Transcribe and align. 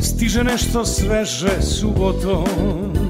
stiže 0.00 0.44
nešto 0.44 0.84
sveže 0.84 1.62
subotom 1.62 3.05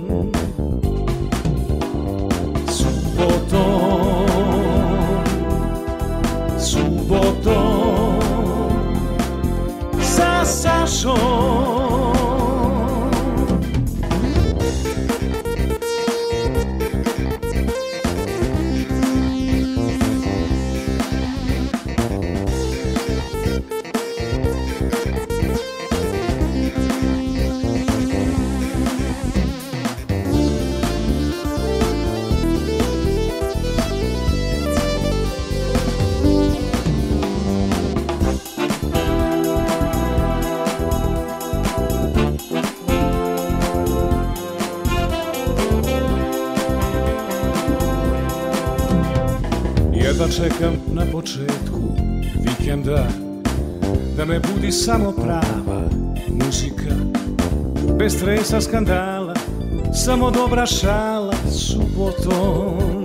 Bez 58.07 58.15
stresa 58.15 58.61
skandala 58.61 59.35
Samo 59.95 60.31
dobra 60.31 60.67
šala 60.67 61.35
subotom 61.51 62.96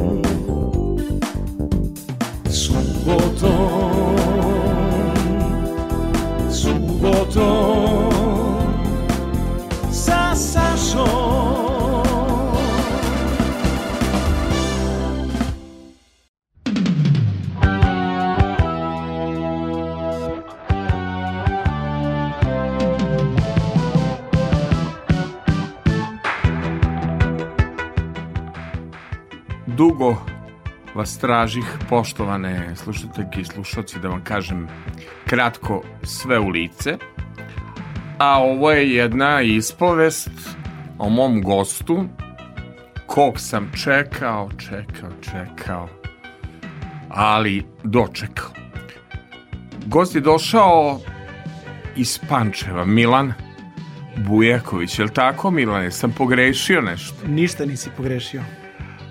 vas 31.01 31.17
tražih, 31.17 31.65
poštovane 31.89 32.75
slušateljke 32.75 33.41
i 33.41 33.45
slušalci, 33.45 33.99
da 33.99 34.07
vam 34.07 34.23
kažem 34.23 34.67
kratko 35.25 35.81
sve 36.03 36.39
u 36.39 36.49
lice. 36.49 36.97
A 38.17 38.43
ovo 38.43 38.71
je 38.71 38.95
jedna 38.95 39.41
ispovest 39.41 40.29
o 40.97 41.09
mom 41.09 41.41
gostu, 41.41 42.05
kog 43.05 43.39
sam 43.39 43.71
čekao, 43.83 44.49
čekao, 44.57 45.09
čekao, 45.21 45.89
ali 47.09 47.63
dočekao. 47.83 48.51
Gost 49.85 50.15
je 50.15 50.21
došao 50.21 50.99
iz 51.95 52.19
Pančeva, 52.29 52.85
Milan 52.85 53.33
Bujaković, 54.17 54.99
je 54.99 55.05
li 55.05 55.13
tako 55.13 55.51
Milane? 55.51 55.91
Sam 55.91 56.11
pogrešio 56.11 56.81
nešto? 56.81 57.27
Ništa 57.27 57.65
nisi 57.65 57.89
pogrešio. 57.97 58.60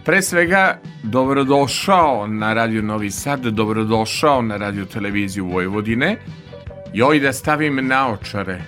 Pre 0.04 0.22
svega, 0.22 0.78
dobrodošao 1.02 2.26
na 2.26 2.52
Radio 2.54 2.82
Novi 2.82 3.10
Sad, 3.10 3.40
dobrodošao 3.40 4.42
na 4.42 4.56
Radio 4.56 4.84
Televiziju 4.84 5.46
Vojvodine. 5.46 6.16
Joj 6.94 7.20
da 7.20 7.32
stavim 7.32 7.86
naočare. 7.86 8.62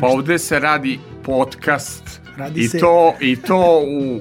Pa 0.00 0.06
ovde 0.06 0.38
se 0.38 0.58
radi 0.58 0.98
podcast 1.24 2.20
Radi 2.36 2.60
i 2.60 2.68
se- 2.68 2.78
to 2.78 3.14
i 3.20 3.36
to 3.36 3.58
u 3.80 4.20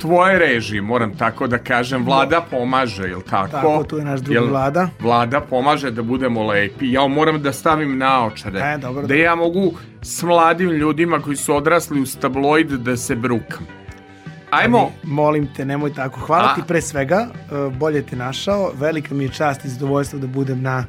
tvoje 0.00 0.38
režiji, 0.38 0.80
moram 0.80 1.16
tako 1.16 1.46
da 1.46 1.58
kažem. 1.58 2.04
Vlada 2.04 2.40
pomaže, 2.42 3.02
jel 3.02 3.20
tako? 3.22 3.50
Tako, 3.50 3.84
tu 3.84 3.98
je 3.98 4.04
naš 4.04 4.20
drugi 4.20 4.34
Jel 4.34 4.46
Vlada. 4.46 4.88
Vlada 5.00 5.40
pomaže 5.40 5.90
da 5.90 6.02
budemo 6.02 6.42
lepi. 6.42 6.92
Ja 6.92 7.06
moram 7.06 7.42
da 7.42 7.52
stavim 7.52 7.98
naočare. 7.98 8.60
E, 8.60 8.78
dobro, 8.78 9.06
da 9.06 9.14
ja 9.14 9.34
mogu 9.34 9.72
s 10.02 10.22
mladim 10.22 10.70
ljudima 10.70 11.18
koji 11.18 11.36
su 11.36 11.56
odrasli 11.56 12.00
uz 12.00 12.16
tabloid 12.16 12.68
da 12.68 12.96
se 12.96 13.16
brukam. 13.16 13.66
Ajmo, 14.52 14.90
Molim 15.02 15.48
te, 15.56 15.64
nemoj 15.64 15.94
tako. 15.94 16.20
Hvala 16.20 16.48
A- 16.52 16.54
ti 16.54 16.60
pre 16.68 16.80
svega, 16.82 17.26
e, 17.26 17.76
bolje 17.78 18.02
te 18.02 18.16
našao. 18.16 18.72
Velika 18.80 19.14
mi 19.14 19.24
je 19.24 19.28
čast 19.30 19.64
i 19.64 19.68
zadovoljstvo 19.68 20.18
da 20.18 20.26
budem 20.26 20.62
na 20.62 20.84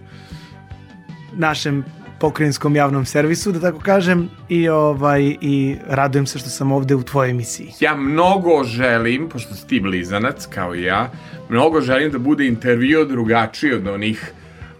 našem 1.33 1.83
pokrajinskom 2.19 2.75
javnom 2.75 3.05
servisu, 3.05 3.51
da 3.51 3.59
tako 3.59 3.79
kažem, 3.79 4.29
i 4.49 4.69
ovaj 4.69 5.35
i 5.41 5.75
radujem 5.87 6.25
se 6.25 6.39
što 6.39 6.49
sam 6.49 6.71
ovde 6.71 6.95
u 6.95 7.03
tvojoj 7.03 7.29
emisiji. 7.31 7.71
ja 7.79 7.95
mnogo 7.95 8.63
želim, 8.63 9.29
pošto 9.29 9.55
si 9.55 9.67
ti 9.67 9.79
blizanac 9.79 10.45
kao 10.45 10.75
i 10.75 10.83
ja, 10.83 11.11
mnogo 11.49 11.81
želim 11.81 12.11
da 12.11 12.19
bude 12.19 12.47
intervju 12.47 13.05
drugačiji 13.05 13.73
od 13.73 13.87
onih 13.87 14.31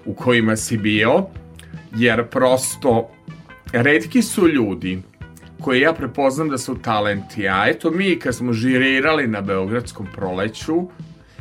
u 0.06 0.14
kojima 0.14 0.56
si 0.56 0.78
bio, 0.78 1.26
jer 1.96 2.28
prosto 2.28 3.10
redki 3.74 4.22
su 4.22 4.48
ljudi 4.48 5.02
koje 5.64 5.82
ja 5.82 5.94
prepoznam 5.94 6.50
da 6.50 6.58
su 6.58 6.76
talenti, 6.82 7.48
a 7.48 7.64
eto 7.68 7.92
mi 7.92 8.20
kad 8.20 8.36
smo 8.36 8.54
žirirali 8.54 9.28
na 9.28 9.42
Beogradskom 9.42 10.08
proleću 10.16 10.88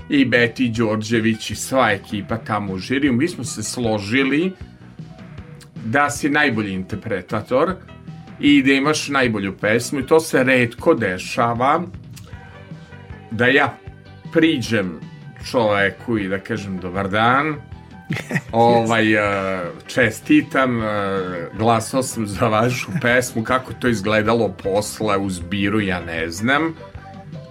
i 0.08 0.24
Beti 0.24 0.68
Đorđević 0.68 1.50
i 1.50 1.56
sva 1.56 1.90
ekipa 1.90 2.36
tamo 2.36 2.72
u 2.72 2.78
žiriju, 2.78 3.12
mi 3.12 3.28
smo 3.28 3.44
se 3.44 3.62
složili 3.62 4.52
da 5.84 6.10
si 6.10 6.30
najbolji 6.30 6.72
interpretator 6.72 7.74
i 8.40 8.62
da 8.62 8.72
imaš 8.72 9.08
najbolju 9.08 9.56
pesmu 9.60 10.00
i 10.00 10.06
to 10.06 10.20
se 10.20 10.44
redko 10.44 10.94
dešava 10.94 11.82
da 13.30 13.46
ja 13.46 13.78
priđem 14.32 15.00
čoveku 15.50 16.18
i 16.18 16.28
da 16.28 16.38
kažem 16.38 16.78
dobar 16.78 17.08
dan 17.08 17.54
ovaj, 18.52 19.14
eh, 19.14 19.60
čestitam 19.86 20.82
eh, 20.82 20.88
glasao 21.58 22.02
sam 22.02 22.26
za 22.26 22.48
vašu 22.48 22.90
pesmu 23.02 23.44
kako 23.44 23.72
to 23.72 23.88
izgledalo 23.88 24.48
posle 24.48 25.16
u 25.16 25.30
zbiru 25.30 25.80
ja 25.80 26.00
ne 26.00 26.30
znam. 26.30 26.74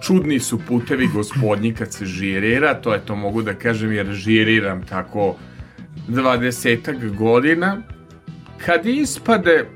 Čudni 0.02 0.38
su 0.40 0.58
putevi 0.68 1.06
gospodnji 1.06 1.74
kad 1.74 1.92
se 1.92 2.06
žirira 2.06 2.74
to 2.74 2.94
je 2.94 3.00
to 3.00 3.16
mogu 3.16 3.42
da 3.42 3.54
kažem 3.54 3.92
jer 3.92 4.06
žiriram 4.06 4.86
tako 4.86 5.36
dvadesetak 6.08 7.10
godina. 7.14 7.82
Kad 8.66 8.86
ispade 8.86 9.66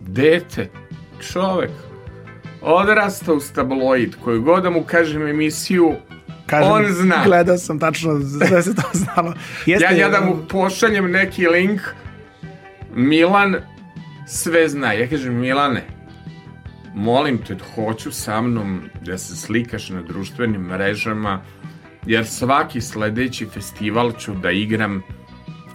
dete, 0.00 0.70
čovek, 1.20 1.70
odrasta 2.60 3.32
uz 3.32 3.52
tabloid, 3.52 4.16
koju 4.24 4.42
god 4.42 4.62
da 4.62 4.70
mu 4.70 4.82
kažem 4.82 5.26
emisiju, 5.26 5.94
Kažem, 6.48 6.72
on 6.72 6.84
zna. 6.88 7.22
Gledao 7.24 7.58
sam 7.58 7.78
tačno, 7.78 8.20
sve 8.20 8.62
se 8.62 8.74
to 8.74 8.82
znalo. 9.04 9.34
Jeste, 9.66 9.84
Ja, 9.84 9.90
ja 9.90 10.08
da 10.08 10.20
mu 10.20 10.36
pošaljem 10.48 11.10
neki 11.10 11.46
link, 11.46 11.80
Milan 12.94 13.56
sve 14.26 14.68
zna. 14.68 14.92
Ja 14.92 15.08
kažem, 15.08 15.34
Milane, 15.34 15.84
molim 16.94 17.38
te, 17.38 17.56
hoću 17.74 18.12
sa 18.12 18.40
mnom 18.40 18.80
da 19.04 19.18
se 19.18 19.36
slikaš 19.36 19.90
na 19.90 20.02
društvenim 20.02 20.60
mrežama, 20.60 21.42
jer 22.06 22.26
svaki 22.26 22.80
sledeći 22.80 23.46
festival 23.46 24.12
ću 24.12 24.34
da 24.34 24.50
igram 24.50 25.02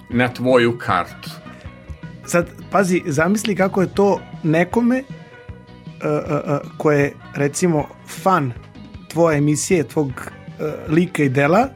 na 0.10 0.28
tvoju 0.28 0.78
kartu. 0.78 1.30
Sad, 2.26 2.50
pazi, 2.72 3.02
zamisli 3.06 3.56
kako 3.56 3.82
je 3.82 3.94
to 3.94 4.20
nekome 4.44 5.00
uh, 5.00 5.06
uh, 6.04 6.40
uh, 6.46 6.78
ko 6.78 6.92
je, 6.92 7.14
recimo, 7.36 7.88
fan 8.08 8.54
tvoje 9.08 9.38
emisije, 9.38 9.84
tvog 9.84 10.12
lika 10.88 11.24
i 11.24 11.30
dela, 11.30 11.70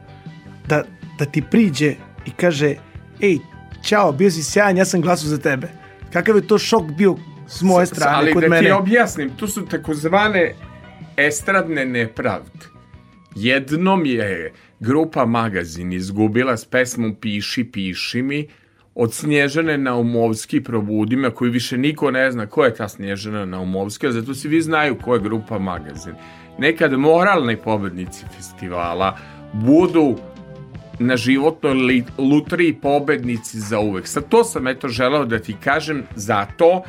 da, 0.66 0.84
da 1.18 1.24
ti 1.24 1.42
priđe 1.50 1.94
i 2.26 2.30
kaže, 2.30 2.74
ej, 3.20 3.38
ćao, 3.82 4.12
bio 4.12 4.30
si 4.30 4.42
sjajan, 4.42 4.76
ja 4.76 4.84
sam 4.84 5.00
glasao 5.00 5.28
za 5.28 5.38
tebe. 5.38 5.68
kakav 6.12 6.36
je 6.36 6.46
to 6.46 6.58
šok 6.58 6.82
bio 6.98 7.16
s 7.48 7.62
moje 7.62 7.86
strane 7.86 8.16
ali 8.16 8.32
kod 8.32 8.42
da 8.42 8.48
mene. 8.48 8.66
ti 8.66 8.72
objasnim, 8.72 9.30
tu 9.36 9.46
su 9.46 9.66
takozvane 9.66 10.54
estradne 11.16 11.84
nepravde. 11.84 12.68
Jednom 13.34 14.06
je 14.06 14.52
grupa 14.80 15.24
Magazin 15.24 15.92
izgubila 15.92 16.56
s 16.56 16.64
pesmom 16.64 17.14
Piši, 17.14 17.64
piši 17.64 18.22
mi 18.22 18.48
od 18.94 19.14
Snježane 19.14 19.78
Naumovski 19.78 20.60
Probudi 20.60 21.16
me, 21.16 21.30
koju 21.30 21.52
više 21.52 21.78
niko 21.78 22.10
ne 22.10 22.30
zna 22.30 22.46
ko 22.46 22.64
je 22.64 22.74
ta 22.74 22.88
Snježana 22.88 23.44
Naumovski, 23.44 24.06
a 24.06 24.12
zato 24.12 24.34
svi 24.34 24.60
znaju 24.62 24.98
ko 24.98 25.14
je 25.14 25.20
grupa 25.20 25.58
Magazin. 25.58 26.14
Nekad 26.58 26.92
moralni 26.92 27.56
pobednici 27.56 28.24
festivala 28.36 29.16
budu 29.52 30.16
na 30.98 31.16
životnoj 31.16 32.02
lutriji 32.18 32.74
pobednici 32.74 33.60
za 33.60 33.78
uvek. 33.78 34.06
Sad 34.06 34.28
to 34.28 34.44
sam 34.44 34.66
eto 34.66 34.88
želeo 34.88 35.24
da 35.24 35.38
ti 35.38 35.56
kažem, 35.64 36.02
zato 36.14 36.82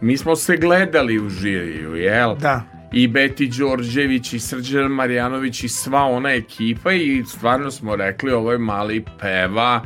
mi 0.00 0.16
smo 0.16 0.36
se 0.36 0.56
gledali 0.56 1.18
u 1.18 1.28
žiriju, 1.28 1.94
jel? 1.94 2.36
Da. 2.36 2.62
I 2.92 3.08
Beti 3.08 3.48
Đorđević 3.58 4.32
i 4.32 4.38
Srđan 4.38 4.92
Marjanović 4.92 5.64
i 5.64 5.68
sva 5.68 6.02
ona 6.02 6.32
ekipa 6.32 6.92
i 6.92 7.24
stvarno 7.26 7.70
smo 7.70 7.96
rekli 7.96 8.32
ovo 8.32 8.52
je 8.52 8.58
mali 8.58 9.04
peva, 9.20 9.82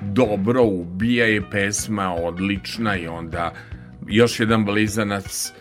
dobro 0.00 0.62
ubija 0.64 1.26
je 1.26 1.50
pesma 1.50 2.14
odlična 2.14 2.96
i 2.96 3.06
onda 3.06 3.52
još 4.08 4.40
jedan 4.40 4.64
blizanac 4.64 5.52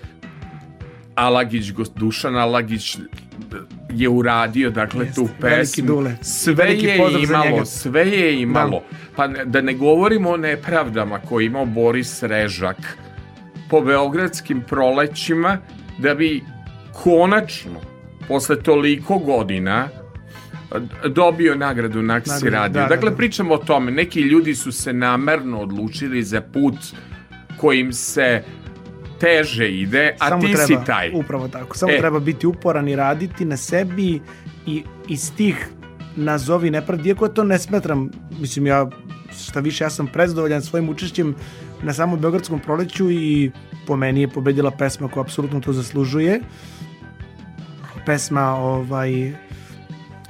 Alagić, 1.15 1.71
Dušan 1.95 2.35
Alagić 2.35 2.97
je 3.89 4.09
uradio 4.09 4.69
dakle 4.69 5.05
Jeste, 5.05 5.15
tu 5.15 5.29
pesmu. 5.41 5.87
Dule. 5.87 6.15
Sve 6.21 6.53
Veliki 6.53 6.85
je 6.85 6.95
imalo, 7.23 7.49
njega. 7.49 7.65
sve 7.65 8.07
je 8.07 8.41
imalo. 8.41 8.83
Pa 9.15 9.27
da 9.27 9.61
ne 9.61 9.73
govorimo 9.73 10.29
o 10.29 10.37
nepravdama 10.37 11.19
koje 11.19 11.43
je 11.43 11.45
imao 11.45 11.65
Boris 11.65 12.23
Režak 12.23 12.97
po 13.69 13.81
beogradskim 13.81 14.61
prolećima 14.61 15.57
da 15.97 16.15
bi 16.15 16.43
konačno 16.93 17.81
posle 18.27 18.63
toliko 18.63 19.17
godina 19.17 19.89
dobio 21.07 21.55
nagradu 21.55 22.01
Naksi 22.01 22.49
radio. 22.49 22.81
da, 22.81 22.87
da, 22.87 22.95
dakle, 22.95 23.09
da. 23.09 23.15
pričamo 23.15 23.53
o 23.53 23.57
tome. 23.57 23.91
Neki 23.91 24.21
ljudi 24.21 24.55
su 24.55 24.71
se 24.71 24.93
namerno 24.93 25.59
odlučili 25.59 26.23
za 26.23 26.41
put 26.41 26.75
kojim 27.57 27.93
se 27.93 28.43
teže 29.21 29.69
ide, 29.69 30.15
a 30.19 30.29
Samo 30.29 30.41
ti 30.41 30.53
treba, 30.53 30.67
si 30.67 30.85
taj. 30.85 31.11
Upravo 31.13 31.47
tako. 31.47 31.77
Samo 31.77 31.91
E. 31.91 31.97
treba 31.97 32.19
biti 32.19 32.47
uporan 32.47 32.87
i 32.89 32.95
raditi 32.95 33.45
na 33.45 33.57
sebi 33.57 34.21
i 34.65 34.83
iz 35.07 35.31
tih 35.35 35.69
nazovi 36.15 36.71
nepravdi, 36.71 37.09
iako 37.09 37.27
to 37.27 37.43
ne 37.43 37.59
smetram, 37.59 38.09
mislim 38.39 38.67
ja 38.67 38.89
šta 39.45 39.59
više, 39.59 39.83
ja 39.83 39.89
sam 39.89 40.07
prezadovoljan 40.07 40.61
svojim 40.61 40.89
učešćem 40.89 41.35
na 41.83 41.93
samom 41.93 42.19
Beogradskom 42.19 42.59
proleću 42.59 43.11
i 43.11 43.51
po 43.87 43.95
meni 43.95 44.21
je 44.21 44.27
pobedila 44.27 44.71
pesma 44.71 45.07
koja 45.07 45.21
apsolutno 45.21 45.59
to 45.59 45.73
zaslužuje. 45.73 46.39
Pesma 48.05 48.55
ovaj 48.55 49.31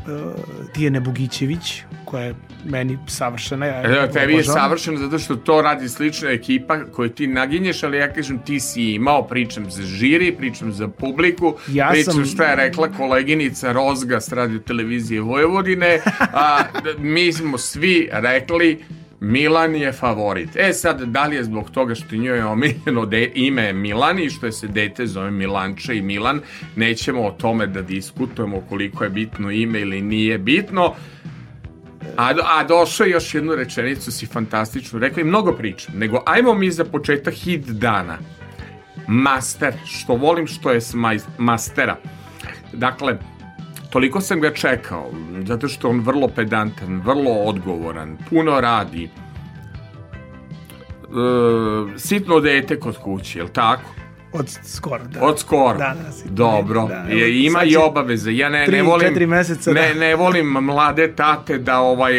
uh, 0.08 0.34
Tijene 0.74 1.00
Bogićević, 1.00 1.82
koja 2.06 2.24
je 2.24 2.36
meni 2.66 2.98
savršena. 3.08 3.66
Ja 3.66 3.84
Evo, 3.84 4.08
tebi 4.08 4.34
je 4.34 4.44
savršeno 4.44 4.98
zato 4.98 5.20
što 5.20 5.36
to 5.36 5.62
radi 5.62 5.90
slična 5.90 6.30
ekipa 6.30 6.84
koju 6.86 7.10
ti 7.10 7.28
naginješ, 7.28 7.84
ali 7.84 7.98
ja 7.98 8.14
kažem 8.14 8.40
ti 8.40 8.60
si 8.60 8.84
imao, 8.84 9.28
pričam 9.28 9.72
za 9.72 9.84
žiri, 9.84 10.32
pričam 10.32 10.72
za 10.72 10.88
publiku, 10.88 11.56
Ja 11.68 11.90
pričam 11.92 12.14
sam- 12.14 12.26
šta 12.26 12.44
je 12.44 12.56
rekla 12.56 12.88
koleginica 12.88 13.72
Rozga 13.72 14.22
s 14.22 14.32
radio 14.32 14.60
televizije 14.60 15.22
Vojvodine, 15.22 16.00
a 16.20 16.58
mi 17.00 17.34
smo 17.34 17.58
svi 17.58 18.10
rekli 18.12 18.84
Milan 19.22 19.76
je 19.76 19.92
favorit. 19.92 20.50
E 20.56 20.74
sad, 20.74 21.02
da 21.02 21.26
li 21.26 21.36
je 21.36 21.44
zbog 21.44 21.70
toga 21.70 21.96
što 21.96 22.16
njoj 22.16 22.38
je 22.38 22.46
omiljeno 22.46 23.06
de, 23.06 23.32
ime 23.36 23.74
Milan 23.74 24.20
i 24.20 24.30
što 24.30 24.46
je 24.46 24.52
se 24.52 24.68
dete 24.68 25.08
zove 25.08 25.32
Milanče 25.32 25.98
i 25.98 26.02
Milan, 26.02 26.42
nećemo 26.76 27.22
o 27.22 27.32
tome 27.32 27.68
da 27.68 27.82
diskutujemo 27.82 28.62
koliko 28.70 29.04
je 29.04 29.10
bitno 29.10 29.52
ime 29.52 29.82
ili 29.82 30.02
nije 30.02 30.38
bitno, 30.38 30.94
A, 32.18 32.34
a 32.46 32.64
došao 32.64 33.08
još 33.08 33.36
jednu 33.36 33.56
rečenicu 33.56 34.12
si 34.12 34.26
fantastičnu 34.26 35.00
rekao 35.00 35.22
i 35.22 35.24
mnogo 35.24 35.54
pričam, 35.54 35.96
nego 35.98 36.24
ajmo 36.26 36.54
mi 36.54 36.72
za 36.72 36.86
početak 36.86 37.34
hit 37.34 37.66
dana. 37.66 38.18
Master, 39.08 39.74
što 39.86 40.16
volim 40.16 40.48
što 40.48 40.72
je 40.72 40.82
s 40.82 40.96
mastera. 41.38 41.98
Dakle, 42.74 43.18
toliko 43.92 44.22
sam 44.22 44.42
ga 44.42 44.54
čekao, 44.54 45.12
zato 45.48 45.68
što 45.68 45.90
on 45.90 46.00
vrlo 46.00 46.28
pedantan, 46.28 47.02
vrlo 47.06 47.32
odgovoran, 47.32 48.18
puno 48.30 48.62
radi. 48.62 49.04
E, 49.04 49.10
sitno 51.98 52.40
dete 52.40 52.80
kod 52.80 52.98
kuće, 52.98 53.40
jel 53.40 53.48
tako? 53.48 53.90
Od 54.34 54.58
skoro, 54.64 55.04
da. 55.04 55.24
Od 55.24 55.40
skoro. 55.40 55.78
Da, 55.78 55.96
da, 56.06 56.12
sitno 56.12 56.32
Dobro. 56.32 56.82
dete, 56.88 57.02
da. 57.02 57.14
Je, 57.14 57.22
Evo, 57.22 57.50
ima 57.50 57.64
i 57.64 57.76
obaveze. 57.76 58.36
Ja 58.36 58.50
ne, 58.50 58.66
tri, 58.66 58.78
ne 58.78 58.84
volim... 58.84 59.08
četiri 59.08 59.26
meseca, 59.26 59.72
ne, 59.72 59.94
da. 59.94 60.00
ne 60.00 60.16
volim 60.16 60.48
mlade 60.48 61.16
tate 61.16 61.58
da 61.58 61.80
ovaj 61.80 62.14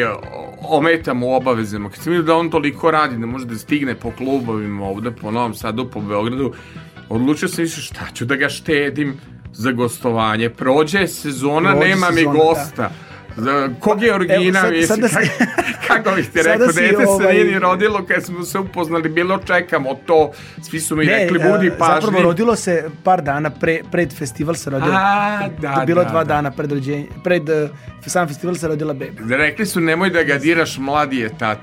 ometam 0.68 1.22
u 1.22 1.34
obavezama. 1.34 1.90
Kad 1.90 1.98
sam 1.98 2.12
vidio 2.12 2.26
da 2.26 2.36
on 2.36 2.50
toliko 2.50 2.90
radi, 2.90 3.16
da 3.16 3.26
može 3.26 3.46
da 3.46 3.58
stigne 3.58 3.94
po 3.94 4.10
klubovima 4.10 4.84
ovde 4.84 5.10
po 5.10 5.30
Novom 5.30 5.54
Sadu, 5.54 5.90
po 5.90 6.00
Beogradu, 6.00 6.52
odlučio 7.08 7.48
sam 7.48 7.62
više 7.62 7.80
šta 7.80 8.06
ću 8.14 8.24
da 8.24 8.36
ga 8.36 8.48
štedim 8.48 9.16
za 9.52 9.72
gostovanje. 9.72 10.50
Prođe 10.50 11.06
sezona, 11.06 11.70
Prođe 11.70 11.88
nema 11.88 12.10
mi 12.10 12.16
sezona, 12.16 12.34
gosta. 12.34 12.90
Za, 13.36 13.68
kog 13.80 14.02
je 14.02 14.14
origina, 14.14 14.38
Evo, 14.60 14.76
sad- 14.78 14.86
sad 14.86 14.98
da 14.98 15.08
si- 15.08 15.14
kako, 15.14 15.52
kako 16.04 16.10
bih 16.10 16.28
ti 16.28 16.42
rekao, 16.42 16.66
dete 16.66 16.72
se 16.96 17.08
ovaj- 17.08 17.32
nije 17.34 17.44
ni 17.44 17.58
rodilo 17.58 18.04
kad 18.04 18.24
smo 18.24 18.44
se 18.44 18.58
upoznali, 18.58 19.08
bilo 19.08 19.38
čekamo 19.38 19.94
to, 19.96 20.30
svi 20.62 20.80
su 20.80 20.96
mi 20.96 21.04
rekli, 21.04 21.38
budi 21.40 21.66
e, 21.66 21.78
pažljiv. 21.78 22.00
Zapravo 22.00 22.22
rodilo 22.22 22.56
se 22.56 22.90
par 23.04 23.22
dana 23.22 23.50
pre, 23.50 23.80
pred 23.92 24.12
festival 24.12 24.54
se 24.54 24.70
rodilo. 24.70 24.92
A, 24.94 25.48
da, 25.60 25.74
To 25.74 25.80
je 25.80 25.86
bilo 25.86 26.04
da, 26.04 26.10
dva 26.10 26.24
da. 26.24 26.28
dana 26.28 26.50
pred 26.50 26.72
rođenje, 26.72 27.06
pred 27.24 27.42
uh, 27.44 27.70
sam 28.06 28.28
festival 28.28 28.54
se 28.54 28.68
rodila 28.68 28.94
beba. 28.94 29.36
Rekli 29.36 29.66
su 29.66 29.80
nemoj 29.80 30.10
da 30.10 30.22
ga 30.22 30.36
diraš, 30.36 30.78
mladi 30.78 31.18
je 31.18 31.38
tat. 31.38 31.58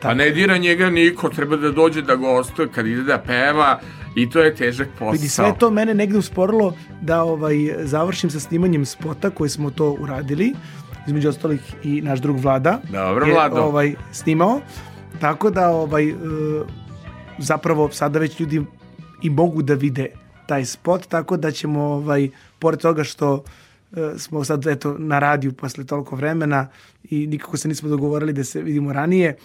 Pa 0.00 0.14
ne 0.14 0.30
dira 0.30 0.56
njega 0.56 0.90
niko, 0.90 1.28
treba 1.28 1.56
da 1.56 1.70
dođe 1.70 2.02
da 2.02 2.14
gostuje 2.16 2.68
kad 2.68 2.86
ide 2.86 3.02
da 3.02 3.18
peva 3.18 3.80
i 4.14 4.30
to 4.30 4.42
je 4.42 4.54
težak 4.54 4.88
posao. 4.98 5.12
Vidi, 5.12 5.28
sve 5.28 5.54
to 5.58 5.70
mene 5.70 5.94
negde 5.94 6.18
usporilo 6.18 6.74
da 7.00 7.22
ovaj 7.22 7.56
završim 7.80 8.30
sa 8.30 8.40
snimanjem 8.40 8.86
spota 8.86 9.30
koji 9.30 9.50
smo 9.50 9.70
to 9.70 9.92
uradili, 9.92 10.52
između 11.06 11.28
ostalih 11.28 11.74
i 11.84 12.00
naš 12.00 12.20
drug 12.20 12.38
Vlada. 12.38 12.80
Dobro, 12.92 13.26
je, 13.26 13.32
Vlado. 13.32 13.62
ovaj 13.62 13.94
snimao. 14.12 14.60
Tako 15.20 15.50
da 15.50 15.68
ovaj 15.68 16.08
e, 16.08 16.14
zapravo 17.38 17.90
sada 17.92 18.18
već 18.18 18.40
ljudi 18.40 18.62
i 19.22 19.30
mogu 19.30 19.62
da 19.62 19.74
vide 19.74 20.06
taj 20.46 20.64
spot, 20.64 21.06
tako 21.06 21.36
da 21.36 21.50
ćemo 21.50 21.82
ovaj 21.82 22.28
pored 22.58 22.80
toga 22.80 23.04
što 23.04 23.44
e, 23.92 24.18
smo 24.18 24.44
sad 24.44 24.66
eto 24.66 24.96
na 24.98 25.18
radiju 25.18 25.52
posle 25.52 25.84
toliko 25.84 26.16
vremena 26.16 26.68
i 27.10 27.26
nikako 27.26 27.56
se 27.56 27.68
nismo 27.68 27.88
dogovorili 27.88 28.32
da 28.32 28.44
se 28.44 28.62
vidimo 28.62 28.92
ranije, 28.92 29.36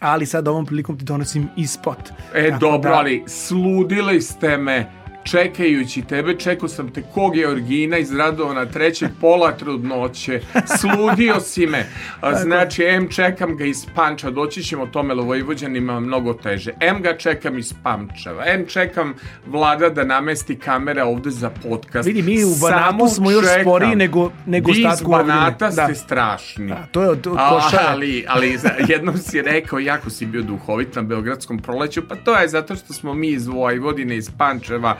ali 0.00 0.26
sad 0.26 0.48
ovom 0.48 0.66
prilikom 0.66 0.98
ti 0.98 1.04
donosim 1.04 1.48
i 1.56 1.66
spot. 1.66 1.98
E, 2.34 2.48
Tako 2.48 2.60
dobro, 2.60 2.90
da- 2.90 2.96
ali 2.96 3.24
sludili 3.26 4.20
ste 4.22 4.56
me 4.56 4.90
čekajući 5.24 6.02
tebe, 6.02 6.34
čekao 6.34 6.68
sam 6.68 6.90
te 6.90 7.02
kog 7.04 7.36
je 7.36 7.48
origina 7.48 7.98
iz 7.98 8.12
Radovana 8.12 8.66
trećeg 8.66 9.08
pola 9.20 9.52
trudnoće, 9.52 10.40
sludio 10.72 11.40
si 11.40 11.66
me. 11.66 11.86
Znači, 12.42 12.84
M 12.84 13.08
čekam 13.08 13.56
ga 13.56 13.64
iz 13.64 13.86
Panča, 13.94 14.30
doći 14.30 14.62
ćemo 14.62 14.86
tome, 14.86 15.14
Vojvođanima 15.14 16.00
mnogo 16.00 16.34
teže. 16.34 16.72
M 16.82 17.02
ga 17.02 17.16
čekam 17.16 17.58
iz 17.58 17.74
Pančeva, 17.82 18.44
M 18.46 18.66
čekam 18.66 19.14
vlada 19.46 19.88
da 19.90 20.04
namesti 20.04 20.56
kamere 20.56 21.02
ovde 21.02 21.30
za 21.30 21.50
podcast. 21.52 22.06
Vidi, 22.06 22.22
mi 22.22 22.44
u 22.44 22.54
Banatu 22.60 22.84
Samo 22.86 23.08
smo 23.08 23.30
još 23.30 23.44
čekam. 23.44 23.62
sporiji 23.62 23.96
nego- 23.96 24.30
nego 24.46 24.72
Vi 24.72 24.78
iz. 24.80 25.02
Banata 25.02 25.70
ste 25.72 25.82
Da. 25.82 25.94
strašni. 25.94 26.66
Da, 26.68 26.86
to 26.86 27.02
je 27.02 27.08
od, 27.08 27.26
od 27.26 27.38
košara. 27.38 27.84
ali, 27.88 28.24
ali 28.28 28.58
jednom 28.88 29.16
si 29.18 29.42
rekao, 29.42 29.78
jako 29.78 30.10
si 30.10 30.26
bio 30.26 30.42
duhovit 30.42 30.94
na 30.94 31.02
Beogradskom 31.02 31.58
proleću, 31.58 32.08
pa 32.08 32.16
to 32.16 32.36
je 32.36 32.48
zato 32.48 32.76
što 32.76 32.92
smo 32.92 33.14
mi 33.14 33.28
iz 33.28 33.46
Vojvodine, 33.46 34.16
iz 34.16 34.30
Pančeva, 34.38 34.96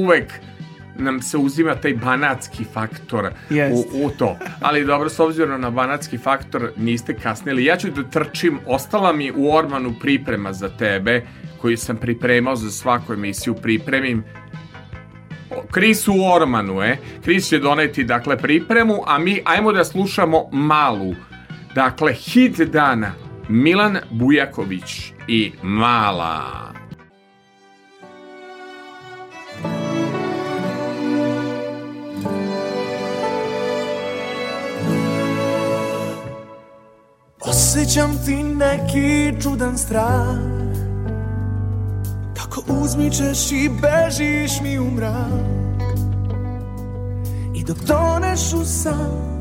uvek 0.00 0.32
nam 0.96 1.22
se 1.22 1.38
uzima 1.38 1.74
taj 1.74 1.94
banatski 1.94 2.64
faktor 2.72 3.30
Jest. 3.50 3.88
u, 3.92 4.06
u 4.06 4.10
to. 4.10 4.38
Ali 4.60 4.84
dobro, 4.84 5.08
s 5.08 5.20
obzirom 5.20 5.60
na 5.60 5.70
banatski 5.70 6.18
faktor 6.18 6.70
niste 6.76 7.14
kasnili. 7.14 7.64
Ja 7.64 7.76
ću 7.76 7.90
da 7.90 8.02
trčim, 8.02 8.58
ostala 8.66 9.12
mi 9.12 9.32
u 9.36 9.52
Ormanu 9.52 9.94
priprema 10.00 10.52
za 10.52 10.68
tebe, 10.68 11.22
koju 11.60 11.76
sam 11.76 11.96
pripremao 11.96 12.56
za 12.56 12.70
svaku 12.70 13.12
emisiju, 13.12 13.54
pripremim 13.54 14.24
Kris 15.70 16.08
u 16.08 16.14
Ormanu, 16.34 16.82
e. 16.82 16.96
Kris 17.24 17.48
će 17.48 17.58
doneti, 17.58 18.04
dakle, 18.04 18.36
pripremu, 18.36 19.02
a 19.06 19.18
mi 19.18 19.40
ajmo 19.44 19.72
da 19.72 19.84
slušamo 19.84 20.48
malu. 20.52 21.14
Dakle, 21.74 22.12
hit 22.12 22.56
dana. 22.60 23.12
Milan 23.48 23.98
Bujaković 24.10 25.12
i 25.28 25.52
Mala. 25.62 26.72
Osjećam 37.46 38.18
ti 38.26 38.42
neki 38.42 39.42
čudan 39.42 39.78
strah. 39.78 40.36
Ako 42.44 42.62
uzmičeš 42.68 43.52
i 43.52 43.70
bežiš 43.82 44.60
mi 44.62 44.78
u 44.78 44.90
mrak. 44.90 45.44
I 47.54 47.64
dok 47.64 47.76
toneš 47.86 48.52
u 48.52 48.64
san 48.64 49.34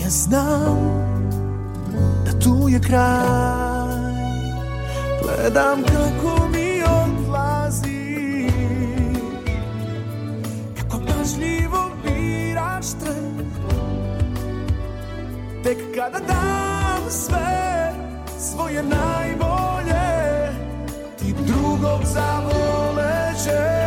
Ja 0.00 0.10
znam 0.10 0.78
da 2.24 2.40
tu 2.40 2.68
je 2.68 2.80
kraj. 2.80 3.98
Gledam 5.22 5.82
kako 5.82 6.48
mi 6.48 6.82
odlazi 6.82 8.48
Kako 10.78 10.98
pažljivo 11.06 11.90
biraš 12.04 12.86
tren. 12.86 13.50
Tek 15.64 15.78
kada 15.94 16.18
dam 16.18 16.67
sve 17.10 17.92
svoje 18.38 18.82
najbolje 18.82 20.52
Ti 21.18 21.34
drugog 21.46 22.04
zavolećeš 22.04 23.77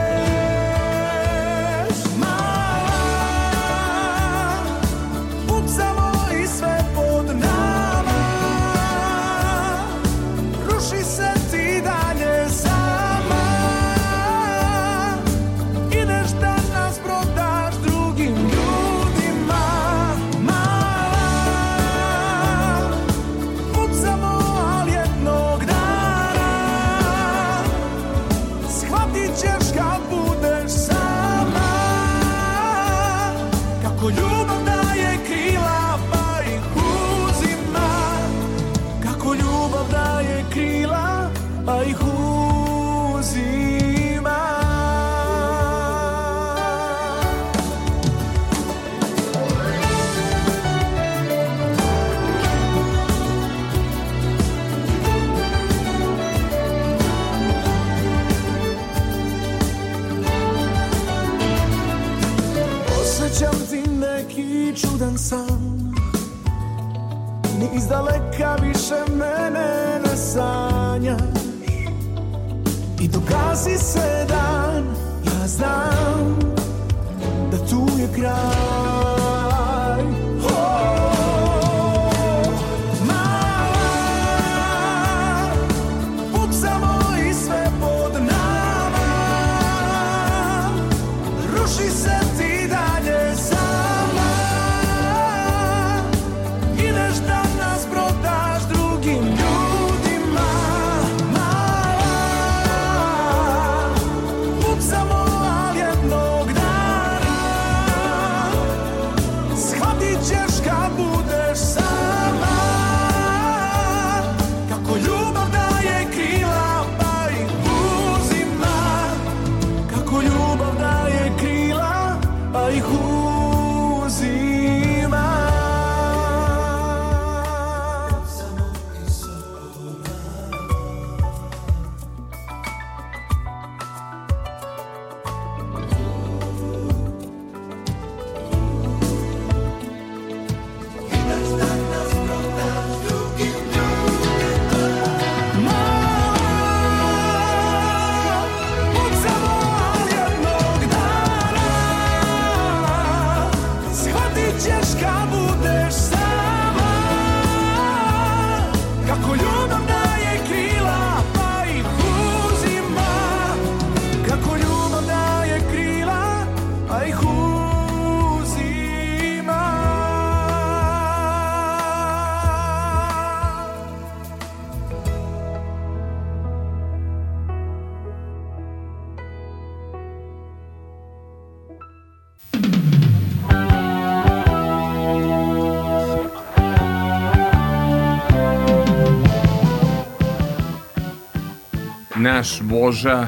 naš 192.21 192.61
Boža 192.61 193.27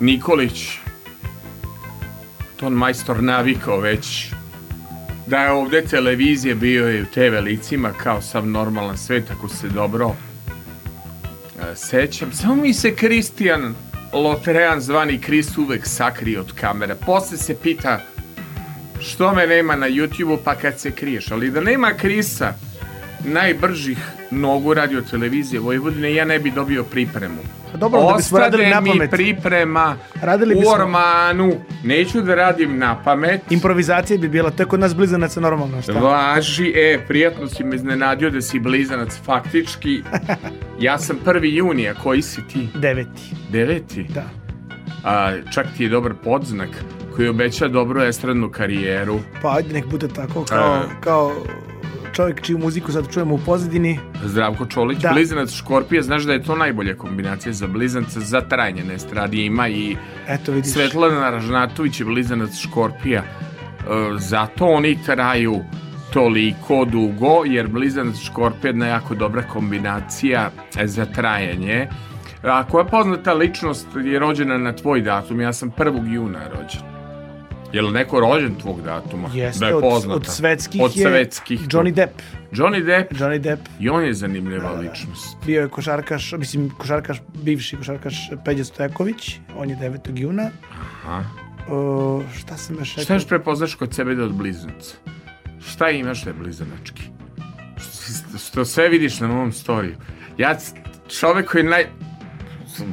Nikolić. 0.00 0.78
Ton 2.56 2.72
majstor 2.72 3.22
navikao 3.22 3.80
već. 3.80 4.32
Da 5.26 5.38
je 5.38 5.50
ovde 5.50 5.82
televizije 5.82 6.54
bio 6.54 6.88
je 6.88 7.02
u 7.02 7.06
TV 7.06 7.44
licima 7.44 7.92
kao 7.92 8.22
sav 8.22 8.46
normalan 8.46 8.98
svet 8.98 9.30
ako 9.30 9.48
se 9.48 9.68
dobro 9.68 10.16
e, 11.60 11.76
sećam. 11.76 12.32
Samo 12.32 12.54
mi 12.54 12.74
se 12.74 12.94
Kristijan 12.94 13.74
Lotrean 14.12 14.80
zvani 14.80 15.20
Krist 15.20 15.58
uvek 15.58 15.86
sakrije 15.86 16.40
od 16.40 16.52
kamere. 16.52 16.94
Posle 17.06 17.36
se 17.36 17.56
pita 17.62 18.00
što 19.00 19.34
me 19.34 19.46
nema 19.46 19.76
na 19.76 19.88
YouTube-u? 19.88 20.38
Pa 20.44 20.54
kad 20.54 20.80
se 20.80 20.90
kriješ. 20.90 21.30
Ali 21.30 21.50
da 21.50 21.60
nema 21.60 21.92
Krisa 21.92 22.54
najbržih 23.24 23.98
nogu 24.30 24.74
radio 24.74 25.00
televizije 25.00 25.60
Vojvodine 25.60 26.14
ja 26.14 26.24
ne 26.24 26.38
bi 26.38 26.50
dobio 26.50 26.84
pripremu 26.84 27.57
dobro, 27.78 28.00
da 28.02 28.14
bismo 28.16 28.38
radili 28.38 28.66
na 28.66 28.80
mi 28.80 28.90
pamet. 28.90 29.10
priprema 29.10 29.96
Radili 30.22 30.54
u 30.54 30.58
bismo. 30.58 30.74
ormanu. 30.74 31.52
Neću 31.84 32.20
da 32.20 32.34
radim 32.34 32.78
na 32.78 33.02
pamet. 33.02 33.40
Improvizacija 33.50 34.18
bi 34.18 34.28
bila, 34.28 34.50
to 34.50 34.62
je 34.62 34.66
kod 34.66 34.80
nas 34.80 34.94
blizanaca 34.94 35.40
normalno, 35.40 35.82
šta? 35.82 35.92
Važi, 35.92 36.72
e, 36.76 36.98
prijatno 37.08 37.46
si 37.48 37.64
me 37.64 37.76
iznenadio 37.76 38.30
da 38.30 38.40
si 38.40 38.58
blizanac 38.58 39.18
faktički. 39.24 40.02
Ja 40.80 40.98
sam 40.98 41.16
prvi 41.24 41.56
junija, 41.56 41.94
koji 41.94 42.22
si 42.22 42.40
ti? 42.42 42.68
Deveti, 42.74 43.22
Deveti? 43.50 44.02
da. 44.04 44.22
A, 45.04 45.32
čak 45.52 45.66
ti 45.76 45.82
je 45.82 45.88
dobar 45.88 46.12
podznak 46.14 46.68
koji 47.16 47.28
obeća 47.28 47.68
dobru 47.68 48.02
estradnu 48.02 48.50
karijeru. 48.50 49.18
Pa 49.42 49.52
ajde 49.52 49.72
nek 49.72 49.86
bude 49.86 50.08
tako, 50.08 50.44
kao, 50.44 50.72
A. 50.72 50.82
kao 51.00 51.32
čovjek 52.18 52.42
čiju 52.42 52.58
muziku 52.58 52.92
sad 52.92 53.12
čujemo 53.12 53.34
u 53.34 53.38
pozadini. 53.38 53.98
Zdravko 54.24 54.66
Čolić, 54.66 54.98
Da. 54.98 55.12
blizanac 55.12 55.52
Škorpija, 55.52 56.02
znaš 56.02 56.22
da 56.22 56.32
je 56.32 56.42
to 56.42 56.56
najbolja 56.56 56.96
kombinacija 56.96 57.52
za 57.52 57.66
blizanca, 57.66 58.20
za 58.20 58.40
trajanje 58.40 58.84
na 58.84 58.94
estradi 58.94 59.44
ima 59.44 59.68
i 59.68 59.96
Eto 60.28 60.52
vidiš. 60.52 60.72
Svetlana 60.72 61.30
Ražnatović 61.30 62.00
je 62.00 62.06
blizanac 62.06 62.56
Škorpija. 62.56 63.22
E, 63.22 63.24
zato 64.18 64.66
oni 64.66 64.98
traju 65.06 65.60
toliko 66.12 66.84
dugo, 66.84 67.42
jer 67.46 67.68
blizanac 67.68 68.16
Škorpija 68.16 68.68
je 68.68 68.72
jedna 68.72 68.86
jako 68.86 69.14
dobra 69.14 69.42
kombinacija 69.42 70.50
za 70.84 71.04
trajanje. 71.06 71.88
A 72.42 72.64
koja 72.64 72.84
poznata 72.84 73.32
ličnost 73.32 73.86
je 74.04 74.18
rođena 74.18 74.58
na 74.58 74.72
tvoj 74.72 75.00
datum? 75.00 75.40
Ja 75.40 75.52
sam 75.52 75.70
1. 75.70 76.12
juna 76.14 76.48
rođen. 76.48 76.97
Je 77.72 77.82
li 77.82 77.92
neko 77.92 78.20
rođen 78.20 78.54
tvog 78.54 78.82
datuma? 78.82 79.28
Jeste, 79.34 79.60
da 79.60 79.68
je 79.68 79.74
od, 79.74 79.80
poznata? 79.80 80.16
od 80.16 80.26
svetskih 80.26 80.82
Od 80.82 80.96
je 80.96 81.02
svetskih. 81.02 81.60
Johnny 81.60 81.92
Depp. 81.92 82.20
Johnny 82.52 82.84
Depp. 82.84 83.12
Johnny 83.12 83.38
Depp 83.38 83.68
I 83.80 83.88
on 83.88 84.04
je 84.04 84.14
zanimljiva 84.14 84.72
ličnost. 84.72 85.36
bio 85.46 85.60
je 85.62 85.68
košarkaš, 85.68 86.32
mislim 86.32 86.70
košarkaš, 86.78 87.22
bivši 87.34 87.76
košarkaš 87.76 88.30
Peđa 88.44 88.64
Stojaković, 88.64 89.36
on 89.56 89.70
je 89.70 89.76
9. 89.76 90.18
juna. 90.18 90.50
Aha. 91.04 91.24
O, 91.70 92.22
šta 92.38 92.56
sam 92.56 92.76
još 92.78 92.90
rekao? 92.90 93.04
Šta 93.04 93.14
još 93.14 93.26
prepoznaš 93.26 93.74
kod 93.74 93.94
sebe 93.94 94.14
da 94.14 94.24
od 94.24 94.32
blizanaca? 94.32 94.96
Šta 95.66 95.90
imaš 95.90 96.24
da 96.24 96.30
je 96.30 96.34
blizanački? 96.34 97.02
Što, 97.76 98.38
što 98.38 98.64
sve 98.64 98.88
vidiš 98.88 99.20
na 99.20 99.28
mom 99.28 99.52
storiju. 99.52 99.96
Ja 100.38 100.58
čovek 101.20 101.50
koji 101.50 101.64
naj... 101.64 101.86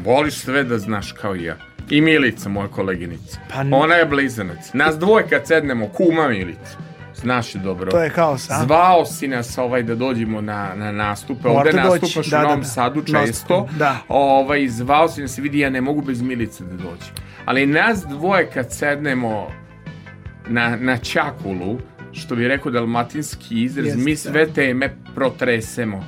Voliš 0.03 0.34
sve 0.34 0.63
da 0.63 0.77
znaš 0.77 1.12
kao 1.12 1.36
i 1.36 1.44
ja. 1.44 1.58
I 1.89 2.01
Milica, 2.01 2.50
moja 2.50 2.68
koleginica. 2.68 3.39
Pa 3.50 3.62
n- 3.62 3.74
Ona 3.74 3.96
je 3.96 4.06
blizanac. 4.06 4.74
Nas 4.74 4.98
dvoje 4.98 5.27
kad 5.27 5.48
sednemo, 5.48 5.88
kuma 5.88 6.27
Milica. 6.27 6.77
Znaš 7.15 7.56
je 7.56 7.60
dobro. 7.60 7.92
To 7.92 8.04
je 8.04 8.10
haos, 8.10 8.50
a? 8.50 8.63
Zvao 8.63 9.06
si 9.06 9.27
nas 9.27 9.58
ovaj 9.58 9.84
da 9.84 9.96
dođemo 9.96 10.42
na, 10.42 10.72
na 10.75 10.92
nastupe. 10.92 11.48
Ovde 11.48 11.74
nastupaš 11.74 12.13
da, 12.15 12.38
u 12.38 12.42
da, 12.42 12.42
Novom 12.42 12.60
da. 12.60 12.65
Sadu 12.65 13.00
Nastup, 13.00 13.25
često. 13.27 13.68
da. 13.77 13.98
Ovaj, 14.08 14.68
zvao 14.68 15.08
si 15.08 15.22
nas 15.22 15.38
i 15.38 15.42
vidi, 15.42 15.60
ja 15.60 15.70
ne 15.70 15.82
mogu 15.82 16.01
bez 16.01 16.22
Milice 16.22 16.63
da 16.63 16.74
dođem. 16.74 17.13
Ali 17.46 17.65
nas 17.65 18.06
dvoje 18.06 18.50
kad 18.54 18.72
sednemo 18.72 19.48
na, 20.48 20.75
na 20.75 20.98
čakulu, 20.98 21.80
što 22.12 22.36
bi 22.36 22.48
rekao 22.48 22.72
dalmatinski 22.72 23.63
izraz, 23.63 23.86
Jeste, 23.86 24.01
mi 24.01 24.12
da. 24.12 24.18
sve 24.18 24.48
teme 24.48 24.96
protresemo. 25.15 26.04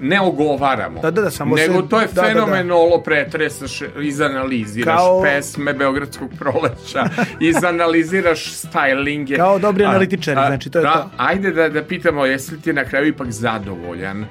Ne 0.00 0.20
ogovaramo. 0.20 1.00
Da, 1.00 1.10
da, 1.10 1.22
da, 1.22 1.30
samo 1.30 1.56
Nego 1.56 1.82
se- 1.82 1.88
to 1.88 2.00
je 2.00 2.06
da, 2.06 2.12
da, 2.12 2.22
da. 2.22 2.28
fenomenolo 2.28 3.00
pretresaš, 3.00 3.82
izanaliziraš 4.02 4.96
Kao- 4.96 5.22
pesme 5.22 5.72
Beogradskog 5.72 6.30
proleća, 6.38 7.04
izanaliziraš 7.50 8.54
stylinge. 8.54 9.36
Kao 9.36 9.58
dobri 9.58 9.84
analitičari, 9.84 10.40
a, 10.40 10.46
znači, 10.46 10.70
to 10.70 10.78
je 10.78 10.82
da, 10.82 10.92
to. 10.92 11.10
Ajde 11.16 11.50
da, 11.50 11.68
da 11.68 11.82
pitamo, 11.82 12.26
jesi 12.26 12.54
li 12.54 12.60
ti 12.60 12.72
na 12.72 12.84
kraju 12.84 13.08
ipak 13.08 13.30
zadovoljan 13.30 14.22
e, 14.22 14.26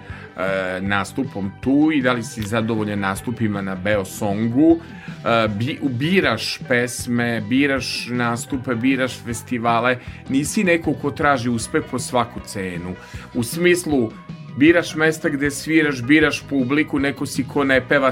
nastupom 0.81 1.51
tu 1.61 1.89
i 1.93 2.01
da 2.01 2.11
li 2.13 2.23
si 2.23 2.41
zadovoljan 2.41 2.99
nastupima 2.99 3.61
na 3.61 3.75
Beosongu? 3.75 4.79
E, 5.25 5.47
bi, 5.47 5.79
biraš 5.83 6.59
pesme, 6.67 7.41
biraš 7.41 8.07
nastupe, 8.09 8.75
biraš 8.75 9.19
festivale, 9.25 9.97
nisi 10.29 10.63
neko 10.63 10.93
ko 10.93 11.11
traži 11.11 11.49
uspeh 11.49 11.83
po 11.91 11.99
svaku 11.99 12.39
cenu. 12.39 12.95
U 13.33 13.43
smislu, 13.43 14.11
biraš 14.57 14.95
mesta 14.95 15.29
gde 15.29 15.51
sviraš, 15.51 16.01
biraš 16.03 16.43
publiku, 16.49 16.99
neko 16.99 17.25
si 17.25 17.43
ko 17.43 17.63
ne 17.63 17.81
peva 17.87 18.11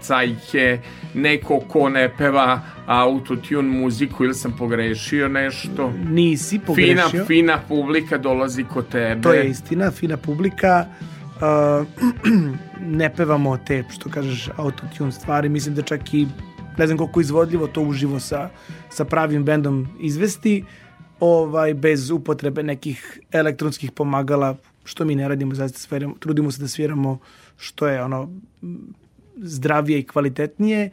cajke, 0.00 0.78
neko 1.14 1.60
ko 1.68 1.88
ne 1.88 2.08
peva 2.18 2.60
autotune 2.86 3.68
muziku 3.68 4.24
ili 4.24 4.34
sam 4.34 4.56
pogrešio 4.58 5.28
nešto. 5.28 5.92
Nisi 6.10 6.60
Fina, 6.74 7.02
pogrešio. 7.02 7.24
fina 7.26 7.60
publika 7.68 8.18
dolazi 8.18 8.64
kod 8.64 8.88
tebe. 8.88 9.22
To 9.22 9.32
je 9.32 9.48
istina, 9.50 9.90
fina 9.90 10.16
publika. 10.16 10.86
Uh, 11.36 11.86
ne 12.98 13.14
pevamo 13.14 13.56
te, 13.56 13.84
što 13.90 14.10
kažeš, 14.10 14.48
autotune 14.56 15.12
stvari. 15.12 15.48
Mislim 15.48 15.74
da 15.74 15.82
čak 15.82 16.14
i, 16.14 16.26
ne 16.78 16.86
znam 16.86 16.98
koliko 16.98 17.20
izvodljivo 17.20 17.66
to 17.66 17.82
uživo 17.82 18.20
sa, 18.20 18.48
sa 18.90 19.04
pravim 19.04 19.44
bendom 19.44 19.88
izvesti, 20.00 20.64
ovaj, 21.20 21.74
bez 21.74 22.10
upotrebe 22.10 22.62
nekih 22.62 23.20
elektronskih 23.32 23.90
pomagala, 23.90 24.56
što 24.84 25.04
mi 25.04 25.14
ne 25.14 25.28
radimo, 25.28 25.54
zaista 25.54 25.78
sviramo, 25.78 26.14
trudimo 26.18 26.50
se 26.50 26.62
da 26.62 26.68
sviramo 26.68 27.18
što 27.56 27.86
je 27.86 28.02
ono 28.02 28.28
zdravije 29.36 29.98
i 29.98 30.06
kvalitetnije. 30.06 30.90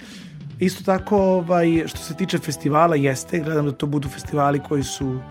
Isto 0.60 0.84
tako, 0.84 1.18
ovaj, 1.18 1.84
što 1.88 1.98
se 1.98 2.18
tiče 2.18 2.38
festivala, 2.38 2.96
jeste, 2.96 3.40
gledam 3.40 3.66
da 3.66 3.72
to 3.72 3.86
budu 3.86 4.10
festivali 4.10 4.60
koji 4.60 4.84
su 4.84 5.08
uh, 5.08 5.22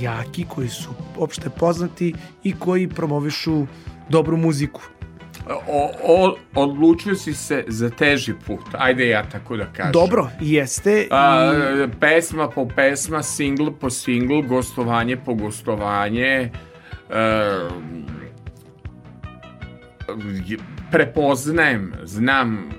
jaki, 0.00 0.44
koji 0.48 0.68
su 0.68 0.90
opšte 1.16 1.50
poznati 1.50 2.14
i 2.44 2.52
koji 2.52 2.88
promovišu 2.88 3.66
dobru 4.08 4.36
muziku. 4.36 4.80
O, 5.68 5.90
o, 6.04 6.36
odlučio 6.54 7.14
si 7.14 7.34
se 7.34 7.64
za 7.68 7.90
teži 7.90 8.34
put. 8.46 8.60
Ajde 8.72 9.08
ja 9.08 9.22
tako 9.28 9.56
da 9.56 9.66
kažem. 9.66 9.92
Dobro, 9.92 10.28
jeste. 10.40 11.08
A, 11.10 11.52
i, 11.86 11.98
pesma 12.00 12.48
po 12.48 12.68
pesma, 12.76 13.22
single 13.22 13.72
po 13.80 13.90
single, 13.90 14.42
gostovanje 14.42 15.16
po 15.16 15.34
gostovanje. 15.34 16.24
E, 16.24 16.50
prepoznajem, 20.90 21.92
znam 22.04 22.70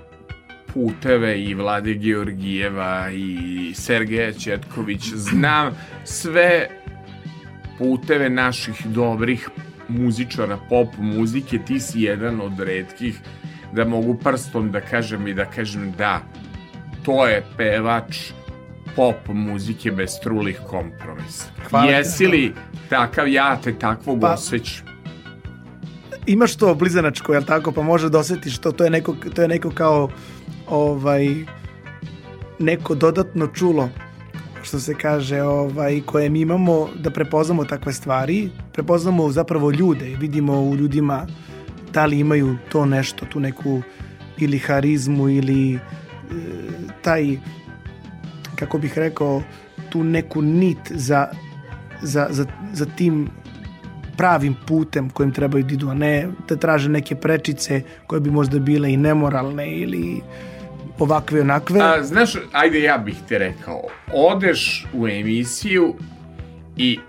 puteve 0.74 1.42
i 1.44 1.54
Vlade 1.54 1.94
Georgijeva 1.94 3.10
i 3.12 3.74
Sergeja 3.76 4.34
Četković, 4.34 5.02
znam 5.13 5.78
sve 6.04 6.68
puteve 7.78 8.30
naših 8.30 8.86
dobrih 8.86 9.50
muzičara 9.88 10.58
pop 10.70 10.88
muzike, 10.98 11.60
ti 11.68 11.80
si 11.80 12.02
jedan 12.02 12.42
od 12.42 12.60
redkih 12.60 13.20
da 13.74 13.86
mogu 13.86 14.18
prstom 14.24 14.72
da 14.72 14.82
kažem 14.82 15.28
i 15.28 15.34
da 15.34 15.46
kažem 15.46 15.92
da, 15.98 16.22
to 17.06 17.28
je 17.28 17.44
pevač 17.58 18.32
pop 18.95 19.28
muzike 19.28 19.91
bez 19.91 20.19
trulih 20.23 20.60
kompromisa. 20.67 21.45
Hvala 21.69 21.91
Jesi 21.91 22.28
li 22.28 22.54
takav 22.89 23.28
ja 23.28 23.58
te 23.63 23.73
takvog 23.80 24.19
Pa- 24.21 24.34
osjećam? 24.34 24.86
imaš 26.28 26.56
to 26.56 26.75
blizanačko, 26.75 27.34
jel 27.34 27.43
tako, 27.43 27.71
pa 27.71 27.82
može 27.82 28.10
da 28.10 28.19
osjetiš 28.19 28.58
to, 28.58 28.71
to 28.71 28.84
je 28.84 28.89
neko, 28.89 29.15
to 29.36 29.41
je 29.41 29.47
neko 29.47 29.69
kao 29.71 30.10
ovaj 30.67 31.28
neko 32.60 32.95
dodatno 32.95 33.47
čulo 33.47 33.89
što 34.63 34.80
se 34.80 34.93
kaže, 34.93 35.41
ovaj, 35.41 36.02
koje 36.06 36.30
mi 36.30 36.41
imamo 36.41 36.89
da 36.99 37.10
prepoznamo 37.10 37.65
takve 37.65 37.93
stvari, 37.93 38.49
prepoznamo 38.73 39.30
zapravo 39.32 39.71
ljude 39.71 40.06
vidimo 40.19 40.62
u 40.62 40.75
ljudima 40.75 41.28
da 41.93 42.06
li 42.06 42.19
imaju 42.19 42.58
to 42.71 42.86
nešto, 42.86 43.25
tu 43.25 43.39
neku 43.39 43.82
ili 44.38 44.60
harizmu 44.60 45.30
ili 45.30 45.73
e, 45.75 45.80
taj 47.02 47.38
kako 48.60 48.78
bih 48.78 48.98
rekao 48.98 49.41
tu 49.89 50.04
neku 50.04 50.41
nit 50.41 50.78
za, 50.89 51.28
za, 52.02 52.28
za, 52.30 52.45
za 52.74 52.86
tim 52.86 53.30
pravim 54.17 54.56
putem 54.67 55.10
kojim 55.10 55.32
trebaju 55.34 55.63
da 55.63 55.74
idu, 55.74 55.89
a 55.89 55.93
ne 55.93 56.28
da 56.48 56.56
traže 56.56 56.89
neke 56.89 57.15
prečice 57.15 57.82
koje 58.08 58.22
bi 58.22 58.32
možda 58.32 58.60
bile 58.60 58.93
i 58.93 58.98
nemoralne 58.98 59.72
ili 59.72 60.22
ovakve 61.00 61.41
onakve. 61.41 61.82
A, 61.82 62.04
znaš, 62.04 62.34
ajde 62.52 62.82
ja 62.82 62.98
bih 62.98 63.15
ti 63.28 63.38
rekao, 63.38 63.82
odeš 64.13 64.86
u 64.93 65.08
emisiju 65.08 65.93
i 66.78 67.00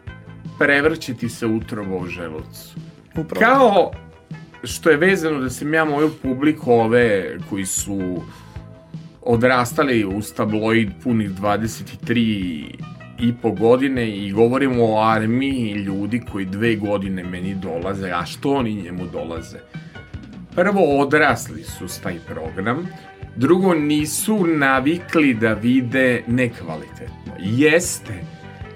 prevrće 0.59 1.15
ti 1.15 1.29
se 1.29 1.47
utrobo 1.47 1.97
u 1.97 2.07
želucu. 2.07 2.77
Upravo. 3.17 3.41
Kao 3.41 3.91
što 4.65 4.91
je 4.91 4.97
vezano 4.97 5.41
da 5.41 5.51
sam 5.51 5.75
ja 5.75 5.85
moju 5.85 6.11
publiku 6.23 6.73
ove 6.73 7.39
koji 7.51 7.67
su 7.67 8.23
odrastali 9.23 10.05
uz 10.05 10.33
tabloid 10.33 10.91
punih 11.03 11.31
23 11.31 12.65
i 13.19 13.35
po 13.43 13.53
godine 13.53 14.11
i 14.11 14.33
govorimo 14.33 14.85
o 14.85 15.03
armiji 15.03 15.73
ljudi 15.73 16.23
koji 16.33 16.45
dve 16.45 16.77
godine 16.77 17.25
meni 17.25 17.55
dolaze, 17.55 18.11
a 18.11 18.27
što 18.27 18.53
oni 18.53 18.75
njemu 18.75 19.07
dolaze? 19.07 19.59
Prvo, 20.55 21.01
odrasli 21.01 21.63
su 21.63 21.89
s 21.89 21.99
taj 21.99 22.19
program, 22.19 22.89
drugo, 23.37 23.75
nisu 23.75 24.47
navikli 24.47 25.35
da 25.35 25.53
vide 25.53 26.23
nekvalitetno. 26.27 27.33
Jeste 27.41 28.15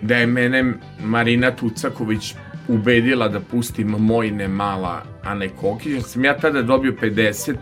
da 0.02 0.16
je 0.16 0.26
mene 0.26 0.72
Marina 1.00 1.50
Tucaković 1.50 2.34
ubedila 2.68 3.28
da 3.28 3.40
pustim 3.40 3.88
Mojne 3.88 4.48
mala, 4.48 5.02
a 5.22 5.34
ne 5.34 5.48
Kokić, 5.48 6.04
sam 6.04 6.24
ja 6.24 6.38
tada 6.38 6.62
dobio 6.62 6.92
50 7.02 7.54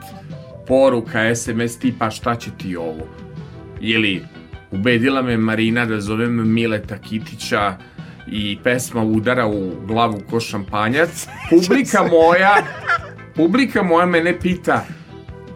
poruka, 0.66 1.34
SMS 1.34 1.78
tipa 1.78 2.10
šta 2.10 2.34
će 2.34 2.50
ti 2.58 2.76
ovo? 2.76 3.06
Ili 3.80 4.22
ubedila 4.70 5.22
me 5.22 5.36
Marina 5.36 5.86
da 5.86 6.00
zovem 6.00 6.52
Mileta 6.52 6.98
Kitića 6.98 7.76
i 8.26 8.58
pesma 8.64 9.02
udara 9.02 9.46
u 9.46 9.72
glavu 9.86 10.20
ko 10.30 10.40
šampanjac. 10.40 11.26
Publika 11.50 12.02
moja, 12.02 12.54
publika 13.36 13.82
moja 13.82 14.06
mene 14.06 14.40
pita 14.40 14.84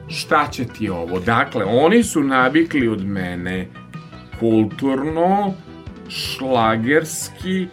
šta 0.09 0.49
će 0.53 0.64
ti 0.64 0.88
ovo? 0.88 1.21
Dakle, 1.21 1.64
oni 1.64 2.03
su 2.03 2.23
navikli 2.23 2.88
od 2.88 3.05
mene 3.05 3.69
kulturno, 4.40 5.55
šlagerski, 6.09 7.66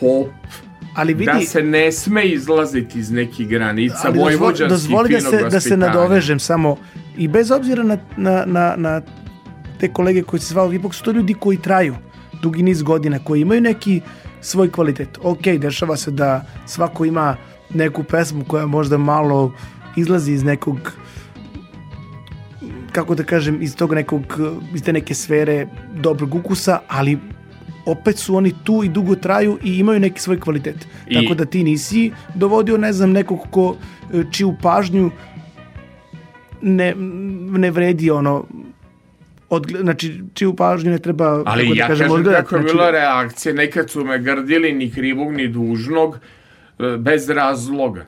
pop, 0.00 0.28
Ali 0.96 1.14
vidi, 1.14 1.32
da 1.32 1.40
se 1.40 1.62
ne 1.62 1.92
sme 1.92 2.24
izlaziti 2.24 2.98
iz 2.98 3.10
nekih 3.10 3.48
granica 3.48 4.00
ali 4.04 4.14
dozvoli, 4.14 4.36
vojvođanskih 4.36 4.68
dozvoli 4.68 5.12
da 5.12 5.20
se, 5.20 5.48
da 5.50 5.60
se 5.60 5.76
nadovežem 5.76 6.38
samo 6.38 6.76
i 7.16 7.28
bez 7.28 7.50
obzira 7.50 7.82
na, 7.82 7.98
na, 8.16 8.44
na, 8.46 8.74
na 8.76 9.02
te 9.80 9.92
kolege 9.92 10.22
koji 10.22 10.40
se 10.40 10.46
zvao, 10.46 10.72
ipak 10.72 10.94
su 10.94 11.02
to 11.04 11.10
ljudi 11.10 11.34
koji 11.34 11.58
traju 11.58 11.94
dugi 12.42 12.62
niz 12.62 12.82
godina, 12.82 13.18
koji 13.18 13.40
imaju 13.40 13.60
neki 13.60 14.00
svoj 14.40 14.70
kvalitet. 14.70 15.18
Ok, 15.22 15.42
dešava 15.42 15.96
se 15.96 16.10
da 16.10 16.44
svako 16.66 17.04
ima 17.04 17.36
neku 17.74 18.02
pesmu 18.02 18.44
koja 18.44 18.66
možda 18.66 18.98
malo 18.98 19.52
izlazi 19.96 20.32
iz 20.32 20.44
nekog 20.44 20.92
kako 22.96 23.14
da 23.14 23.24
kažem, 23.24 23.62
iz 23.62 23.76
tog 23.76 23.94
nekog, 23.94 24.22
iz 24.74 24.82
te 24.82 24.92
neke 24.92 25.14
sfere 25.14 25.66
dobrog 25.94 26.34
ukusa, 26.34 26.78
ali 26.88 27.18
opet 27.86 28.18
su 28.18 28.36
oni 28.36 28.52
tu 28.64 28.84
i 28.84 28.88
dugo 28.88 29.14
traju 29.14 29.58
i 29.64 29.78
imaju 29.78 30.00
neki 30.00 30.20
svoj 30.20 30.40
kvalitet. 30.40 30.76
I- 31.08 31.14
Tako 31.14 31.34
da 31.34 31.44
ti 31.44 31.64
nisi 31.64 32.12
dovodio, 32.34 32.76
ne 32.76 32.92
znam, 32.92 33.10
nekog 33.12 33.38
ko 33.50 33.76
e, 34.14 34.22
čiju 34.32 34.54
pažnju 34.62 35.10
ne, 36.62 36.94
ne 37.50 37.70
vredi 37.70 38.10
ono 38.10 38.44
odgle, 39.50 39.80
znači 39.80 40.20
čiju 40.34 40.54
pažnju 40.54 40.90
ne 40.90 40.98
treba 40.98 41.42
Ali 41.46 41.62
kako 41.62 41.74
da 41.74 41.80
ja 41.80 41.86
kažem, 41.86 42.02
kažem 42.02 42.10
odgledati, 42.12 42.44
kako 42.44 42.56
je 42.56 42.62
znači, 42.62 42.74
bila 42.74 42.90
reakcija, 42.90 43.54
nekad 43.54 43.90
su 43.90 44.04
me 44.04 44.18
grdili 44.18 44.72
ni 44.72 44.90
krivog 44.90 45.32
ni 45.32 45.48
dužnog, 45.48 46.18
e, 46.78 46.96
bez 46.98 47.28
razloga. 47.28 48.06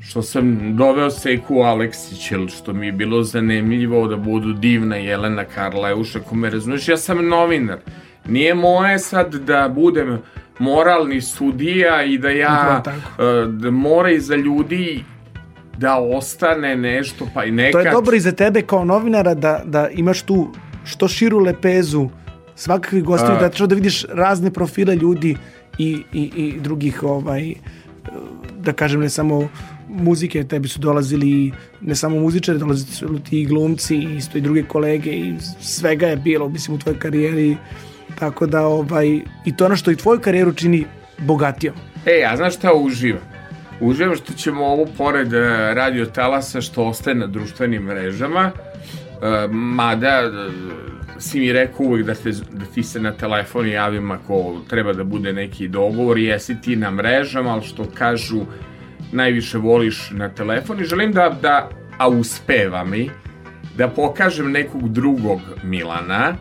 Što 0.00 0.22
sam 0.22 0.76
doveo 0.76 1.10
Seku 1.10 1.54
Aleksić, 1.56 2.30
ili 2.30 2.48
što 2.48 2.72
mi 2.72 2.86
je 2.86 2.92
bilo 2.92 3.22
zanimljivo 3.22 4.08
da 4.08 4.16
budu 4.16 4.52
divna 4.52 4.96
Jelena 4.96 5.44
Karleuša, 5.44 6.20
ko 6.20 6.34
me 6.34 6.50
razumiješ, 6.50 6.88
ja 6.88 6.96
sam 6.96 7.28
novinar. 7.28 7.78
Nije 8.28 8.54
moje 8.54 8.98
sad 8.98 9.34
da 9.34 9.68
budem 9.74 10.18
moralni 10.58 11.20
sudija 11.20 12.04
i 12.04 12.18
da 12.18 12.30
ja, 12.30 12.82
e, 12.86 13.46
da 13.48 13.70
mora 13.70 14.10
iza 14.10 14.36
ljudi 14.36 15.04
da 15.78 15.98
ostane 15.98 16.76
nešto, 16.76 17.28
pa 17.34 17.44
i 17.44 17.50
nekad... 17.50 17.82
To 17.82 17.88
je 17.88 17.92
dobro 17.92 18.16
i 18.16 18.20
za 18.20 18.32
tebe 18.32 18.62
kao 18.62 18.84
novinara 18.84 19.34
da, 19.34 19.62
da 19.64 19.88
imaš 19.88 20.22
tu 20.22 20.48
što 20.84 21.08
širu 21.08 21.38
lepezu 21.38 22.08
svakakvih 22.54 23.04
gostiju, 23.04 23.36
da 23.40 23.48
ćeš 23.50 23.60
da 23.60 23.74
vidiš 23.74 24.04
razne 24.08 24.50
profile 24.50 24.96
ljudi 24.96 25.36
i, 25.78 26.02
i, 26.12 26.30
i 26.36 26.60
drugih 26.60 27.02
ovaj, 27.02 27.54
da 28.58 28.72
kažem 28.72 29.00
ne 29.00 29.08
samo 29.08 29.48
muzike, 29.88 30.44
tebi 30.44 30.68
su 30.68 30.78
dolazili 30.78 31.30
i 31.30 31.52
ne 31.80 31.94
samo 31.94 32.20
muzičari, 32.20 32.58
dolazili 32.58 32.92
su 32.92 33.18
ti 33.30 33.40
i 33.40 33.46
glumci, 33.46 33.96
i 33.96 34.16
isto 34.16 34.38
i 34.38 34.40
druge 34.40 34.62
kolege 34.62 35.10
i 35.10 35.34
svega 35.60 36.06
je 36.06 36.16
bilo, 36.16 36.48
mislim, 36.48 36.76
u 36.76 36.78
tvojoj 36.78 36.98
karijeri 36.98 37.56
tako 38.18 38.46
da 38.46 38.66
ovaj, 38.66 39.20
i 39.44 39.56
to 39.56 39.64
ono 39.64 39.76
što 39.76 39.90
i 39.90 39.96
tvoju 39.96 40.20
karijeru 40.20 40.52
čini 40.52 40.84
bogatijom. 41.18 41.74
E, 42.06 42.24
a 42.30 42.36
znaš 42.36 42.56
šta 42.56 42.74
uživam? 42.74 43.22
Uživam 43.80 44.16
što 44.16 44.32
ćemo 44.32 44.66
ovo 44.66 44.86
pored 44.98 45.32
e, 45.32 45.40
radio 45.74 46.06
talasa 46.06 46.60
što 46.60 46.84
ostaje 46.84 47.14
na 47.14 47.26
društvenim 47.26 47.82
mrežama, 47.82 48.50
e, 48.50 49.48
mada 49.50 50.08
e, 50.08 50.30
si 51.18 51.40
mi 51.40 51.52
rekao 51.52 51.86
uvijek 51.86 52.06
da, 52.06 52.14
te, 52.14 52.30
da 52.30 52.64
ti 52.74 52.82
se 52.82 53.00
na 53.00 53.12
telefon 53.12 53.68
javim 53.68 54.10
ako 54.10 54.60
treba 54.68 54.92
da 54.92 55.04
bude 55.04 55.32
neki 55.32 55.68
dogovor, 55.68 56.18
jesi 56.18 56.60
ti 56.60 56.76
na 56.76 56.90
mrežama, 56.90 57.52
ali 57.52 57.62
što 57.62 57.84
kažu 57.94 58.40
najviše 59.12 59.58
voliš 59.58 60.10
na 60.10 60.28
telefon 60.28 60.80
i 60.80 60.84
želim 60.84 61.12
da, 61.12 61.36
da 61.42 61.68
a 61.98 62.08
uspeva 62.08 62.84
mi, 62.84 63.10
da 63.76 63.88
pokažem 63.88 64.52
nekog 64.52 64.88
drugog 64.88 65.40
Milana, 65.62 66.36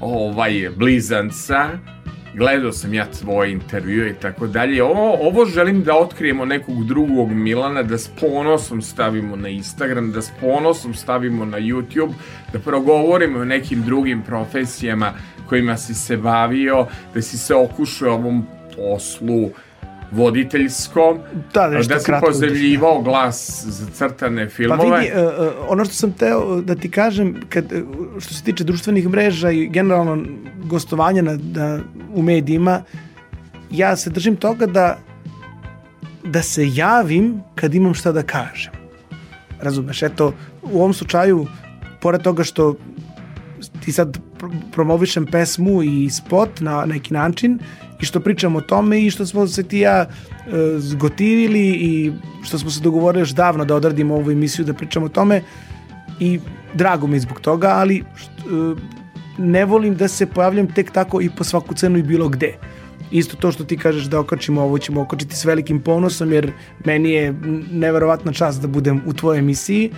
ovaj, 0.00 0.70
blizanca, 0.76 1.68
gledao 2.34 2.72
sam 2.72 2.94
ja 2.94 3.06
tvoje 3.06 3.52
intervjue 3.52 4.10
i 4.10 4.14
tako 4.14 4.46
dalje. 4.46 4.82
Ovo, 4.82 5.28
ovo 5.28 5.44
želim 5.44 5.82
da 5.82 5.96
otkrijemo 5.96 6.44
nekog 6.44 6.84
drugog 6.84 7.30
Milana, 7.30 7.82
da 7.82 7.98
s 7.98 8.10
ponosom 8.20 8.82
stavimo 8.82 9.36
na 9.36 9.48
Instagram, 9.48 10.12
da 10.12 10.22
s 10.22 10.30
ponosom 10.40 10.94
stavimo 10.94 11.44
na 11.44 11.58
YouTube, 11.58 12.12
da 12.52 12.58
progovorimo 12.58 13.38
o 13.38 13.44
nekim 13.44 13.82
drugim 13.82 14.22
profesijama 14.22 15.12
kojima 15.48 15.76
si 15.76 15.94
se 15.94 16.16
bavio, 16.16 16.86
da 17.14 17.22
si 17.22 17.38
se 17.38 17.54
okušao 17.54 18.14
ovom 18.14 18.46
poslu 18.76 19.50
voditeljskom, 20.12 21.18
Da, 21.54 21.68
nešto 21.68 21.94
da 21.94 22.00
si 22.00 22.06
kratko 22.06 22.26
pozemljivao 22.26 23.02
glas 23.02 23.64
za 23.66 23.86
crtane 23.90 24.44
Pa 24.44 24.50
filmove. 24.50 25.00
vidi, 25.00 25.12
uh, 25.12 25.46
uh, 25.46 25.52
ono 25.68 25.84
što 25.84 25.94
sam 25.94 26.12
teo 26.12 26.60
da 26.60 26.74
ti 26.74 26.90
kažem, 26.90 27.40
kad, 27.48 27.72
uh, 27.72 28.22
što 28.22 28.34
se 28.34 28.42
tiče 28.42 28.64
društvenih 28.64 29.08
mreža 29.08 29.50
i 29.50 29.66
generalno 29.66 30.24
gostovanja 30.64 31.22
na, 31.22 31.38
na, 31.54 31.80
u 32.14 32.22
medijima, 32.22 32.82
ja 33.70 33.96
se 33.96 34.10
držim 34.10 34.36
toga 34.36 34.66
da 34.66 34.98
da 36.24 36.42
se 36.42 36.68
javim 36.74 37.40
kad 37.54 37.74
imam 37.74 37.94
šta 37.94 38.12
da 38.12 38.22
kažem. 38.22 38.72
Razumeš, 39.60 40.02
eto, 40.02 40.32
u 40.62 40.78
ovom 40.78 40.94
slučaju, 40.94 41.46
pored 42.00 42.22
toga 42.22 42.44
što 42.44 42.74
ti 43.84 43.92
sad 43.92 44.18
pr- 44.40 44.54
promovišem 44.72 45.26
pesmu 45.26 45.82
i 45.82 46.10
spot 46.10 46.60
na 46.60 46.84
neki 46.86 47.14
način 47.14 47.58
i 48.00 48.04
što 48.04 48.20
pričam 48.20 48.56
o 48.56 48.60
tome 48.60 49.00
i 49.02 49.10
što 49.10 49.26
smo 49.26 49.46
se 49.46 49.62
ti 49.62 49.78
ja 49.78 50.00
e, 50.00 50.08
zgotivili 50.78 51.68
i 51.68 52.12
što 52.42 52.58
smo 52.58 52.70
se 52.70 52.80
dogovorili 52.80 53.22
još 53.22 53.30
davno 53.30 53.64
da 53.64 53.74
odradimo 53.74 54.14
ovu 54.14 54.30
emisiju 54.30 54.64
da 54.64 54.74
pričamo 54.74 55.06
o 55.06 55.08
tome 55.08 55.42
i 56.20 56.40
drago 56.74 57.06
mi 57.06 57.16
je 57.16 57.20
zbog 57.20 57.40
toga, 57.40 57.68
ali 57.68 58.04
št- 58.16 58.74
e, 58.76 58.80
ne 59.38 59.64
volim 59.64 59.94
da 59.94 60.08
se 60.08 60.26
pojavljam 60.26 60.74
tek 60.74 60.90
tako 60.90 61.20
i 61.20 61.30
po 61.36 61.44
svaku 61.44 61.74
cenu 61.74 61.98
i 61.98 62.02
bilo 62.02 62.28
gde. 62.28 62.54
Isto 63.10 63.36
to 63.36 63.52
što 63.52 63.64
ti 63.64 63.76
kažeš 63.78 64.04
da 64.04 64.20
okačimo 64.20 64.62
ovo 64.62 64.78
ćemo 64.78 65.00
okačiti 65.00 65.36
s 65.36 65.44
velikim 65.44 65.80
ponosom 65.80 66.32
jer 66.32 66.52
meni 66.84 67.10
je 67.10 67.34
neverovatna 67.70 68.32
čast 68.32 68.62
da 68.62 68.68
budem 68.68 69.02
u 69.06 69.12
tvojoj 69.12 69.38
emisiji 69.38 69.90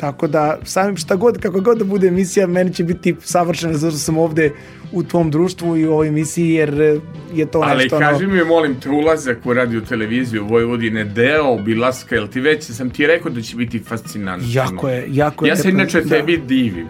tako 0.00 0.26
da 0.26 0.58
samim 0.64 0.96
šta 0.96 1.16
god, 1.16 1.38
kako 1.38 1.60
god 1.60 1.78
da 1.78 1.84
bude 1.84 2.08
emisija 2.08 2.46
meni 2.46 2.74
će 2.74 2.84
biti 2.84 3.16
savršena 3.20 3.74
zato 3.74 3.90
što 3.90 3.98
sam 3.98 4.18
ovde 4.18 4.52
u 4.92 5.02
tvom 5.02 5.30
društvu 5.30 5.76
i 5.76 5.86
u 5.86 5.92
ovoj 5.92 6.08
emisiji 6.08 6.50
jer 6.50 6.80
e, 6.80 6.98
je 7.34 7.46
to 7.46 7.60
Ali 7.60 7.82
nešto 7.82 7.98
kaži 7.98 8.24
ono, 8.24 8.34
mi, 8.34 8.44
molim 8.44 8.80
te, 8.80 8.90
ulazak 8.90 9.38
u 9.44 9.54
radio 9.54 9.80
televiziju 9.80 10.46
Vojvodine, 10.46 11.04
deo 11.04 11.52
obilaska, 11.52 12.14
jel 12.14 12.26
ti 12.26 12.40
već 12.40 12.64
sam 12.64 12.90
ti 12.90 13.06
rekao 13.06 13.30
da 13.30 13.42
će 13.42 13.56
biti 13.56 13.78
fascinantno? 13.78 14.48
jako 14.52 14.88
je, 14.88 15.04
jako 15.08 15.44
je 15.44 15.48
Ja 15.48 15.56
se 15.56 15.68
inače 15.68 16.00
da. 16.00 16.08
tebi 16.08 16.36
divim. 16.36 16.88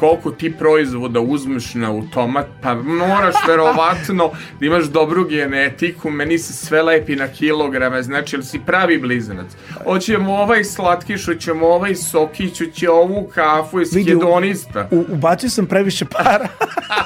Koliko 0.00 0.30
ti 0.30 0.52
proizvoda 0.52 1.20
uzmeš 1.20 1.74
na 1.74 1.90
automat, 1.90 2.46
pa 2.62 2.74
moraš 2.74 3.34
verovatno 3.48 4.30
da 4.60 4.66
imaš 4.66 4.84
dobru 4.84 5.24
genetiku, 5.26 6.10
meni 6.10 6.38
se 6.38 6.52
sve 6.54 6.82
lepi 6.82 7.16
na 7.16 7.28
kilograme, 7.28 8.02
znači 8.02 8.36
jel 8.36 8.42
si 8.42 8.60
pravi 8.60 8.98
blizanac. 8.98 9.46
Hoćemo 9.84 10.32
ovaj 10.34 10.64
slatkiš, 10.64 11.26
hoćemo 11.26 11.66
ovaj 11.68 11.94
sokić, 11.96 12.58
hoće 12.60 12.90
ovu 12.90 13.30
kafu, 13.34 13.80
jesi 13.80 13.96
Vidi, 13.96 14.10
hedonista. 14.10 14.88
U, 14.90 15.04
ubacio 15.08 15.50
sam 15.50 15.66
previše 15.66 16.04
para. 16.06 16.48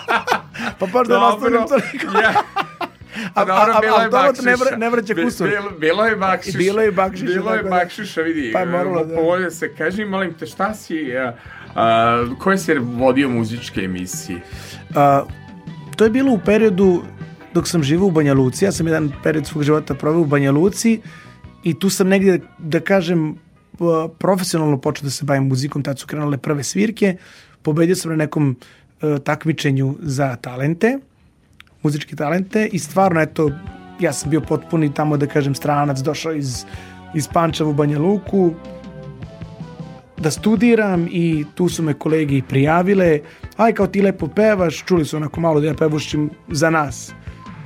pa 0.79 0.87
baš 0.89 1.09
da 1.09 1.19
nastavim 1.21 1.61
toliko. 1.69 2.19
ja. 2.19 2.33
A- 3.27 3.31
a- 3.35 3.45
Dobro, 3.45 3.73
a- 3.73 3.81
bilo 3.81 3.97
je 3.97 4.05
automat 4.05 4.37
ne 4.39 4.53
vra- 4.55 4.77
ne 4.77 4.91
vraća 4.91 5.15
kusur. 5.17 5.49
Bilo, 5.49 5.71
bilo 5.71 6.05
je 6.05 6.17
bakšiša. 6.17 6.59
Bilo 6.59 6.83
je 6.83 6.93
bakšiša, 6.93 7.27
Bilo 7.27 7.55
je 7.55 7.63
da. 7.63 7.69
bakšiša, 7.71 8.21
vidi. 8.23 8.51
Pa 8.53 8.59
je 8.59 8.67
moralo 8.67 9.05
da- 9.05 9.15
Povolio 9.15 9.51
se, 9.51 9.75
kaži, 9.75 10.05
molim 10.05 10.35
te, 10.35 10.47
šta 10.47 10.75
si, 10.75 11.17
a, 11.17 11.33
a, 11.75 12.27
koje 12.39 12.59
si 12.59 12.75
vodio 12.75 13.29
muzičke 13.29 13.81
emisije? 13.81 14.41
A, 14.95 15.25
to 15.97 16.05
je 16.05 16.11
bilo 16.11 16.33
u 16.33 16.39
periodu 16.45 17.03
dok 17.55 17.69
sam 17.69 17.83
živao 17.83 18.07
u 18.07 18.11
Banja 18.11 18.35
Luci. 18.35 18.65
Ja 18.65 18.73
sam 18.73 18.87
jedan 18.87 19.13
period 19.23 19.47
svog 19.47 19.63
života 19.65 19.95
proveo 19.95 20.21
u 20.21 20.27
Banja 20.27 20.53
Luci 20.53 21.01
i 21.63 21.79
tu 21.79 21.91
sam 21.91 22.09
negdje, 22.09 22.41
da 22.59 22.81
kažem, 22.81 23.37
profesionalno 24.19 24.79
počeo 24.81 25.05
da 25.05 25.11
se 25.11 25.25
bavim 25.25 25.49
muzikom, 25.49 25.83
tad 25.83 25.99
su 25.99 26.07
krenule 26.07 26.39
prve 26.39 26.63
svirke. 26.63 27.17
Pobedio 27.63 27.97
sam 27.97 28.11
na 28.11 28.17
nekom 28.17 28.57
e, 29.03 29.19
takmičenju 29.25 29.97
za 30.01 30.37
talente, 30.37 30.99
muzičke 31.83 32.17
talente 32.17 32.69
i 32.73 32.79
stvarno, 32.79 33.21
eto, 33.21 33.51
ja 34.01 34.13
sam 34.13 34.31
bio 34.31 34.41
potpuni 34.41 34.95
tamo, 34.95 35.17
da 35.17 35.27
kažem, 35.27 35.55
stranac, 35.55 35.99
došao 35.99 36.33
iz, 36.33 36.65
iz 37.15 37.29
Pančeva 37.29 37.71
u 37.71 37.75
Banja 37.75 37.99
Luku, 37.99 38.53
da 40.17 40.31
studiram 40.31 41.09
i 41.11 41.45
tu 41.55 41.69
su 41.69 41.83
me 41.83 41.95
kolege 41.95 42.43
prijavile. 42.49 43.21
Aj 43.57 43.73
kao 43.73 43.87
ti 43.87 44.03
lepo 44.03 44.29
pevaš, 44.29 44.85
čuli 44.85 45.05
su 45.05 45.17
onako 45.17 45.41
malo 45.41 45.61
da 45.61 45.67
ja 45.67 45.75
pevušim 45.75 46.31
za 46.49 46.71
nas 46.71 47.13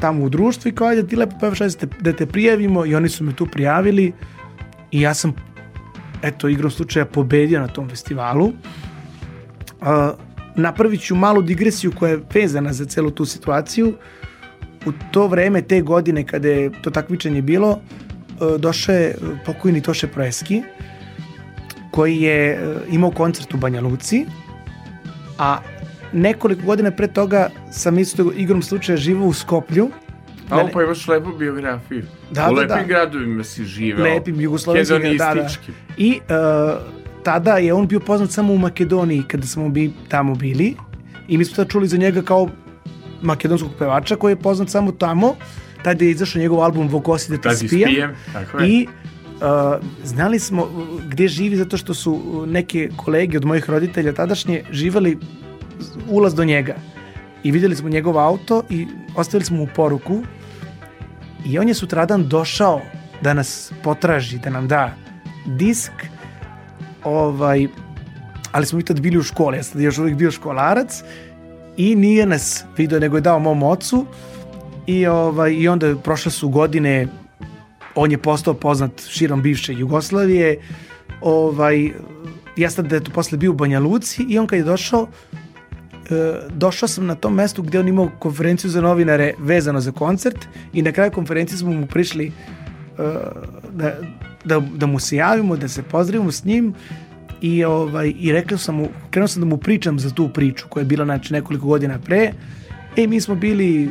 tamo 0.00 0.24
u 0.24 0.28
društvu 0.28 0.68
i 0.68 0.74
kao 0.74 0.88
ajde 0.88 1.06
ti 1.06 1.16
lepo 1.16 1.36
pevaš, 1.40 1.60
ajde 1.60 1.86
da 2.00 2.12
te, 2.12 2.26
prijavimo. 2.26 2.86
I 2.86 2.94
oni 2.94 3.08
su 3.08 3.24
me 3.24 3.32
tu 3.36 3.46
prijavili 3.46 4.12
i 4.90 5.00
ja 5.00 5.14
sam 5.14 5.34
eto 6.22 6.48
igrom 6.48 6.70
slučaja 6.70 7.06
pobedio 7.06 7.60
na 7.60 7.68
tom 7.68 7.88
festivalu. 7.88 8.46
Uh, 8.46 8.54
napravit 10.56 11.00
ću 11.00 11.16
malu 11.16 11.42
digresiju 11.42 11.92
koja 11.98 12.10
je 12.10 12.20
vezana 12.34 12.72
za 12.72 12.84
celu 12.84 13.10
tu 13.10 13.24
situaciju. 13.24 13.94
U 14.86 14.92
to 15.12 15.26
vreme, 15.26 15.62
te 15.62 15.80
godine 15.80 16.26
kada 16.26 16.48
je 16.48 16.70
to 16.82 16.90
takmičenje 16.90 17.42
bilo 17.42 17.70
uh, 17.70 18.60
došao 18.60 18.94
je 18.94 19.16
uh, 19.20 19.38
pokojni 19.46 19.80
Toše 19.80 20.06
Proeski 20.06 20.62
koji 21.98 22.16
je 22.18 22.46
e, 22.46 22.58
imao 22.90 23.10
koncert 23.10 23.54
u 23.54 23.58
Banja 23.58 23.80
Luci, 23.80 24.26
a 25.38 25.58
nekoliko 26.12 26.62
godina 26.62 26.90
pre 26.90 27.06
toga 27.08 27.40
sam 27.72 27.98
isto 27.98 28.32
igrom 28.36 28.62
slučaja 28.62 28.96
živao 28.96 29.26
u 29.26 29.32
Skoplju, 29.32 29.88
A 30.50 30.56
Mene- 30.56 30.72
pa 30.72 30.82
imaš 30.82 31.08
lepu 31.08 31.32
biografiju. 31.32 32.02
Da, 32.30 32.42
U 32.42 32.54
da, 32.54 32.60
lepim 32.60 32.76
da. 32.78 32.84
gradovima 32.84 33.44
si 33.44 33.64
živeo. 33.64 34.04
lepim 34.04 34.40
jugoslovenskim, 34.40 34.96
da, 34.98 35.16
da. 35.16 35.24
Hedonističkim. 35.26 35.74
I 35.98 36.20
uh, 36.20 36.78
tada 37.22 37.56
je 37.56 37.72
on 37.72 37.86
bio 37.86 38.00
poznat 38.00 38.30
samo 38.30 38.52
u 38.52 38.58
Makedoniji 38.58 39.22
kada 39.22 39.46
smo 39.46 39.68
bi 39.68 39.90
tamo 40.08 40.34
bili 40.34 40.74
i 41.28 41.38
mi 41.38 41.44
smo 41.44 41.56
tad 41.56 41.68
čuli 41.68 41.88
za 41.88 41.96
njega 41.96 42.22
kao 42.22 42.48
makedonskog 43.22 43.70
pevača 43.78 44.16
koji 44.16 44.32
je 44.32 44.36
poznat 44.38 44.70
samo 44.70 44.92
tamo. 44.92 45.34
Tada 45.82 46.04
je 46.04 46.10
izašao 46.10 46.40
njegov 46.40 46.60
album 46.60 46.88
Vogosi 46.88 47.30
da 47.30 47.38
te 47.38 47.48
Da 47.48 47.54
ti 47.54 47.68
spijem. 47.68 47.90
spijem, 47.90 48.14
tako 48.32 48.58
je. 48.58 48.68
I 48.68 48.86
Uh, 48.86 49.07
znali 50.04 50.38
smo 50.38 50.62
uh, 50.62 51.02
gde 51.08 51.28
živi 51.28 51.56
zato 51.56 51.76
što 51.76 51.94
su 51.94 52.12
uh, 52.12 52.48
neke 52.48 52.90
kolege 52.96 53.36
od 53.36 53.44
mojih 53.44 53.70
roditelja 53.70 54.12
tadašnje 54.12 54.64
živali 54.70 55.18
ulaz 56.08 56.34
do 56.34 56.44
njega. 56.44 56.74
I 57.42 57.50
videli 57.50 57.76
smo 57.76 57.88
njegov 57.88 58.18
auto 58.18 58.62
i 58.70 58.86
ostavili 59.16 59.44
smo 59.44 59.56
mu 59.56 59.68
poruku. 59.76 60.22
I 61.46 61.58
on 61.58 61.68
je 61.68 61.74
sutradan 61.74 62.28
došao 62.28 62.80
da 63.22 63.34
nas 63.34 63.72
potraži, 63.82 64.38
da 64.38 64.50
nam 64.50 64.68
da 64.68 64.94
disk. 65.46 65.92
Ovaj, 67.04 67.66
ali 68.52 68.66
smo 68.66 68.76
mi 68.76 68.84
tad 68.84 69.00
bili 69.00 69.18
u 69.18 69.22
školi, 69.22 69.56
ja 69.56 69.62
sam 69.62 69.80
još 69.80 69.98
uvijek 69.98 70.16
bio 70.16 70.30
školarac. 70.30 71.02
I 71.76 71.94
nije 71.94 72.26
nas 72.26 72.64
video, 72.76 72.98
nego 72.98 73.16
je 73.16 73.20
dao 73.20 73.38
mom 73.38 73.62
ocu. 73.62 74.06
I, 74.86 75.06
ovaj, 75.06 75.52
i 75.52 75.68
onda 75.68 75.96
prošle 75.96 76.32
su 76.32 76.48
godine 76.48 77.06
on 77.98 78.10
je 78.10 78.18
postao 78.18 78.54
poznat 78.54 79.02
širom 79.08 79.42
bivše 79.42 79.74
Jugoslavije 79.74 80.58
ovaj, 81.20 81.90
ja 82.56 82.70
sam 82.70 82.88
da 82.88 82.96
je 82.96 83.04
to 83.04 83.10
posle 83.10 83.38
bio 83.38 83.50
u 83.50 83.54
Banja 83.54 83.80
Luci 83.80 84.22
i 84.28 84.38
on 84.38 84.46
kad 84.46 84.58
je 84.58 84.64
došao 84.64 85.08
e, 86.10 86.34
došao 86.50 86.88
sam 86.88 87.06
na 87.06 87.14
tom 87.14 87.34
mestu 87.34 87.62
gde 87.62 87.80
on 87.80 87.88
imao 87.88 88.10
konferenciju 88.18 88.70
za 88.70 88.80
novinare 88.80 89.34
vezano 89.38 89.80
za 89.80 89.92
koncert 89.92 90.46
i 90.72 90.82
na 90.82 90.92
kraju 90.92 91.10
konferencije 91.10 91.58
smo 91.58 91.72
mu 91.72 91.86
prišli 91.86 92.26
e, 92.26 92.32
da, 93.72 93.94
da, 94.44 94.60
da 94.60 94.86
mu 94.86 94.98
se 94.98 95.16
javimo, 95.16 95.56
da 95.56 95.68
se 95.68 95.82
pozdravimo 95.82 96.32
s 96.32 96.44
njim 96.44 96.74
i, 97.40 97.64
ovaj, 97.64 98.12
i 98.18 98.32
rekao 98.32 98.58
sam 98.58 98.74
mu, 98.74 98.88
krenuo 99.10 99.28
sam 99.28 99.42
da 99.42 99.46
mu 99.46 99.56
pričam 99.56 99.98
za 99.98 100.10
tu 100.10 100.28
priču 100.28 100.66
koja 100.68 100.82
je 100.82 100.86
bila 100.86 101.04
znači, 101.04 101.32
nekoliko 101.32 101.66
godina 101.66 101.98
pre. 101.98 102.32
E, 102.96 103.06
mi 103.06 103.20
smo 103.20 103.34
bili 103.34 103.90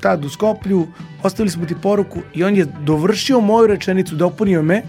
tad 0.00 0.24
u 0.24 0.28
Skoplju, 0.28 0.86
ostavili 1.22 1.50
smo 1.50 1.66
ti 1.66 1.74
poruku 1.82 2.18
i 2.34 2.44
on 2.44 2.56
je 2.56 2.66
dovršio 2.80 3.40
moju 3.40 3.66
rečenicu, 3.66 4.16
dopunio 4.16 4.62
me, 4.62 4.82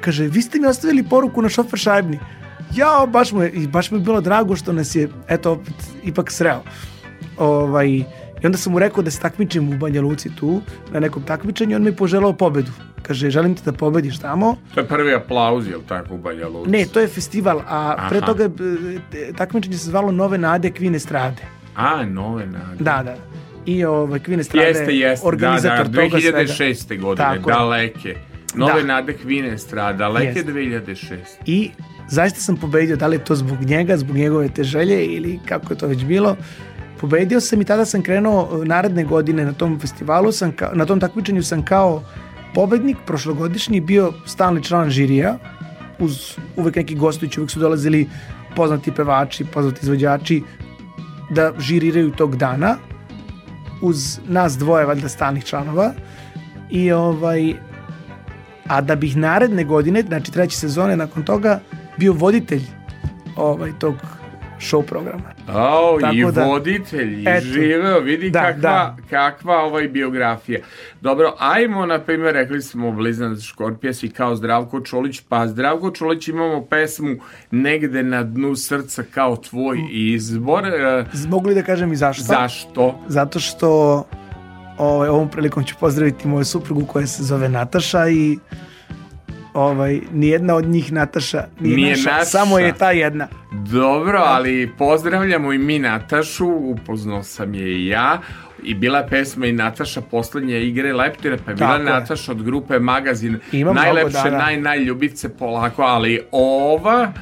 kaže, 0.00 0.28
vi 0.28 0.42
ste 0.42 0.58
mi 0.58 0.66
ostavili 0.66 1.02
poruku 1.02 1.42
na 1.42 1.48
šofer 1.48 1.78
šajbni. 1.78 2.18
Ja, 2.74 3.06
baš 3.08 3.32
mu 3.32 3.42
je, 3.42 3.50
i 3.50 3.66
baš 3.66 3.90
mi 3.90 3.98
je 3.98 4.04
bilo 4.04 4.20
drago 4.20 4.56
što 4.56 4.72
nas 4.72 4.94
je, 4.94 5.08
eto, 5.28 5.52
opet, 5.52 5.74
ipak 6.04 6.30
sreo. 6.32 6.62
Ovaj, 7.38 8.04
I 8.42 8.46
onda 8.46 8.58
sam 8.58 8.72
mu 8.72 8.78
rekao 8.78 9.02
da 9.02 9.10
se 9.10 9.20
takmičim 9.20 9.68
u 9.68 9.78
Banja 9.78 10.02
Luci 10.02 10.30
tu, 10.36 10.60
na 10.92 11.00
nekom 11.00 11.22
takmičenju, 11.22 11.76
on 11.76 11.82
mi 11.82 11.88
je 11.88 11.96
poželao 11.96 12.32
pobedu. 12.32 12.72
Kaže, 13.02 13.30
želim 13.30 13.54
ti 13.54 13.62
da 13.64 13.72
pobediš 13.72 14.18
tamo. 14.18 14.56
To 14.74 14.80
je 14.80 14.86
prvi 14.86 15.14
aplauz, 15.14 15.68
jel 15.68 15.80
tako, 15.88 16.14
u 16.14 16.18
Banja 16.18 16.48
Luci? 16.48 16.70
Ne, 16.70 16.84
to 16.86 17.00
je 17.00 17.08
festival, 17.08 17.58
a 17.58 17.94
Aha. 17.98 18.08
pre 18.08 18.20
toga 18.20 18.44
e, 18.44 19.32
takmičenje 19.32 19.78
se 19.78 19.90
zvalo 19.90 20.12
Nove 20.12 20.38
Nade 20.38 20.70
Kvine 20.70 20.98
Strade. 20.98 21.42
A, 21.76 22.04
nove 22.04 22.46
nade. 22.46 22.76
Da, 22.78 23.02
da. 23.02 23.16
I 23.66 23.84
ovaj, 23.84 24.18
Kvine 24.18 24.44
Strade 24.44 24.68
Jeste, 24.68 24.96
jeste, 24.96 25.26
organizator 25.26 25.88
da, 25.88 26.02
da, 26.02 26.08
toga 26.08 26.20
svega. 26.20 26.38
2006. 26.38 27.00
godine, 27.00 27.28
Tako 27.36 27.50
daleke. 27.50 28.16
Nove 28.54 28.82
Da. 28.82 28.86
nade 28.86 29.12
Hvine 29.22 29.58
strada, 29.58 29.98
daleke 29.98 30.26
Jeste. 30.26 30.52
2006. 30.52 31.16
I 31.46 31.70
zaista 32.08 32.40
sam 32.40 32.56
pobedio, 32.56 32.96
da 32.96 33.06
li 33.06 33.16
je 33.16 33.24
to 33.24 33.34
zbog 33.34 33.62
njega, 33.62 33.96
zbog 33.96 34.16
njegove 34.16 34.48
te 34.48 34.64
želje 34.64 35.06
ili 35.06 35.38
kako 35.48 35.72
je 35.72 35.78
to 35.78 35.86
već 35.86 36.04
bilo. 36.04 36.36
Pobedio 37.00 37.40
sam 37.40 37.60
i 37.60 37.64
tada 37.64 37.84
sam 37.84 38.02
krenuo 38.02 38.62
e, 38.62 38.64
naredne 38.64 39.04
godine 39.04 39.44
na 39.44 39.52
tom 39.52 39.80
festivalu, 39.80 40.32
sam 40.32 40.52
ka, 40.52 40.70
na 40.74 40.86
tom 40.86 41.00
takmičenju 41.00 41.42
sam 41.42 41.64
kao 41.64 42.02
pobednik 42.54 42.96
prošlogodišnji 43.06 43.80
bio 43.80 44.12
stalni 44.26 44.62
član 44.62 44.90
žirija, 44.90 45.38
uz 45.98 46.36
uvek 46.56 46.76
neki 46.76 46.94
gostujući, 46.94 47.40
uvek 47.40 47.50
su 47.50 47.60
dolazili 47.60 48.08
poznati 48.56 48.92
pevači, 48.92 49.44
poznati 49.44 49.78
izvođači 49.82 50.42
da 51.30 51.52
žiriraju 51.58 52.10
tog 52.10 52.36
dana 52.36 52.76
uz 53.82 54.18
nas 54.28 54.58
dvoje 54.58 54.86
valjda 54.86 55.08
stalnih 55.08 55.44
članova. 55.44 55.92
I 56.70 56.92
ovaj 56.92 57.54
a 58.68 58.80
da 58.80 58.96
bih 58.96 59.16
naredne 59.16 59.64
godine, 59.64 60.02
znači 60.02 60.32
treće 60.32 60.56
sezone 60.56 60.96
nakon 60.96 61.22
toga, 61.22 61.60
bio 61.96 62.12
voditelj 62.12 62.62
ovaj, 63.36 63.72
tog 63.78 63.94
show 64.60 64.82
programa. 64.82 65.22
O, 65.50 65.98
Tako 66.00 66.14
i 66.14 66.24
da- 66.24 66.44
voditelj, 66.44 67.14
i 67.14 67.24
Eto. 67.28 67.44
živeo, 67.44 68.00
vidi 68.00 68.30
Da, 68.30 68.42
kakva, 68.42 68.60
da. 68.62 68.96
kakva 69.10 69.56
ovaj 69.56 69.88
biografija. 69.88 70.60
Dobro, 71.00 71.34
ajmo, 71.38 71.86
na 71.86 71.98
primjer, 72.00 72.34
rekli 72.34 72.62
smo 72.62 72.92
Blizanac 72.92 73.40
Škorpijas 73.40 74.02
i 74.02 74.08
kao 74.08 74.36
Zdravko 74.36 74.80
Čolić, 74.80 75.20
pa 75.20 75.46
Zdravko 75.46 75.90
Čolić 75.90 76.28
imamo 76.28 76.62
pesmu 76.62 77.16
Negde 77.50 78.02
na 78.02 78.22
dnu 78.22 78.56
srca 78.56 79.02
kao 79.04 79.36
tvoj 79.38 79.78
izbor. 79.90 80.66
E, 80.66 81.04
Mogli 81.28 81.54
da 81.54 81.62
kažem 81.62 81.92
i 81.92 81.96
zašto? 81.96 82.24
Zašto? 82.24 82.98
Zato 83.08 83.40
što 83.40 84.04
ovaj, 84.78 85.08
ovom 85.08 85.28
prilikom 85.28 85.64
ću 85.64 85.74
pozdraviti 85.80 86.28
moju 86.28 86.44
suprugu 86.44 86.84
koja 86.84 87.06
se 87.06 87.22
zove 87.22 87.48
Nataša 87.48 88.08
i 88.08 88.38
ovaj, 89.56 90.00
nijedna 90.12 90.54
od 90.54 90.64
njih 90.64 90.92
Nataša 90.92 91.44
nije, 91.60 91.76
Nije 91.76 91.90
naša, 91.90 92.10
naša. 92.10 92.24
samo 92.24 92.58
je 92.58 92.72
ta 92.72 92.90
jedna. 92.90 93.28
Dobro, 93.52 94.22
ali 94.26 94.70
pozdravljamo 94.78 95.52
i 95.52 95.58
mi 95.58 95.78
Natašu, 95.78 96.46
upoznao 96.48 97.22
sam 97.22 97.54
je 97.54 97.68
i 97.76 97.86
ja. 97.86 98.20
I 98.62 98.74
bila 98.74 98.98
je 98.98 99.08
pesma 99.08 99.46
i 99.46 99.52
Nataša 99.52 100.00
poslednje 100.00 100.60
igre 100.62 100.92
Leptira, 100.92 101.36
pa 101.44 101.50
je 101.50 101.54
bila 101.54 101.70
Tako 101.70 101.82
je. 101.82 101.90
Nataša 101.92 102.32
od 102.32 102.42
grupe 102.42 102.78
Magazin. 102.78 103.38
Ima 103.52 103.72
mnogo, 103.72 103.84
Najlepše, 103.86 104.22
da, 104.24 104.30
da. 104.30 104.38
naj, 104.38 104.56
najljubice 104.60 105.28
polako, 105.28 105.82
ali 105.82 106.20
ova 106.32 107.12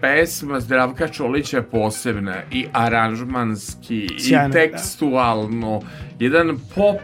pesma 0.00 0.60
Zdravka 0.60 1.08
Čolića 1.08 1.56
je 1.56 1.62
posebna 1.62 2.34
i 2.50 2.66
aranžmanski 2.72 4.08
Sjajna, 4.18 4.48
i 4.48 4.52
tekstualno. 4.52 5.82
Jedan 6.18 6.58
pop 6.74 7.00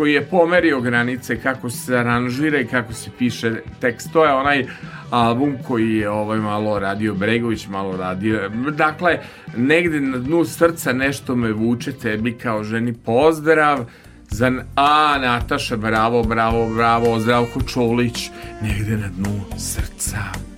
koji 0.00 0.12
je 0.12 0.26
pomerio 0.26 0.80
granice 0.80 1.40
kako 1.40 1.70
se 1.70 1.96
aranžira 1.96 2.60
i 2.60 2.66
kako 2.66 2.92
se 2.92 3.10
piše 3.18 3.52
tekst. 3.80 4.12
To 4.12 4.24
je 4.24 4.32
onaj 4.32 4.66
album 5.10 5.56
koji 5.68 5.96
je 5.96 6.10
ovaj 6.10 6.38
malo 6.38 6.78
radio 6.78 7.14
Bregović, 7.14 7.66
malo 7.66 7.96
radio. 7.96 8.48
Dakle, 8.76 9.18
negde 9.56 10.00
na 10.00 10.18
dnu 10.18 10.44
srca 10.44 10.92
nešto 10.92 11.36
me 11.36 11.52
vuče 11.52 11.92
tebi 11.92 12.32
kao 12.32 12.64
ženi 12.64 12.92
pozdrav. 12.92 13.84
Za, 14.28 14.52
a, 14.76 15.18
Nataša, 15.20 15.76
bravo, 15.76 16.22
bravo, 16.22 16.74
bravo, 16.74 17.18
Zdravko 17.20 17.60
Čolić, 17.62 18.30
negde 18.62 18.96
na 18.96 19.08
dnu 19.08 19.40
srca. 19.58 20.49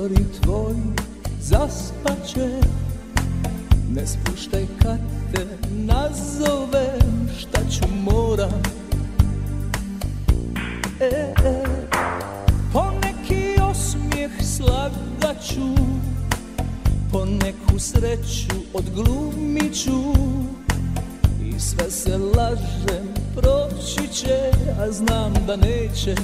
Prozori 0.00 0.24
tvoji 0.42 0.76
zaspaće. 1.40 2.48
Ne 3.94 4.06
spuštaj 4.06 4.66
kad 4.82 4.98
te 5.32 5.46
nazovem 5.70 7.28
Šta 7.38 7.60
ću 7.70 7.84
moram 8.12 8.62
e, 11.00 11.04
e, 11.04 11.64
Poneki 12.72 13.60
osmijeh 13.70 14.30
slagaću 14.42 15.74
Po 17.12 17.24
neku 17.24 17.78
sreću 17.78 18.56
odglumit 18.74 19.82
ću. 19.84 20.12
I 21.44 21.60
sve 21.60 21.90
se 21.90 22.18
lažem, 22.18 23.08
proći 23.34 24.12
će, 24.12 24.50
a 24.80 24.92
znam 24.92 25.34
da 25.46 25.56
neće. 25.56 26.14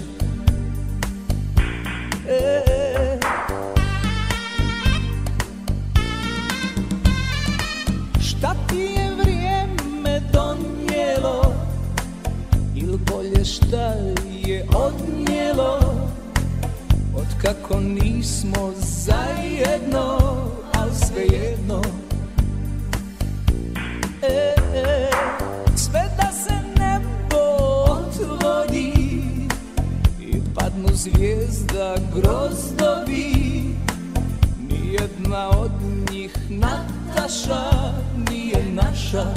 E, 2.29 2.86
Od 17.77 17.83
kako 17.83 18.05
nismo 18.05 18.73
zajedno 18.79 20.19
Al 20.73 20.89
svejedno. 20.95 21.83
E, 24.23 24.55
e, 24.75 25.11
sve 25.77 26.09
da 26.17 26.33
se 26.33 26.55
nebo 26.79 27.43
otvori 27.85 28.93
i 30.21 30.41
padnu 30.55 30.89
zvijezda 30.93 31.97
grozdovi 32.15 33.65
nijedna 34.71 35.49
od 35.49 35.73
njih 36.11 36.37
Nataša 36.51 37.93
nije 38.31 38.65
naša 38.73 39.35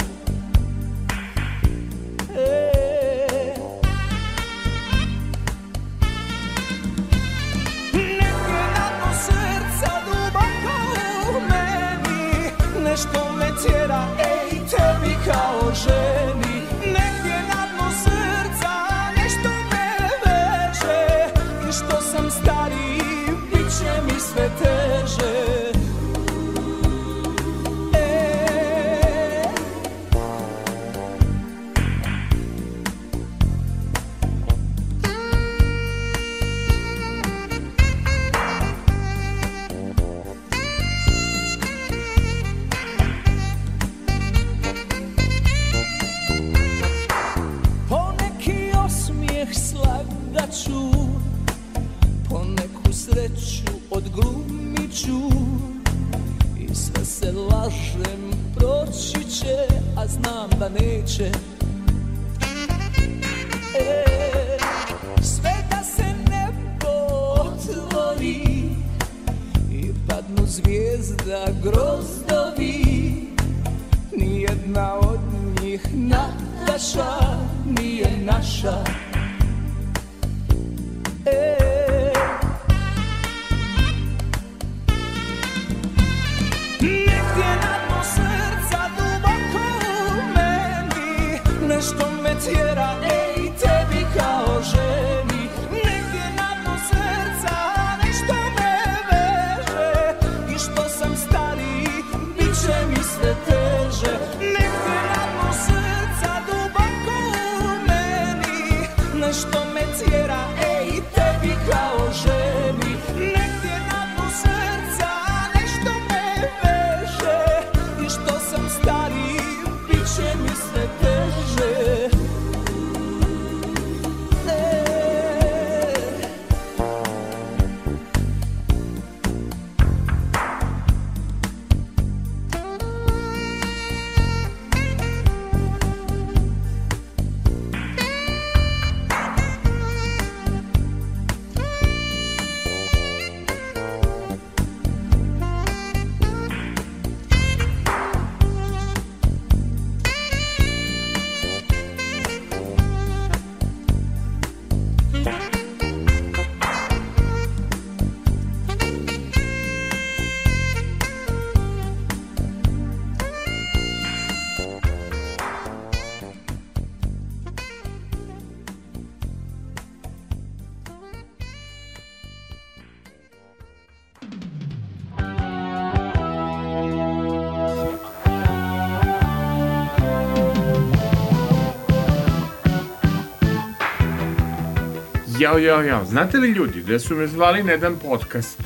Jao, 185.40 185.58
jao, 185.58 185.82
jao. 185.82 186.04
Znate 186.04 186.38
li 186.38 186.48
ljudi 186.48 186.82
da 186.82 186.98
su 186.98 187.16
me 187.16 187.26
zvali 187.26 187.62
na 187.62 187.72
jedan 187.72 187.96
podcast? 187.98 188.62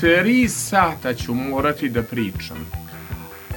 Tri 0.00 0.48
sata 0.48 1.14
ću 1.14 1.34
morati 1.34 1.88
da 1.88 2.02
pričam. 2.02 2.70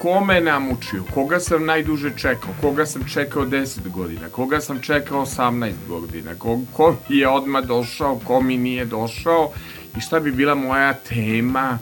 Ko 0.02 0.26
me 0.26 0.42
namučio? 0.42 1.04
Koga 1.14 1.40
sam 1.40 1.66
najduže 1.66 2.12
čekao? 2.18 2.50
Koga 2.62 2.86
sam 2.86 3.04
čekao 3.14 3.46
10 3.46 3.90
godina? 3.90 4.30
Koga 4.30 4.62
sam 4.62 4.82
čekao 4.82 5.26
18 5.26 5.72
godina? 5.88 6.36
Ko, 6.36 6.60
ko 6.74 6.96
mi 7.10 7.18
je 7.18 7.30
odmah 7.30 7.66
došao? 7.66 8.20
Ko 8.20 8.42
mi 8.42 8.58
nije 8.58 8.86
došao? 8.86 9.52
I 9.98 10.02
šta 10.02 10.20
bi 10.20 10.32
bila 10.32 10.56
moja 10.56 10.94
tema 10.94 11.80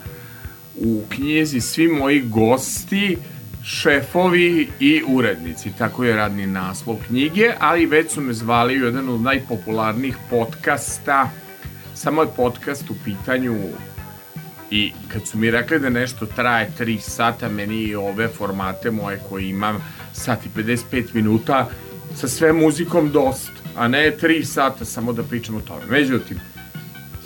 u 0.75 1.03
knjizi? 1.09 1.61
Svi 1.61 1.87
moji 1.87 2.21
gosti, 2.21 3.17
šefovi 3.63 4.69
i 4.79 5.03
urednici. 5.07 5.71
Tako 5.77 6.03
je 6.03 6.15
radni 6.15 6.47
naslov 6.47 6.97
knjige, 7.07 7.53
ali 7.59 7.85
već 7.85 8.11
su 8.11 8.21
me 8.21 8.33
zvali 8.33 8.81
u 8.81 8.85
jedan 8.85 9.09
od 9.09 9.21
najpopularnijih 9.21 10.17
podcasta. 10.29 11.29
Samo 11.93 12.21
je 12.21 12.27
podcast 12.35 12.89
u 12.89 12.95
pitanju 13.05 13.57
i 14.71 14.91
kad 15.07 15.27
su 15.27 15.37
mi 15.37 15.51
rekli 15.51 15.79
da 15.79 15.89
nešto 15.89 16.25
traje 16.25 16.71
3 16.79 16.99
sata, 16.99 17.49
meni 17.49 17.75
i 17.75 17.95
ove 17.95 18.27
formate 18.27 18.91
moje 18.91 19.19
koje 19.29 19.49
imam 19.49 19.83
sat 20.13 20.45
i 20.45 20.49
55 20.55 21.05
minuta 21.13 21.69
sa 22.15 22.27
sve 22.27 22.53
muzikom 22.53 23.11
dosta, 23.11 23.51
a 23.75 23.87
ne 23.87 24.17
3 24.21 24.43
sata 24.43 24.85
samo 24.85 25.13
da 25.13 25.23
pričam 25.23 25.55
o 25.55 25.61
tome. 25.61 25.81
Međutim, 25.89 26.39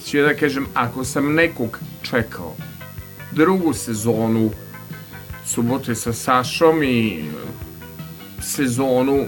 ću 0.06 0.22
da 0.22 0.34
kažem, 0.34 0.66
ako 0.74 1.04
sam 1.04 1.34
nekog 1.34 1.80
čekao 2.02 2.56
drugu 3.32 3.74
sezonu 3.74 4.52
subote 5.54 5.96
sa 5.96 6.14
Sašom 6.14 6.84
i 6.84 7.24
sezonu 8.42 9.26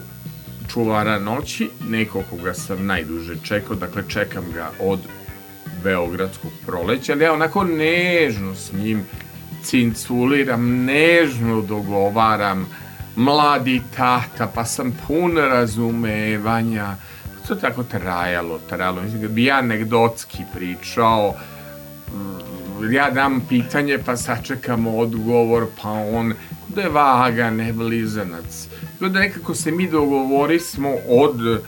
čuvara 0.68 1.20
noći, 1.20 1.70
neko 1.90 2.24
koga 2.30 2.54
sam 2.54 2.86
najduže 2.86 3.36
čekao, 3.44 3.76
dakle 3.76 4.04
čekam 4.08 4.44
ga 4.54 4.72
od 4.80 5.00
Beogradskog 5.84 6.52
proleća, 6.66 7.14
ali 7.14 7.24
ja 7.24 7.34
onako 7.34 7.64
nežno 7.64 8.56
s 8.56 8.72
njim 8.74 9.06
cinculiram, 9.64 10.84
nežno 10.86 11.62
dogovaram, 11.62 12.68
mladi 13.16 13.82
tata, 13.96 14.48
pa 14.56 14.66
sam 14.66 14.98
pun 15.08 15.38
razumevanja. 15.38 16.96
To 17.48 17.54
je 17.54 17.60
tako 17.60 17.84
trajalo, 17.84 18.60
trajalo. 18.70 19.02
Mislim, 19.02 19.22
da 19.22 19.28
bi 19.28 19.46
ja 19.46 19.58
anegdotski 19.58 20.44
pričao, 20.56 21.36
mm, 22.14 22.55
ja 22.94 23.10
dam 23.10 23.42
pitanje 23.50 23.98
pa 24.06 24.18
sačekam 24.18 24.88
odgovor, 24.88 25.68
pa 25.82 25.90
on 25.90 26.34
da 26.68 26.82
je 26.82 26.90
vaga, 26.90 27.50
ne 27.50 27.74
blizanac. 27.74 28.68
Tako 28.94 29.10
da 29.10 29.20
nekako 29.20 29.56
se 29.56 29.72
mi 29.72 29.90
dogovori 29.90 30.60
smo 30.60 30.92
od 31.08 31.42
e, 31.48 31.60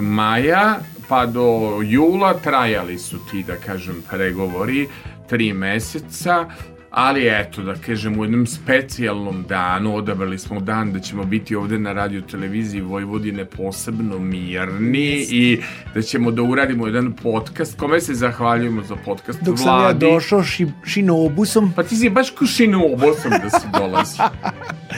maja 0.00 0.80
pa 1.10 1.26
do 1.26 1.80
jula 1.82 2.34
trajali 2.34 2.98
su 2.98 3.18
ti, 3.30 3.42
da 3.42 3.56
kažem, 3.56 4.02
pregovori, 4.10 4.88
tri 5.28 5.52
meseca, 5.52 6.46
ali 6.90 7.28
eto, 7.28 7.62
da 7.62 7.74
kažem, 7.74 8.18
u 8.18 8.24
jednom 8.24 8.46
specijalnom 8.46 9.44
danu 9.48 9.96
odabrali 9.96 10.38
smo 10.38 10.60
dan 10.60 10.92
da 10.92 11.00
ćemo 11.00 11.24
biti 11.24 11.56
ovde 11.56 11.78
na 11.78 11.92
radio 11.92 12.20
televiziji 12.20 12.80
Vojvodine 12.80 13.44
posebno 13.44 14.18
mirni 14.18 15.26
i 15.30 15.60
da 15.94 16.02
ćemo 16.02 16.30
da 16.30 16.42
uradimo 16.42 16.86
jedan 16.86 17.12
podcast. 17.12 17.78
Kome 17.78 18.00
se 18.00 18.14
zahvaljujemo 18.14 18.82
za 18.82 18.96
podcast? 19.04 19.42
Dok 19.42 19.58
sam 19.58 19.68
ja 19.68 19.74
Vladi. 19.74 20.06
došao 20.06 20.42
ši, 20.42 20.66
šinoobusom, 20.84 21.72
Pa 21.76 21.82
ti 21.82 21.96
si 21.96 22.08
baš 22.08 22.30
ko 22.30 22.46
šinoobusom 22.46 23.30
da 23.30 23.50
si 23.50 23.66
dolazi. 23.78 24.18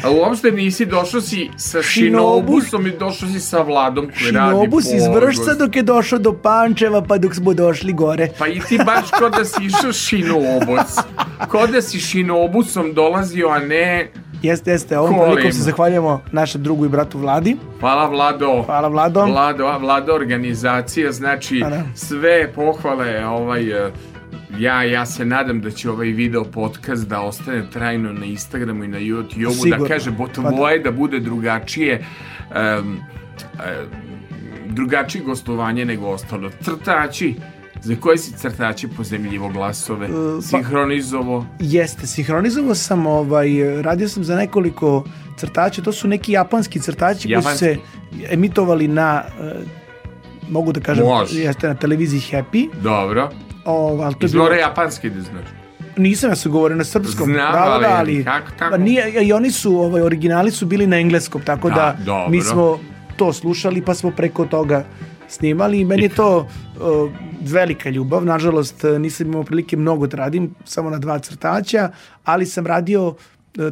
A 0.04 0.10
uopšte 0.10 0.50
nisi 0.50 0.86
došao 0.86 1.20
si 1.20 1.50
sa 1.56 1.82
šinoobusom 1.82 2.86
i 2.86 2.90
došao 2.90 3.28
si 3.28 3.40
sa 3.40 3.62
Vladom 3.62 4.04
koji 4.18 4.30
radi 4.32 4.50
šinoobus 4.50 4.84
iz 4.84 5.02
Vršca 5.14 5.54
dok 5.54 5.76
je 5.76 5.82
došao 5.82 6.18
do 6.18 6.32
Pančeva, 6.32 7.02
pa 7.02 7.18
dok 7.18 7.34
smo 7.34 7.54
došli 7.54 7.92
gore. 7.92 8.28
Pa 8.38 8.48
i 8.48 8.60
ti 8.68 8.78
baš 8.86 9.10
kao 9.18 9.28
da 9.28 9.44
si 9.44 9.64
išao 9.64 9.92
šinoobus. 9.92 10.96
Kao 11.50 11.66
da 11.66 11.81
si 11.82 12.00
šinoobusom 12.00 12.94
dolazio, 12.94 13.48
a 13.48 13.58
ne... 13.58 14.08
Jeste, 14.42 14.70
jeste, 14.70 14.98
ovom 14.98 15.20
prilikom 15.24 15.52
se 15.52 15.62
zahvaljujemo 15.62 16.20
našem 16.32 16.62
drugu 16.62 16.86
i 16.86 16.88
bratu 16.88 17.18
Vladi. 17.18 17.56
Hvala 17.80 18.06
Vlado. 18.06 18.62
Hvala 18.66 18.88
Vlado. 18.88 19.24
Vlado, 19.24 19.66
a 19.66 19.76
Vlado 19.76 20.14
organizacija, 20.14 21.12
znači 21.12 21.60
Pa 21.62 21.70
da. 21.70 21.82
sve 21.94 22.52
pohvale, 22.54 23.26
ovaj, 23.26 23.86
e, 23.86 23.90
ja, 24.58 24.82
ja 24.82 25.06
se 25.06 25.24
nadam 25.24 25.60
da 25.60 25.70
će 25.70 25.90
ovaj 25.90 26.08
video 26.08 26.44
podcast 26.44 27.08
da 27.08 27.20
ostane 27.20 27.62
trajno 27.72 28.12
na 28.12 28.24
Instagramu 28.24 28.84
i 28.84 28.88
na 28.88 28.98
YouTubeu, 28.98 29.78
da 29.78 29.88
kaže, 29.88 30.10
bo 30.10 30.26
Pa 30.34 30.42
da. 30.42 30.50
tvoje 30.50 30.78
da 30.78 30.90
bude 30.90 31.20
drugačije, 31.20 32.04
em, 32.54 32.96
e, 33.64 33.86
drugačije 34.66 35.24
gostovanje 35.24 35.84
nego 35.84 36.08
ostalo. 36.08 36.50
Crtači, 36.60 37.34
za 37.82 37.96
koje 37.96 38.18
si 38.18 38.32
crtači 38.32 38.88
pozemljivo 38.88 39.48
glasove? 39.48 40.08
pa- 40.08 40.42
Sinhronizovo? 40.42 41.46
Jeste, 41.60 42.06
sinhronizovao 42.06 42.74
sam, 42.74 43.06
ovaj, 43.06 43.48
radio 43.82 44.08
sam 44.08 44.24
za 44.24 44.36
nekoliko 44.36 45.04
crtača, 45.36 45.82
to 45.82 45.92
su 45.92 46.08
neki 46.08 46.32
japanski 46.32 46.80
crtači 46.80 47.28
koji 47.28 47.42
su 47.42 47.48
Japanski? 47.48 47.58
se 47.58 47.76
emitovali 48.30 48.88
na, 48.88 49.22
e, 49.40 49.52
mogu 50.50 50.72
da 50.72 50.80
kažem, 50.80 51.04
Može. 51.06 51.40
jeste 51.40 51.68
na 51.68 51.74
televiziji 51.74 52.20
Happy. 52.22 52.68
Dobro. 52.74 53.30
O, 53.64 54.00
ali 54.02 54.14
to 54.14 54.26
je 54.26 54.30
bilo, 54.30 54.44
Izvore 54.44 54.56
japanski 54.56 55.10
da 55.10 55.20
znaš. 55.20 55.44
nisam 55.96 56.30
ja 56.30 56.36
sam 56.36 56.52
govorio 56.52 56.76
na 56.76 56.84
srpskom. 56.84 57.26
Znam, 57.26 57.52
ali 57.54 57.82
da, 57.82 57.90
ali 57.90 58.24
kako 58.24 58.50
tako? 58.50 58.70
Pa 58.70 58.76
nije, 58.76 59.22
i 59.22 59.32
oni 59.32 59.50
su, 59.50 59.76
ovaj, 59.76 60.02
originali 60.02 60.50
su 60.50 60.66
bili 60.66 60.86
na 60.86 60.96
engleskom, 60.98 61.42
tako 61.42 61.68
da, 61.70 61.74
Da, 61.74 62.04
dobro. 62.04 62.28
mi 62.28 62.40
smo 62.40 62.78
to 63.16 63.32
slušali 63.32 63.82
pa 63.82 63.94
smo 63.94 64.10
preko 64.10 64.44
toga 64.44 64.84
snimali 65.32 65.80
i 65.80 65.84
meni 65.84 66.02
je 66.02 66.08
to 66.08 66.38
uh, 66.38 67.10
velika 67.40 67.90
ljubav. 67.90 68.24
Nažalost, 68.24 68.84
uh, 68.84 68.98
nisam 68.98 69.26
imao 69.26 69.44
prilike 69.44 69.76
mnogo 69.76 70.06
da 70.06 70.16
radim, 70.16 70.54
samo 70.64 70.90
na 70.90 70.98
dva 70.98 71.18
crtaća, 71.18 71.90
ali 72.24 72.46
sam 72.46 72.66
radio 72.66 73.08
uh, 73.08 73.14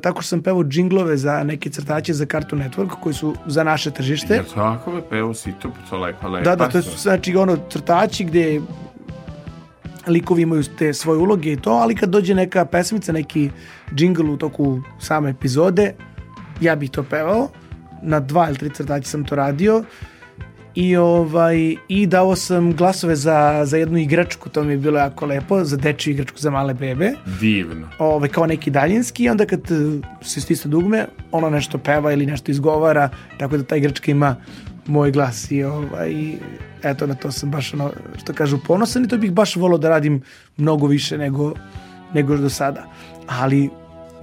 tako 0.02 0.22
što 0.22 0.28
sam 0.28 0.42
pevao 0.42 0.64
džinglove 0.64 1.16
za 1.16 1.44
neke 1.44 1.70
crtaće 1.70 2.14
za 2.14 2.26
Cartoon 2.26 2.62
Network 2.62 3.00
koji 3.00 3.14
su 3.14 3.34
za 3.46 3.64
naše 3.64 3.90
tržište. 3.90 4.34
Jer 4.34 4.44
tako 4.54 4.92
me 4.92 5.02
peo 5.10 5.34
si 5.34 5.52
to, 5.62 5.70
pa 5.70 5.90
to 5.90 5.98
lepa, 5.98 6.28
lepa. 6.28 6.50
Da, 6.50 6.56
da, 6.56 6.68
to 6.68 6.82
su 6.82 6.98
znači 6.98 7.36
ono 7.36 7.58
crtači 7.70 8.24
gde 8.24 8.60
likovi 10.06 10.42
imaju 10.42 10.62
te 10.78 10.94
svoje 10.94 11.18
uloge 11.18 11.52
i 11.52 11.56
to, 11.56 11.70
ali 11.70 11.94
kad 11.94 12.08
dođe 12.08 12.34
neka 12.34 12.64
pesmica, 12.64 13.12
neki 13.12 13.50
džingl 13.94 14.30
u 14.30 14.36
toku 14.36 14.80
same 14.98 15.30
epizode, 15.30 15.94
ja 16.60 16.76
bih 16.76 16.90
to 16.90 17.02
pevao. 17.02 17.48
Na 18.02 18.20
dva 18.20 18.48
ili 18.48 18.58
tri 18.58 18.70
crtaća 18.70 19.08
sam 19.08 19.24
to 19.24 19.36
radio. 19.36 19.84
I, 20.74 20.96
ovaj, 20.96 21.76
I 21.88 22.06
dao 22.06 22.36
sam 22.36 22.72
glasove 22.72 23.16
za, 23.16 23.62
za 23.64 23.76
jednu 23.76 23.98
igračku, 23.98 24.48
to 24.48 24.64
mi 24.64 24.72
je 24.72 24.76
bilo 24.76 24.98
jako 24.98 25.26
lepo, 25.26 25.64
za 25.64 25.76
dečju 25.76 26.10
igračku 26.12 26.38
za 26.38 26.50
male 26.50 26.74
bebe 26.74 27.12
Divno. 27.40 27.88
ovaj, 27.98 28.28
kao 28.28 28.46
neki 28.46 28.70
daljinski 28.70 29.24
i 29.24 29.28
onda 29.28 29.46
kad 29.46 29.60
eh, 29.60 29.74
se 30.22 30.40
stisne 30.40 30.70
dugme, 30.70 31.06
ona 31.32 31.50
nešto 31.50 31.78
peva 31.78 32.12
ili 32.12 32.26
nešto 32.26 32.50
izgovara, 32.50 33.08
tako 33.38 33.56
da 33.56 33.64
ta 33.64 33.76
igračka 33.76 34.10
ima 34.10 34.36
moj 34.86 35.10
glas 35.10 35.50
i 35.50 35.64
ovaj, 35.64 36.32
eto 36.82 37.06
na 37.06 37.14
to 37.14 37.32
sam 37.32 37.50
baš 37.50 37.74
ono, 37.74 37.90
što 38.22 38.32
kažu 38.32 38.58
ponosan 38.66 39.04
i 39.04 39.08
to 39.08 39.18
bih 39.18 39.32
baš 39.32 39.56
volao 39.56 39.78
da 39.78 39.88
radim 39.88 40.22
mnogo 40.56 40.86
više 40.86 41.18
nego, 41.18 41.54
nego 42.14 42.36
do 42.36 42.48
sada. 42.48 42.86
Ali 43.26 43.70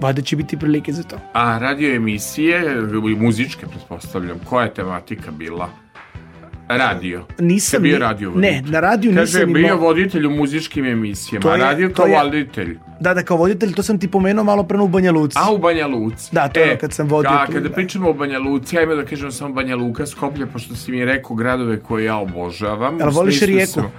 valjda 0.00 0.22
će 0.22 0.36
biti 0.36 0.56
prilike 0.56 0.92
za 0.92 1.02
to. 1.02 1.16
A 1.32 1.58
radio 1.58 1.94
emisije, 1.94 2.76
muzičke, 3.16 3.66
pretpostavljam, 3.66 4.38
koja 4.44 4.64
je 4.64 4.74
tematika 4.74 5.30
bila? 5.30 5.68
Radio. 6.70 7.24
Nisam 7.38 7.82
bio 7.82 7.98
radio 7.98 8.30
Ne, 8.30 8.34
voditelj? 8.48 8.70
na 8.70 8.80
radiju 8.80 9.12
Kaže, 9.12 9.20
nisam 9.38 9.52
bio 9.52 9.62
imao- 9.64 9.78
voditelj 9.78 10.26
u 10.26 10.30
muzičkim 10.30 10.84
emisijama, 10.86 11.42
To 11.42 11.52
je- 11.52 11.58
radio 11.58 11.90
kao 11.90 12.06
je- 12.06 12.18
voditelj. 12.18 12.78
Da, 13.00 13.14
da, 13.14 13.22
kao 13.22 13.36
voditelj, 13.36 13.72
to 13.72 13.82
sam 13.82 13.98
ti 13.98 14.08
pomenuo 14.08 14.44
malo 14.44 14.62
pre 14.62 14.78
u 14.78 14.88
Banja 14.88 15.12
Luci. 15.12 15.38
A 15.38 15.52
u 15.52 15.58
Banja 15.58 15.86
Luci. 15.86 16.28
Da, 16.32 16.48
to 16.48 16.60
je 16.60 16.66
ono 16.66 16.78
kad 16.78 16.92
sam 16.92 17.08
vodio 17.08 17.30
A 17.32 17.46
tu, 17.46 17.52
kada 17.52 17.68
da. 17.68 17.74
pričamo 17.74 18.10
o 18.10 18.14
Banja 18.14 18.38
Luci, 18.40 18.78
ajme 18.78 18.94
da 18.94 19.04
kažem 19.04 19.32
samo 19.32 19.54
Banja 19.54 19.76
Luka, 19.76 20.06
Skoplje, 20.06 20.46
pošto 20.46 20.74
si 20.74 20.90
mi 20.92 21.04
rekao 21.04 21.36
gradove 21.36 21.80
koje 21.80 22.04
ja 22.04 22.16
obožavam. 22.16 22.98
Jel 22.98 23.08
u 23.08 23.12
voliš 23.12 23.40
Rijeku? 23.40 23.72
sam- 23.72 23.92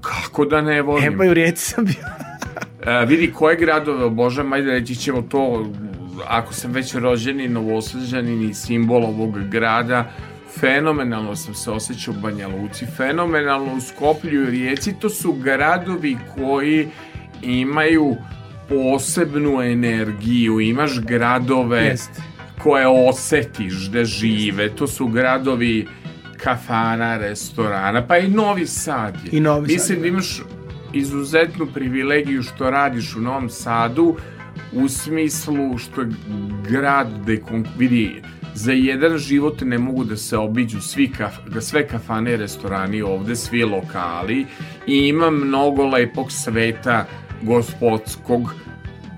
Kako 0.00 0.44
da 0.44 0.60
ne 0.60 0.82
volim? 0.82 1.04
E, 1.04 1.16
pa 1.16 1.24
i 1.24 1.30
u 1.30 1.34
Rijeci 1.34 1.64
sam 1.64 1.84
bio. 1.84 1.94
E, 2.86 3.06
vidi 3.06 3.32
koje 3.32 3.56
gradove 3.56 4.04
obožavam, 4.04 4.52
ajde 4.52 4.70
reći 4.70 4.94
ćemo 4.94 5.22
to, 5.22 5.66
ako 6.28 6.54
sam 6.54 6.72
već 6.72 6.94
rođeni 6.94 7.48
novosađanin 7.48 8.42
i 8.42 8.54
simbol 8.54 9.04
ovog 9.04 9.38
grada, 9.40 10.10
fenomenalno 10.60 11.36
sam 11.36 11.54
se 11.54 11.70
osjećao 11.70 12.14
u 12.14 12.20
Banja 12.20 12.48
Luci, 12.48 12.86
fenomenalno 12.96 13.74
u 13.74 13.80
Skoplju 13.80 14.42
i 14.42 14.50
Rijeci, 14.50 14.94
to 15.00 15.08
su 15.08 15.32
gradovi 15.32 16.16
koji 16.34 16.88
imaju 17.42 18.16
posebnu 18.68 19.62
energiju, 19.62 20.60
imaš 20.60 21.00
gradove 21.00 21.80
Jeste. 21.80 22.22
koje 22.62 22.86
osetiš 22.86 23.74
da 23.74 24.04
žive, 24.04 24.68
to 24.68 24.86
su 24.86 25.06
gradovi 25.06 25.86
kafana, 26.36 27.18
restorana, 27.18 28.06
pa 28.06 28.18
i 28.18 28.28
Novi 28.28 28.66
Sad 28.66 29.14
je. 29.24 29.38
I 29.38 29.40
Novi 29.40 29.68
Sad, 29.68 29.72
Mislim 29.72 29.98
da 29.98 30.02
da. 30.02 30.08
imaš 30.08 30.42
izuzetnu 30.92 31.66
privilegiju 31.66 32.42
što 32.42 32.70
radiš 32.70 33.16
u 33.16 33.20
Novom 33.20 33.50
Sadu 33.50 34.16
u 34.72 34.88
smislu 34.88 35.78
što 35.78 36.00
je 36.00 36.08
grad 36.68 37.08
gde 37.22 37.42
vidi 37.78 38.22
za 38.54 38.72
jedan 38.72 39.18
život 39.18 39.60
ne 39.60 39.78
mogu 39.78 40.04
da 40.04 40.16
se 40.16 40.36
obiđu 40.36 40.80
svi 40.80 41.08
kaf, 41.12 41.38
da 41.48 41.60
sve 41.60 41.86
kafane 41.88 42.32
i 42.32 42.36
restorani 42.36 43.02
ovde, 43.02 43.36
svi 43.36 43.64
lokali. 43.64 44.46
I 44.86 44.96
ima 44.96 45.30
mnogo 45.30 45.86
lepog 45.86 46.32
sveta 46.32 47.06
gospodskog 47.42 48.54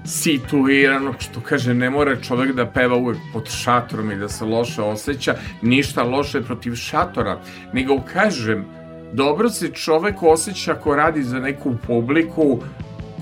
situiranog, 0.05 1.15
što 1.19 1.41
kaže, 1.41 1.75
ne 1.75 1.91
mora 1.91 2.17
čovek 2.17 2.53
da 2.53 2.67
peva 2.67 2.97
uvek 2.97 3.19
pod 3.33 3.51
šatorom 3.51 4.13
i 4.13 4.17
da 4.17 4.29
se 4.29 4.45
loše 4.45 4.83
osjeća, 4.83 5.35
ništa 5.63 6.03
loše 6.03 6.43
protiv 6.43 6.75
šatora, 6.75 7.41
nego 7.73 8.01
kažem, 8.13 8.65
dobro 9.13 9.51
se 9.51 9.69
čovek 9.69 10.23
osjeća 10.23 10.73
ako 10.73 10.97
radi 10.97 11.23
za 11.23 11.41
neku 11.41 11.77
publiku 11.87 12.61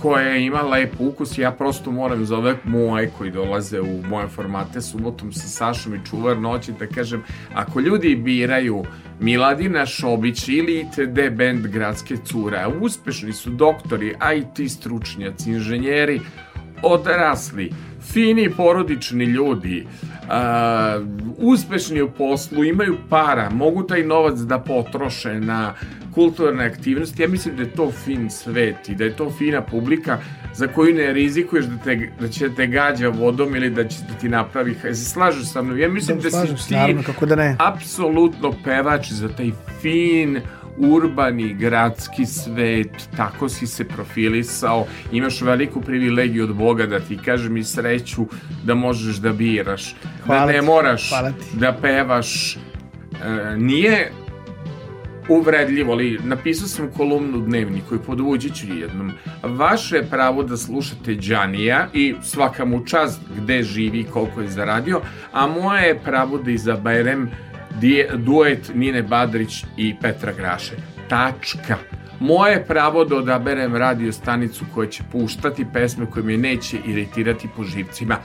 koja 0.03 0.37
ima 0.37 0.63
lep 0.63 0.95
ukus, 0.99 1.39
ja 1.39 1.51
prosto 1.51 1.91
moram 1.91 2.25
za 2.25 2.37
ove 2.37 2.57
moje 2.65 3.11
koji 3.19 3.31
dolaze 3.31 3.81
u 3.81 4.03
moje 4.09 4.29
formate 4.29 4.81
subotom 4.81 5.33
sa 5.33 5.49
Sašom 5.49 5.95
i 5.95 6.01
Čuvar 6.11 6.39
noći 6.39 6.73
da 6.79 6.87
kažem, 6.87 7.23
ako 7.55 7.81
ljudi 7.81 8.17
biraju 8.17 8.85
Miladina 9.21 9.87
Šobić 9.87 10.49
ili 10.49 10.81
ITD 10.81 11.37
band 11.37 11.67
Gradske 11.67 12.17
cure, 12.25 12.59
a 12.59 12.69
uspešni 12.81 13.33
su 13.33 13.51
doktori, 13.51 14.15
IT 14.37 14.71
stručnjaci, 14.71 15.51
inženjeri, 15.51 16.21
odrasli, 16.83 17.71
fini 18.13 18.51
porodični 18.51 19.25
ljudi, 19.25 19.87
a, 20.29 21.01
uspešni 21.39 22.03
u 22.03 22.11
poslu, 22.11 22.65
imaju 22.65 22.97
para, 23.09 23.51
mogu 23.51 23.83
taj 23.83 24.03
novac 24.03 24.39
da 24.39 24.59
potroše 24.59 25.41
na 25.41 25.75
kulturne 26.15 26.65
aktivnosti. 26.65 27.23
Ja 27.23 27.29
mislim 27.29 27.57
da 27.57 27.63
je 27.63 27.71
to 27.71 27.91
fin 27.91 28.31
svet 28.31 28.89
i 28.89 28.95
da 28.95 29.05
je 29.05 29.17
to 29.17 29.31
fina 29.31 29.63
publika 29.63 30.19
za 30.55 30.67
koju 30.67 30.95
ne 30.95 31.13
rizikuješ 31.13 31.65
da, 31.65 31.77
te, 31.85 32.11
da 32.21 32.29
će 32.29 32.55
te 32.55 32.67
gađa 32.67 33.09
vodom 33.09 33.57
ili 33.57 33.71
da 33.71 33.89
će 33.89 33.97
da 34.09 34.15
ti 34.15 34.29
napravi... 34.29 34.77
Ja 34.85 34.95
se 34.95 35.05
slažeš 35.05 35.53
sa 35.53 35.63
mnom? 35.63 35.79
Ja 35.79 35.89
mislim 35.89 36.21
da, 36.21 36.31
slažem 36.31 36.57
si 36.57 36.63
se, 36.63 36.69
ti 36.69 36.75
naravno, 36.75 37.03
kako 37.03 37.27
da 37.27 37.37
ne. 37.37 37.57
apsolutno 37.59 38.55
pevač 38.65 39.13
za 39.13 39.29
taj 39.29 39.51
fin 39.81 40.41
urbani 40.77 41.55
gradski 41.55 42.27
svet, 42.27 43.09
tako 43.17 43.49
si 43.49 43.67
se 43.67 43.85
profilisao, 43.85 44.87
imaš 45.13 45.41
veliku 45.41 45.81
privilegiju 45.81 46.45
od 46.45 46.55
Boga 46.55 46.87
da 46.87 47.01
ti 47.01 47.19
kažem 47.25 47.57
i 47.57 47.65
sreću 47.65 48.27
da 48.65 48.75
možeš 48.75 49.17
da 49.17 49.33
biraš, 49.33 49.95
Hvala 50.27 50.47
da 50.47 50.53
ne 50.53 50.59
ti, 50.59 50.67
moraš 50.67 51.11
da 51.53 51.77
pevaš, 51.83 52.57
e, 52.57 52.59
nije 53.57 54.13
uvredljivo, 55.29 55.93
ali 55.93 56.19
napisao 56.25 56.69
sam 56.69 56.91
kolumnu 56.97 57.41
dnevniku 57.41 57.95
i 57.95 57.99
podvuđit 58.07 58.55
ću 58.55 58.67
jednom. 58.75 59.13
Vaše 59.43 59.97
je 59.97 60.07
pravo 60.11 60.43
da 60.43 60.57
slušate 60.57 61.15
Đanija 61.15 61.89
i 61.93 62.15
svaka 62.23 62.65
mu 62.65 62.85
čast 62.87 63.21
gde 63.37 63.63
živi 63.63 64.01
i 64.01 64.05
koliko 64.05 64.41
je 64.41 64.49
zaradio, 64.49 65.01
a 65.33 65.47
moje 65.47 65.83
je 65.83 65.99
pravo 65.99 66.39
da 66.39 66.51
izaberem 66.51 67.31
duet 68.17 68.71
Nine 68.75 69.03
Badrić 69.03 69.65
i 69.77 69.95
Petra 70.01 70.33
Graše. 70.33 70.77
Tačka. 71.09 71.77
Moje 72.21 72.53
je 72.53 72.65
pravo 72.65 73.05
da 73.05 73.17
odaberem 73.17 73.77
radio 73.77 74.13
stanicu 74.13 74.65
koja 74.75 74.89
će 74.89 75.03
puštati 75.13 75.67
pesme 75.73 76.07
koje 76.07 76.23
me 76.23 76.37
neće 76.37 76.79
iritirati 76.87 77.49
po 77.57 77.65
živcima. 77.65 78.17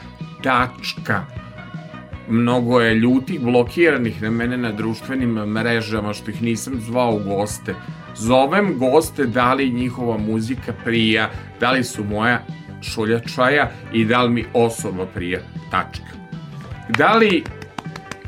Tačka 0.44 1.26
mnogo 2.30 2.80
je 2.82 2.96
ljutih, 2.96 3.42
blokiranih 3.42 4.22
na 4.22 4.32
mene 4.32 4.58
na 4.58 4.72
društvenim 4.72 5.34
mrežama 5.34 6.14
što 6.14 6.32
ih 6.32 6.42
nisam 6.42 6.80
zvao 6.80 7.16
u 7.16 7.20
goste. 7.20 7.76
Zovem 8.16 8.78
goste 8.78 9.26
da 9.26 9.54
li 9.54 9.70
njihova 9.70 10.18
muzika 10.18 10.74
prija, 10.84 11.30
da 11.60 11.72
li 11.72 11.84
su 11.84 12.04
moja 12.04 12.44
šoljačaja 12.82 13.72
i 13.94 14.06
da 14.06 14.24
li 14.24 14.30
mi 14.30 14.46
osoba 14.54 15.06
prija. 15.06 15.40
Tačka. 15.72 16.18
Da 16.98 17.14
li 17.14 17.44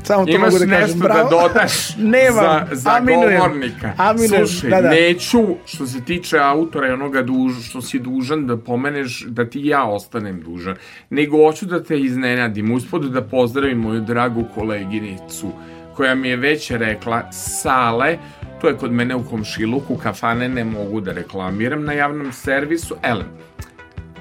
Samo 0.02 0.24
to 0.24 0.30
imaš 0.30 0.52
mogu 0.52 0.58
da 0.58 0.70
kažem. 0.70 0.80
nešto 0.80 0.98
da 0.98 1.04
Bravo. 1.04 1.30
dodaš 1.30 1.72
Nemam. 2.16 2.34
za, 2.34 2.66
za 2.72 2.96
Aminujem. 2.96 3.38
govornika? 3.38 3.92
Aminujem, 3.96 4.46
Slušaj, 4.46 4.70
da, 4.70 4.80
da. 4.80 4.90
neću, 4.90 5.38
što 5.64 5.86
se 5.86 6.04
tiče 6.04 6.38
autora 6.38 6.88
i 6.88 6.92
onoga 6.92 7.22
duž, 7.22 7.68
što 7.68 7.82
si 7.82 7.98
dužan 7.98 8.46
da 8.46 8.56
pomeneš 8.56 9.24
da 9.26 9.44
ti 9.44 9.60
ja 9.64 9.84
ostanem 9.84 10.42
dužan, 10.42 10.74
nego 11.10 11.36
hoću 11.38 11.66
da 11.66 11.82
te 11.82 12.00
iznenadim, 12.00 12.72
uspod 12.72 13.02
da 13.04 13.22
pozdravim 13.22 13.78
moju 13.78 14.00
dragu 14.00 14.44
koleginicu, 14.54 15.52
koja 15.94 16.14
mi 16.14 16.28
je 16.28 16.36
već 16.36 16.70
rekla, 16.70 17.32
Sale, 17.32 18.18
to 18.60 18.68
je 18.68 18.76
kod 18.76 18.92
mene 18.92 19.14
u 19.14 19.24
komšiluku, 19.24 19.96
kafane 19.96 20.48
ne 20.48 20.64
mogu 20.64 21.00
da 21.00 21.12
reklamiram 21.12 21.84
na 21.84 21.92
javnom 21.92 22.32
servisu, 22.32 22.96
ele, 23.02 23.24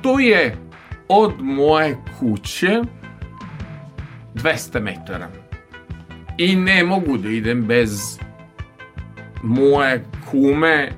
to 0.01 0.19
je 0.19 0.55
od 1.07 1.33
moje 1.39 1.97
kuće 2.19 2.81
200 4.35 4.79
metara. 4.81 5.27
I 6.39 6.55
ne 6.55 6.83
mogu 6.83 7.17
da 7.17 7.29
idem 7.29 7.65
bez 7.65 8.19
moje 9.43 10.03
kume, 10.31 10.89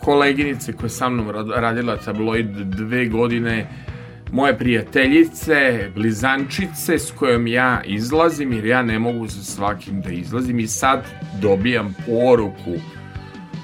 koleginice 0.00 0.72
koja 0.72 0.88
sa 0.88 1.08
mnom 1.08 1.30
rad- 1.30 1.60
radila 1.60 1.96
tabloid 1.96 2.50
dve 2.56 3.06
godine, 3.06 3.66
moje 4.32 4.58
prijateljice, 4.58 5.88
blizančice 5.94 6.98
s 6.98 7.10
kojom 7.10 7.46
ja 7.46 7.82
izlazim, 7.84 8.52
jer 8.52 8.66
ja 8.66 8.82
ne 8.82 8.98
mogu 8.98 9.28
sa 9.28 9.42
svakim 9.42 10.00
da 10.00 10.10
izlazim. 10.10 10.58
I 10.58 10.66
sad 10.66 11.04
dobijam 11.40 11.94
poruku 12.06 12.74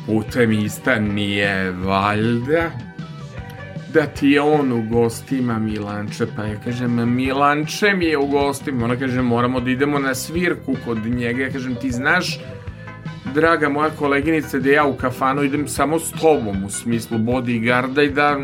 putem 0.06 0.52
ista 0.52 0.98
nije 0.98 1.70
valjda 1.70 2.70
da 3.92 4.06
ti 4.06 4.28
je 4.28 4.40
on 4.40 4.72
u 4.72 4.82
gostima 4.84 5.58
Milanče, 5.58 6.26
pa 6.36 6.44
ja 6.44 6.54
kažem 6.56 7.14
Milanče 7.14 7.94
mi 7.94 8.04
je 8.04 8.18
u 8.18 8.26
gostima, 8.26 8.84
ona 8.84 8.96
kaže 8.96 9.22
moramo 9.22 9.60
da 9.60 9.70
idemo 9.70 9.98
na 9.98 10.14
svirku 10.14 10.76
kod 10.84 10.98
njega, 11.06 11.42
ja 11.42 11.50
kažem 11.50 11.74
ti 11.74 11.90
znaš 11.90 12.40
draga 13.26 13.68
moja 13.68 13.90
koleginica 13.90 14.58
da 14.58 14.70
ja 14.70 14.84
u 14.84 14.94
kafanu 14.94 15.42
idem 15.42 15.68
samo 15.68 15.98
s 15.98 16.10
tobom 16.12 16.64
u 16.64 16.70
smislu 16.70 17.18
bodyguarda 17.18 18.02
i 18.02 18.10
da 18.10 18.38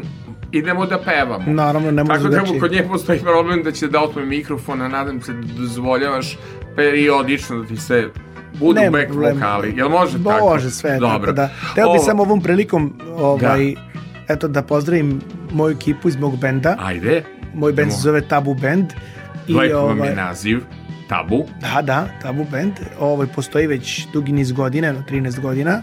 idemo 0.53 0.87
da 0.87 0.99
pevamo. 0.99 1.45
Naravno, 1.49 1.91
ne 1.91 2.05
može 2.05 2.15
Tako 2.15 2.25
da 2.25 2.31
drugačije. 2.31 2.61
kod 2.61 2.73
nje 2.73 2.85
postoji 2.85 3.19
problem 3.19 3.63
da 3.63 3.73
će 3.73 3.89
da 3.89 4.01
otme 4.01 4.25
mikrofon, 4.25 4.83
a 4.83 4.89
nadam 4.89 5.21
se 5.23 5.33
da 5.33 5.47
dozvoljavaš 5.55 6.39
periodično 6.77 7.59
da 7.59 7.67
ti 7.67 7.77
se 7.77 8.09
budu 8.55 8.81
Nema 8.81 8.91
back 8.91 9.07
problema. 9.07 9.35
vokali. 9.37 9.75
Jel 9.77 9.89
može 9.89 10.25
tako? 10.25 10.45
Može 10.45 10.71
sve, 10.71 10.99
Dobro. 10.99 11.19
tako 11.21 11.33
da. 11.33 11.49
Teo 11.75 11.85
bi 11.85 11.91
Ovo- 11.91 11.99
samo 11.99 12.23
ovom 12.23 12.41
prilikom 12.41 12.95
ovaj, 13.11 13.75
eto 14.29 14.49
da 14.49 14.63
pozdravim 14.63 15.21
moju 15.53 15.77
ekipu 15.77 16.09
iz 16.09 16.17
mog 16.17 16.39
benda. 16.39 16.77
Ajde, 16.79 17.23
Moj 17.55 17.73
bend 17.73 17.93
se 17.93 17.99
zove 18.01 18.21
Tabu 18.21 18.55
Band. 18.55 18.93
I, 19.49 19.53
lep 19.53 19.73
vam 19.73 19.85
ovaj, 19.85 20.09
je 20.09 20.15
naziv. 20.15 20.61
Tabu. 21.09 21.45
Da, 21.61 21.83
da, 21.83 22.09
Tabu 22.23 22.47
Band. 22.51 22.73
Ovaj, 23.01 23.27
postoji 23.27 23.67
već 23.67 24.07
dugi 24.13 24.33
niz 24.33 24.53
godina, 24.53 24.87
jedno 24.87 25.03
13 25.11 25.41
godina. 25.41 25.83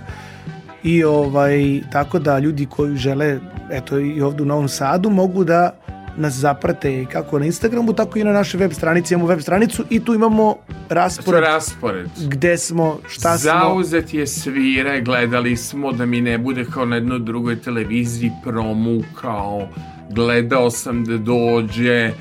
I 0.84 1.04
ovaj, 1.04 1.82
tako 1.92 2.20
da 2.20 2.40
ljudi 2.40 2.66
koji 2.66 2.98
žele, 2.98 3.40
eto 3.72 4.00
i 4.00 4.22
ovde 4.22 4.44
u 4.44 4.46
Novom 4.46 4.68
Sadu, 4.68 5.10
mogu 5.10 5.44
da 5.44 5.76
nas 6.18 6.34
zaprate 6.34 7.02
i 7.02 7.06
kako 7.06 7.40
na 7.40 7.46
Instagramu, 7.46 7.94
tako 7.94 8.20
i 8.20 8.24
na 8.24 8.32
našoj 8.32 8.60
web 8.60 8.72
stranici. 8.72 9.14
Imamo 9.14 9.28
web 9.28 9.40
stranicu 9.40 9.84
i 9.90 10.00
tu 10.00 10.14
imamo 10.14 10.56
raspored 10.90 11.44
raspored. 11.44 12.10
gde 12.28 12.58
smo, 12.58 13.00
šta 13.08 13.38
smo. 13.38 13.52
Zauzet 13.52 14.14
je 14.14 14.28
svire, 14.28 15.02
gledali 15.02 15.58
smo 15.58 15.92
da 15.92 16.06
mi 16.06 16.22
ne 16.22 16.38
bude 16.38 16.66
kao 16.74 16.86
na 16.86 16.96
jednoj 16.96 17.20
drugoj 17.20 17.62
televiziji 17.62 18.32
promukao, 18.44 19.68
gledao 20.12 20.72
sam 20.72 21.06
da 21.06 21.18
dođe 21.18 22.12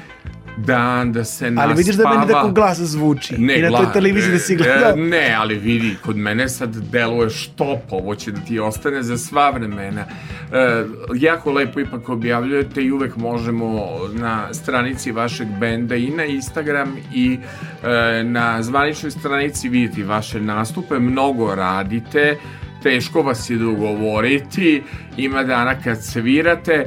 dan 0.57 1.13
da 1.13 1.25
se 1.25 1.51
naspava. 1.51 1.69
Ali 1.73 1.79
vidiš 1.79 1.97
da 1.97 2.09
meni 2.09 2.33
tako 2.33 2.51
glas 2.51 2.79
zvuči. 2.79 3.35
I 3.35 3.63
na 3.63 3.71
toj 3.71 3.93
televiziji 3.93 4.33
da 4.33 4.39
si 4.39 4.53
e, 4.53 4.57
gledao. 4.57 4.91
e, 4.91 4.97
Ne, 4.97 5.35
ali 5.39 5.55
vidi, 5.55 5.97
kod 6.05 6.17
mene 6.17 6.49
sad 6.49 6.77
deluje 6.77 7.31
štop, 7.31 7.81
ovo 7.91 8.15
će 8.15 8.33
da 8.33 8.41
ti 8.41 8.59
ostane 8.59 9.03
za 9.03 9.19
sva 9.19 9.51
vremena. 9.51 10.05
E, 10.53 10.85
jako 11.15 11.53
lepo 11.53 11.81
ipak 11.81 12.09
objavljujete 12.09 12.83
i 12.83 12.93
uvek 12.93 13.17
možemo 13.17 13.89
na 14.13 14.55
stranici 14.55 15.13
vašeg 15.13 15.49
benda 15.61 15.97
i 15.97 16.11
na 16.11 16.25
Instagram 16.25 16.97
i 17.15 17.39
e, 17.83 18.23
na 18.25 18.63
zvaničnoj 18.63 19.11
stranici 19.11 19.69
vidjeti 19.69 20.03
vaše 20.03 20.41
nastupe, 20.41 20.99
mnogo 20.99 21.55
radite, 21.55 22.37
teško 22.83 23.23
vas 23.23 23.51
je 23.51 23.57
dogovoriti, 23.57 24.83
ima 25.17 25.43
dana 25.43 25.75
kad 25.85 26.05
svirate, 26.05 26.73
e, 26.73 26.87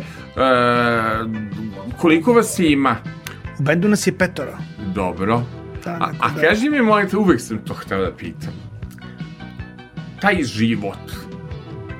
koliko 1.97 2.33
vas 2.33 2.59
ima? 2.59 2.95
U 3.59 3.63
bendu 3.63 3.87
nas 3.89 4.07
je 4.07 4.17
petoro. 4.17 4.57
Dobro. 4.95 5.43
Da, 5.85 5.91
A, 5.91 6.11
a 6.19 6.29
da. 6.29 6.41
kaži 6.41 6.69
mi, 6.69 6.81
molim 6.81 7.09
te, 7.09 7.17
uvek 7.17 7.41
sam 7.41 7.57
to 7.57 7.73
hteo 7.73 8.01
da 8.01 8.11
pitam. 8.11 8.53
Taj 10.21 10.43
život 10.43 11.11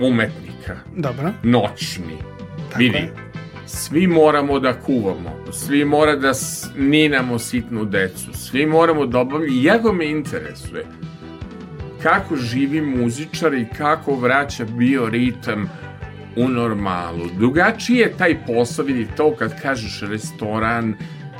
umetnika, 0.02 0.76
Dobro. 0.96 1.32
noćni, 1.44 2.18
Tako 2.70 2.80
vidi, 2.80 2.98
je. 2.98 3.14
svi 3.66 4.08
moramo 4.08 4.60
da 4.60 4.74
kuvamo, 4.74 5.36
svi 5.52 5.86
mora 5.86 6.16
da 6.16 6.32
ninamo 6.78 7.40
sitnu 7.40 7.86
decu, 7.86 8.34
svi 8.34 8.66
moramo 8.66 9.06
da 9.06 9.20
obavljamo, 9.20 9.54
i 9.54 9.64
jako 9.64 9.94
me 9.94 10.10
interesuje 10.10 10.86
kako 12.04 12.36
živi 12.36 12.82
muzičar 12.82 13.54
i 13.54 13.66
kako 13.78 14.16
vraća 14.16 14.66
bioritam 14.66 15.70
u 16.36 16.48
normalu. 16.48 17.26
Drugačiji 17.38 17.98
je 17.98 18.14
taj 18.18 18.46
posao, 18.46 18.86
vidi 18.86 19.08
to 19.18 19.36
kad 19.36 19.62
kažeš 19.62 20.02
restoran, 20.02 20.94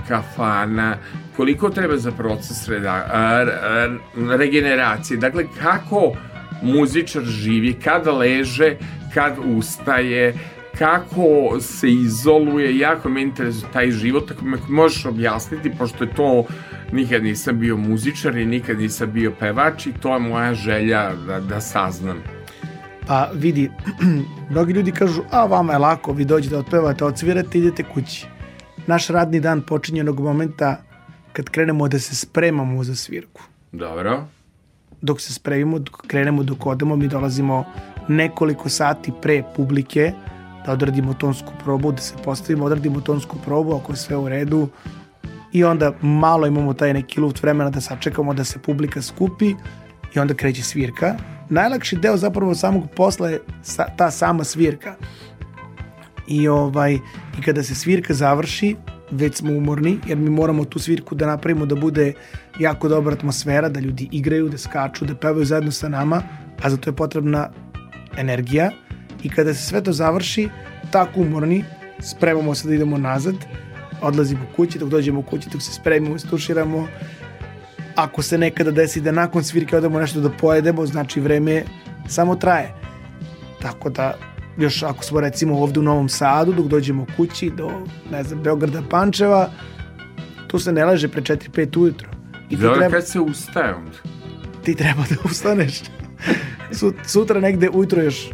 kafana, 0.08 0.98
koliko 1.36 1.70
treba 1.70 1.98
za 1.98 2.12
proces 2.12 2.68
reda, 2.68 3.06
regeneracije. 4.38 5.18
Dakle, 5.18 5.46
kako 5.62 6.14
muzičar 6.62 7.24
živi, 7.24 7.74
kada 7.74 8.12
leže, 8.12 8.76
kad 9.14 9.34
ustaje, 9.58 10.34
kako 10.78 11.60
se 11.60 11.92
izoluje, 11.92 12.78
jako 12.78 13.10
me 13.10 13.22
interesuje 13.22 13.72
taj 13.74 13.92
život, 13.92 14.32
ako 14.32 14.46
me 14.46 14.58
možeš 14.70 15.06
objasniti, 15.06 15.72
pošto 15.78 16.04
je 16.04 16.14
to, 16.16 16.46
nikad 16.92 17.24
nisam 17.24 17.60
bio 17.60 17.78
muzičar 17.78 18.38
i 18.38 18.46
nikad 18.46 18.80
nisam 18.80 19.12
bio 19.12 19.32
pevač 19.40 19.88
i 19.88 19.94
to 19.94 20.14
je 20.14 20.20
moja 20.20 20.54
želja 20.54 21.16
da, 21.28 21.40
da 21.40 21.62
saznam. 21.62 22.18
Pa 23.08 23.30
vidi, 23.34 23.72
mnogi 24.52 24.74
ljudi 24.74 24.92
kažu, 24.92 25.22
a 25.32 25.46
vama 25.46 25.74
je 25.74 25.80
lako, 25.80 26.14
vi 26.14 26.26
dođete, 26.26 26.58
otpevate, 26.58 27.06
odsvirate, 27.06 27.58
idete 27.58 27.84
kući. 27.84 28.37
Naš 28.88 29.08
radni 29.08 29.40
dan 29.40 29.62
počinje 29.62 30.02
onog 30.02 30.20
momenta 30.20 30.78
kad 31.34 31.50
krenemo 31.50 31.88
da 31.88 32.00
se 32.00 32.16
spremamo 32.16 32.84
za 32.84 32.96
svirku. 32.96 33.42
Dobro. 33.72 34.26
Dok 35.02 35.22
se 35.22 35.34
spremimo, 35.34 35.80
dok 35.80 36.08
krenemo, 36.08 36.44
dok 36.44 36.66
odemo, 36.66 36.96
mi 36.96 37.08
dolazimo 37.08 37.66
nekoliko 38.08 38.70
sati 38.70 39.12
pre 39.22 39.44
publike 39.56 40.14
da 40.66 40.72
odradimo 40.72 41.14
tonsku 41.14 41.54
probu, 41.64 41.92
da 41.92 42.02
se 42.02 42.14
postavimo, 42.24 42.66
odradimo 42.66 43.02
tonsku 43.02 43.38
probu, 43.46 43.76
ako 43.76 43.92
je 43.92 43.98
sve 43.98 44.18
u 44.18 44.30
redu, 44.30 44.70
i 45.54 45.64
onda 45.64 45.94
malo 46.02 46.48
imamo 46.48 46.74
taj 46.74 46.94
neki 46.94 47.20
luft 47.20 47.44
vremena 47.44 47.70
da 47.70 47.82
sačekamo 47.82 48.34
da 48.34 48.44
se 48.44 48.60
publika 48.60 49.02
skupi 49.02 49.54
i 50.16 50.20
onda 50.20 50.34
kreće 50.34 50.64
svirka. 50.64 51.16
Najlakši 51.50 51.96
deo 51.96 52.18
zapravo 52.18 52.56
samog 52.56 52.84
posla 52.96 53.30
je 53.30 53.42
sa, 53.64 53.86
ta 53.98 54.12
sama 54.12 54.44
svirka. 54.44 54.96
I 56.28 56.48
ovaj 56.48 56.94
i 57.40 57.42
kada 57.46 57.64
se 57.64 57.76
svirka 57.76 58.14
završi, 58.14 58.76
već 59.12 59.36
smo 59.36 59.52
umorni, 59.52 60.00
jer 60.08 60.18
mi 60.18 60.30
moramo 60.30 60.66
tu 60.66 60.80
svirku 60.80 61.16
da 61.16 61.28
napravimo 61.28 61.66
da 61.66 61.76
bude 61.76 62.14
jako 62.60 62.88
dobra 62.88 63.14
atmosfera, 63.14 63.70
da 63.70 63.80
ljudi 63.80 64.10
igraju, 64.12 64.50
da 64.50 64.58
skaču, 64.58 65.06
da 65.06 65.16
pevaju 65.16 65.46
zajedno 65.46 65.72
sa 65.72 65.90
nama, 65.90 66.22
a 66.64 66.70
za 66.70 66.78
to 66.78 66.90
je 66.90 66.96
potrebna 66.96 67.50
energija. 68.18 68.72
I 69.24 69.30
kada 69.30 69.54
se 69.54 69.64
sve 69.64 69.84
to 69.84 69.94
završi, 69.94 70.50
tako 70.92 71.22
umorni, 71.22 71.64
spremamo 72.00 72.56
se 72.56 72.68
da 72.68 72.74
idemo 72.74 72.98
nazad, 72.98 73.36
odlazimo 74.02 74.46
kući, 74.56 74.80
dok 74.80 74.90
dođemo 74.90 75.22
kući, 75.22 75.50
dok 75.50 75.62
se 75.62 75.74
spremimo, 75.74 76.16
istuširamo, 76.16 76.88
ako 77.96 78.22
se 78.22 78.38
nekada 78.38 78.72
desi 78.72 79.02
da 79.02 79.12
nakon 79.12 79.44
svirke 79.44 79.78
odemo 79.78 80.00
nešto 80.00 80.22
da 80.22 80.30
pojedemo, 80.30 80.86
znači 80.86 81.20
vreme 81.20 81.64
samo 82.08 82.36
traje. 82.36 82.74
Tako 83.62 83.90
da, 83.90 84.14
još 84.58 84.84
ako 84.84 85.04
smo 85.04 85.20
recimo 85.20 85.60
ovde 85.60 85.80
u 85.80 85.84
Novom 85.84 86.10
Sadu, 86.10 86.54
dok 86.54 86.66
dođemo 86.68 87.06
kući 87.18 87.50
do, 87.50 87.72
ne 88.12 88.24
znam, 88.24 88.40
Beograda, 88.40 88.82
Pančeva, 88.82 89.50
tu 90.48 90.60
se 90.60 90.72
ne 90.72 90.86
leže 90.86 91.08
pre 91.08 91.22
4-5 91.22 91.78
ujutro. 91.78 92.10
I 92.46 92.56
ti 92.56 92.62
treba, 92.62 92.90
kad 92.90 93.08
se 93.08 93.20
ustaje 93.20 93.76
onda? 93.76 93.98
ti 94.64 94.76
treba 94.76 95.02
da 95.02 95.16
ustaneš. 95.26 95.82
Su, 96.72 96.94
sutra 97.06 97.40
negde 97.40 97.70
ujutro 97.70 98.02
još 98.02 98.30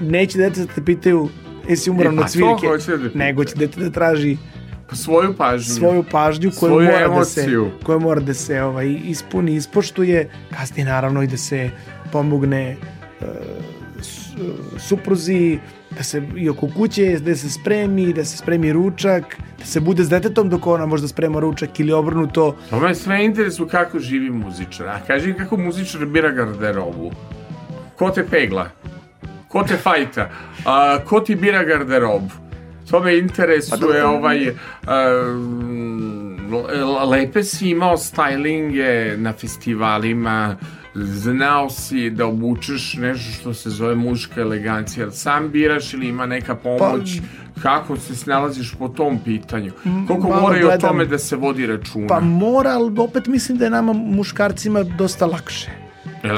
neće 0.00 0.38
dete 0.38 0.60
da 0.60 0.66
te 0.66 0.84
pitaju 0.84 1.28
jesi 1.68 1.90
umoran 1.90 2.14
E, 2.14 2.16
pa 2.16 2.22
od 2.22 2.30
svirke, 2.30 2.66
hoće 2.66 2.96
da 2.98 3.08
nego 3.14 3.44
će 3.44 3.54
dete 3.56 3.80
da 3.80 3.90
traži 3.90 4.36
Pa 4.88 4.96
svoju 4.96 5.34
pažnju. 5.34 5.74
svoju 5.74 6.04
pažnju 6.04 6.50
koju 6.50 6.70
Svoju 6.70 6.86
mora 6.86 7.08
da 7.08 7.24
se 7.24 7.40
emociju. 7.40 7.70
koja 7.82 7.98
mora 7.98 8.20
da 8.20 8.34
se 8.34 8.62
ovaj 8.62 8.96
ispuni, 9.04 9.54
ispoštuje, 9.54 10.30
kasnije 10.50 10.84
naravno 10.86 11.22
i 11.22 11.26
da 11.26 11.36
se 11.36 11.70
pomogne 12.12 12.76
su- 13.20 13.26
supruzi, 14.78 15.58
da 15.90 16.02
se 16.02 16.22
i 16.36 16.48
oko 16.48 16.68
kuće, 16.76 17.18
da 17.18 17.34
se 17.36 17.50
spremi, 17.50 18.12
da 18.12 18.24
se 18.24 18.36
spremi 18.36 18.72
ručak, 18.72 19.36
da 19.58 19.64
se 19.64 19.80
bude 19.80 20.04
s 20.04 20.08
detetom 20.08 20.48
dok 20.48 20.66
ona 20.66 20.86
možda 20.86 21.08
sprema 21.08 21.40
ručak 21.40 21.80
ili 21.80 21.92
obrnuto. 21.92 22.56
Pa 22.70 22.78
me 22.80 22.94
sve 22.94 23.24
interesuje 23.24 23.68
kako 23.68 23.98
živi 23.98 24.30
muzičar. 24.30 24.88
A 24.88 25.00
kaži 25.06 25.34
kako 25.34 25.56
muzičar 25.56 26.06
bira 26.06 26.30
garderobu. 26.30 27.12
Ko 27.96 28.10
te 28.10 28.26
pegla? 28.26 28.70
Ko 29.48 29.62
te 29.62 29.76
fajta? 29.76 30.30
A, 30.64 30.98
ko 31.04 31.20
ti 31.20 31.34
bira 31.34 31.64
garderobu? 31.64 32.30
To 32.90 33.00
me 33.00 33.18
interesuje 33.18 34.04
ovaj... 34.04 34.54
A, 34.86 35.08
lepe 37.10 37.42
si 37.42 37.70
imao 37.70 37.96
stylinge 37.96 39.16
na 39.16 39.32
festivalima, 39.32 40.56
znao 40.98 41.70
si 41.70 42.10
da 42.10 42.26
obučeš 42.26 42.94
nešto 42.94 43.32
što 43.32 43.54
se 43.54 43.70
zove 43.70 43.94
muška 43.94 44.40
elegancija. 44.40 45.10
Sam 45.10 45.50
biraš 45.50 45.94
ili 45.94 46.08
ima 46.08 46.26
neka 46.26 46.54
pomoć? 46.54 47.20
Kako 47.62 47.96
se 47.96 48.16
snalaziš 48.16 48.74
po 48.74 48.88
tom 48.88 49.18
pitanju? 49.18 49.72
Koliko 50.06 50.28
mora 50.30 50.58
i 50.58 50.64
o 50.64 50.78
tome 50.78 51.04
da 51.04 51.18
se 51.18 51.36
vodi 51.36 51.66
računa? 51.66 52.06
Pa 52.06 52.20
mora, 52.20 52.70
ali 52.70 52.94
opet 52.98 53.26
mislim 53.26 53.58
da 53.58 53.64
je 53.64 53.70
nama 53.70 53.92
muškarcima 53.92 54.82
dosta 54.82 55.26
lakše. 55.26 55.70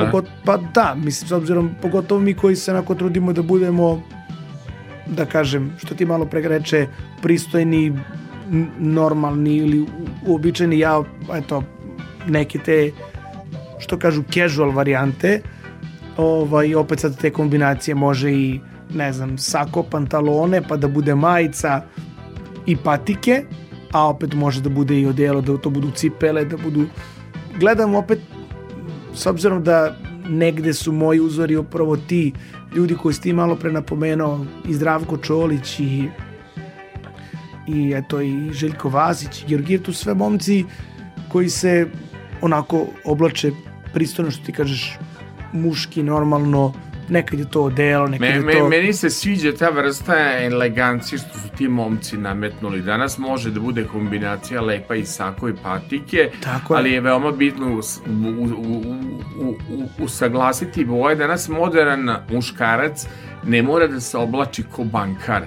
Pogot, 0.00 0.26
pa 0.44 0.56
da, 0.56 0.94
mislim, 0.96 1.28
s 1.28 1.32
obzirom, 1.32 1.70
pogotovo 1.82 2.20
mi 2.20 2.34
koji 2.34 2.56
se 2.56 2.70
onako 2.70 2.94
trudimo 2.94 3.32
da 3.32 3.42
budemo, 3.42 4.02
da 5.06 5.24
kažem, 5.26 5.72
što 5.78 5.94
ti 5.94 6.06
malo 6.06 6.26
pre 6.26 6.40
reče, 6.42 6.86
pristojni, 7.22 7.98
normalni 8.78 9.56
ili 9.56 9.80
u- 9.80 9.86
uobičajeni, 10.26 10.78
ja, 10.78 11.02
eto, 11.34 11.62
neke 12.26 12.58
te, 12.58 12.90
što 13.80 13.98
kažu, 13.98 14.22
casual 14.22 14.70
varijante, 14.70 15.40
ovaj, 16.16 16.74
opet 16.74 17.00
sad 17.00 17.20
te 17.20 17.30
kombinacije 17.30 17.94
može 17.94 18.32
i 18.32 18.60
ne 18.94 19.12
znam, 19.12 19.38
sako, 19.38 19.82
pantalone, 19.82 20.62
pa 20.68 20.76
da 20.76 20.88
bude 20.88 21.14
majica 21.14 21.82
i 22.66 22.76
patike, 22.76 23.44
a 23.92 24.08
opet 24.08 24.34
može 24.34 24.60
da 24.60 24.68
bude 24.68 25.00
i 25.00 25.06
odelo, 25.06 25.40
da 25.40 25.56
to 25.56 25.70
budu 25.70 25.90
cipele, 25.90 26.44
da 26.44 26.56
budu... 26.56 26.86
Gledam 27.58 27.94
opet, 27.94 28.18
s 29.14 29.26
obzirom 29.26 29.64
da 29.64 29.96
negde 30.28 30.72
su 30.72 30.92
moji 30.92 31.20
uzori 31.20 31.56
upravo 31.56 31.96
ti 31.96 32.32
ljudi 32.74 32.94
koji 32.94 33.14
si 33.14 33.22
ti 33.22 33.32
malo 33.32 33.56
pre 33.56 33.72
napomenuo, 33.72 34.46
i 34.68 34.74
Zdravko 34.74 35.16
Čolić 35.16 35.80
i 35.80 36.08
i 37.66 37.92
eto 37.96 38.20
i 38.20 38.52
Željko 38.52 38.88
Vasić 38.88 39.42
i 39.42 39.46
Georgijev, 39.46 39.82
tu 39.82 39.92
sve 39.92 40.14
momci 40.14 40.64
koji 41.28 41.48
se 41.48 41.86
onako 42.40 42.86
oblače 43.04 43.50
pristojno 43.94 44.30
što 44.30 44.44
ti 44.44 44.52
kažeš 44.52 44.98
muški 45.52 46.02
normalno 46.02 46.72
nekad 47.08 47.38
je 47.38 47.50
to 47.50 47.62
odelo, 47.62 48.06
nekad 48.06 48.20
Me, 48.20 48.28
je 48.28 48.40
me, 48.40 48.52
to... 48.52 48.68
meni 48.68 48.92
se 48.92 49.10
sviđa 49.10 49.52
ta 49.52 49.68
vrsta 49.68 50.14
elegancije 50.38 51.18
što 51.18 51.38
su 51.38 51.48
ti 51.58 51.68
momci 51.68 52.16
nametnuli. 52.16 52.82
Danas 52.82 53.18
može 53.18 53.50
da 53.50 53.60
bude 53.60 53.84
kombinacija 53.84 54.60
lepa 54.60 54.94
i 54.94 55.04
sako 55.04 55.48
i 55.48 55.54
patike, 55.62 56.30
Tako 56.42 56.74
je. 56.74 56.78
ali 56.78 56.92
je 56.92 57.00
veoma 57.00 57.32
bitno 57.32 57.66
us- 57.68 58.00
u, 58.00 58.44
u, 58.44 58.82
u, 59.38 59.48
u, 59.70 59.88
usaglasiti 60.00 60.84
boje. 60.84 61.16
Danas 61.16 61.48
modern 61.48 62.10
muškarac 62.32 63.06
ne 63.44 63.62
mora 63.62 63.86
da 63.86 64.00
se 64.00 64.18
oblači 64.18 64.62
ko 64.62 64.84
bankar. 64.84 65.42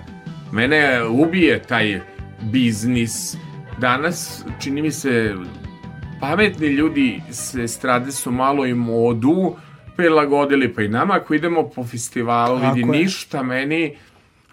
Mene 0.52 1.04
ubije 1.06 1.62
taj 1.62 2.02
biznis. 2.42 3.36
Danas, 3.78 4.44
čini 4.60 4.82
mi 4.82 4.92
se, 4.92 5.36
pametni 6.24 6.68
ljudi 6.68 7.22
se 7.32 7.68
strade 7.68 8.12
su 8.12 8.32
malo 8.32 8.66
i 8.66 8.74
modu 8.74 9.56
prilagodili, 9.96 10.74
pa 10.74 10.82
i 10.82 10.88
nama 10.88 11.14
ako 11.14 11.34
idemo 11.34 11.70
po 11.70 11.84
festivalu, 11.84 12.60
Tako 12.60 12.74
vidi 12.74 12.80
je. 12.80 13.00
ništa 13.00 13.44
meni 13.44 13.96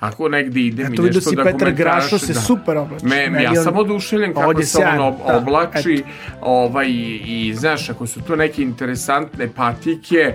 Ako 0.00 0.28
negde 0.28 0.60
idem 0.60 0.92
Eto, 0.92 1.06
i 1.06 1.10
nešto 1.10 1.30
da 1.30 1.44
Petar 1.44 1.72
Grašo 1.72 2.18
se 2.18 2.34
super 2.34 2.76
oblači. 2.76 3.06
Me, 3.06 3.30
Meni 3.30 3.44
ja 3.44 3.54
sam 3.54 3.76
oduševljen 3.76 4.34
kako 4.34 4.62
se 4.62 4.78
on 4.78 4.84
sjajan, 4.84 5.00
ob, 5.00 5.14
da, 5.26 5.36
oblači 5.36 5.94
eto. 5.94 6.08
ovaj, 6.40 6.86
i, 7.26 7.52
znaš, 7.56 7.90
ako 7.90 8.06
su 8.06 8.20
to 8.20 8.36
neke 8.36 8.62
interesantne 8.62 9.48
patike, 9.56 10.34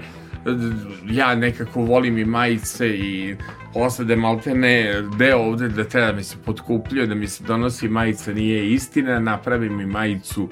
ja 1.09 1.35
nekako 1.35 1.81
volim 1.81 2.17
i 2.17 2.25
majice 2.25 2.87
i 2.87 3.35
posle 3.73 4.15
maltene 4.15 5.01
deo 5.17 5.39
ovde 5.39 5.69
da 5.69 5.83
treba 5.83 6.07
da 6.07 6.13
mi 6.13 6.23
se 6.23 6.37
potkupljuje, 6.45 7.07
da 7.07 7.15
mi 7.15 7.27
se 7.27 7.43
donosi 7.43 7.87
majica 7.89 8.33
nije 8.33 8.73
istina, 8.73 9.19
napravim 9.19 9.81
i 9.81 9.85
majicu 9.85 10.49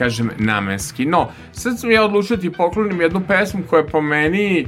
kažem 0.00 0.30
namenski. 0.38 1.04
No, 1.04 1.28
sad 1.52 1.78
sam 1.80 1.90
ja 1.90 2.04
odlučio 2.04 2.36
da 2.36 2.42
ti 2.42 2.52
poklonim 2.52 3.00
jednu 3.00 3.20
pesmu 3.28 3.62
koja 3.70 3.80
je 3.80 3.86
po 3.86 4.00
meni 4.00 4.66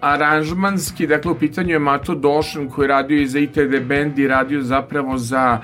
aranžmanski, 0.00 1.06
dakle 1.06 1.32
u 1.32 1.38
pitanju 1.38 1.70
je 1.70 1.78
Mato 1.78 2.14
Došan 2.14 2.68
koji 2.68 2.88
radio 2.88 3.20
i 3.20 3.26
za 3.26 3.38
ITD 3.38 3.80
Band 3.88 4.18
i 4.18 4.28
radio 4.28 4.62
zapravo 4.62 5.18
za 5.18 5.60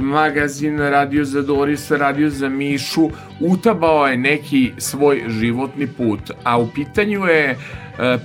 magazin, 0.00 0.78
radio 0.78 1.24
za 1.24 1.42
Dorisa, 1.42 1.96
radio 1.96 2.30
za 2.30 2.48
Mišu, 2.48 3.10
utabao 3.40 4.06
je 4.06 4.16
neki 4.16 4.72
svoj 4.78 5.22
životni 5.28 5.86
put, 5.86 6.20
a 6.44 6.58
u 6.58 6.68
pitanju 6.74 7.26
je 7.26 7.50
e, 7.50 7.56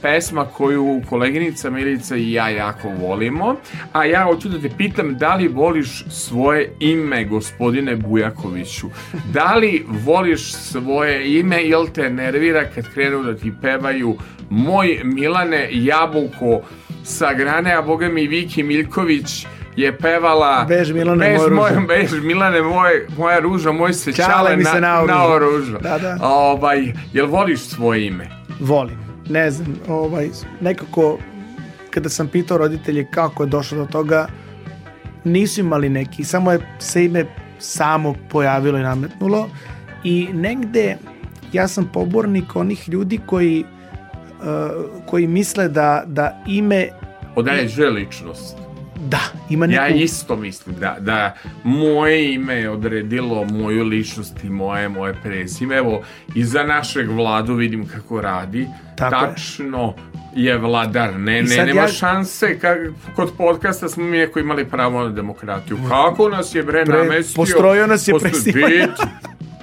pesma 0.02 0.46
koju 0.46 1.02
koleginica 1.10 1.70
Milica 1.70 2.16
i 2.16 2.32
ja 2.32 2.50
jako 2.50 2.90
volimo, 2.90 3.56
a 3.94 4.06
ja 4.06 4.24
hoću 4.24 4.50
da 4.50 4.62
te 4.62 4.70
pitam 4.78 5.18
da 5.18 5.36
li 5.36 5.48
voliš 5.48 6.06
svoje 6.10 6.72
ime, 6.80 7.26
gospodine 7.26 7.96
Bujakoviću? 7.96 8.88
Da 9.34 9.56
li 9.56 9.86
voliš 9.88 10.54
svoje 10.54 11.40
ime 11.40 11.64
ili 11.64 11.94
te 11.94 12.10
nervira 12.10 12.66
kad 12.76 12.94
krenu 12.94 13.24
da 13.24 13.36
ti 13.36 13.54
pevaju 13.62 14.18
Moj 14.50 15.02
Milane 15.04 15.70
Jabuko 15.72 16.62
sa 17.04 17.34
grane, 17.34 17.74
a 17.74 17.82
boga 17.82 18.10
mi 18.10 18.28
Viki 18.28 18.64
Miljković 18.64 19.46
je 19.78 19.98
pevala 19.98 20.66
Bež, 20.68 20.92
Milane, 20.92 21.38
moja 21.38 21.50
moj, 21.50 21.70
ruža. 21.70 21.82
Bež 21.88 22.22
Milane 22.24 22.62
moj, 22.62 23.06
moja 23.18 23.40
ruža 23.40 23.72
Moj 23.72 23.94
se 23.94 24.14
Ćale 24.14 24.28
čale 24.28 24.58
mi 24.58 24.64
se 24.64 24.74
na, 24.74 24.80
naoruža. 24.80 25.14
naoruža 25.14 25.78
Da, 25.78 25.98
da. 25.98 26.18
Ovaj, 26.22 26.94
jel 27.14 27.28
voliš 27.28 27.60
svoje 27.60 28.08
ime? 28.08 28.28
volim. 28.60 28.98
Ne 29.30 29.52
znam, 29.52 29.76
ovaj, 29.88 30.30
nekako 30.62 31.18
kada 31.90 32.10
sam 32.10 32.28
pitao 32.28 32.58
roditelje 32.58 33.08
kako 33.12 33.44
je 33.44 33.48
došlo 33.48 33.78
do 33.78 33.86
toga, 33.86 34.28
nisu 35.24 35.62
imali 35.62 35.90
neki, 35.90 36.24
samo 36.24 36.52
je 36.52 36.60
se 36.80 37.06
ime 37.06 37.26
samo 37.60 38.16
pojavilo 38.30 38.78
i 38.78 38.82
nametnulo 38.82 39.50
i 40.04 40.28
negde 40.34 40.98
ja 41.54 41.68
sam 41.68 41.90
pobornik 41.94 42.56
onih 42.56 42.90
ljudi 42.90 43.20
koji 43.26 43.64
uh, 44.40 44.46
koji 45.06 45.28
misle 45.28 45.68
da, 45.68 46.04
da 46.06 46.44
ime 46.48 46.88
Određuje 47.36 47.90
ličnost 47.90 48.67
da, 49.00 49.20
ima 49.50 49.68
neku 49.68 49.82
Ja 49.82 49.88
isto 49.88 50.36
mislim 50.36 50.76
da, 50.80 50.96
da 51.00 51.34
moje 51.64 52.34
ime 52.34 52.56
je 52.56 52.70
odredilo 52.70 53.46
moju 53.46 53.84
ličnost 53.84 54.44
i 54.44 54.50
moje, 54.50 54.90
moje 54.90 55.14
prezime. 55.24 55.78
Evo, 55.78 56.04
i 56.36 56.44
za 56.44 56.64
našeg 56.64 57.10
vladu 57.10 57.54
vidim 57.54 57.88
kako 57.88 58.22
radi. 58.22 58.68
Tako 58.96 59.16
je. 59.16 59.22
Tačno 59.30 59.94
je 60.36 60.58
vladar. 60.58 61.20
Ne, 61.20 61.42
ne, 61.42 61.48
sad 61.48 61.68
nema 61.68 61.82
ja- 61.82 61.88
šanse. 61.88 62.60
Kak, 62.60 62.78
kod 63.16 63.32
podcasta 63.38 63.90
smo 63.90 64.04
mi 64.04 64.28
imali 64.40 64.66
pravo 64.66 65.04
na 65.04 65.10
demokratiju. 65.10 65.78
Kako 65.90 66.30
nas 66.30 66.56
je 66.56 66.64
bre 66.64 66.86
Pre- 66.86 66.98
namestio? 66.98 67.36
postrojio 67.36 67.88
nas 67.88 68.08
je. 68.08 68.14
Bit, 68.46 68.90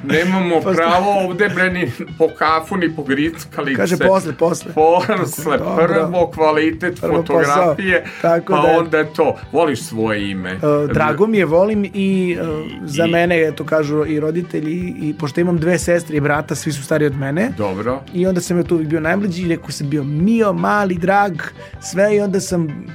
Nemamo 0.05 0.61
pravo 0.63 1.11
ovde 1.19 1.49
bre 1.49 1.71
ni 1.71 1.93
po 2.19 2.29
kafu 2.29 2.77
ni 2.77 2.97
po 2.97 3.03
grickalice. 3.03 3.77
Kaže 3.77 3.97
posle, 3.99 4.33
posle. 4.33 4.73
Posle, 4.73 5.59
prvo 5.79 6.27
kvalitet 6.29 7.01
Prvo 7.01 7.17
fotografije, 7.17 8.01
posao. 8.03 8.21
Tako 8.23 8.53
pa 8.53 8.61
da- 8.63 8.79
onda 8.79 9.05
to. 9.07 9.37
Voliš 9.53 9.83
svoje 9.83 10.31
ime? 10.31 10.55
Uh, 10.55 10.61
drago 10.91 11.27
mi 11.27 11.39
je, 11.39 11.45
volim 11.45 11.91
i 11.95 12.37
uh, 12.41 12.47
za 12.85 13.05
I- 13.05 13.11
mene, 13.11 13.43
eto 13.43 13.65
kažu 13.65 14.07
i 14.07 14.21
roditelji, 14.21 14.75
i 15.01 15.15
pošto 15.15 15.41
imam 15.41 15.59
dve 15.59 15.79
sestre 15.79 16.17
i 16.17 16.21
brata, 16.21 16.55
svi 16.55 16.73
su 16.73 16.83
stariji 16.83 17.07
od 17.07 17.17
mene, 17.17 17.51
Dobro. 17.59 18.01
i 18.15 18.27
onda 18.27 18.41
sam 18.41 18.57
ja 18.57 18.63
tu 18.63 18.75
uvijek 18.75 18.91
bio 18.91 19.01
najmlađi 19.01 19.43
i 19.43 19.49
rekao 19.49 19.71
sam 19.71 19.91
bio 19.91 20.05
Mio, 20.05 20.53
mali, 20.53 20.95
drag, 20.95 21.33
sve 21.81 22.17
i 22.17 22.21
onda 22.21 22.41
sam 22.41 22.87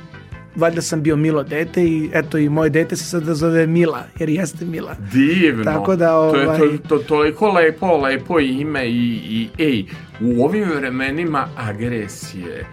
valjda 0.56 0.82
sam 0.82 1.04
bio 1.04 1.16
Milo 1.16 1.44
dete 1.44 1.84
i 1.84 2.10
eto 2.14 2.38
i 2.38 2.50
moje 2.50 2.70
dete 2.70 2.96
se 2.96 3.04
sada 3.06 3.34
zove 3.34 3.68
Mila, 3.68 4.04
jer 4.20 4.30
jeste 4.30 4.66
Mila. 4.66 4.96
Divno. 5.14 5.64
Tako 5.64 5.96
da, 5.96 6.08
To 6.08 6.36
je 6.36 6.48
ovaj- 6.48 6.60
to, 6.60 6.78
to, 6.80 6.98
toliko 7.00 7.50
lepo, 7.50 7.98
lepo 7.98 8.40
ime 8.40 8.86
i, 8.86 9.20
i 9.26 9.50
ej, 9.60 9.86
u 10.22 10.44
ovim 10.44 10.70
vremenima 10.72 11.48
agresije 11.58 12.66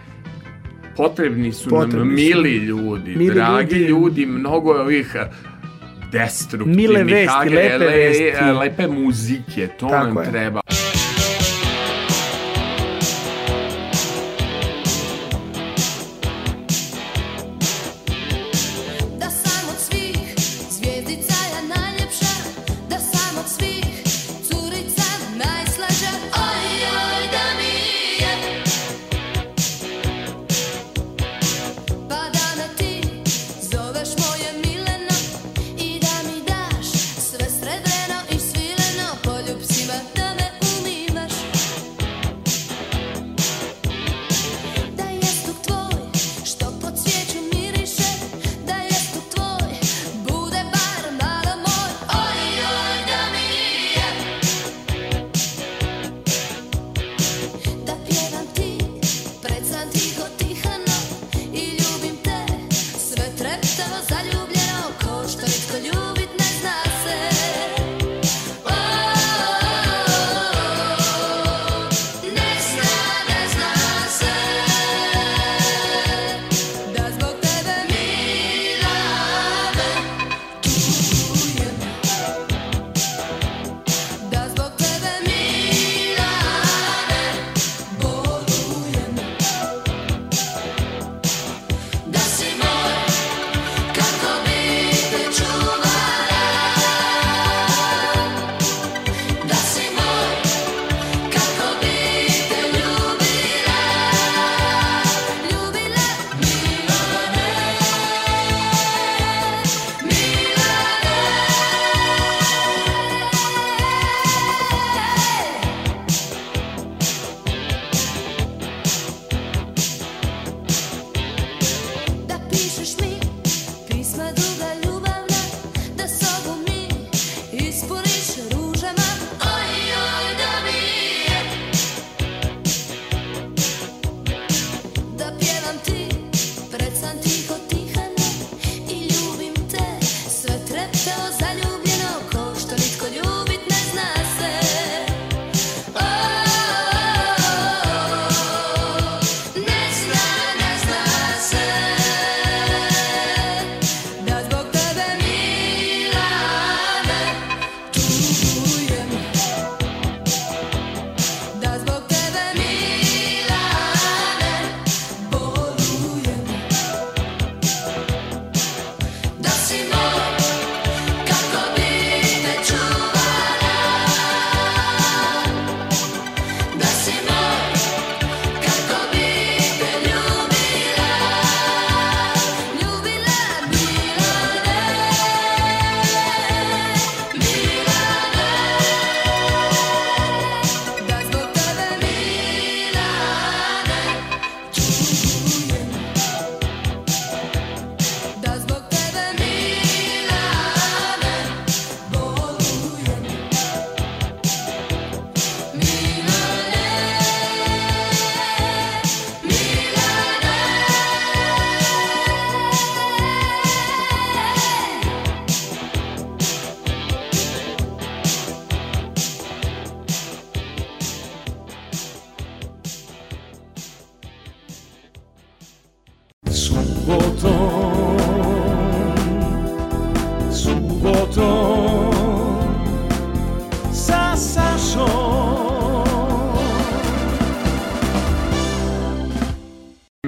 potrebni 0.97 1.53
su 1.53 1.70
Potrebni 1.70 1.99
nam 1.99 2.09
su. 2.09 2.14
mili 2.16 2.51
ljudi, 2.51 3.16
Mili 3.16 3.35
dragi 3.35 3.74
ljudi. 3.74 3.85
ljudi, 3.85 4.27
mnogo 4.27 4.74
je 4.74 4.81
ovih 4.81 5.12
eh, 5.14 5.31
destruktivnih 6.12 6.77
Mile 6.79 7.05
vesti, 7.05 7.49
lepe 7.49 7.79
le- 7.79 7.87
vesti. 7.89 8.35
lepe 8.61 8.87
muzike, 8.89 9.68
to 9.70 9.89
Tako 9.89 10.07
nam 10.07 10.16
je. 10.18 10.31
treba. 10.31 10.61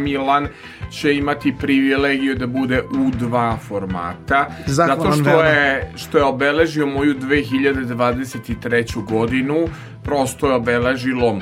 Milan 0.09 0.49
će 0.91 1.17
imati 1.17 1.55
privilegiju 1.61 2.35
da 2.35 2.47
bude 2.47 2.83
u 2.83 3.11
dva 3.11 3.57
formata 3.69 4.47
Zahvalan 4.67 5.13
zato 5.13 5.23
što 5.23 5.43
je 5.43 5.93
što 5.97 6.19
je 6.19 6.25
obeležio 6.25 6.87
moju 6.87 7.15
2023. 7.15 9.05
godinu 9.05 9.69
prosto 10.05 10.49
je 10.49 10.55
obeležilo 10.55 11.41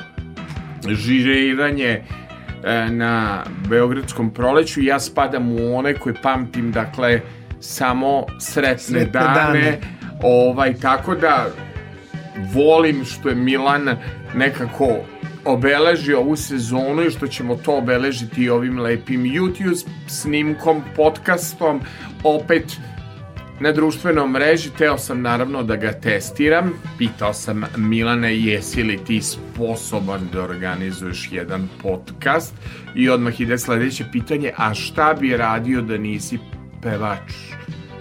žiriranje 0.87 2.03
e, 2.63 2.87
na 2.91 3.43
Beogradskom 3.69 4.29
proleću 4.33 4.81
ja 4.81 4.99
spadam 4.99 5.51
u 5.51 5.77
one 5.77 5.93
koje 5.93 6.15
pamtim 6.21 6.71
dakle 6.71 7.21
samo 7.59 8.25
sretne, 8.39 8.77
Sretne 8.77 9.05
dane, 9.05 9.35
dane. 9.35 9.79
ovaj 10.23 10.73
tako 10.73 11.15
da 11.15 11.45
volim 12.53 13.05
što 13.05 13.29
je 13.29 13.35
Milan 13.35 13.97
nekako 14.35 14.87
obeležio 15.47 16.19
ovu 16.19 16.35
sezonu 16.35 17.03
i 17.03 17.11
što 17.11 17.27
ćemo 17.27 17.55
to 17.55 17.77
obeležiti 17.77 18.43
i 18.43 18.49
ovim 18.49 18.79
lepim 18.79 19.23
YouTube 19.23 19.85
snimkom, 20.07 20.81
podcastom, 20.95 21.81
opet 22.23 22.77
na 23.59 23.71
društvenom 23.71 24.31
mreži, 24.31 24.69
teo 24.77 24.97
sam 24.97 25.21
naravno 25.21 25.63
da 25.63 25.75
ga 25.75 25.91
testiram, 25.91 26.73
pitao 26.97 27.33
sam 27.33 27.63
Milane 27.77 28.39
jesi 28.39 28.83
li 28.83 28.97
ti 29.05 29.21
sposoban 29.21 30.27
da 30.33 30.43
organizuješ 30.43 31.29
jedan 31.31 31.69
podcast 31.81 32.53
i 32.95 33.09
odmah 33.09 33.41
ide 33.41 33.57
sledeće 33.57 34.05
pitanje, 34.11 34.51
a 34.57 34.73
šta 34.73 35.13
bi 35.13 35.37
radio 35.37 35.81
da 35.81 35.97
nisi 35.97 36.39
pevač, 36.81 37.33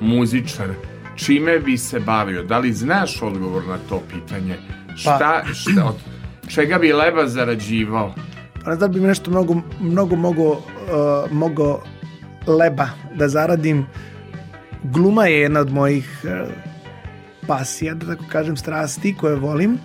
muzičar, 0.01 0.69
čime 1.17 1.59
bi 1.59 1.79
se 1.79 2.01
bavio? 2.01 2.43
Da 2.43 2.59
li 2.59 2.73
znaš 2.73 3.23
odgovor 3.23 3.67
na 3.67 3.79
to 3.89 4.03
pitanje? 4.13 4.55
Šta, 4.97 5.45
šta 5.55 5.85
od 5.85 6.16
čega 6.49 6.79
bi 6.79 6.93
leba 6.93 7.27
zarađivao? 7.27 8.15
Pa 8.65 8.71
ne 8.71 8.77
znam 8.77 8.93
bi 8.93 9.01
nešto 9.01 9.31
mnogo, 9.31 9.57
mnogo 9.81 10.17
mogo, 10.17 10.51
uh, 10.51 10.59
mogo 11.31 11.83
leba 12.47 12.89
da 13.15 13.29
zaradim. 13.29 13.87
Gluma 14.83 15.27
je 15.27 15.41
jedna 15.41 15.61
od 15.61 15.73
mojih 15.73 16.25
uh, 16.25 16.49
pasija, 17.47 17.95
da 17.95 18.07
tako 18.07 18.25
kažem, 18.29 18.57
strasti 18.57 19.15
koje 19.21 19.37
volim. 19.37 19.79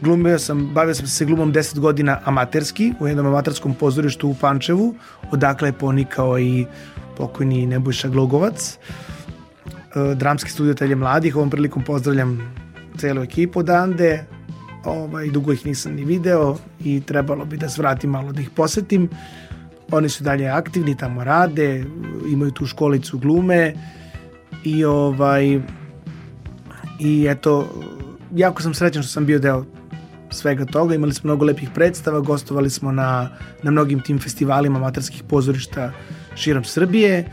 Glumio 0.00 0.38
sam, 0.38 0.70
bavio 0.74 0.94
sam 0.94 1.06
se 1.06 1.24
glumom 1.24 1.52
10 1.52 1.78
godina 1.78 2.20
amaterski 2.24 2.92
u 3.00 3.06
jednom 3.06 3.26
amaterskom 3.26 3.74
pozorištu 3.74 4.28
u 4.28 4.34
Pančevu, 4.40 4.94
odakle 5.30 5.68
je 5.68 5.72
ponikao 5.72 6.38
i 6.38 6.66
pokojni 7.16 7.66
Nebojša 7.66 8.08
Glogovac. 8.08 8.78
Uh, 9.66 10.12
dramski 10.12 10.50
studio 10.50 10.74
Telje 10.74 10.96
mladih, 10.96 11.36
ovom 11.36 11.50
prilikom 11.50 11.84
pozdravljam 11.84 12.54
celu 12.98 13.22
ekipu 13.22 13.58
odande, 13.58 14.24
ovaj, 14.86 15.30
dugo 15.30 15.52
ih 15.52 15.66
nisam 15.66 15.92
ni 15.92 16.04
video 16.04 16.56
i 16.84 17.00
trebalo 17.00 17.44
bi 17.44 17.56
da 17.56 17.68
svratim 17.68 18.10
malo 18.10 18.32
da 18.32 18.40
ih 18.40 18.50
posetim. 18.50 19.08
Oni 19.90 20.08
su 20.08 20.24
dalje 20.24 20.48
aktivni, 20.48 20.96
tamo 20.96 21.24
rade, 21.24 21.84
imaju 22.32 22.50
tu 22.50 22.66
školicu 22.66 23.18
glume 23.18 23.74
i 24.64 24.84
ovaj 24.84 25.60
i 27.00 27.26
eto 27.30 27.68
jako 28.34 28.62
sam 28.62 28.74
srećan 28.74 29.02
što 29.02 29.12
sam 29.12 29.26
bio 29.26 29.38
deo 29.38 29.64
svega 30.30 30.64
toga, 30.64 30.94
imali 30.94 31.14
smo 31.14 31.28
mnogo 31.28 31.44
lepih 31.44 31.70
predstava, 31.74 32.20
gostovali 32.20 32.70
smo 32.70 32.92
na, 32.92 33.30
na 33.62 33.70
mnogim 33.70 34.00
tim 34.00 34.18
festivalima 34.18 34.78
amaterskih 34.78 35.22
pozorišta 35.22 35.92
širom 36.34 36.64
Srbije 36.64 37.30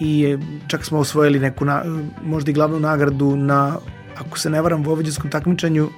i 0.00 0.36
čak 0.68 0.84
smo 0.84 0.98
osvojili 0.98 1.38
neku 1.38 1.64
na, 1.64 1.82
možda 2.24 2.50
i 2.50 2.54
glavnu 2.54 2.80
nagradu 2.80 3.36
na 3.36 3.76
ako 4.18 4.38
se 4.38 4.50
ne 4.50 4.62
varam 4.62 4.82
vojvođanskom 4.82 5.30
takmičenju 5.30 5.88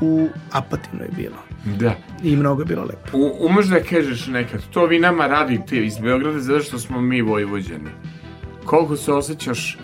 u 0.00 0.28
Apatinu 0.52 1.02
je 1.02 1.10
bilo 1.16 1.36
Da. 1.64 1.94
i 2.22 2.36
mnogo 2.36 2.62
je 2.62 2.66
bilo 2.66 2.82
lepo. 2.82 3.18
U, 3.18 3.32
umeš 3.40 3.66
da 3.66 3.80
kažeš 3.80 4.26
nekad, 4.26 4.62
to 4.70 4.86
vi 4.86 4.98
nama 4.98 5.26
radite 5.26 5.84
iz 5.86 5.98
Beograda 5.98 6.40
zato 6.40 6.60
što 6.60 6.78
smo 6.78 7.00
mi 7.00 7.22
vojvođani. 7.22 7.90
Koliko 8.64 8.96
se 8.96 9.12
osjećaš 9.12 9.78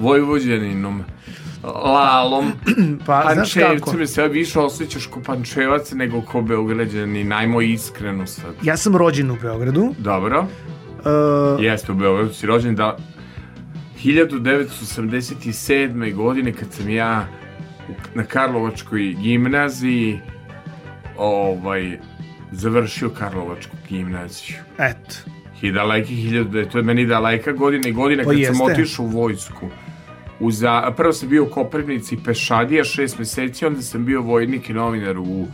vojvođaninom, 0.00 1.02
lalom, 1.64 2.52
Pa, 3.06 3.22
pančevcem, 3.24 4.06
se 4.06 4.28
više 4.28 4.60
osjećaš 4.60 5.06
ko 5.06 5.20
pančevac 5.20 5.92
nego 5.92 6.20
ko 6.20 6.42
beograđani, 6.42 7.24
najmo 7.24 7.60
iskreno 7.60 8.26
sad. 8.26 8.54
Ja 8.62 8.76
sam 8.76 8.96
rođen 8.96 9.30
u 9.30 9.36
Beogradu. 9.42 9.94
Dobro, 9.98 10.46
Uh, 10.96 11.02
jeste 11.64 11.92
u 11.92 11.94
Beogradu 11.94 12.34
si 12.34 12.46
rođen 12.46 12.74
da 12.74 12.96
1987. 14.04 16.14
godine 16.14 16.52
kad 16.52 16.72
sam 16.72 16.90
ja 16.90 17.26
na 18.14 18.24
Karlovačkoj 18.24 19.14
gimnaziji 19.22 20.20
ovaj 21.16 21.98
završio 22.52 23.10
Karlovačku 23.10 23.76
gimnaziju. 23.88 24.56
eto. 24.78 25.14
I 25.62 25.72
daleki 25.72 26.14
hiljadu, 26.14 26.64
to 26.64 26.78
je 26.78 26.84
meni 26.84 27.06
daleka 27.06 27.52
godina 27.52 27.88
i 27.88 27.92
godina 27.92 28.24
Pa 28.24 28.30
kad 28.30 28.56
sam 28.56 28.60
otišao 28.60 29.04
u 29.04 29.08
vojsku. 29.08 29.68
U 30.40 30.50
za, 30.50 30.92
prvo 30.96 31.12
sam 31.12 31.28
bio 31.28 31.44
u 31.44 31.50
Koprivnici 31.50 32.18
pešadija 32.24 32.84
šest 32.84 33.18
meseci, 33.18 33.66
onda 33.66 33.82
sam 33.82 34.04
bio 34.04 34.22
vojnik 34.22 34.70
i 34.70 34.72
novinar 34.72 35.18
u 35.18 35.46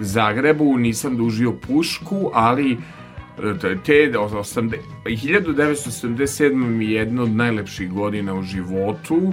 Zagrebu, 0.00 0.78
nisam 0.78 1.16
dužio 1.16 1.52
pušku, 1.52 2.30
ali 2.34 2.72
e, 2.72 2.76
te 3.84 4.12
osam- 4.18 4.70
1987. 5.04 6.54
mi 6.54 6.84
je 6.84 6.92
jedna 6.92 7.22
od 7.22 7.30
najlepših 7.30 7.90
godina 7.90 8.34
u 8.34 8.42
životu 8.42 9.32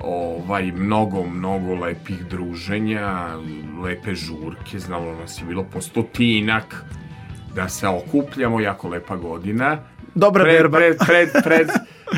ovaj, 0.00 0.72
mnogo, 0.72 1.26
mnogo 1.26 1.74
lepih 1.74 2.26
druženja, 2.30 3.36
lepe 3.82 4.14
žurke, 4.14 4.78
znalo 4.78 5.14
nas 5.14 5.40
je 5.40 5.44
bilo 5.44 5.64
po 5.72 5.80
stotinak, 5.80 6.84
da 7.54 7.68
se 7.68 7.88
okupljamo, 7.88 8.60
jako 8.60 8.88
lepa 8.88 9.16
godina. 9.16 9.78
Dobra 10.14 10.44
Pred, 10.44 10.56
berba. 10.56 10.78
pred, 10.78 10.96
pred, 11.06 11.44
pred 11.44 11.68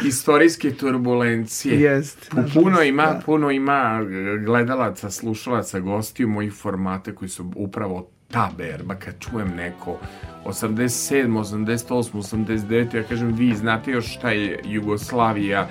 istorijske 0.04 0.70
turbulencije. 0.70 1.80
Jest, 1.80 2.32
nažalost, 2.32 2.54
Puno 2.54 2.82
ima, 2.82 3.06
da. 3.06 3.20
puno 3.26 3.50
ima 3.50 4.00
gledalaca, 4.44 5.10
slušalaca, 5.10 5.80
gostiju 5.80 6.28
mojih 6.28 6.52
formata 6.52 7.14
koji 7.14 7.28
su 7.28 7.52
upravo 7.56 8.08
ta 8.30 8.50
berba, 8.56 8.94
kad 8.94 9.14
čujem 9.18 9.48
neko 9.56 9.98
87, 10.44 11.26
88, 11.28 12.12
89, 12.12 12.96
ja 12.96 13.02
kažem, 13.02 13.32
vi 13.32 13.54
znate 13.54 13.90
još 13.90 14.14
šta 14.14 14.30
je 14.30 14.60
Jugoslavija, 14.64 15.68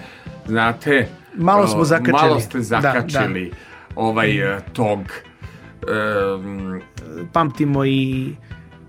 znate... 0.47 1.07
Malo 1.35 1.67
smo 1.67 1.83
zakačili. 1.83 2.11
Malo 2.13 2.39
ste 2.39 2.57
Da, 2.57 2.63
zakačili 2.63 3.51
ovaj 3.95 4.55
eh, 4.55 4.59
tog... 4.73 4.99
em, 5.83 6.81
Pamtimo 7.33 7.85
i 7.85 8.29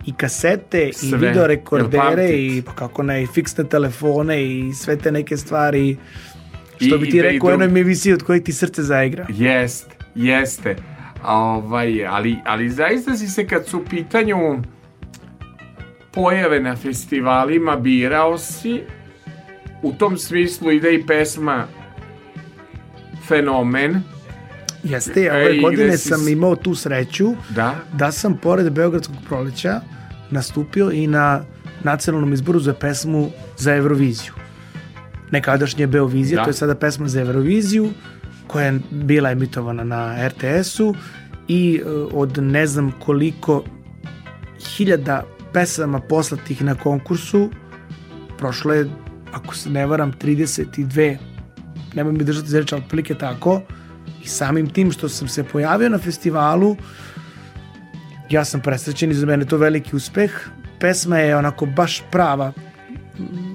i 0.07 0.13
kasete 0.13 0.89
i 0.89 0.93
Sve. 0.93 1.19
video 1.19 1.33
Jel 1.35 1.47
rekordere 1.47 1.99
pamtite? 2.01 2.37
i 2.39 2.63
pa 2.63 2.73
kako 2.73 3.03
ne 3.03 3.23
i 3.23 3.27
fiksne 3.27 3.65
telefone 3.65 4.45
i 4.45 4.73
sve 4.75 4.97
te 4.97 5.13
neke 5.13 5.37
stvari 5.37 5.97
što 6.77 6.95
I- 6.95 6.99
bi 6.99 7.07
i 7.07 7.11
ti 7.11 7.17
da 7.17 7.23
rekao 7.23 7.47
u 7.47 7.51
jednoj 7.51 7.81
emisiji 7.81 8.13
od 8.13 8.23
kojih 8.23 8.43
ti 8.43 8.53
srce 8.53 8.83
zaigra. 8.83 9.27
Jest, 9.31 9.87
jeste. 10.15 10.77
A 11.23 11.37
Ovaj, 11.37 12.07
ali, 12.07 12.37
ali 12.45 12.71
zaista 12.71 13.17
si 13.17 13.29
se 13.29 13.47
kad 13.47 13.67
su 13.67 13.79
u 13.79 13.85
pitanju 13.85 14.37
pojave 16.13 16.61
na 16.61 16.77
festivalima 16.77 17.77
birao 17.77 18.39
si 18.39 18.81
u 19.83 19.93
tom 19.93 20.17
smislu 20.19 20.71
ide 20.71 20.95
i 20.95 21.07
pesma 21.07 21.67
Fenomen 23.31 24.03
Jeste, 24.83 25.21
E, 25.21 25.31
ove 25.33 25.59
godine 25.61 25.97
si 25.99 26.09
sam 26.09 26.29
imao 26.29 26.57
tu 26.57 26.75
sreću 26.75 27.35
da, 27.49 27.75
da 27.93 28.13
sam 28.13 28.37
pored 28.37 28.73
Beogradskog 28.73 29.17
proleća 29.29 29.81
nastupio 30.31 30.91
i 30.91 31.07
na 31.07 31.43
nacionalnom 31.83 32.33
izboru 32.33 32.61
za 32.61 32.75
pesmu 32.75 33.31
za 33.57 33.75
Euroviziju. 33.77 34.33
Nekadašnje 35.31 35.87
Beovizija, 35.87 36.37
Da. 36.37 36.45
to 36.45 36.51
je 36.51 36.55
sada 36.55 36.75
pesma 36.75 37.09
za 37.09 37.21
Euroviziju 37.21 37.91
koja 38.47 38.67
je 38.67 38.81
bila 38.91 39.31
emitovana 39.31 39.85
na 39.85 40.29
RTS-u 40.29 40.95
i 41.49 41.83
e, 41.85 41.89
od 42.13 42.39
ne 42.39 42.67
znam 42.67 42.93
koliko 42.99 43.65
hiljada 44.77 45.25
pesama 45.53 46.01
poslatih 46.01 46.63
na 46.65 46.75
konkursu 46.75 47.51
prošlo 48.39 48.75
je, 48.75 48.89
ako 49.33 49.55
se 49.55 49.71
ne 49.71 49.87
varam, 49.87 50.13
32 50.13 51.17
nemoj 51.95 52.13
mi 52.13 52.25
držati 52.25 52.49
za 52.49 52.59
reč, 52.59 52.73
ali 52.73 52.83
otprilike 52.83 53.15
tako 53.15 53.61
i 54.25 54.29
samim 54.29 54.71
tim 54.71 54.93
što 54.93 55.09
sam 55.09 55.29
se 55.29 55.45
pojavio 55.45 55.89
na 55.89 55.99
festivalu 55.99 56.77
ja 58.31 58.45
sam 58.45 58.61
presrećen 58.61 59.11
i 59.11 59.15
za 59.15 59.27
mene 59.27 59.45
to 59.45 59.57
veliki 59.57 59.97
uspeh. 59.97 60.31
Pesma 60.81 61.19
je 61.19 61.37
onako 61.37 61.67
baš 61.67 62.03
prava, 62.11 62.53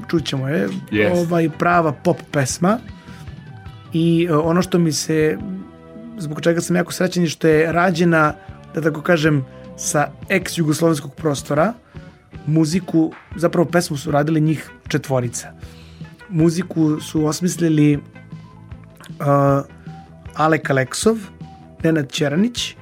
čućemo 0.09 0.47
je, 0.47 0.67
Yes. 0.91 1.11
ovaj, 1.13 1.49
prava 1.49 1.91
pop 1.91 2.17
pesma 2.31 2.77
i 3.93 4.27
e, 4.29 4.33
ono 4.36 4.61
što 4.61 4.79
mi 4.79 4.91
se, 4.91 5.38
zbog 6.17 6.41
čega 6.41 6.61
sam 6.61 6.75
jako 6.75 6.91
srećan 6.91 7.23
je 7.23 7.29
što 7.29 7.47
je 7.47 7.71
rađena, 7.71 8.33
da 8.75 8.81
tako 8.81 9.01
kažem, 9.01 9.45
sa 9.77 10.07
ex-jugoslovenskog 10.29 11.15
prostora, 11.15 11.73
muziku, 12.45 13.11
zapravo 13.36 13.69
pesmu 13.69 13.97
su 13.97 14.11
radili 14.11 14.41
njih 14.41 14.71
četvorica. 14.88 15.51
Muziku 16.29 16.99
su 16.99 17.25
osmislili 17.25 17.99
uh, 19.20 19.66
Alek 20.36 20.70
Aleksov, 20.70 21.18
Nenad 21.84 22.11
Ćeranić 22.11 22.76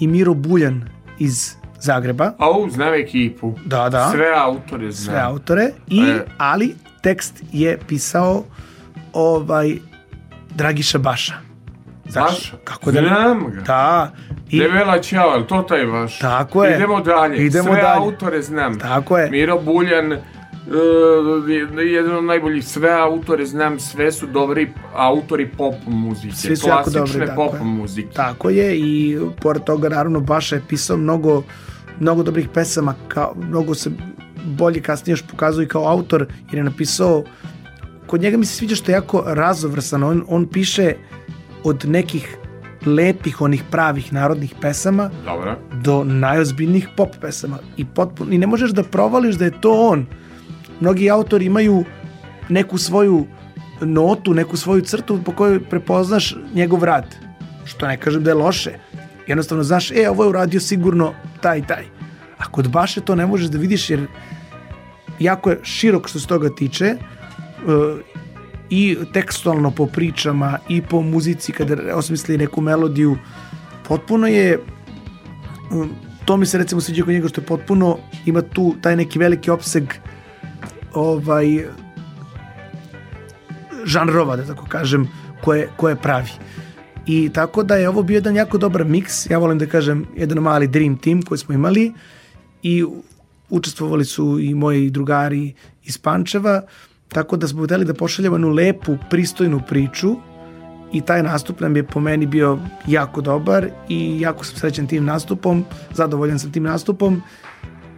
i 0.00 0.06
Miro 0.06 0.34
Buljan 0.34 0.88
iz 1.18 1.54
Zagreba. 1.78 2.32
Au, 2.38 2.70
znam 2.70 2.94
ekipu. 2.94 3.54
Da, 3.64 3.88
da. 3.88 4.08
Sve 4.10 4.26
autore 4.36 4.92
znam. 4.92 5.14
sve 5.14 5.22
autore 5.22 5.70
i 5.88 6.00
E. 6.00 6.24
ali 6.38 6.74
tekst 7.02 7.42
je 7.52 7.78
pisao 7.88 8.44
ovaj 9.12 9.76
Dragiša 10.54 10.98
Baša. 10.98 11.34
Znaš, 12.08 12.30
Baša? 12.30 12.56
Kako 12.64 12.90
da 12.92 13.00
Znam 13.00 13.50
ga. 13.50 13.60
Da. 13.60 14.12
I, 14.50 14.58
Debela 14.58 15.00
Ćao, 15.00 15.40
to 15.40 15.62
taj 15.62 15.84
vaš? 15.84 16.18
Tako 16.18 16.64
je. 16.64 16.76
Idemo 16.76 17.00
dalje. 17.00 17.46
Idemo 17.46 17.64
sve 17.72 17.82
dalje. 17.82 17.98
autore 17.98 18.42
znam. 18.42 18.78
Tako 18.78 19.18
je. 19.18 19.30
Miro 19.30 19.58
Buljan, 19.60 20.16
uh, 20.66 21.50
jedan 21.86 22.16
od 22.16 22.24
najboljih, 22.24 22.64
sve 22.64 22.90
autore 22.90 23.46
znam, 23.46 23.80
sve 23.80 24.12
su 24.12 24.26
dobri 24.26 24.72
autori 24.94 25.48
pop 25.48 25.74
muzike. 25.86 26.36
Svi 26.36 26.56
su 26.56 26.68
jako 26.68 26.90
klasične 26.90 27.20
dobri, 27.20 27.26
tako 27.26 27.46
pop 27.46 27.54
je. 27.54 27.64
muzike. 27.64 28.12
Tako 28.14 28.50
je 28.50 28.78
i 28.78 29.18
pored 29.42 29.64
toga 29.64 29.88
naravno 29.88 30.20
Baša 30.20 30.56
je 30.56 30.62
pisao 30.68 30.96
mnogo 30.96 31.42
mnogo 32.00 32.22
dobrih 32.22 32.48
pesama, 32.54 32.94
kao, 33.08 33.34
mnogo 33.36 33.74
se 33.74 33.90
bolje 34.44 34.80
kasnije 34.80 35.12
još 35.12 35.22
pokazuje 35.22 35.68
kao 35.68 35.86
autor 35.86 36.26
jer 36.50 36.58
je 36.58 36.64
napisao 36.64 37.24
kod 38.06 38.20
njega 38.20 38.36
mi 38.36 38.46
se 38.46 38.56
sviđa 38.56 38.74
što 38.74 38.90
je 38.90 38.94
jako 38.94 39.22
razovrsan 39.26 40.02
on, 40.02 40.24
on 40.28 40.46
piše 40.46 40.94
od 41.64 41.84
nekih 41.88 42.36
lepih 42.86 43.40
onih 43.40 43.62
pravih 43.70 44.12
narodnih 44.12 44.54
pesama 44.60 45.10
Dobro. 45.24 45.56
do 45.82 46.04
najozbiljnijih 46.04 46.88
pop 46.96 47.08
pesama 47.20 47.58
i 47.76 47.84
potpuno 47.84 48.32
i 48.32 48.38
ne 48.38 48.46
možeš 48.46 48.70
da 48.70 48.82
provališ 48.82 49.34
da 49.34 49.44
je 49.44 49.60
to 49.60 49.72
on 49.72 50.06
mnogi 50.80 51.10
autori 51.10 51.44
imaju 51.44 51.84
neku 52.48 52.78
svoju 52.78 53.26
notu, 53.80 54.34
neku 54.34 54.56
svoju 54.56 54.82
crtu 54.82 55.20
po 55.24 55.32
kojoj 55.32 55.60
prepoznaš 55.64 56.36
njegov 56.54 56.84
rad 56.84 57.16
što 57.64 57.86
ne 57.86 57.96
kažem 57.96 58.24
da 58.24 58.30
je 58.30 58.34
loše. 58.34 58.70
Jednostavno 59.26 59.64
znaš, 59.64 59.90
e, 59.90 60.08
ovo 60.10 60.24
je 60.24 60.28
uradio 60.28 60.60
sigurno 60.60 61.14
taj 61.40 61.66
taj. 61.66 61.84
A 62.38 62.44
kod 62.50 62.68
Baše 62.68 63.00
to 63.00 63.14
ne 63.14 63.26
možeš 63.26 63.48
da 63.48 63.58
vidiš 63.58 63.90
jer 63.90 64.06
jako 65.18 65.50
je 65.50 65.60
širok 65.62 66.08
što 66.08 66.18
se 66.18 66.26
toga 66.26 66.48
tiče 66.48 66.84
e, 66.86 66.96
i 68.70 68.96
tekstualno 69.12 69.70
po 69.70 69.86
pričama 69.86 70.58
i 70.68 70.82
po 70.82 71.02
muzici 71.02 71.52
kada 71.52 71.96
osmisli 71.96 72.38
neku 72.38 72.60
melodiju. 72.60 73.16
Potpuno 73.88 74.26
je 74.26 74.58
um, 75.70 75.90
to 76.24 76.36
mi 76.36 76.46
se 76.46 76.58
recimo 76.58 76.80
sviđa 76.80 77.04
kod 77.04 77.14
njega 77.14 77.28
što 77.28 77.40
je 77.40 77.46
potpuno 77.46 77.98
ima 78.26 78.42
tu 78.42 78.74
taj 78.82 78.96
neki 78.96 79.18
veliki 79.18 79.50
opseg 79.50 79.84
ovaj 80.94 81.64
žanrova 83.84 84.36
da 84.36 84.46
tako 84.46 84.66
kažem 84.68 85.08
koje, 85.44 85.68
koje 85.76 85.96
pravi. 85.96 86.30
I 87.06 87.30
tako 87.34 87.62
da 87.62 87.74
je 87.74 87.88
ovo 87.88 88.02
bio 88.02 88.14
jedan 88.14 88.36
jako 88.36 88.58
dobar 88.58 88.84
miks. 88.84 89.30
Ja 89.30 89.38
volim 89.38 89.58
da 89.58 89.66
kažem 89.66 90.06
jedan 90.16 90.38
mali 90.38 90.68
dream 90.68 90.98
team 90.98 91.22
koji 91.22 91.38
smo 91.38 91.54
imali 91.54 91.92
i 92.62 92.84
učestvovali 93.50 94.04
su 94.04 94.38
i 94.40 94.54
moji 94.54 94.90
drugari 94.90 95.54
iz 95.84 95.98
Pančeva. 95.98 96.62
Tako 97.08 97.36
da 97.36 97.48
smo 97.48 97.64
hteli 97.64 97.84
da 97.84 97.94
pošaljemo 97.94 98.36
jednu 98.36 98.48
lepu 98.48 98.96
pristojnu 99.10 99.60
priču 99.68 100.16
i 100.92 101.00
taj 101.00 101.22
nastup 101.22 101.60
nam 101.60 101.76
je 101.76 101.86
po 101.86 102.00
meni 102.00 102.26
bio 102.26 102.58
jako 102.86 103.20
dobar 103.20 103.68
i 103.88 104.20
jako 104.20 104.44
sam 104.44 104.56
srećan 104.56 104.86
tim 104.86 105.04
nastupom, 105.04 105.64
zadovoljan 105.94 106.38
sam 106.38 106.52
tim 106.52 106.62
nastupom 106.62 107.22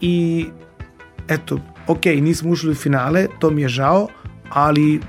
i 0.00 0.46
eto, 1.28 1.58
ok, 1.86 2.04
nismo 2.04 2.50
ušli 2.50 2.70
u 2.70 2.74
finale, 2.74 3.26
to 3.38 3.50
mi 3.50 3.62
je 3.62 3.68
žao, 3.68 4.08
ali 4.48 5.00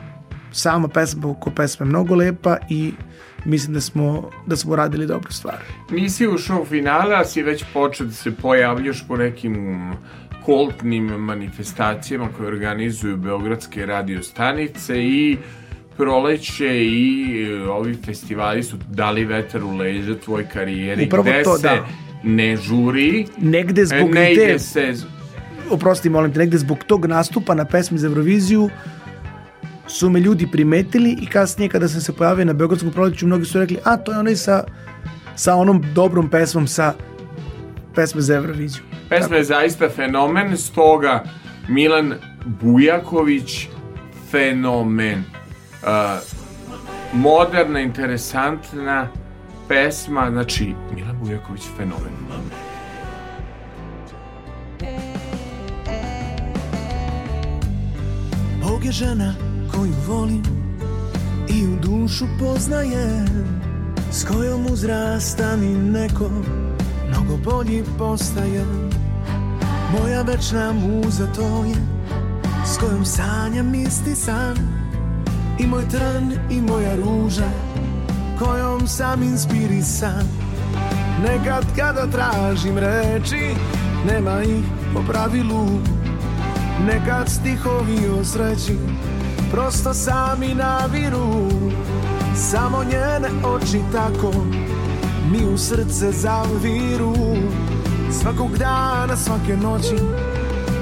sama 0.52 0.88
pesma 0.88 1.36
ko 1.40 1.52
pesma 1.52 1.86
je 1.86 1.90
mnogo 1.90 2.16
lepa 2.16 2.58
i 2.70 2.92
mislim 3.46 3.74
da 3.74 3.82
smo, 3.82 4.30
da 4.46 4.56
smo 4.56 4.76
radili 4.76 5.08
dobru 5.08 5.32
stvar. 5.32 5.58
Nisi 5.92 6.28
ušao 6.28 6.62
u 6.62 6.66
finale, 6.66 7.16
a 7.16 7.26
si 7.26 7.44
već 7.44 7.64
počeo 7.74 8.08
da 8.08 8.14
se 8.14 8.36
pojavljaš 8.36 9.08
po 9.08 9.18
nekim 9.18 9.78
kultnim 10.46 11.06
manifestacijama 11.06 12.30
koje 12.38 12.48
organizuju 12.48 13.18
Beogradske 13.18 13.86
radio 13.86 14.24
stanice 14.24 15.04
i 15.04 15.38
proleće 15.98 16.86
i 16.86 17.48
e, 17.50 17.64
ovi 17.64 17.98
festivali 18.06 18.64
su 18.64 18.78
dali 18.90 19.26
vetar 19.26 19.64
u 19.64 19.76
leđa 19.76 20.16
tvoj 20.16 20.48
karijeri 20.54 21.06
Upravo 21.06 21.24
gde 21.24 21.44
to, 21.44 21.58
se 21.58 21.68
da. 21.68 21.88
ne 22.24 22.58
žuri 22.58 23.26
Negde 23.38 23.86
zbog 23.86 24.14
ne 24.14 24.34
ide 24.34 24.60
se 24.60 24.94
oprosti 25.74 26.10
molim 26.10 26.34
te, 26.34 26.40
negde 26.40 26.58
zbog 26.58 26.84
tog 26.88 27.06
nastupa 27.06 27.56
na 27.56 27.66
pesmi 27.66 27.98
za 27.98 28.08
Euroviziju 28.08 28.70
su 29.88 30.10
me 30.10 30.20
ljudi 30.20 30.48
primetili 30.52 31.18
i 31.22 31.26
kasnije 31.26 31.70
kada 31.70 31.88
sam 31.88 32.02
se 32.02 32.14
pojavio 32.14 32.46
na 32.46 32.54
Beogradskom 32.54 32.92
proleću 32.92 33.28
mnogi 33.28 33.46
su 33.46 33.60
rekli, 33.60 33.78
a 33.84 33.98
to 33.98 34.12
je 34.12 34.20
onaj 34.20 34.36
sa, 34.36 34.64
sa 35.36 35.56
onom 35.56 35.84
dobrom 35.94 36.30
pesmom 36.30 36.68
sa 36.68 36.94
pesme 37.96 38.22
za 38.22 38.36
Euroviziju. 38.36 38.84
Pesma 39.10 39.36
je 39.36 39.44
zaista 39.44 39.90
fenomen, 39.90 40.58
stoga 40.58 41.24
Milan 41.68 42.14
Bujaković 42.46 43.68
fenomen. 44.32 45.24
Uh, 45.84 45.90
moderna, 47.14 47.80
interesantna 47.80 49.08
pesma, 49.68 50.32
znači 50.32 50.74
Milan 50.96 51.18
Bujaković 51.22 51.62
fenomen. 51.78 52.23
Bog 58.84 58.88
je 58.88 58.92
žena 58.92 59.34
koju 59.72 59.94
volim 60.08 60.44
i 61.50 61.68
u 61.68 61.80
dušu 61.82 62.26
poznajem 62.40 63.28
S 64.12 64.26
kojom 64.26 64.66
uzrasta 64.66 65.56
mi 65.56 65.68
neko 65.68 66.30
mnogo 67.10 67.38
bolji 67.44 67.84
postaje. 67.98 68.66
Moja 69.92 70.22
večna 70.22 70.74
muza 70.74 71.28
to 71.36 71.66
je 71.66 71.76
S 72.66 72.78
kojom 72.78 73.06
sanjam 73.06 73.76
isti 73.76 74.16
san. 74.16 74.58
I 75.60 75.68
moj 75.68 75.90
trn 75.90 76.34
i 76.52 76.62
moja 76.62 76.96
ruža 76.96 77.50
Kojom 78.40 78.88
sam 78.88 79.24
inspirisan. 79.24 80.28
Nekad 81.24 81.66
kada 81.76 82.08
tražim 82.08 82.78
reči 82.78 83.56
Nema 84.08 84.44
ih 84.44 84.66
po 84.94 85.02
pravilu 85.12 85.68
Nekad 86.80 87.30
stihovi 87.30 88.10
o 88.20 88.24
sreći 88.24 88.78
Prosto 89.52 89.94
sami 89.94 90.56
naviru. 90.56 91.50
Samo 92.36 92.84
njene 92.84 93.30
oči 93.44 93.82
tako 93.92 94.32
Mi 95.32 95.46
u 95.54 95.58
srce 95.58 96.12
zaviru. 96.12 97.14
Svakog 98.22 98.58
dana, 98.58 99.18
svake 99.18 99.58
noći 99.58 99.96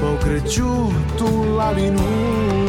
Pokreću 0.01 0.69
tu 1.17 1.55
lavinu 1.57 2.60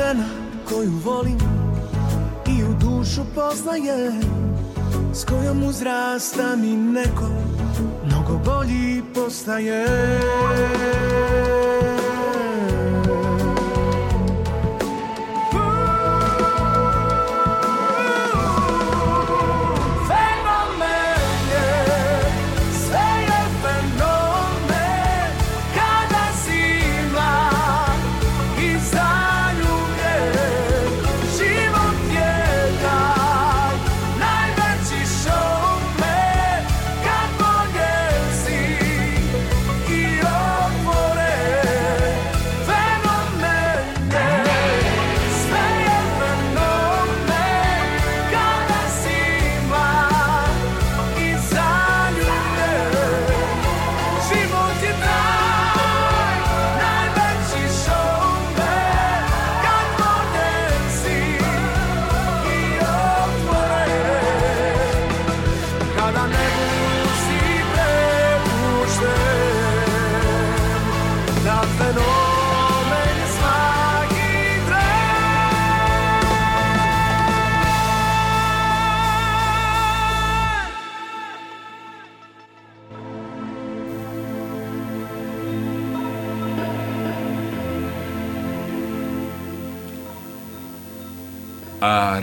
žena 0.00 0.24
koju 0.68 0.90
volim 1.04 1.38
i 2.46 2.64
u 2.64 2.74
dušu 2.80 3.20
poznajem 3.34 4.20
S 5.14 5.24
kojom 5.24 5.62
uzrasta 5.62 6.56
mi 6.56 6.76
neko 6.76 7.28
mnogo 8.06 8.40
bolji 8.44 9.02
postaje 9.14 9.86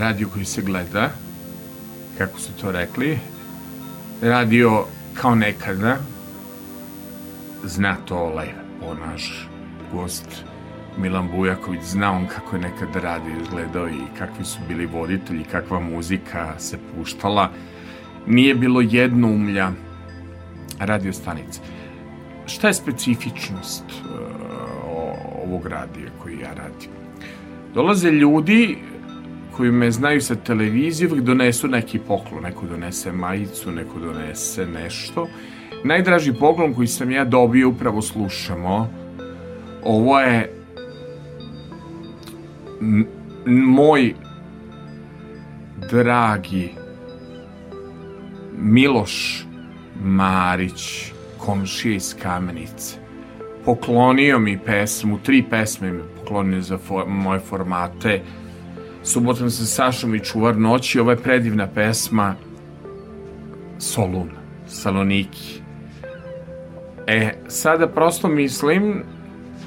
radio 0.07 0.27
koji 0.33 0.45
se 0.45 0.61
gleda, 0.61 1.09
kako 2.17 2.39
su 2.39 2.51
to 2.61 2.71
rekli, 2.71 3.19
radio 4.21 4.85
kao 5.13 5.35
nekada, 5.35 5.97
zna 7.63 7.95
to 8.05 8.33
lepo 8.35 8.93
naš 9.05 9.49
gost 9.91 10.43
Milan 10.97 11.29
Bujaković, 11.35 11.81
zna 11.83 12.11
on 12.11 12.27
kako 12.27 12.55
je 12.55 12.61
nekad 12.61 12.95
radio 12.95 13.41
izgledao 13.41 13.89
i 13.89 14.17
kakvi 14.17 14.45
su 14.45 14.59
bili 14.67 14.85
voditelji, 14.85 15.43
kakva 15.43 15.79
muzika 15.79 16.59
se 16.59 16.77
puštala. 16.95 17.49
Nije 18.27 18.55
bilo 18.55 18.81
jedno 18.81 19.27
umlja 19.27 19.71
radio 20.79 21.13
stanice. 21.13 21.59
Šta 22.45 22.67
je 22.67 22.73
specifičnost 22.73 23.83
uh, 23.83 24.19
ovog 25.43 25.67
radija 25.67 26.09
koji 26.23 26.39
ja 26.39 26.53
radim? 26.53 26.91
Dolaze 27.73 28.11
ljudi 28.11 28.77
koji 29.57 29.71
me 29.71 29.91
znaju 29.91 30.21
sa 30.21 30.35
televizije, 30.35 31.09
uvijek 31.09 31.25
donesu 31.25 31.67
neki 31.67 31.99
poklon, 31.99 32.43
neko 32.43 32.65
donese 32.65 33.11
majicu, 33.11 33.71
neko 33.71 33.99
donese 33.99 34.65
nešto. 34.65 35.27
Najdraži 35.83 36.33
poklon 36.33 36.73
koji 36.73 36.87
sam 36.87 37.11
ja 37.11 37.25
dobio, 37.25 37.69
upravo 37.69 38.01
slušamo, 38.01 38.89
ovo 39.83 40.19
je 40.19 40.53
moj 43.45 44.13
dragi 45.91 46.69
Miloš 48.57 49.45
Marić, 50.03 51.11
komšija 51.37 51.95
iz 51.95 52.15
Kamenice. 52.21 52.95
Poklonio 53.65 54.39
mi 54.39 54.59
pesmu, 54.65 55.19
tri 55.23 55.43
pesme 55.49 55.91
mi 55.91 56.01
poklonio 56.19 56.61
za 56.61 56.77
for, 56.77 57.05
moje 57.07 57.39
formate. 57.39 58.21
Subotom 59.07 59.49
sa 59.49 59.65
Sašom 59.65 60.15
i 60.15 60.19
Čuvar 60.19 60.57
noći, 60.57 60.99
ovo 60.99 61.11
je 61.11 61.17
predivna 61.17 61.67
pesma 61.67 62.35
Solun, 63.79 64.29
Saloniki. 64.67 65.61
E, 67.07 67.33
sada 67.47 67.87
prosto 67.87 68.27
mislim 68.27 69.03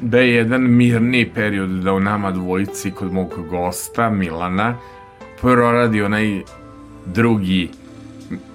da 0.00 0.18
je 0.18 0.34
jedan 0.34 0.62
mirni 0.62 1.30
period 1.34 1.70
da 1.70 1.92
u 1.92 2.00
nama 2.00 2.30
dvojici 2.30 2.90
kod 2.90 3.12
mog 3.12 3.32
gosta 3.50 4.10
Milana 4.10 4.76
proradi 5.40 6.02
onaj 6.02 6.40
drugi 7.06 7.68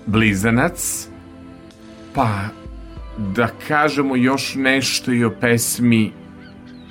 blizanac 0.05 1.07
pa 2.13 2.29
da 3.17 3.47
kažemo 3.67 4.15
još 4.15 4.55
nešto 4.55 5.11
i 5.11 5.23
o 5.23 5.31
pesmi 5.41 6.11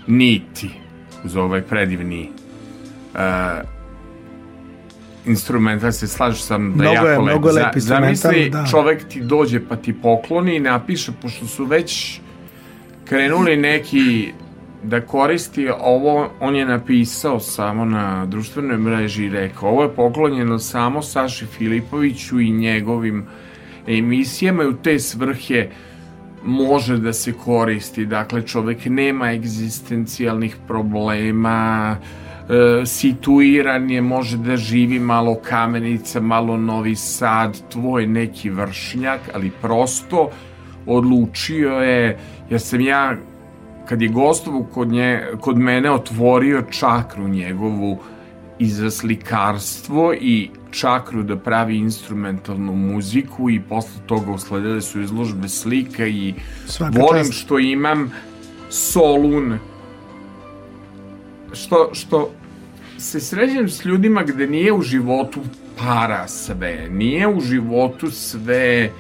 Niti 0.07 0.71
uz 1.25 1.37
ovaj 1.37 1.63
predivni 1.63 2.31
uh, 3.15 3.74
instrumental 5.27 5.93
se 5.93 6.09
slažeš 6.09 6.43
sam 6.43 6.73
da 6.77 6.83
Mnogo 6.83 7.07
je, 7.07 7.13
jako 7.13 7.23
mnogo 7.23 7.49
lep. 7.49 7.57
je 7.57 7.65
lep 7.65 7.77
instrumental, 7.77 8.15
Zamisli 8.15 8.51
da. 8.51 8.67
čovek 8.71 9.09
ti 9.09 9.21
dođe 9.21 9.61
pa 9.69 9.77
ti 9.77 9.93
pokloni 9.93 10.57
i 10.57 10.61
napiše 10.61 11.13
pošto 11.23 11.47
su 11.47 11.65
već 11.65 12.21
krenuli 13.05 13.57
neki 13.57 14.33
da 14.83 15.01
koristi 15.01 15.69
ovo, 15.81 16.31
on 16.41 16.57
je 16.57 16.67
napisao 16.67 17.41
samo 17.41 17.85
na 17.85 18.27
društvenoj 18.27 18.79
mreži 18.79 19.25
i 19.25 19.31
rekao 19.31 19.69
ovo 19.69 19.83
je 19.83 19.95
poklonjeno 19.95 20.59
samo 20.59 21.03
Saši 21.03 21.47
Filipoviću 21.47 22.41
i 22.41 22.51
njegovim 22.51 23.27
emisijama 23.87 24.63
i 24.63 24.67
u 24.67 24.77
te 24.77 24.99
svrhe 24.99 25.69
može 26.45 26.97
da 26.97 27.13
se 27.13 27.33
koristi. 27.33 28.07
Dakle, 28.07 28.43
čovek 28.47 28.79
nema 28.85 29.33
egzistencijalnih 29.33 30.57
problema, 30.69 31.97
e, 32.03 32.24
situiran 32.87 33.91
je, 33.91 34.01
može 34.01 34.37
da 34.37 34.57
živi 34.57 34.99
malo 34.99 35.35
Kamenica, 35.35 36.21
malo 36.21 36.57
Novi 36.57 36.97
Sad, 36.97 37.61
tvoj 37.69 38.07
neki 38.07 38.51
vršnjak, 38.51 39.21
ali 39.35 39.51
prosto 39.63 40.31
odlučio 40.87 41.71
je, 41.71 42.19
jer 42.51 42.61
sam 42.61 42.81
ja 42.81 43.17
kad 43.89 44.03
je 44.03 44.09
gostovu 44.09 44.67
kod, 44.75 44.89
nje, 44.89 45.23
kod 45.41 45.59
mene 45.59 45.91
otvorio 45.91 46.63
čakru 46.71 47.29
njegovu 47.29 47.99
i 48.59 48.67
za 48.67 48.91
slikarstvo 48.91 50.15
i 50.21 50.51
čakru 50.71 51.23
da 51.23 51.37
pravi 51.37 51.77
instrumentalnu 51.77 52.73
muziku 52.73 53.51
i 53.51 53.61
posle 53.61 54.03
toga 54.07 54.33
usledile 54.33 54.81
su 54.81 55.01
izložbe 55.01 55.49
slika 55.49 56.07
i 56.07 56.35
Svaka 56.67 57.01
volim 57.01 57.25
čast. 57.25 57.39
što 57.39 57.59
imam 57.59 58.13
solun 58.71 59.59
što, 61.55 61.91
što 61.93 62.31
se 62.99 63.21
sređem 63.21 63.69
s 63.69 63.85
ljudima 63.85 64.23
gde 64.23 64.47
nije 64.47 64.73
u 64.73 64.83
životu 64.83 65.41
para 65.79 66.29
sve, 66.29 66.89
nije 66.91 67.29
u 67.29 67.41
životu 67.41 68.11
sve 68.11 68.91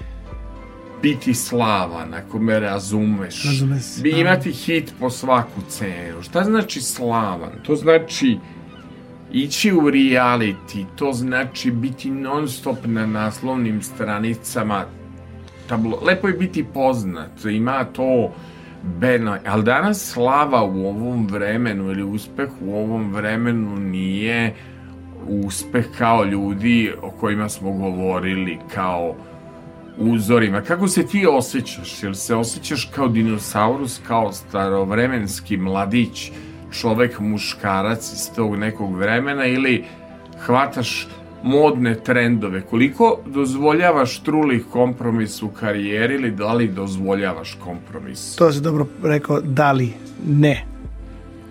biti 1.02 1.34
slavan, 1.34 2.14
ako 2.14 2.38
me 2.38 2.60
razumeš. 2.60 3.44
Razume 3.44 3.80
se, 3.80 4.02
Bi 4.02 4.12
da. 4.12 4.18
imati 4.18 4.52
hit 4.52 4.92
po 5.00 5.10
svaku 5.10 5.60
cenu. 5.68 6.22
Šta 6.22 6.44
znači 6.44 6.80
slavan? 6.80 7.50
To 7.62 7.76
znači 7.76 8.38
ići 9.32 9.72
u 9.72 9.80
reality, 9.80 10.84
to 10.96 11.12
znači 11.12 11.70
biti 11.70 12.10
non 12.10 12.48
stop 12.48 12.78
na 12.84 13.06
naslovnim 13.06 13.82
stranicama 13.82 14.84
tablo. 15.68 16.00
Lepo 16.02 16.28
je 16.28 16.34
biti 16.34 16.64
poznat, 16.74 17.44
ima 17.44 17.84
to 17.84 18.32
beno, 18.84 19.36
ali 19.46 19.62
danas 19.62 20.12
slava 20.12 20.64
u 20.64 20.86
ovom 20.86 21.26
vremenu 21.26 21.90
ili 21.90 22.02
uspeh 22.02 22.48
u 22.60 22.74
ovom 22.74 23.14
vremenu 23.14 23.76
nije 23.76 24.54
uspeh 25.28 25.84
kao 25.98 26.24
ljudi 26.24 26.92
o 27.02 27.10
kojima 27.10 27.48
smo 27.48 27.72
govorili, 27.72 28.58
kao 28.74 29.14
uzorima. 29.98 30.60
Kako 30.60 30.88
se 30.88 31.06
ti 31.06 31.26
osjećaš? 31.26 32.02
Jel 32.02 32.14
se 32.14 32.34
osjećaš 32.34 32.90
kao 32.94 33.08
dinosaurus, 33.08 34.00
kao 34.06 34.32
starovremenski 34.32 35.56
mladić, 35.56 36.32
čovek, 36.80 37.20
muškarac 37.20 38.12
iz 38.12 38.30
tog 38.36 38.56
nekog 38.56 38.96
vremena 38.96 39.46
ili 39.46 39.84
hvataš 40.46 41.08
modne 41.44 41.94
trendove? 41.94 42.60
Koliko 42.60 43.18
dozvoljavaš 43.26 44.20
trulih 44.20 44.64
kompromis 44.72 45.42
u 45.42 45.48
karijeri 45.48 46.14
ili 46.14 46.30
da 46.30 46.52
li 46.52 46.68
dozvoljavaš 46.68 47.58
kompromis? 47.64 48.36
To 48.36 48.52
se 48.52 48.60
dobro 48.60 48.86
rekao, 49.02 49.40
da 49.40 49.72
li, 49.72 49.92
ne. 50.26 50.64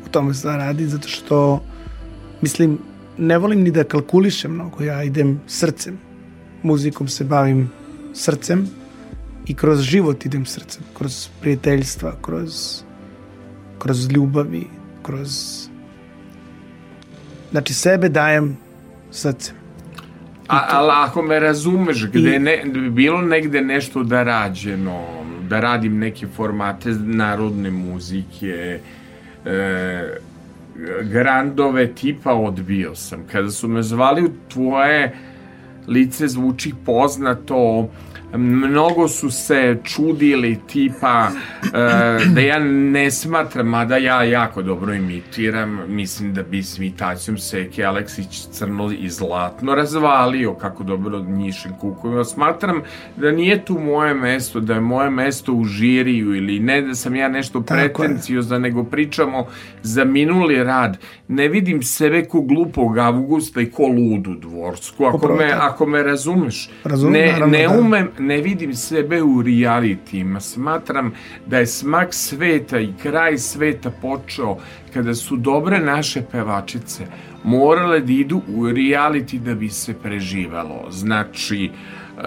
U 0.05 0.09
tome 0.09 0.33
se 0.33 0.47
radi, 0.47 0.87
zato 0.87 1.07
što, 1.07 1.63
mislim, 2.41 2.77
ne 3.17 3.37
volim 3.37 3.61
ni 3.61 3.71
da 3.71 3.83
kalkulišem 3.83 4.51
mnogo, 4.51 4.83
ja 4.83 5.03
idem 5.03 5.41
srcem. 5.47 5.97
Muzikom 6.63 7.07
se 7.07 7.23
bavim 7.23 7.69
srcem 8.13 8.67
i 9.45 9.53
kroz 9.53 9.81
život 9.81 10.25
idem 10.25 10.45
srcem, 10.45 10.83
kroz 10.97 11.27
prijateljstva, 11.41 12.15
kroz, 12.21 12.81
kroz 13.79 14.09
ljubavi, 14.11 14.67
kroz... 15.03 15.29
Znači, 17.51 17.73
sebe 17.73 18.09
dajem 18.09 18.57
srcem. 19.11 19.62
A, 20.53 20.67
ali 20.69 20.91
ako 20.95 21.21
me 21.21 21.39
razumeš, 21.39 22.07
gde 22.07 22.29
je 22.29 22.39
ne, 22.39 22.61
bi 22.65 22.89
bilo 22.89 23.21
negde 23.21 23.61
nešto 23.61 24.03
da 24.03 24.23
rađeno, 24.23 25.03
da 25.49 25.59
radim 25.59 25.97
neke 25.99 26.27
formate 26.27 26.89
narodne 26.89 27.71
muzike, 27.71 28.79
e, 29.45 30.17
grandove 31.03 31.87
tipa 31.87 32.33
odbio 32.33 32.95
sam. 32.95 33.23
Kada 33.31 33.51
su 33.51 33.67
me 33.67 33.83
zvali 33.83 34.23
u 34.23 34.29
tvoje 34.53 35.15
lice 35.87 36.27
zvuči 36.27 36.73
poznato, 36.85 37.89
mnogo 38.37 39.07
su 39.07 39.31
se 39.31 39.77
čudili 39.83 40.59
tipa 40.67 41.29
e, 41.63 41.69
da 42.33 42.41
ja 42.41 42.59
ne 42.59 43.11
smatram, 43.11 43.67
mada 43.67 43.97
ja 43.97 44.23
jako 44.23 44.61
dobro 44.61 44.93
imitiram, 44.93 45.79
mislim 45.87 46.33
da 46.33 46.43
bi 46.43 46.63
s 46.63 46.77
imitacijom 46.77 47.37
Seke 47.37 47.83
Aleksić 47.83 48.47
crno 48.51 48.91
i 48.99 49.09
zlatno 49.09 49.75
razvalio 49.75 50.53
kako 50.53 50.83
dobro 50.83 51.19
njišem 51.19 51.71
kukovima. 51.79 52.23
Smatram 52.23 52.81
da 53.17 53.31
nije 53.31 53.65
tu 53.65 53.79
moje 53.79 54.13
mesto, 54.13 54.59
da 54.59 54.73
je 54.73 54.81
moje 54.81 55.09
mesto 55.09 55.53
u 55.53 55.63
žiriju 55.63 56.35
ili 56.35 56.59
ne 56.59 56.81
da 56.81 56.95
sam 56.95 57.15
ja 57.15 57.27
nešto 57.27 57.61
pretenciozno, 57.61 58.59
nego 58.59 58.83
pričamo 58.83 59.47
za 59.81 60.05
minuli 60.05 60.63
rad. 60.63 60.97
Ne 61.27 61.47
vidim 61.47 61.83
sebe 61.83 62.23
ko 62.25 62.41
glupog 62.41 62.97
Augusta 62.97 63.61
i 63.61 63.71
ko 63.71 63.87
ludu 63.87 64.33
dvorsku. 64.63 65.05
Ako 65.05 65.17
Upravo 65.17 65.35
me, 65.35 65.49
tako. 65.49 65.65
ako 65.65 65.85
me 65.85 66.03
razumeš, 66.03 66.69
Razumem, 66.83 67.13
ne, 67.13 67.25
naravno, 67.27 67.47
ne 67.47 67.63
da. 67.63 67.79
umem, 67.79 68.09
ne 68.19 68.37
vidim 68.37 68.75
sebe 68.75 69.21
u 69.23 69.41
realitijima. 69.41 70.39
Smatram 70.39 71.11
da 71.45 71.57
je 71.57 71.67
smak 71.67 72.13
sveta 72.13 72.79
i 72.79 72.93
kraj 73.03 73.37
sveta 73.37 73.91
počeo 73.91 74.57
kada 74.93 75.15
su 75.15 75.35
dobre 75.37 75.79
naše 75.79 76.21
pevačice 76.23 77.05
morale 77.43 77.99
da 77.99 78.11
idu 78.13 78.41
u 78.49 78.63
reality 78.63 79.39
da 79.39 79.55
bi 79.55 79.69
se 79.69 79.93
preživalo. 79.93 80.85
Znači, 80.89 81.71
e, 82.17 82.23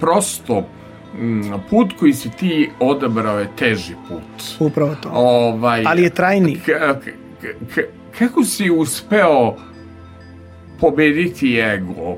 prosto 0.00 0.66
mm, 1.14 1.40
put 1.70 1.92
koji 1.98 2.12
si 2.12 2.30
ti 2.30 2.70
odabrao 2.80 3.38
je 3.38 3.48
teži 3.56 3.94
put. 4.08 4.42
Upravo 4.60 4.94
to. 4.94 5.08
Ovaj, 5.12 5.84
Ali 5.86 6.02
je 6.02 6.10
trajni. 6.10 6.54
K- 6.56 7.00
k- 7.40 7.54
k- 7.74 7.88
kako 8.18 8.44
si 8.44 8.70
uspeo 8.70 9.54
pobediti 10.80 11.58
ego 11.60 12.16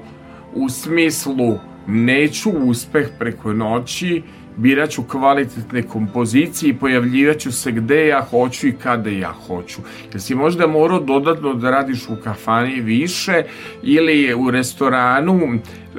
u 0.55 0.69
smislu 0.69 1.59
neću 1.87 2.51
uspeh 2.51 3.09
preko 3.19 3.53
noći, 3.53 4.23
biraću 4.57 5.03
kvalitetne 5.03 5.83
kompozicije 5.83 6.71
i 6.71 6.79
pojavljivaću 6.79 7.53
se 7.53 7.73
gde 7.73 8.07
ja 8.07 8.23
hoću 8.31 8.69
i 8.69 8.73
kada 8.73 9.11
ja 9.11 9.33
hoću. 9.47 9.81
Jel 10.13 10.21
si 10.21 10.35
možda 10.35 10.67
morao 10.67 11.01
dodatno 11.01 11.55
da 11.55 11.71
radiš 11.71 12.09
u 12.09 12.17
kafani 12.25 12.81
više 12.81 13.43
ili 13.83 14.35
u 14.35 14.51
restoranu? 14.51 15.41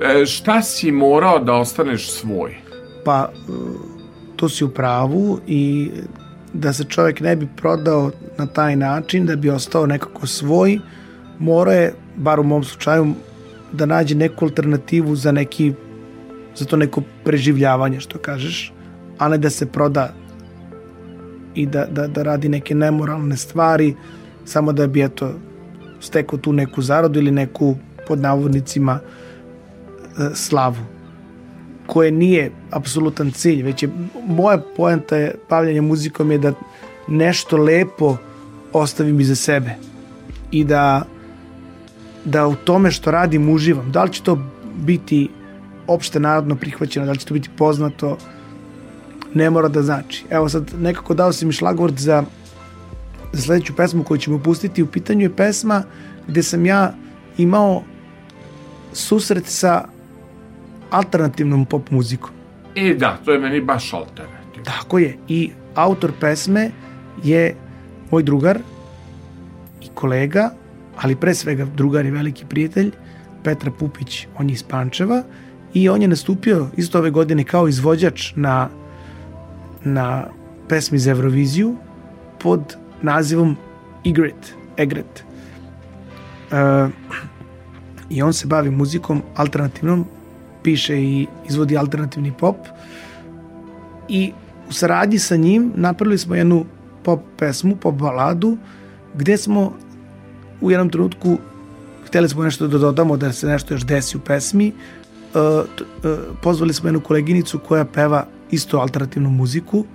E, 0.02 0.26
Šta 0.26 0.62
si 0.62 0.92
morao 0.92 1.40
da 1.40 1.54
ostaneš 1.54 2.12
svoj? 2.12 2.58
Pa, 3.06 3.30
e, 3.34 3.52
to 4.36 4.50
si 4.50 4.64
u 4.66 4.70
pravu 4.70 5.40
i 5.48 5.92
da 6.54 6.74
se 6.74 6.84
čovjek 6.84 7.20
ne 7.20 7.36
bi 7.36 7.48
prodao 7.58 8.12
na 8.38 8.46
taj 8.46 8.76
način, 8.76 9.26
da 9.26 9.36
bi 9.36 9.50
ostao 9.50 9.86
nekako 9.86 10.28
svoj, 10.28 10.80
mora 11.40 11.74
je, 11.74 11.94
bar 12.18 12.40
u 12.40 12.44
mom 12.44 12.64
slučaju, 12.64 13.14
da 13.72 13.86
nađe 13.86 14.16
neku 14.16 14.46
alternativu 14.46 15.16
za 15.16 15.32
neki 15.32 15.74
za 16.56 16.66
to 16.66 16.78
neko 16.78 17.02
preživljavanje, 17.24 18.00
što 18.00 18.20
kažeš, 18.20 18.74
a 19.18 19.30
ne 19.30 19.38
da 19.38 19.50
se 19.50 19.66
proda 19.66 20.14
i 21.56 21.66
da, 21.66 21.86
da, 21.86 22.08
da 22.08 22.24
radi 22.24 22.50
neke 22.50 22.76
nemoralne 22.76 23.38
stvari 23.38 23.96
samo 24.46 24.74
da 24.74 24.88
bi 24.88 25.04
eto 25.04 25.34
stekao 26.00 26.40
tu 26.40 26.54
neku 26.54 26.82
zaradu 26.82 27.20
ili 27.20 27.32
neku 27.32 27.76
pod 28.08 28.20
navodnicima 28.20 29.00
e, 29.00 30.30
slavu 30.34 30.98
koje 31.88 32.12
nije 32.12 32.52
apsolutan 32.72 33.32
cilj, 33.32 33.64
već 33.64 33.84
je 33.84 33.90
moja 34.28 34.62
poenta 34.78 35.18
je 35.18 35.36
bavljanje 35.50 35.82
muzikom 35.82 36.32
je 36.32 36.38
da 36.38 36.54
nešto 37.08 37.58
lepo 37.58 38.18
ostavim 38.74 39.20
iza 39.20 39.36
sebe 39.36 39.76
i 40.52 40.64
da 40.64 41.06
da 42.28 42.48
u 42.48 42.56
tome 42.56 42.92
što 42.92 43.12
radim 43.12 43.50
uživam. 43.50 43.92
Da 43.92 44.04
li 44.04 44.14
će 44.14 44.24
to 44.24 44.38
biti 44.76 45.30
opšte 45.88 46.20
narodno 46.20 46.56
prihvaćeno, 46.56 47.06
da 47.06 47.12
li 47.12 47.18
će 47.18 47.26
to 47.26 47.34
biti 47.34 47.50
poznato, 47.58 48.18
ne 49.34 49.50
mora 49.50 49.68
da 49.68 49.82
znači. 49.82 50.26
Evo 50.30 50.50
sad, 50.50 50.74
nekako 50.80 51.14
dao 51.14 51.34
si 51.34 51.46
mi 51.46 51.54
šlagvord 51.54 51.98
za, 51.98 52.24
za 53.34 53.42
sledeću 53.42 53.76
pesmu 53.76 54.04
koju 54.04 54.18
ćemo 54.18 54.40
pustiti. 54.40 54.84
U 54.84 54.88
pitanju 54.88 55.22
je 55.22 55.36
pesma 55.36 55.84
gde 56.28 56.44
sam 56.44 56.66
ja 56.66 56.94
imao 57.38 57.84
susret 58.94 59.46
sa 59.46 59.86
alternativnom 60.90 61.66
pop 61.66 61.92
muzikom. 61.92 62.32
E 62.76 62.94
da, 62.94 63.18
to 63.26 63.32
je 63.32 63.40
meni 63.40 63.62
baš 63.62 63.94
alternativno. 63.94 64.64
Tako 64.66 65.00
je. 65.00 65.18
I 65.28 65.52
autor 65.76 66.12
pesme 66.20 66.72
je 67.24 67.56
moj 68.12 68.24
drugar 68.24 68.60
i 69.82 69.88
kolega, 69.94 70.50
ali 70.98 71.16
pre 71.16 71.36
svega 71.36 71.66
drugar 71.66 72.06
i 72.06 72.12
veliki 72.12 72.46
prijatelj, 72.46 72.92
Petra 73.44 73.72
Pupić, 73.72 74.28
on 74.38 74.50
je 74.50 74.54
iz 74.54 74.64
Pančeva 74.64 75.24
i 75.74 75.90
on 75.90 76.02
je 76.02 76.08
nastupio 76.08 76.68
isto 76.78 76.98
ove 77.00 77.12
godine 77.12 77.44
kao 77.44 77.68
izvođač 77.68 78.32
na, 78.36 78.70
na 79.84 80.28
pesmi 80.70 81.00
za 81.00 81.12
Euroviziju 81.12 81.76
pod 82.40 82.76
nazivom 83.02 83.56
Egret. 84.06 84.54
Egret. 84.78 85.24
E, 86.52 86.88
I 88.10 88.22
on 88.22 88.34
se 88.34 88.48
bavi 88.48 88.72
muzikom 88.72 89.22
alternativnom, 89.36 90.06
piše 90.64 90.98
i 91.02 91.28
izvodi 91.50 91.78
alternativni 91.78 92.34
pop 92.40 92.58
i 94.10 94.32
u 94.70 94.74
saradnji 94.74 95.20
sa 95.20 95.36
njim 95.36 95.72
napravili 95.76 96.18
smo 96.18 96.36
jednu 96.36 96.66
pop 97.04 97.20
pesmu, 97.38 97.76
pop 97.76 97.96
baladu, 97.96 98.58
gde 99.16 99.38
smo 99.38 99.74
u 100.62 100.72
jednom 100.72 100.90
trenutku 100.90 101.38
hteli 102.06 102.30
smo 102.30 102.44
nešto 102.44 102.68
da 102.68 102.78
dodamo, 102.78 103.18
da 103.18 103.34
se 103.34 103.48
nešto 103.48 103.74
još 103.74 103.86
desi 103.86 104.18
u 104.18 104.20
pesmi. 104.20 104.68
E, 104.68 105.40
e, 105.40 106.18
pozvali 106.42 106.74
smo 106.74 106.88
jednu 106.88 107.02
koleginicu 107.02 107.60
koja 107.60 107.86
peva 107.86 108.28
isto 108.52 108.78
alternativnu 108.78 109.30
muziku, 109.30 109.86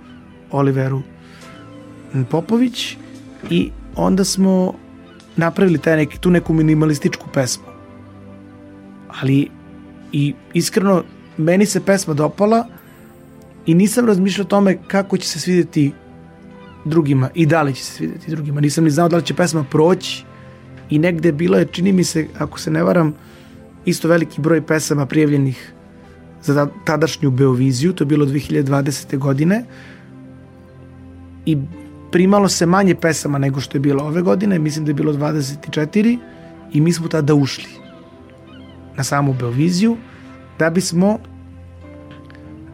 Oliveru 0.51 1.01
Popović 2.29 2.97
i 3.49 3.71
onda 3.95 4.23
smo 4.23 4.73
napravili 5.35 5.77
taj 5.77 5.97
neki, 5.97 6.19
tu 6.19 6.31
neku 6.31 6.53
minimalističku 6.53 7.27
pesmu. 7.33 7.65
Ali 9.21 9.49
i 10.11 10.33
iskreno 10.53 11.03
meni 11.37 11.65
se 11.65 11.85
pesma 11.85 12.13
dopala 12.13 12.67
i 13.65 13.73
nisam 13.73 14.05
razmišljao 14.05 14.45
o 14.45 14.47
tome 14.47 14.77
kako 14.87 15.17
će 15.17 15.27
se 15.27 15.39
svidjeti 15.39 15.91
drugima 16.85 17.29
i 17.33 17.45
da 17.45 17.61
li 17.61 17.73
će 17.73 17.83
se 17.83 17.93
svidjeti 17.93 18.31
drugima. 18.31 18.61
Nisam 18.61 18.83
ni 18.83 18.89
znao 18.89 19.09
da 19.09 19.17
li 19.17 19.25
će 19.25 19.33
pesma 19.33 19.65
proći 19.71 20.25
i 20.93 20.99
negde 20.99 21.31
bilo 21.31 21.57
je, 21.57 21.65
čini 21.65 21.91
mi 21.91 22.03
se, 22.03 22.27
ako 22.39 22.59
se 22.59 22.71
ne 22.71 22.83
varam, 22.83 23.13
isto 23.85 24.07
veliki 24.07 24.41
broj 24.41 24.61
pesama 24.61 25.05
prijavljenih 25.05 25.73
za 26.43 26.53
ta- 26.53 26.71
tadašnju 26.85 27.31
Beoviziju, 27.31 27.93
to 27.93 28.03
je 28.03 28.05
bilo 28.05 28.25
2020. 28.25 29.17
godine 29.17 29.63
i 31.45 31.57
primalo 32.11 32.49
se 32.49 32.65
manje 32.65 32.95
pesama 32.95 33.37
nego 33.37 33.59
što 33.59 33.77
je 33.77 33.81
bilo 33.81 34.03
ove 34.03 34.21
godine, 34.21 34.59
mislim 34.59 34.85
da 34.85 34.91
je 34.91 34.95
bilo 34.95 35.13
24 35.13 36.17
i 36.73 36.81
mi 36.81 36.93
smo 36.93 37.07
tada 37.07 37.33
ušli 37.33 37.69
na 38.97 39.03
samu 39.03 39.33
Beoviziju 39.33 39.97
da 40.59 40.69
bismo 40.69 41.17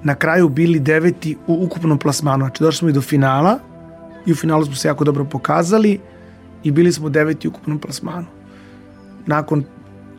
na 0.03 0.15
kraju 0.15 0.49
bili 0.49 0.79
deveti 0.79 1.37
u 1.47 1.63
ukupnom 1.65 1.97
plasmanu. 1.97 2.45
Znači 2.45 2.63
došli 2.63 2.77
smo 2.77 2.89
i 2.89 2.93
do 2.93 3.01
finala 3.01 3.59
i 4.25 4.31
u 4.31 4.35
finalu 4.35 4.65
smo 4.65 4.75
se 4.75 4.87
jako 4.87 5.03
dobro 5.03 5.25
pokazali 5.25 5.99
i 6.64 6.72
bili 6.72 6.91
smo 6.91 7.10
deveti 7.10 7.48
u 7.48 7.52
ukupnom 7.52 7.80
plasmanu. 7.80 8.27
Nakon 9.26 9.64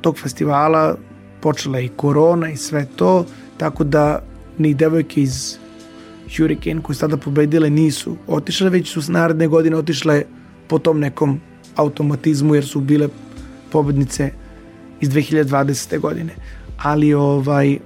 tog 0.00 0.18
festivala 0.18 0.96
počela 1.40 1.78
je 1.78 1.84
i 1.84 1.88
korona 1.96 2.50
i 2.50 2.56
sve 2.56 2.86
to, 2.96 3.26
tako 3.56 3.84
da 3.84 4.22
ni 4.58 4.74
devojke 4.74 5.22
iz 5.22 5.58
Hurricane 6.36 6.82
koje 6.82 6.94
su 6.94 7.00
tada 7.00 7.16
pobedile 7.16 7.70
nisu 7.70 8.16
otišle, 8.26 8.70
već 8.70 8.92
su 8.92 9.12
naredne 9.12 9.48
godine 9.48 9.76
otišle 9.76 10.22
po 10.68 10.78
tom 10.78 11.00
nekom 11.00 11.40
automatizmu 11.76 12.54
jer 12.54 12.66
su 12.66 12.80
bile 12.80 13.08
pobednice 13.72 14.30
iz 15.00 15.08
2020. 15.08 15.98
godine. 15.98 16.34
Ali 16.82 17.14
ovaj 17.14 17.78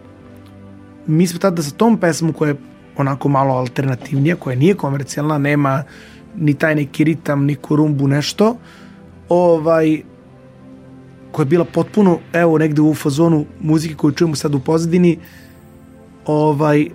mi 1.06 1.26
smo 1.26 1.38
tada 1.38 1.62
sa 1.62 1.70
tom 1.70 1.98
pesmom 1.98 2.32
koja 2.32 2.48
je 2.48 2.56
onako 2.96 3.28
malo 3.28 3.54
alternativnija, 3.54 4.36
koja 4.36 4.56
nije 4.56 4.74
komercijalna, 4.74 5.38
nema 5.38 5.82
ni 6.36 6.54
taj 6.54 6.74
neki 6.74 7.04
ritam, 7.04 7.44
ni 7.44 7.54
kurumbu, 7.54 8.08
nešto, 8.08 8.56
ovaj, 9.28 10.02
koja 11.32 11.44
je 11.44 11.48
bila 11.48 11.64
potpuno, 11.64 12.18
evo, 12.32 12.58
negde 12.58 12.82
u 12.82 12.94
fazonu 12.94 13.44
muzike 13.60 13.94
koju 13.94 14.12
čujemo 14.12 14.36
sad 14.36 14.54
u 14.54 14.60
pozadini, 14.60 15.18
ovaj, 16.26 16.86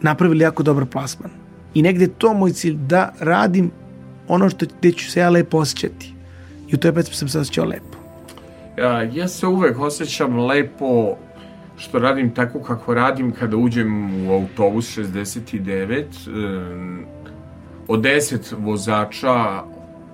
napravili 0.00 0.44
jako 0.44 0.62
dobar 0.62 0.86
plasman. 0.86 1.30
I 1.74 1.82
negde 1.82 2.06
to 2.06 2.34
moj 2.34 2.52
cilj, 2.52 2.76
da 2.76 3.12
radim 3.20 3.70
ono 4.28 4.50
što 4.50 4.66
gde 4.78 4.92
ću 4.92 5.10
se 5.10 5.20
ja 5.20 5.30
lepo 5.30 5.58
osjećati. 5.58 6.14
I 6.68 6.74
u 6.74 6.78
toj 6.78 6.94
pesmi 6.94 7.14
sam 7.14 7.28
se 7.28 7.40
osjećao 7.40 7.64
lepo. 7.64 7.98
Ja, 8.78 9.02
ja 9.02 9.28
se 9.28 9.46
uvek 9.46 9.78
osjećam 9.78 10.38
lepo 10.38 11.16
što 11.76 11.98
radim 11.98 12.34
tako 12.34 12.62
kako 12.62 12.94
radim 12.94 13.32
kada 13.32 13.56
uđem 13.56 14.14
u 14.26 14.32
autobus 14.32 14.98
69 14.98 16.04
em, 16.26 17.04
od 17.88 18.00
10 18.00 18.54
vozača 18.58 19.62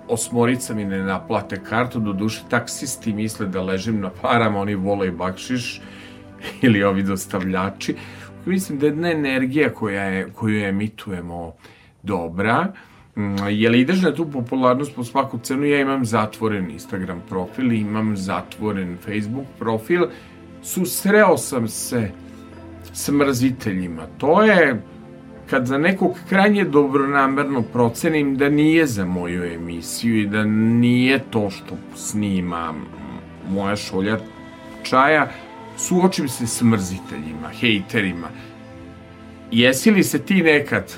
osmorica 0.09 0.74
mi 0.74 0.84
ne 0.84 1.02
naplate 1.02 1.60
kartu, 1.64 2.01
do 2.01 2.12
duše 2.12 2.42
taksisti 2.48 3.12
misle 3.12 3.47
da 3.47 3.62
ležim 3.62 4.01
na 4.01 4.10
parama, 4.22 4.60
oni 4.60 4.74
vole 4.74 5.09
i 5.09 5.10
bakšiš 5.10 5.80
ili 6.62 6.82
ovi 6.84 7.02
dostavljači. 7.02 7.97
Mislim 8.47 8.78
da 8.78 8.86
je 8.86 8.90
jedna 8.90 9.10
energija 9.10 9.74
koja 9.74 10.02
je, 10.02 10.32
koju 10.32 10.64
emitujemo 10.64 11.52
dobra, 12.02 12.72
Mm, 13.16 13.36
Jel 13.48 13.74
ideš 13.74 14.02
na 14.02 14.14
tu 14.14 14.30
popularnost 14.30 14.94
po 14.94 15.05
svaku 15.05 15.38
cenu? 15.38 15.66
Ja 15.66 15.80
imam 15.80 16.05
zatvoren 16.05 16.70
Instagram 16.70 17.22
profil, 17.28 17.72
imam 17.72 18.16
zatvoren 18.16 18.97
Facebook 19.05 19.47
profil. 19.59 20.06
Susreo 20.62 21.36
sam 21.36 21.68
se 21.68 22.10
s 22.92 23.09
mrziteljima. 23.09 24.06
To 24.18 24.42
je 24.42 24.82
kad 25.51 25.66
za 25.66 25.78
nekog 25.78 26.16
krajnje 26.28 26.64
dobronamerno 26.64 27.62
procenim 27.62 28.36
da 28.36 28.48
nije 28.48 28.86
za 28.86 29.05
moju 29.05 29.44
emisiju 29.44 30.20
i 30.20 30.27
da 30.27 30.44
nije 30.44 31.18
to 31.31 31.51
što 31.51 31.77
snima 31.97 32.74
moja 33.48 33.77
šolja 33.77 34.18
čaja, 34.82 35.28
suočim 35.77 36.28
se 36.28 36.47
s 36.47 36.62
mrziteljima, 36.62 37.48
hejterima. 37.60 38.28
Jesi 39.51 39.90
li 39.90 40.02
se 40.02 40.18
ti 40.18 40.43
nekad 40.43 40.94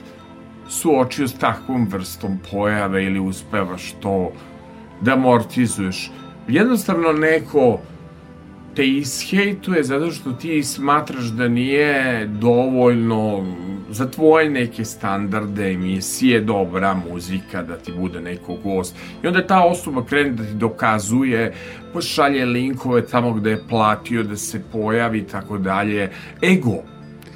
suočio 0.68 1.28
s 1.28 1.34
takvom 1.34 1.88
vrstom 1.90 2.38
pojave 2.50 3.04
ili 3.04 3.18
uspevaš 3.20 3.94
to 4.00 4.32
da 5.00 5.12
amortizuješ? 5.12 6.10
Jednostavno 6.48 7.12
neko 7.12 7.80
te 8.76 8.86
ishejtuje 8.86 9.82
zato 9.82 10.10
što 10.10 10.32
ti 10.32 10.62
smatraš 10.62 11.24
da 11.24 11.48
nije 11.48 12.26
dovoljno 12.26 13.46
za 13.92 14.10
tvoje 14.10 14.50
neke 14.50 14.84
standarde, 14.84 15.70
emisije, 15.72 16.40
dobra 16.40 16.94
muzika, 16.94 17.62
da 17.62 17.76
ti 17.76 17.92
bude 17.92 18.20
neko 18.20 18.56
gost. 18.64 18.96
I 19.22 19.26
onda 19.26 19.46
ta 19.46 19.64
osoba 19.64 20.04
krene 20.04 20.30
da 20.30 20.44
ti 20.44 20.54
dokazuje, 20.54 21.52
pošalje 21.92 22.46
linkove 22.46 23.06
tamo 23.06 23.32
gde 23.32 23.50
je 23.50 23.62
platio 23.68 24.22
da 24.22 24.36
se 24.36 24.62
pojavi 24.72 25.18
i 25.18 25.24
tako 25.24 25.58
dalje. 25.58 26.10
Ego, 26.42 26.82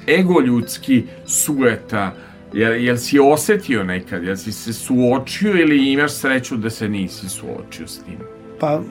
ego 0.07 0.41
ljudski, 0.41 1.03
sueta, 1.25 2.11
Jel, 2.53 2.75
jel 2.75 2.97
si 2.97 3.19
osetio 3.19 3.83
nekad, 3.83 4.23
jel 4.23 4.35
si 4.35 4.51
se 4.51 4.73
suočio 4.73 5.61
ili 5.61 5.91
imaš 5.91 6.11
sreću 6.11 6.57
da 6.57 6.69
se 6.69 6.89
nisi 6.89 7.29
suočio 7.29 7.87
s 7.87 7.99
tim? 7.99 8.17
Pa 8.59 8.81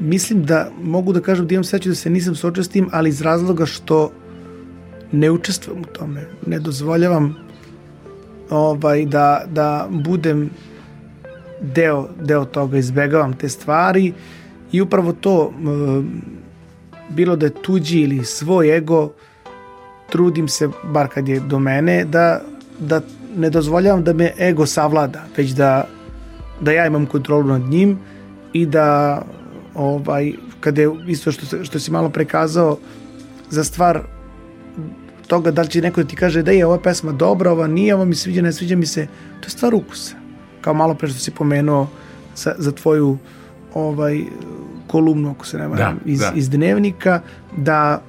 mislim 0.00 0.44
da 0.44 0.70
mogu 0.82 1.12
da 1.12 1.20
kažem 1.20 1.46
da 1.46 1.54
imam 1.54 1.64
sreću 1.64 1.88
da 1.88 1.94
se 1.94 2.10
nisam 2.10 2.34
suočio 2.34 2.64
s 2.64 2.68
tim, 2.68 2.88
ali 2.92 3.08
iz 3.08 3.22
razloga 3.22 3.66
što 3.66 4.12
ne 5.12 5.30
učestvujem 5.30 5.82
u 5.82 5.86
tome. 5.86 6.26
Ne 6.46 6.58
dozvoljavam 6.58 7.36
ovaj, 8.50 9.06
da, 9.06 9.44
da 9.46 9.86
budem 9.90 10.50
deo, 11.60 12.08
deo 12.20 12.44
toga, 12.44 12.78
izbegavam 12.78 13.32
te 13.32 13.48
stvari 13.48 14.12
i 14.72 14.80
upravo 14.80 15.12
to, 15.12 15.52
m, 15.58 16.22
bilo 17.08 17.36
da 17.36 17.46
je 17.46 17.62
tuđi 17.62 18.00
ili 18.00 18.24
svoj 18.24 18.76
ego, 18.76 19.12
trudim 20.10 20.48
se, 20.48 20.68
bar 20.84 21.08
kad 21.08 21.28
je 21.28 21.40
do 21.40 21.58
mene, 21.58 22.04
da, 22.04 22.40
da 22.78 23.00
ne 23.36 23.50
dozvoljavam 23.50 24.04
da 24.04 24.12
me 24.12 24.32
ego 24.38 24.66
savlada, 24.66 25.24
već 25.36 25.50
da, 25.50 25.88
da 26.60 26.72
ja 26.72 26.86
imam 26.86 27.06
kontrolu 27.06 27.44
nad 27.44 27.62
njim 27.62 27.98
i 28.52 28.66
da 28.66 29.22
ovaj, 29.74 30.32
kada 30.60 30.82
je 30.82 30.90
isto 31.06 31.32
što, 31.32 31.64
što 31.64 31.78
si 31.78 31.90
malo 31.90 32.08
prekazao 32.10 32.78
za 33.50 33.64
stvar 33.64 34.02
toga 35.26 35.50
da 35.50 35.62
li 35.62 35.68
će 35.68 35.82
neko 35.82 36.02
da 36.02 36.08
ti 36.08 36.16
kaže 36.16 36.42
da 36.42 36.50
je 36.50 36.66
ova 36.66 36.78
pesma 36.80 37.12
dobra, 37.12 37.52
ova 37.52 37.66
nije, 37.66 37.94
ova 37.94 38.04
mi 38.04 38.14
se 38.14 38.22
sviđa, 38.22 38.42
ne 38.42 38.52
sviđa 38.52 38.76
mi 38.76 38.86
se, 38.86 39.06
to 39.40 39.46
je 39.46 39.50
stvar 39.50 39.74
ukusa. 39.74 40.16
Kao 40.60 40.74
malo 40.74 40.94
pre 40.94 41.08
što 41.08 41.18
si 41.18 41.30
pomenuo 41.30 41.88
za, 42.36 42.54
za 42.58 42.72
tvoju 42.72 43.18
ovaj 43.74 44.22
kolumnu, 44.86 45.30
ako 45.30 45.46
se 45.46 45.58
ne 45.58 45.68
varam, 45.68 45.98
Da, 46.04 46.12
iz, 46.12 46.20
da. 46.20 46.32
iz 46.34 46.50
dnevnika, 46.50 47.20
da 47.56 48.02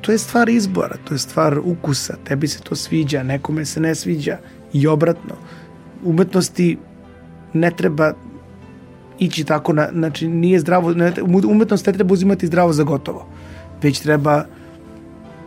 to 0.00 0.12
je 0.12 0.18
stvar 0.18 0.48
izbora, 0.48 0.96
to 1.04 1.14
je 1.14 1.18
stvar 1.18 1.58
ukusa, 1.64 2.16
tebi 2.24 2.48
se 2.48 2.60
to 2.60 2.76
sviđa, 2.76 3.22
nekome 3.22 3.64
se 3.64 3.80
ne 3.80 3.94
sviđa 3.94 4.38
i 4.72 4.86
obratno. 4.86 5.34
Umetnosti 6.04 6.78
ne 7.52 7.70
treba 7.70 8.12
ići 9.18 9.44
tako, 9.44 9.72
na, 9.72 9.88
znači 9.92 10.28
nije 10.28 10.60
zdravo, 10.60 10.92
ne, 10.94 11.12
umetnost 11.46 11.86
ne 11.86 11.92
treba 11.92 12.12
uzimati 12.12 12.46
zdravo 12.46 12.72
za 12.72 12.82
gotovo, 12.82 13.26
već 13.82 14.00
treba 14.00 14.44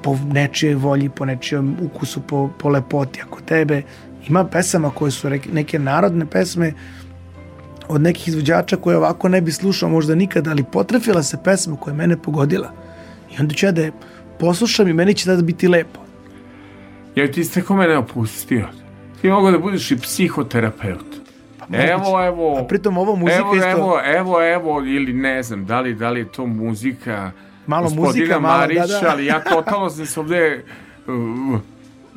po 0.03 0.18
nečijoj 0.26 0.76
volji, 0.76 1.10
po 1.10 1.26
nečijem 1.26 1.78
ukusu, 1.82 2.22
po, 2.22 2.49
po 2.49 2.69
lepoti. 2.69 3.22
Ako 3.22 3.41
tebe 3.41 3.82
ima 4.28 4.45
pesama 4.45 4.90
koje 4.90 5.11
su 5.11 5.30
neke 5.48 5.80
narodne 5.80 6.26
pesme 6.26 6.74
od 7.88 8.02
nekih 8.02 8.28
izvođača 8.28 8.78
koje 8.78 8.98
ovako 8.98 9.30
ne 9.30 9.41
bi 9.41 9.52
slušao 9.52 9.90
možda 9.90 10.15
nikada, 10.15 10.52
ali 10.52 10.64
potrefila 10.64 11.24
se 11.24 11.38
pesma 11.44 11.76
koja 11.76 11.91
je 11.91 11.98
mene 11.98 12.18
pogodila. 12.18 12.72
I 13.32 13.41
onda 13.41 13.53
ću 13.53 13.65
ja 13.65 13.72
da 13.72 13.82
je 13.82 13.91
poslušam 14.40 14.88
i 14.88 14.94
meni 14.94 15.14
će 15.14 15.26
tada 15.26 15.41
biti 15.41 15.68
lepo. 15.68 15.99
Jer 17.15 17.34
ti 17.34 17.44
ste 17.44 17.61
ko 17.61 17.76
mene 17.76 17.98
opustio. 17.98 18.68
Ti 19.22 19.30
mogu 19.30 19.52
da 19.52 19.60
budeš 19.60 19.91
i 19.91 19.98
psihoterapeut. 19.98 21.06
Evo, 21.72 22.26
evo. 22.26 22.56
Pa 22.56 22.61
A 22.61 22.68
pritom 22.68 22.98
ovo 22.98 23.15
muzika 23.15 23.40
evo, 23.40 23.56
isto- 23.56 23.69
Evo, 23.72 23.99
evo, 24.07 24.44
evo, 24.45 24.82
ili 24.82 25.14
ne 25.14 25.44
znam, 25.44 25.65
da 25.65 25.80
li, 25.82 25.94
da 25.94 26.10
li 26.10 26.19
je 26.19 26.32
to 26.32 26.45
muzika 26.45 27.32
Malo 27.68 27.84
gospodina 27.84 28.07
muzika, 28.07 28.39
malo, 28.39 28.53
da, 28.53 28.60
Marića, 28.60 28.99
da. 29.02 29.10
ali 29.11 29.26
ja 29.26 29.44
totalno 29.44 29.89
sam 29.89 30.06
se 30.06 30.19
ovde 30.19 30.64
uh, 31.07 31.60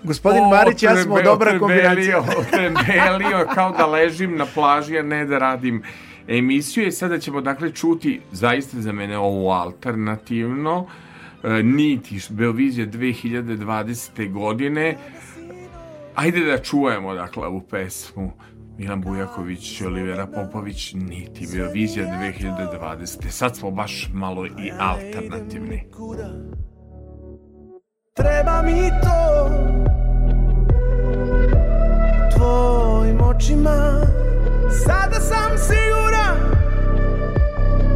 Gospodin 0.02 0.42
Marić, 0.50 0.82
ja 0.82 0.96
smo 0.96 1.22
dobra 1.22 1.58
kombinacija. 1.58 2.18
otrebelio, 2.38 3.46
kao 3.54 3.70
da 3.70 3.86
ležim 3.86 4.36
na 4.36 4.46
plaži, 4.54 4.98
a 4.98 5.02
ne 5.02 5.24
da 5.24 5.38
radim 5.38 5.82
emisiju. 6.28 6.86
I 6.86 6.92
sada 6.92 7.18
ćemo 7.18 7.40
dakle 7.40 7.72
čuti 7.72 8.20
zaista 8.32 8.80
za 8.80 8.92
mene 8.92 9.18
ovo 9.18 9.50
alternativno. 9.50 10.86
E, 11.44 11.62
Niti, 11.62 12.20
Belvizija 12.30 12.86
2020. 12.86 14.32
godine. 14.32 14.96
Ajde 16.14 16.40
da 16.40 16.58
čujemo 16.58 17.14
dakle 17.14 17.46
ovu 17.46 17.60
pesmu. 17.60 18.32
Milan 18.78 19.00
Bujaković, 19.00 19.82
Olivera 19.82 20.26
Popović, 20.26 20.94
Niti, 20.94 21.48
Beovizija 21.54 22.06
2020. 22.06 23.28
Sad 23.30 23.56
smo 23.56 23.70
baš 23.70 24.08
malo 24.12 24.46
i 24.46 24.72
alternativni. 24.78 25.84
Treba 28.14 28.62
mi 28.62 28.90
to. 29.02 29.50
Tvojim 32.36 33.20
očima. 33.20 34.00
Sada 34.86 35.20
sam 35.20 35.58
siguran. 35.58 36.36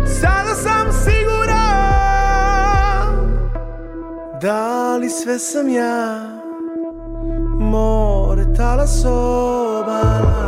Sada 0.06 0.54
sam 0.54 0.92
siguran. 0.92 1.24
Da 4.40 4.96
li 4.96 5.10
sve 5.10 5.38
sam 5.38 5.68
ja 5.68 6.33
More 7.70 8.44
talas 8.56 9.04
obala 9.04 10.44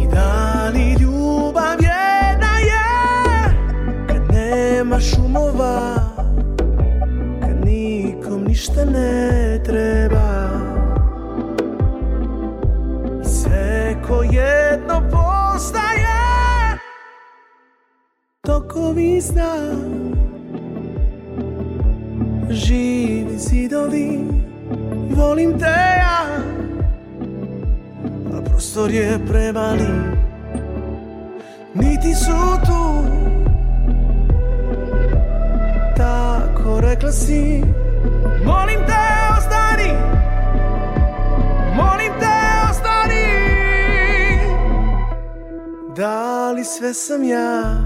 I 0.00 0.06
da 0.14 0.68
li 0.74 0.96
ljubav 1.00 1.76
jedna 1.80 2.52
je 2.70 2.88
Kad 4.08 4.34
nema 4.34 5.00
šumova 5.00 5.94
Kad 7.40 7.64
nikom 7.64 8.44
ništa 8.44 8.84
ne 8.84 9.60
treba. 9.64 10.50
I 13.22 13.28
sve 13.28 13.96
ko 14.06 14.22
jedno 14.22 15.02
postaje 15.10 16.78
Tokovi 18.40 19.20
sna 19.20 19.54
Živi 22.50 23.38
zidovi 23.38 24.20
Volim 25.10 25.58
te 25.58 25.64
ja. 25.98 26.42
A 28.38 28.42
prostor 28.44 28.90
je 28.90 29.18
premali 29.28 29.88
Niti 31.74 32.14
su 32.14 32.32
tu. 32.66 33.04
Tako 35.96 36.80
rekla 36.80 37.12
si 37.12 37.62
Molim 38.44 38.80
te 38.86 39.02
ostani. 39.38 39.92
Molim 41.76 42.12
te 42.20 42.36
ostani. 42.70 43.26
Da 45.96 46.50
li 46.50 46.64
sve 46.64 46.94
sam 46.94 47.24
ja? 47.24 47.82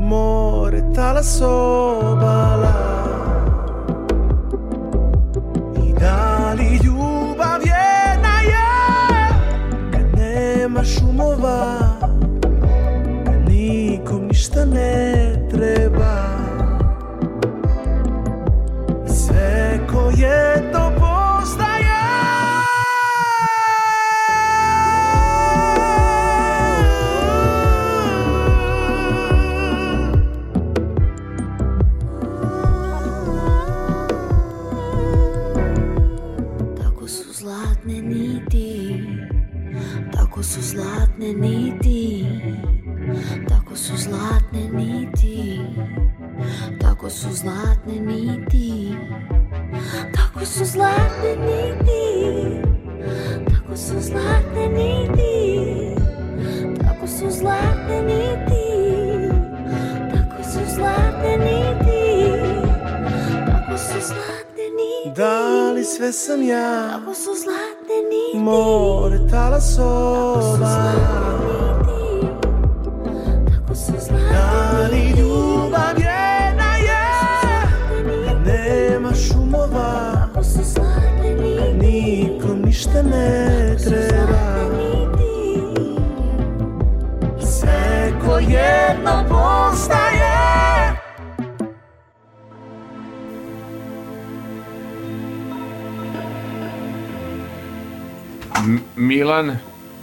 More 0.00 0.82
talas 0.94 1.40
obala 1.42 3.03
Ko 20.24 20.30
jedno 20.30 20.92
postaje 21.00 22.00
Tako 36.76 37.08
su 37.08 37.32
zlatne 37.32 38.02
niti 38.02 39.02
Tako 40.12 40.42
su 40.42 40.60
zlatne 40.62 41.32
niti 41.32 42.26
Tako 43.48 43.76
su 43.76 43.96
zlatne 43.96 44.68
niti 44.68 45.23
Tako 47.04 47.14
su 47.16 47.28
zlatne 47.32 48.00
niti? 48.00 48.96
Tako 50.14 50.46
su 50.46 50.64
zlatne 50.64 51.36
niti? 51.36 52.62
Tako 53.44 53.76
su 53.76 53.94
zlatne 54.00 54.68
niti? 54.68 55.94
Tako 56.84 57.06
su 57.06 57.30
zlatne 57.30 58.02
niti? 58.02 58.64
Tako 60.14 60.42
su 60.42 60.58
zlatne 60.74 61.36
niti? 61.36 62.40
Tako 63.46 63.78
su 63.78 64.00
zlatne 64.00 64.64
niti? 64.78 65.16
Da 65.16 65.70
li 65.72 65.84
sve 65.84 66.12
sam 66.12 66.42
ja? 66.42 66.90
Tako 66.90 67.14
su 67.14 67.30
zlatne 67.42 67.98
niti? 68.10 68.38
More 68.38 69.18
talas 69.30 69.76
Tako 69.76 70.42
su 70.42 70.56
zlatne 70.56 70.96
niti? 71.80 72.26
Tako 73.52 73.74
su 73.74 73.92
zlatne 74.06 74.28
Da 74.30 74.88
li 74.92 75.20
ljubav 75.20 76.13
filmova 79.54 80.28
Nikom 81.80 82.62
ništa 82.64 83.02
ne 83.02 83.76
treba. 83.84 84.54
Sve 87.40 88.12
ko 88.24 88.38
jedno 88.38 89.24
postaje. 89.28 90.34
Milan 98.96 99.56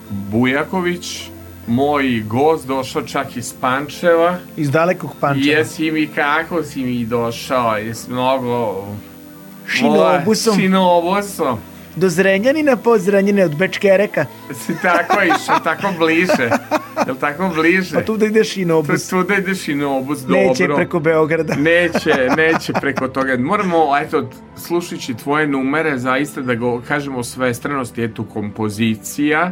Bujaković, 0.10 1.30
moj 1.68 2.24
gost, 2.28 2.68
došao 2.68 3.02
čak 3.02 3.38
iz 3.38 3.54
Pančeva. 3.62 4.38
Iz 4.58 4.72
dalekog 4.72 5.12
Pančeva. 5.20 5.58
Jesi 5.58 5.92
mi, 5.92 6.08
kako 6.08 6.64
si 6.64 6.84
mi 6.84 7.06
došao, 7.06 7.78
jesi 7.78 8.12
mnogo 8.12 8.86
Šinobusom. 9.72 10.56
Šinobusom. 10.60 11.60
Do 11.96 12.10
Zrenjanina 12.10 12.76
po 12.76 12.98
Zrenjanine 12.98 13.46
od 13.46 13.56
Bečkereka. 13.56 14.26
Si 14.54 14.74
tako 14.82 15.18
išao, 15.22 15.60
tako 15.64 15.88
bliže. 16.00 16.50
Jel 17.08 17.16
tako 17.20 17.52
bliže? 17.56 17.96
Pa 17.96 18.02
tu 18.02 18.18
da 18.18 18.26
ide 18.26 18.44
Šinobus. 18.44 19.10
Tu 19.10 19.24
da 19.24 19.36
ideš 19.36 19.68
i 19.68 19.76
nobus, 19.76 20.20
dobro. 20.20 20.38
Neće 20.38 20.68
preko 20.76 21.00
Beograda. 21.00 21.56
Neće, 21.56 22.30
neće 22.38 22.74
preko 22.74 23.08
toga. 23.08 23.38
Moramo, 23.38 23.98
eto, 23.98 24.30
slušajući 24.56 25.14
tvoje 25.14 25.48
numere, 25.48 25.98
zaista 25.98 26.42
da 26.42 26.56
go, 26.56 26.82
kažemo 26.88 27.24
svestranosti, 27.24 28.04
eto, 28.04 28.24
kompozicija, 28.24 29.52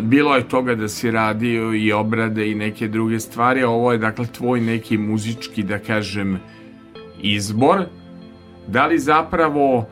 bilo 0.00 0.36
je 0.36 0.48
toga 0.48 0.74
da 0.74 0.88
si 0.88 1.10
radio 1.10 1.74
i 1.74 1.92
obrade 1.92 2.50
i 2.50 2.54
neke 2.54 2.88
druge 2.88 3.20
stvari, 3.20 3.62
a 3.62 3.68
ovo 3.68 3.92
je, 3.92 3.98
dakle, 3.98 4.26
tvoj 4.26 4.60
neki 4.60 4.98
muzički, 4.98 5.62
da 5.62 5.78
kažem, 5.78 6.40
izbor. 7.22 7.84
Da 8.68 8.86
li 8.86 8.98
zapravo 8.98 9.86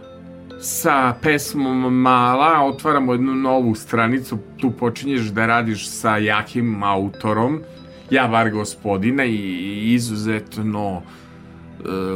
sa 0.61 1.15
pesmom 1.23 1.95
Mala 1.95 2.63
otvaramo 2.65 3.13
jednu 3.13 3.35
novu 3.35 3.75
stranicu, 3.75 4.39
tu 4.61 4.71
počinješ 4.71 5.23
da 5.23 5.47
radiš 5.47 5.89
sa 5.89 6.17
jakim 6.17 6.83
autorom, 6.83 7.61
ja 8.11 8.27
var 8.27 8.51
gospodina 8.51 9.25
i 9.25 9.95
izuzetno 9.95 11.03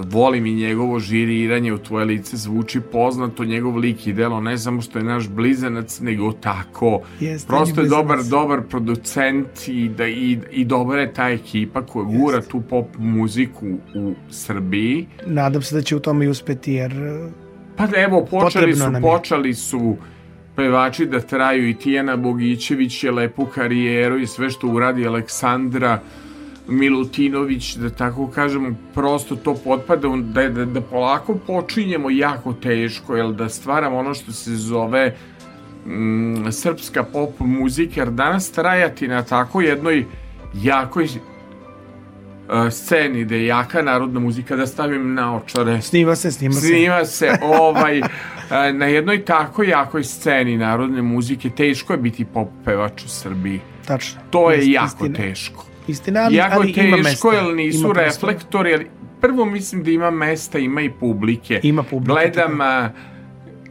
volim 0.05 0.47
i 0.47 0.55
njegovo 0.55 0.99
žiriranje 0.99 1.73
u 1.73 1.79
tvoje 1.79 2.05
lice 2.05 2.37
zvuči 2.37 2.81
poznato, 2.81 3.45
njegov 3.45 3.77
lik 3.77 4.07
i 4.07 4.13
delo 4.13 4.41
ne 4.41 4.59
samo 4.59 4.83
što 4.83 4.99
je 4.99 5.05
naš 5.05 5.29
blizanac, 5.29 6.01
nego 6.01 6.33
tako. 6.33 7.01
Jeste, 7.21 7.49
Prosto 7.49 7.81
je 7.81 7.85
je 7.85 7.89
dobar, 7.89 8.17
blizanac. 8.17 8.31
dobar 8.31 8.63
producent 8.63 9.69
i, 9.69 9.89
da, 9.89 10.07
i, 10.07 10.39
i 10.51 10.65
dobra 10.65 11.01
je 11.01 11.13
ta 11.13 11.29
ekipa 11.29 11.87
koja 11.87 12.05
gura 12.05 12.41
tu 12.41 12.61
pop 12.61 12.87
muziku 12.99 13.67
u 13.95 14.15
Srbiji. 14.31 15.07
Nadam 15.27 15.63
se 15.63 15.75
da 15.75 15.83
će 15.83 15.97
u 15.97 16.01
tome 16.01 16.25
i 16.25 16.29
uspeti 16.29 16.73
jer 16.73 16.93
e, 16.93 17.31
Pa 17.77 17.89
evo, 17.97 18.27
počeli 18.31 18.77
su, 18.77 18.85
počeli 19.03 19.55
su 19.55 19.97
pevači 20.57 21.07
da 21.07 21.21
traju 21.21 21.69
i 21.69 21.75
Tijana 21.75 22.17
Bogićević 22.17 23.05
je 23.05 23.11
lepu 23.11 23.47
karijeru 23.47 24.19
i 24.19 24.27
sve 24.27 24.51
što 24.51 24.69
uradi 24.69 25.07
Aleksandra 25.07 26.01
Milutinović, 26.71 27.75
da 27.75 27.91
tako 27.91 28.27
kažemo, 28.27 28.75
prosto 28.95 29.37
to 29.37 29.55
potpada, 29.55 30.09
da, 30.09 30.49
da, 30.49 30.65
da 30.65 30.81
polako 30.81 31.35
počinjemo 31.47 32.11
jako 32.11 32.53
teško, 32.53 33.17
jel 33.17 33.33
da 33.33 33.49
stvaramo 33.49 33.97
ono 33.97 34.15
što 34.15 34.33
se 34.33 34.57
zove 34.57 35.17
mm, 35.87 36.53
srpska 36.53 37.03
pop 37.03 37.41
muzika, 37.41 38.01
jer 38.01 38.11
danas 38.11 38.51
trajati 38.51 39.09
na 39.09 39.23
tako 39.23 39.61
jednoj 39.61 40.07
jakoj 40.55 41.05
uh, 41.05 42.71
sceni, 42.71 43.25
da 43.25 43.35
je 43.35 43.47
jaka 43.47 43.83
narodna 43.83 44.21
muzika, 44.21 44.57
da 44.57 44.67
stavim 44.67 45.15
na 45.15 45.37
očare 45.37 45.83
snima 45.83 46.17
se, 46.17 46.31
snima 46.31 46.55
se. 46.55 46.67
Snima 46.67 47.05
se 47.05 47.39
ovaj 47.43 47.99
e, 47.99 48.03
na 48.73 48.87
jednoj 48.87 49.25
tako 49.25 49.63
jakoj 49.63 50.05
sceni 50.05 50.57
narodne 50.57 51.03
muzike 51.03 51.51
teško 51.51 51.93
je 51.93 51.99
biti 51.99 52.25
pop 52.25 52.49
pevač 52.65 53.05
u 53.05 53.09
Srbiji. 53.09 53.61
Tačno. 53.87 54.21
To 54.31 54.51
je 54.51 54.59
Ist- 54.59 54.73
jako 54.73 55.07
istina. 55.07 55.17
teško. 55.17 55.70
Istina, 55.91 56.21
ali, 56.21 56.37
jako 56.37 56.55
ali 56.57 56.71
ima 56.71 56.97
teško 56.97 57.31
mesta. 57.31 57.47
jer 57.47 57.57
nisu 57.57 57.85
Ima 57.85 57.93
reflektori, 57.93 58.75
ali 58.75 58.87
prvo 59.21 59.45
mislim 59.45 59.83
da 59.85 59.91
ima 59.91 60.11
mesta, 60.11 60.59
ima 60.59 60.81
i 60.81 60.91
publike. 60.91 61.61
Ima 61.63 61.83
publike, 61.83 62.13
Gledam 62.13 62.59
tako 62.59 62.63
a, 62.63 62.91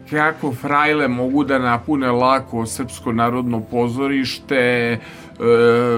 kako 0.10 0.52
frajle 0.52 1.08
mogu 1.08 1.44
da 1.44 1.60
napune 1.60 2.12
lako 2.12 2.66
Srpsko 2.66 3.14
narodno 3.14 3.62
pozorište, 3.62 4.56
e, 4.56 5.00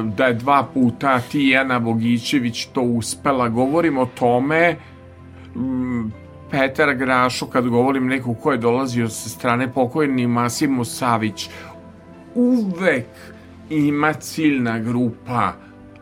da 0.04 0.26
je 0.26 0.34
dva 0.34 0.68
puta 0.74 1.20
Tijana 1.20 1.80
Bogićević 1.80 2.66
to 2.66 2.82
uspela. 2.82 3.50
Govorim 3.50 3.98
o 3.98 4.06
tome, 4.06 4.76
Petar 6.52 6.96
Grašo, 6.96 7.46
kad 7.46 7.68
govorim 7.68 8.08
neko 8.08 8.34
ko 8.34 8.52
je 8.52 8.58
dolazio 8.58 9.10
sa 9.10 9.30
strane 9.30 9.74
pokojni 9.74 10.28
Masimo 10.28 10.86
Savić, 10.86 11.50
uvek 12.36 13.08
ima 13.70 14.14
ciljna 14.14 14.80
grupa 14.80 15.54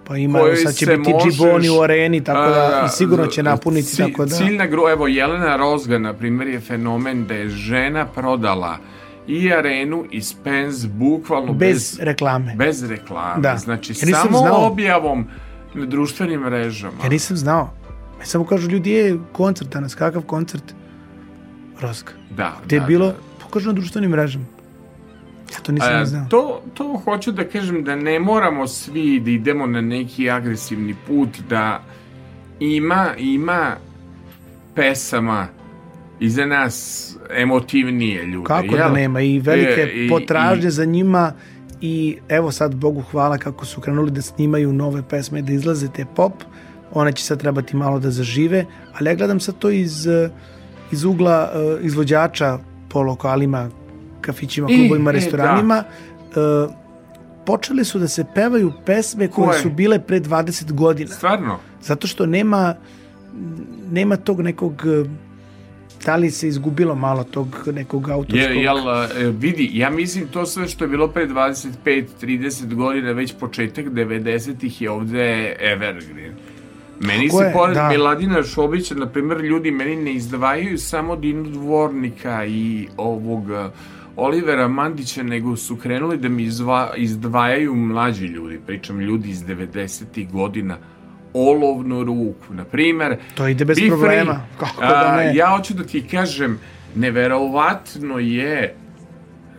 Pa 0.09 0.17
ima, 0.17 0.39
sad 0.57 0.75
će 0.75 0.85
biti 0.87 1.13
možeš, 1.13 1.33
džiboni 1.33 1.69
u 1.69 1.81
areni, 1.81 2.23
tako 2.23 2.39
da 2.41 2.79
a, 2.81 2.85
i 2.85 2.89
sigurno 2.89 3.27
će 3.27 3.43
napuniti, 3.43 3.87
ci- 3.87 3.97
tako 3.97 4.25
da... 4.25 4.35
Ciljna 4.35 4.65
grupa, 4.65 4.91
evo 4.91 5.07
Jelena 5.07 5.55
Rozga, 5.55 5.97
na 5.99 6.13
primjer, 6.13 6.47
je 6.47 6.59
fenomen 6.59 7.25
da 7.25 7.33
je 7.33 7.49
žena 7.49 8.05
prodala 8.05 8.77
i 9.27 9.53
arenu 9.53 10.05
i 10.11 10.21
Spence 10.21 10.87
bukvalno 10.89 11.53
Bez 11.53 11.69
bez, 11.69 11.99
reklame. 11.99 12.55
bez 12.55 12.83
reklame. 12.83 13.41
Da. 13.41 13.57
Znači, 13.57 13.93
Ja 13.93 14.17
samo 14.17 14.37
znao. 14.37 14.67
objavom 14.67 15.27
na 15.73 15.85
društvenim 15.85 16.41
mrežama. 16.41 17.03
Ja 17.03 17.09
nisam 17.09 17.37
znao. 17.37 17.73
Me 18.19 18.25
samo 18.25 18.45
kažu 18.45 18.69
ljudi, 18.69 18.91
je 18.91 19.19
koncert 19.31 19.69
danas, 19.69 19.95
kakav 19.95 20.21
koncert? 20.21 20.63
Roska. 21.81 22.13
Da, 22.29 22.57
Gde 22.65 22.75
je 22.75 22.79
da, 22.79 22.85
bilo, 22.85 23.05
da. 23.07 23.13
pokažu 23.39 23.67
na 23.67 23.73
društvenim 23.73 24.11
mrežama. 24.11 24.45
Ja 25.49 25.59
to 25.59 25.71
nisam 25.71 26.05
znao. 26.05 26.25
to, 26.29 26.61
to 26.73 27.01
hoću 27.05 27.31
da 27.31 27.43
kažem 27.45 27.83
da 27.83 27.95
ne 27.95 28.19
moramo 28.19 28.67
svi 28.67 29.19
da 29.19 29.31
idemo 29.31 29.65
na 29.67 29.81
neki 29.81 30.29
agresivni 30.29 30.95
put, 31.07 31.29
da 31.49 31.81
ima, 32.59 33.07
ima 33.17 33.75
pesama 34.75 35.47
iza 36.19 36.45
nas 36.45 37.05
emotivnije 37.31 38.25
ljude. 38.25 38.45
Kako 38.45 38.67
da 38.67 38.77
jel? 38.77 38.93
nema 38.93 39.21
i 39.21 39.39
velike 39.39 39.81
E, 39.83 39.91
i- 39.95 40.09
potražnje 40.09 40.67
i- 40.67 40.71
za 40.71 40.85
njima 40.85 41.33
i 41.81 42.17
evo 42.29 42.51
sad 42.51 42.75
Bogu 42.75 43.01
hvala 43.01 43.37
kako 43.37 43.65
su 43.65 43.81
krenuli 43.81 44.11
da 44.11 44.21
snimaju 44.21 44.73
nove 44.73 45.03
pesme 45.03 45.41
da 45.41 45.53
izlaze 45.53 45.87
te 45.87 46.05
pop 46.05 46.33
one 46.93 47.11
će 47.11 47.23
sad 47.23 47.39
trebati 47.39 47.75
malo 47.75 47.99
da 47.99 48.11
zažive 48.11 48.65
ali 48.93 49.09
ja 49.09 49.15
gledam 49.15 49.39
sad 49.39 49.57
to 49.57 49.69
iz, 49.69 50.07
iz 50.91 51.03
ugla 51.03 51.51
eh, 51.53 51.85
izvođača 51.85 52.57
po 52.89 53.01
lokalima 53.01 53.69
kafićima, 54.29 54.67
I, 54.71 54.75
klubovima, 54.75 55.09
e, 55.11 55.13
restoranima 55.13 55.83
eh, 55.83 56.67
počele 57.45 57.83
su 57.83 57.99
da 57.99 58.07
se 58.07 58.25
pevaju 58.35 58.71
pesme 58.85 59.27
koje 59.27 59.47
Koje? 59.47 59.61
su 59.61 59.69
bile 59.69 59.99
pre 59.99 60.19
20 60.19 60.71
godina 60.71 61.15
Stvarno? 61.15 61.59
zato 61.81 62.07
što 62.07 62.25
nema 62.25 62.75
nema 63.91 64.17
tog 64.17 64.41
nekog 64.41 64.83
eh, 64.85 65.09
da 66.05 66.15
li 66.15 66.31
se 66.31 66.47
izgubilo 66.47 66.95
malo 66.95 67.23
tog 67.23 67.47
nekog 67.73 68.09
autorskog 68.09 68.55
Je, 68.55 68.63
jel, 68.63 68.77
e, 68.89 69.31
vidi, 69.39 69.69
ja 69.73 69.89
mislim 69.89 70.27
to 70.27 70.45
sve 70.45 70.67
što 70.67 70.83
je 70.83 70.87
bilo 70.87 71.07
pre 71.07 71.27
25-30 71.27 72.73
godina, 72.73 73.11
već 73.11 73.33
početak 73.39 73.85
90-ih 73.85 74.81
je 74.81 74.91
ovde 74.91 75.55
Evergreen. 75.59 76.33
Meni 76.99 77.27
Tako 77.27 77.39
se 77.39 77.45
je, 77.45 77.53
pored 77.53 77.75
da. 77.75 77.89
Miladina 77.89 78.43
Šobića, 78.43 78.95
na 78.95 79.09
primjer, 79.09 79.41
ljudi 79.41 79.71
meni 79.71 79.95
ne 79.95 80.13
izdvajaju 80.13 80.77
samo 80.77 81.15
Dinu 81.15 81.43
Dvornika 81.43 82.45
i 82.45 82.87
ovog 82.97 83.51
e, 83.51 83.69
Olivera 84.19 84.67
Mandića, 84.67 85.23
nego 85.23 85.55
su 85.55 85.75
krenuli 85.75 86.17
da 86.17 86.29
mi 86.29 86.43
izva, 86.43 86.91
izdvajaju 86.97 87.75
mlađi 87.75 88.25
ljudi, 88.25 88.59
pričam 88.65 88.99
ljudi 88.99 89.29
iz 89.29 89.43
90-ih 89.43 90.31
godina, 90.31 90.77
olovnu 91.33 92.03
ruku, 92.03 92.53
na 92.53 92.63
primjer. 92.65 93.17
To 93.35 93.47
ide 93.47 93.65
bez 93.65 93.77
Be 93.77 93.81
free. 93.81 93.89
problema. 93.89 94.41
Kako 94.59 94.81
da 94.81 95.11
A, 95.13 95.17
ne? 95.17 95.35
Ja 95.35 95.47
hoću 95.57 95.73
da 95.73 95.83
ti 95.83 96.07
kažem, 96.11 96.59
neverovatno 96.95 98.19
je 98.19 98.75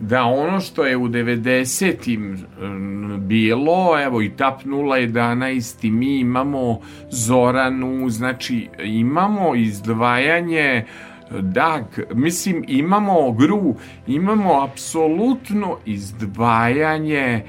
da 0.00 0.22
ono 0.22 0.60
što 0.60 0.84
je 0.84 0.96
u 0.96 1.08
90-im 1.08 2.22
mm, 2.32 3.28
bilo, 3.28 4.02
evo 4.02 4.22
i 4.22 4.30
TAP 4.30 4.62
011 4.64 5.86
i 5.86 5.90
mi 5.90 6.18
imamo 6.18 6.80
Zoranu, 7.10 8.10
znači 8.10 8.68
imamo 8.84 9.54
izdvajanje 9.54 10.84
Dag, 11.30 11.84
mislim 12.14 12.64
imamo 12.68 13.32
Gru, 13.32 13.74
imamo 14.06 14.62
apsolutno 14.62 15.78
izdvajanje 15.86 17.16
e, 17.16 17.42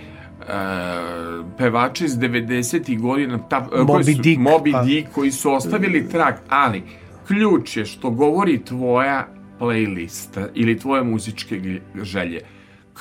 pevača 1.58 2.06
iz 2.06 2.18
90-ih 2.18 3.00
godina 3.00 3.38
ta, 3.38 3.68
koji 3.68 3.86
Moby 3.86 4.16
su, 4.16 4.22
Dick, 4.22 4.42
Moby 4.42 4.72
pa. 4.72 4.84
Dick 4.84 5.12
koji 5.14 5.32
su 5.32 5.52
ostavili 5.52 6.10
trag, 6.10 6.36
ali 6.50 6.84
ključ 7.28 7.78
je 7.78 7.86
što 7.86 8.10
govori 8.10 8.66
tvoja 8.66 9.28
playlista 9.60 10.48
ili 10.54 10.80
tvoje 10.80 11.04
muzičke 11.04 11.80
želje. 12.02 12.42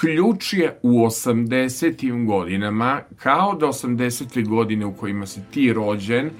Ključ 0.01 0.52
je 0.52 0.78
u 0.82 0.89
80. 0.89 2.27
godinama, 2.27 3.01
kao 3.16 3.55
da 3.55 3.66
80. 3.66 4.48
godine 4.48 4.86
u 4.86 4.93
kojima 4.93 5.27
si 5.27 5.40
ti 5.51 5.73
rođen, 5.73 6.31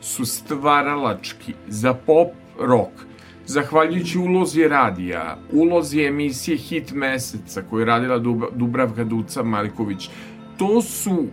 su 0.00 0.24
stvaralački 0.24 1.54
za 1.68 1.94
pop 1.94 2.28
rock. 2.60 3.09
Zahvaljujući 3.50 4.18
ulozi 4.18 4.68
radija, 4.68 5.38
ulozi 5.52 6.02
emisije 6.02 6.56
Hit 6.56 6.92
meseca 6.92 7.62
koju 7.70 7.80
je 7.80 7.86
radila 7.86 8.18
Dub- 8.18 8.50
Dubravka 8.54 9.04
Duca 9.04 9.42
Marković, 9.42 10.10
to 10.58 10.82
su 10.82 11.26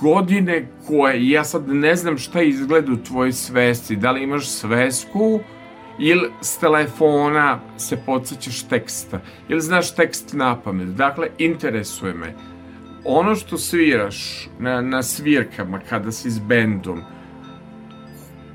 godine 0.00 0.68
koje, 0.86 1.30
ja 1.30 1.44
sad 1.44 1.68
ne 1.68 1.96
znam 1.96 2.18
šta 2.18 2.42
izgleda 2.42 2.92
u 2.92 2.96
tvojoj 2.96 3.32
svesti, 3.32 3.96
da 3.96 4.10
li 4.10 4.22
imaš 4.22 4.48
svesku 4.48 5.40
ili 5.98 6.30
s 6.40 6.58
telefona 6.58 7.60
se 7.76 7.96
podsjećaš 8.06 8.62
teksta, 8.62 9.20
ili 9.48 9.60
znaš 9.60 9.94
tekst 9.94 10.32
na 10.32 10.60
pamet. 10.60 10.88
Dakle, 10.88 11.28
interesuje 11.38 12.14
me. 12.14 12.34
Ono 13.04 13.34
što 13.34 13.58
sviraš 13.58 14.48
na, 14.58 14.80
na 14.80 15.02
svirkama 15.02 15.80
kada 15.88 16.12
si 16.12 16.30
s 16.30 16.38
bendom, 16.38 17.02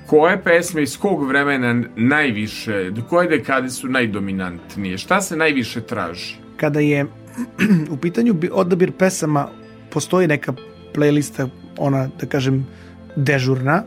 koje 0.07 0.43
pesme 0.43 0.83
iz 0.83 0.97
kog 0.97 1.27
vremena 1.27 1.83
najviše, 1.95 2.91
do 2.91 3.01
koje 3.09 3.29
dekade 3.29 3.69
su 3.69 3.87
najdominantnije? 3.87 4.97
Šta 4.97 5.21
se 5.21 5.37
najviše 5.37 5.81
traži? 5.81 6.35
Kada 6.57 6.79
je 6.79 7.05
u 7.93 7.97
pitanju 7.97 8.33
bi- 8.33 8.49
odabir 8.53 8.91
pesama, 8.91 9.47
postoji 9.89 10.27
neka 10.27 10.53
playlista, 10.93 11.47
ona, 11.77 12.09
da 12.19 12.25
kažem, 12.25 12.67
dežurna, 13.15 13.83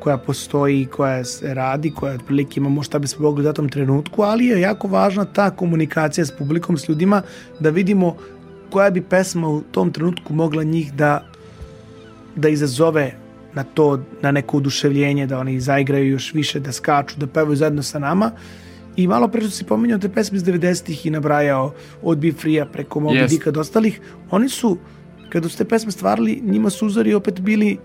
koja 0.00 0.18
postoji, 0.18 0.86
koja 0.86 1.24
se 1.24 1.54
radi, 1.54 1.90
koja 1.90 2.14
otprilike 2.14 2.60
imamo 2.60 2.82
šta 2.82 2.98
bismo 2.98 3.22
mogli 3.22 3.40
u 3.40 3.44
datom 3.44 3.68
trenutku, 3.68 4.22
ali 4.22 4.46
je 4.46 4.60
jako 4.60 4.88
važna 4.88 5.24
ta 5.24 5.50
komunikacija 5.50 6.24
s 6.24 6.36
publikom, 6.38 6.78
s 6.78 6.88
ljudima, 6.88 7.22
da 7.60 7.70
vidimo 7.70 8.16
koja 8.70 8.90
bi 8.90 9.00
pesma 9.02 9.48
u 9.48 9.60
tom 9.60 9.92
trenutku 9.92 10.34
mogla 10.34 10.62
njih 10.62 10.92
da 10.92 11.26
da 12.36 12.48
izazove 12.48 13.25
na 13.56 13.64
to, 13.64 14.02
na 14.22 14.30
neko 14.32 14.56
oduševljenje, 14.56 15.26
da 15.26 15.38
oni 15.38 15.60
zaigraju 15.60 16.10
još 16.10 16.34
više, 16.34 16.60
da 16.60 16.72
skaču, 16.72 17.16
da 17.18 17.26
pevaju 17.26 17.56
zajedno 17.56 17.82
sa 17.82 17.98
nama. 17.98 18.30
I 18.96 19.06
malo 19.08 19.28
pre 19.28 19.40
što 19.40 19.50
si 19.50 19.64
pominjao 19.64 19.98
te 19.98 20.08
pesme 20.08 20.36
iz 20.36 20.44
90-ih 20.44 21.06
i 21.06 21.10
nabrajao 21.10 21.72
od 22.02 22.18
Be 22.18 22.32
Free-a 22.32 22.66
preko 22.66 23.00
Moby 23.00 23.14
Jest. 23.14 23.34
Dicka 23.34 23.50
do 23.50 23.60
ostalih, 23.60 24.00
oni 24.30 24.48
su, 24.48 24.76
kada 25.28 25.48
su 25.48 25.58
te 25.58 25.64
pesme 25.64 25.92
stvarali, 25.92 26.40
njima 26.44 26.70
su 26.70 26.86
uzori 26.86 27.14
opet 27.14 27.40
bili 27.40 27.78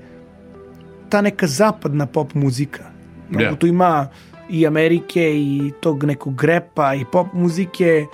ta 1.10 1.22
neka 1.22 1.48
zapadna 1.48 2.06
pop 2.06 2.34
muzika. 2.34 2.84
Mnogo 3.30 3.50
Da. 3.50 3.56
tu 3.56 3.68
ima 3.68 4.08
i 4.50 4.68
Amerike 4.68 5.32
i 5.36 5.72
tog 5.80 6.04
nekog 6.04 6.44
repa 6.44 6.96
i 6.96 7.06
pop 7.12 7.28
muzike 7.34 8.06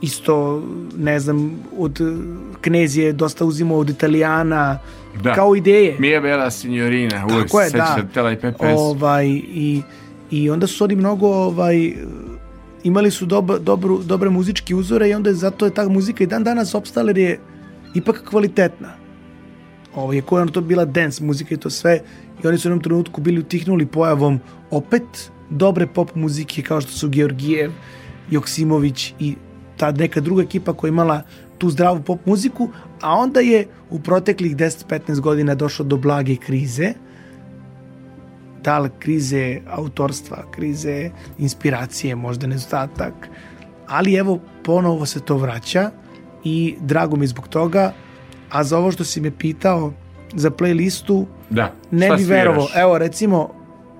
isto 0.00 0.62
ne 0.96 1.20
znam 1.20 1.52
od 1.78 2.00
Knez 2.60 2.96
je 2.96 3.12
dosta 3.12 3.44
uzimao 3.44 3.78
od 3.78 3.90
Italijana 3.90 4.78
Da. 5.22 5.34
kao 5.34 5.56
ideje 5.56 5.96
Mia 5.98 6.20
Bella 6.20 6.50
Signorina, 6.50 7.26
uvek 7.32 7.46
Tako 7.46 7.60
je, 7.60 7.70
se 7.70 7.76
da. 7.76 7.86
sećate 7.86 8.12
te 8.14 8.22
lepe 8.22 8.52
pesme. 8.52 8.74
ovaj, 8.74 9.26
i, 9.28 9.82
i 10.30 10.50
onda 10.50 10.66
su 10.66 10.84
oni 10.84 10.96
mnogo 10.96 11.28
ovaj, 11.28 11.92
imali 12.84 13.10
su 13.10 13.26
dob, 13.26 13.50
dobru, 13.60 13.98
dobre 14.02 14.30
muzičke 14.30 14.74
uzore 14.74 15.08
i 15.08 15.14
onda 15.14 15.30
je 15.30 15.34
zato 15.34 15.64
je 15.64 15.74
ta 15.74 15.88
muzika 15.88 16.24
i 16.24 16.26
dan 16.26 16.44
danas 16.44 16.74
opstala 16.74 17.10
jer 17.10 17.18
je 17.18 17.40
ipak 17.94 18.24
kvalitetna. 18.30 18.88
Ovo 19.94 20.12
je 20.12 20.22
koja 20.22 20.46
to 20.46 20.60
bila 20.60 20.84
dance 20.84 21.24
muzika 21.24 21.54
i 21.54 21.58
to 21.58 21.70
sve 21.70 22.00
i 22.44 22.46
oni 22.46 22.58
su 22.58 22.68
u 22.68 22.70
jednom 22.70 22.82
trenutku 22.82 23.20
bili 23.20 23.40
utihnuli 23.40 23.86
pojavom 23.86 24.40
opet 24.70 25.30
dobre 25.50 25.86
pop 25.86 26.14
muzike 26.14 26.62
kao 26.62 26.80
što 26.80 26.92
su 26.92 27.08
Georgijev, 27.08 27.70
Joksimović 28.30 29.14
i 29.18 29.34
ta 29.80 29.92
neka 29.92 30.20
druga 30.20 30.42
ekipa 30.42 30.72
koja 30.72 30.88
je 30.88 30.92
imala 30.92 31.22
tu 31.58 31.70
zdravu 31.70 32.00
pop 32.02 32.26
muziku, 32.26 32.68
a 33.00 33.14
onda 33.14 33.40
je 33.40 33.62
u 33.90 34.00
proteklih 34.00 34.56
10-15 34.56 35.20
godina 35.20 35.54
došlo 35.54 35.84
do 35.84 35.96
blage 35.96 36.36
krize, 36.36 36.92
da 38.62 38.78
li 38.78 38.90
krize 38.98 39.42
autorstva, 39.68 40.44
krize 40.50 41.10
inspiracije, 41.38 42.14
možda 42.16 42.46
nedostatak, 42.46 43.28
ali 43.88 44.14
evo 44.14 44.34
ponovo 44.64 45.06
se 45.06 45.20
to 45.20 45.36
vraća 45.36 45.90
i 46.44 46.76
drago 46.80 47.16
mi 47.16 47.26
zbog 47.26 47.48
toga, 47.48 47.92
a 48.50 48.64
za 48.64 48.78
ovo 48.78 48.92
što 48.92 49.04
si 49.04 49.20
me 49.20 49.30
pitao 49.30 49.92
za 50.34 50.50
playlistu, 50.50 51.24
Da. 51.50 51.72
ne 51.90 52.06
Šta 52.06 52.16
bi 52.16 52.22
sviraš? 52.22 52.38
verovao. 52.38 52.66
Evo 52.76 52.98
recimo 52.98 53.48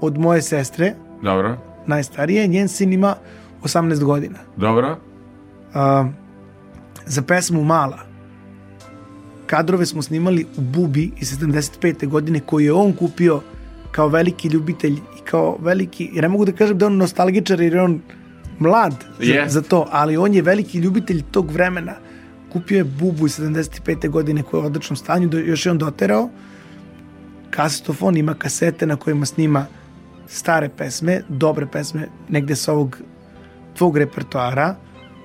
od 0.00 0.18
moje 0.18 0.42
sestre, 0.42 0.94
Dobro, 1.22 1.56
najstarije, 1.86 2.46
njen 2.46 2.68
sin 2.68 2.92
ima 2.92 3.14
18 3.62 4.04
godina. 4.04 4.38
dobro. 4.56 4.96
Za 7.06 7.22
pesmu 7.22 7.64
Mala 7.64 8.10
kadrove 9.50 9.86
smo 9.86 10.02
snimali 10.02 10.46
u 10.56 10.60
Bubi 10.60 11.10
iz 11.20 11.38
75. 11.38 12.08
godine 12.08 12.40
koju 12.40 12.64
je 12.64 12.72
on 12.72 12.92
kupio 12.92 13.40
kao 13.90 14.08
veliki 14.08 14.48
ljubitelj 14.48 14.92
i 14.92 15.24
kao 15.24 15.56
veliki, 15.60 16.10
jer 16.12 16.22
ne 16.22 16.28
mogu 16.28 16.44
da 16.44 16.52
kažem 16.52 16.78
da 16.78 16.84
je 16.84 16.86
on 16.86 16.96
nostalgičar 16.96 17.60
jer 17.60 17.74
je 17.74 17.82
on 17.82 18.00
mlad 18.58 18.94
za, 19.18 19.32
Jest. 19.32 19.54
za 19.54 19.62
to, 19.62 19.88
ali 19.90 20.16
on 20.16 20.34
je 20.34 20.42
veliki 20.42 20.78
ljubitelj 20.78 21.22
tog 21.30 21.50
vremena. 21.50 21.94
Kupio 22.52 22.76
je 22.76 22.84
Bubu 22.84 23.26
iz 23.26 23.38
75. 23.40 24.08
godine 24.08 24.42
koja 24.42 24.58
je 24.58 24.64
u 24.64 24.66
odličnom 24.66 24.96
stanju, 24.96 25.28
do, 25.28 25.38
još 25.38 25.66
je 25.66 25.72
on 25.72 25.78
doterao. 25.78 26.30
Kasetofon 27.50 28.16
ima 28.16 28.34
kasete 28.34 28.86
na 28.86 28.96
kojima 28.96 29.26
snima 29.26 29.66
stare 30.26 30.68
pesme, 30.68 31.22
dobre 31.28 31.66
pesme, 31.66 32.08
negde 32.28 32.56
sa 32.56 32.72
ovog 32.72 32.98
tvog 33.74 33.98
repertoara, 33.98 34.76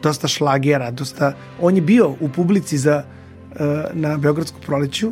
dosta 0.04 0.28
šlagera, 0.28 0.92
dosta... 0.92 1.34
On 1.62 1.76
je 1.76 1.82
bio 1.82 2.10
u 2.20 2.30
publici 2.30 2.78
za, 2.78 3.04
uh, 3.52 3.60
na 3.94 4.18
Beogradsku 4.18 4.58
proleću, 4.66 5.12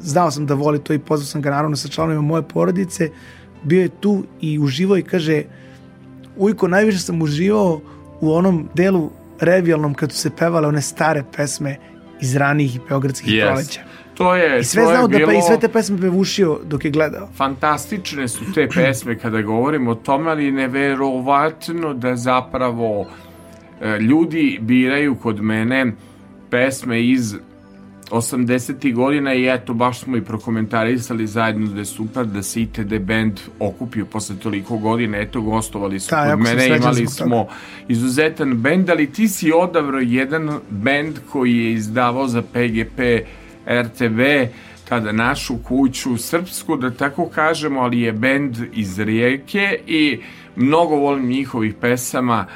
znao 0.00 0.30
sam 0.30 0.46
da 0.46 0.54
voli 0.54 0.78
to 0.78 0.92
i 0.92 0.98
pozvao 0.98 1.26
sam 1.26 1.42
ga 1.42 1.50
naravno 1.50 1.76
sa 1.76 1.88
članovima 1.88 2.22
moje 2.22 2.42
porodice, 2.42 3.10
bio 3.62 3.82
je 3.82 3.88
tu 4.00 4.24
i 4.40 4.58
uživao 4.58 4.98
i 4.98 5.02
kaže 5.02 5.42
Ujko, 6.36 6.68
najviše 6.68 6.98
sam 6.98 7.22
uživao 7.22 7.80
u 8.20 8.32
onom 8.34 8.68
delu 8.74 9.10
revijalnom 9.40 9.94
kad 9.94 10.12
su 10.12 10.18
se 10.18 10.30
pevale 10.30 10.68
one 10.68 10.80
stare 10.80 11.24
pesme 11.36 11.76
iz 12.20 12.36
ranijih 12.36 12.80
beogradskih 12.88 13.34
Yes. 13.34 13.46
proleća. 13.46 13.80
To 14.14 14.34
je, 14.34 14.60
I 14.60 14.64
sve 14.64 14.82
to 14.82 14.90
je 14.90 14.96
znao 14.96 15.08
da 15.08 15.16
bilo... 15.16 15.30
pe, 15.30 15.38
i 15.38 15.42
sve 15.42 15.60
te 15.60 15.68
pesme 15.68 16.00
pevušio 16.00 16.58
dok 16.64 16.84
je 16.84 16.90
gledao. 16.90 17.28
fantastične 17.36 18.28
su 18.28 18.52
te 18.54 18.68
pesme 18.74 19.18
kada 19.18 19.42
govorimo 19.42 19.90
o 19.90 19.94
tome, 19.94 20.30
ali 20.30 20.52
neverovatno 20.52 21.94
da 21.94 22.16
zapravo 22.16 23.06
ljudi 24.00 24.58
biraju 24.60 25.14
kod 25.14 25.42
mene 25.42 25.92
pesme 26.50 27.04
iz 27.06 27.34
80. 28.10 28.94
godina 28.94 29.34
i 29.34 29.48
eto 29.48 29.74
baš 29.74 30.00
smo 30.00 30.16
i 30.16 30.20
prokomentarisali 30.20 31.26
zajedno 31.26 31.66
da 31.66 31.78
je 31.78 31.84
super 31.84 32.26
da 32.26 32.42
se 32.42 32.62
ITD 32.62 32.98
band 33.00 33.40
okupio 33.58 34.04
posle 34.04 34.36
toliko 34.36 34.76
godina, 34.78 35.18
eto 35.18 35.40
gostovali 35.40 36.00
su 36.00 36.10
Da, 36.10 36.30
kod 36.30 36.40
mene, 36.40 36.66
imali 36.66 37.04
toga. 37.04 37.10
smo 37.10 37.46
izuzetan 37.88 38.54
band, 38.54 38.90
ali 38.90 39.12
ti 39.12 39.28
si 39.28 39.52
odabrao 39.52 40.00
jedan 40.00 40.50
band 40.70 41.18
koji 41.32 41.56
je 41.56 41.72
izdavao 41.72 42.28
za 42.28 42.42
PGP 42.42 42.98
RTV 43.82 44.20
tada 44.88 45.12
našu 45.12 45.54
kuću 45.58 46.16
srpsku, 46.16 46.76
da 46.76 46.90
tako 46.90 47.28
kažemo, 47.28 47.80
ali 47.80 48.00
je 48.00 48.12
bend 48.12 48.56
iz 48.72 48.98
Rijeke 48.98 49.78
i 49.86 50.20
mnogo 50.56 50.96
volim 50.96 51.26
njihovih 51.26 51.74
pesama 51.80 52.46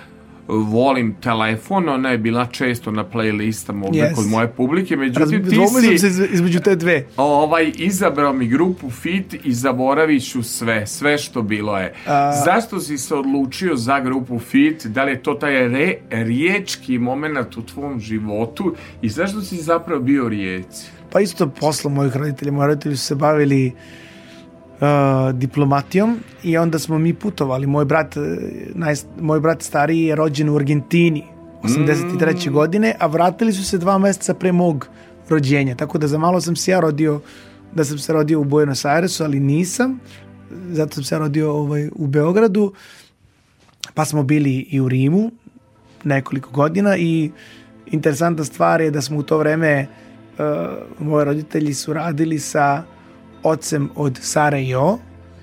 volim 0.49 1.15
telefon, 1.15 1.89
ona 1.89 2.11
je 2.11 2.19
bila 2.19 2.47
često 2.47 2.91
na 2.91 3.05
playlistama 3.05 3.85
ovde 3.85 3.99
Yes. 4.01 4.15
kod 4.15 4.27
moje 4.27 4.49
publike, 4.49 4.97
međutim 4.97 5.45
ti 5.45 5.51
si 5.91 5.99
se 5.99 6.07
iz- 6.09 6.33
između 6.33 6.61
te 6.61 6.77
dve. 6.77 7.05
ovaj, 7.17 7.73
izabrao 7.77 8.33
mi 8.33 8.47
grupu 8.47 8.91
Fit 8.93 9.37
i 9.37 9.53
zaboravit 9.53 10.23
ću 10.25 10.43
sve, 10.43 10.87
sve 10.87 11.19
što 11.19 11.43
bilo 11.43 11.79
je. 11.79 11.95
Zašto 12.45 12.81
si 12.81 12.99
se 12.99 13.15
odlučio 13.15 13.77
za 13.77 14.01
grupu 14.01 14.39
Fit? 14.41 14.87
Da 14.87 15.05
li 15.05 15.11
je 15.11 15.23
to 15.23 15.35
taj 15.35 15.69
re, 15.69 15.95
riječki 16.11 16.99
moment 16.99 17.29
u 17.57 17.63
tvom 17.65 18.01
životu 18.01 18.75
i 19.03 19.09
zašto 19.09 19.41
si 19.41 19.57
zapravo 19.57 20.01
bio 20.01 20.25
u 20.25 20.29
rijeci? 20.29 20.87
Pa 21.11 21.21
isto 21.21 21.49
posla 21.51 21.91
mojih 21.91 22.17
roditelja. 22.17 22.53
Moji 22.53 22.67
roditelji 22.67 22.97
su 22.97 23.05
se 23.05 23.15
bavili 23.15 23.73
uh, 24.81 25.39
diplomatijom 25.39 26.19
i 26.43 26.59
onda 26.59 26.79
smo 26.79 26.99
mi 26.99 27.15
putovali. 27.15 27.67
Moj 27.67 27.85
brat, 27.85 28.17
eh, 28.17 28.21
naj, 28.75 28.95
moj 29.21 29.41
brat 29.41 29.63
stariji 29.63 30.05
je 30.05 30.15
rođen 30.15 30.49
u 30.49 30.57
Argentini 30.57 31.25
83. 31.63 32.51
godine, 32.51 32.95
a 32.99 33.07
vratili 33.07 33.53
su 33.53 33.65
se 33.65 33.79
dva 33.79 33.99
meseca 33.99 34.35
pre 34.35 34.53
mog 34.53 34.89
rođenja. 35.29 35.75
Tako 35.75 35.99
da 35.99 36.07
za 36.07 36.19
malo 36.19 36.41
sam 36.41 36.57
se 36.57 36.71
ja 36.71 36.81
rodio 36.81 37.21
da 37.75 37.85
sam 37.85 37.99
se 37.99 38.13
rodio 38.13 38.41
u 38.41 38.45
Buenos 38.45 38.85
Airesu, 38.85 39.25
ali 39.25 39.41
nisam. 39.41 40.01
Zato 40.71 40.95
sam 40.95 41.05
se 41.05 41.15
ja 41.15 41.19
rodio 41.19 41.53
ovaj, 41.53 41.89
u 41.95 42.07
Beogradu. 42.07 42.73
Pa 43.95 44.05
smo 44.05 44.23
bili 44.23 44.67
i 44.71 44.81
u 44.81 44.89
Rimu 44.89 45.31
nekoliko 46.05 46.51
godina 46.51 46.97
i 46.97 47.31
interesantna 47.87 48.45
stvar 48.45 48.81
je 48.81 48.91
da 48.91 49.03
smo 49.03 49.19
u 49.19 49.23
to 49.23 49.39
vreme 49.39 49.87
uh, 50.39 50.47
moji 50.99 51.25
roditelji 51.25 51.75
su 51.75 51.93
radili 51.93 52.39
sa 52.39 52.83
ocem 53.43 53.91
od 53.95 54.19
Sare 54.23 54.63
i 54.65 54.75
O. 54.75 54.99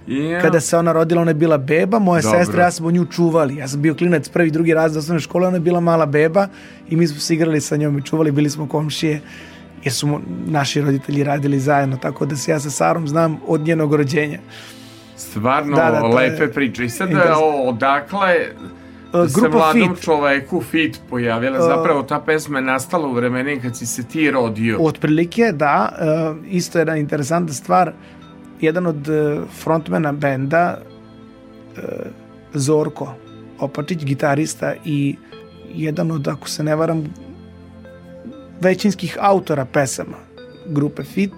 Ja. 0.07 0.41
Kada 0.41 0.59
se 0.59 0.77
ona 0.77 0.91
rodila, 0.91 1.21
ona 1.21 1.31
je 1.31 1.35
bila 1.35 1.57
beba, 1.57 1.99
moja 1.99 2.21
Dobro. 2.21 2.39
sestra, 2.39 2.63
ja 2.63 2.71
sam 2.71 2.85
o 2.85 2.91
nju 2.91 3.05
čuvali. 3.05 3.55
Ja 3.55 3.67
sam 3.67 3.81
bio 3.81 3.95
klinac 3.95 4.29
prvi, 4.29 4.51
drugi 4.51 4.73
razred 4.73 4.97
osnovne 4.97 5.19
škole, 5.19 5.47
ona 5.47 5.57
je 5.57 5.61
bila 5.61 5.79
mala 5.79 6.05
beba 6.05 6.47
i 6.89 6.95
mi 6.95 7.07
smo 7.07 7.19
se 7.19 7.33
igrali 7.33 7.61
sa 7.61 7.75
njom 7.75 7.97
i 7.97 8.01
čuvali, 8.01 8.31
bili 8.31 8.49
smo 8.49 8.67
komšije 8.67 9.21
jer 9.83 9.93
su 9.93 10.19
naši 10.45 10.81
roditelji 10.81 11.23
radili 11.23 11.59
zajedno, 11.59 11.97
tako 11.97 12.25
da 12.25 12.35
se 12.35 12.51
ja 12.51 12.59
sa 12.59 12.69
Sarom 12.69 13.07
znam 13.07 13.37
od 13.47 13.61
njenog 13.61 13.95
rođenja. 13.95 14.39
Stvarno 15.15 15.75
Da, 15.75 15.91
da, 15.91 15.99
to 15.99 16.19
je 16.19 16.31
lepe 16.31 16.53
priče. 16.53 16.85
I 16.85 16.89
sad 16.89 17.09
odakle 17.65 18.35
da 19.21 19.29
se 19.29 19.49
mladom 19.49 19.95
Fit. 19.95 20.03
čoveku 20.03 20.61
fit 20.61 20.99
pojavila. 21.09 21.61
Zapravo 21.61 22.03
ta 22.03 22.19
pesma 22.19 22.57
je 22.57 22.65
nastala 22.65 23.07
u 23.07 23.13
vremenima 23.13 23.61
kad 23.61 23.77
si 23.77 23.85
se 23.85 24.03
ti 24.03 24.31
rodio. 24.31 24.77
Otprilike, 24.79 25.51
da. 25.51 25.89
e, 25.99 26.33
isto 26.49 26.79
jedna 26.79 26.95
interesantna 26.95 27.53
stvar. 27.53 27.93
Jedan 28.61 28.85
od 28.85 29.09
e, 29.09 29.39
frontmena 29.63 30.11
benda, 30.11 30.77
e, 31.77 31.81
Zorko 32.53 33.13
Opačić, 33.59 34.05
gitarista 34.05 34.73
i 34.85 35.15
jedan 35.73 36.11
od, 36.11 36.27
ako 36.27 36.49
se 36.49 36.63
ne 36.63 36.75
varam, 36.75 37.13
većinskih 38.61 39.17
autora 39.19 39.65
pesama 39.65 40.17
grupe 40.65 41.03
Fit. 41.03 41.33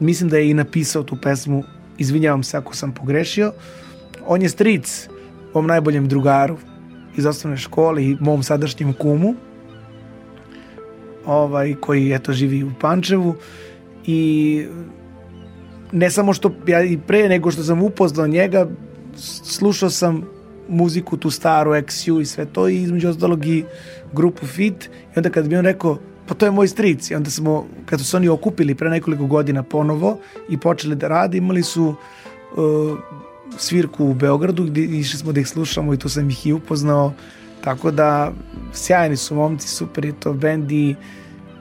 Mislim 0.00 0.30
da 0.30 0.36
je 0.36 0.50
i 0.50 0.54
napisao 0.54 1.02
tu 1.02 1.16
pesmu, 1.22 1.62
izvinjavam 1.98 2.42
se 2.42 2.56
ako 2.56 2.76
sam 2.76 2.92
pogrešio. 2.92 3.52
On 4.26 4.42
je 4.42 4.48
stric 4.48 5.08
mom 5.54 5.66
najboljem 5.66 6.08
drugaru 6.08 6.58
iz 7.16 7.26
osnovne 7.26 7.56
škole 7.56 8.04
i 8.04 8.16
mom 8.20 8.42
sadašnjem 8.42 8.92
kumu 8.92 9.34
ovaj, 11.26 11.74
koji 11.80 12.12
eto 12.12 12.32
živi 12.32 12.64
u 12.64 12.70
Pančevu. 12.80 13.34
I 14.06 14.64
ne 15.92 16.10
samo 16.10 16.32
što 16.32 16.50
ja 16.66 16.82
i 16.82 16.98
pre 16.98 17.28
nego 17.28 17.50
što 17.50 17.62
sam 17.62 17.82
upoznao 17.82 18.26
njega 18.26 18.66
slušao 19.44 19.90
sam 19.90 20.22
muziku 20.68 21.16
tu 21.16 21.30
staru 21.30 21.70
XU 21.70 22.20
i 22.20 22.24
sve 22.24 22.46
to 22.46 22.68
i 22.68 22.82
između 22.82 23.08
ostalog 23.08 23.46
i 23.46 23.64
grupu 24.12 24.46
Fit. 24.46 24.84
I 24.84 25.12
onda 25.16 25.30
kad 25.30 25.48
bi 25.48 25.56
on 25.56 25.64
rekao 25.64 25.98
pa 26.26 26.34
to 26.34 26.46
je 26.46 26.50
moj 26.52 26.68
stric. 26.68 27.10
I 27.10 27.14
onda 27.14 27.30
smo 27.30 27.66
kad 27.86 28.00
su 28.00 28.06
se 28.06 28.16
oni 28.16 28.28
okupili 28.28 28.74
pre 28.74 28.90
nekoliko 28.90 29.26
godina 29.26 29.62
ponovo 29.62 30.18
i 30.48 30.58
počeli 30.58 30.96
da 30.96 31.08
rade 31.08 31.38
imali 31.38 31.62
su 31.62 31.94
uh, 32.56 32.98
svirku 33.58 34.04
u 34.04 34.14
Beogradu 34.14 34.64
gdje 34.64 34.84
išli 34.84 35.18
smo 35.18 35.32
da 35.32 35.40
ih 35.40 35.48
slušamo 35.48 35.94
i 35.94 35.98
tu 35.98 36.08
sam 36.08 36.30
ih 36.30 36.46
i 36.46 36.52
upoznao 36.52 37.12
tako 37.64 37.90
da 37.90 38.32
sjajni 38.72 39.16
su 39.16 39.34
momci, 39.34 39.68
super 39.68 40.04
je 40.04 40.12
to 40.20 40.32
bend 40.32 40.72
i 40.72 40.94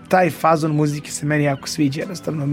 taj 0.08 0.30
fazon 0.30 0.72
muzike 0.76 1.12
se 1.12 1.26
meni 1.26 1.44
jako 1.44 1.68
sviđa 1.68 2.00
jednostavno 2.00 2.48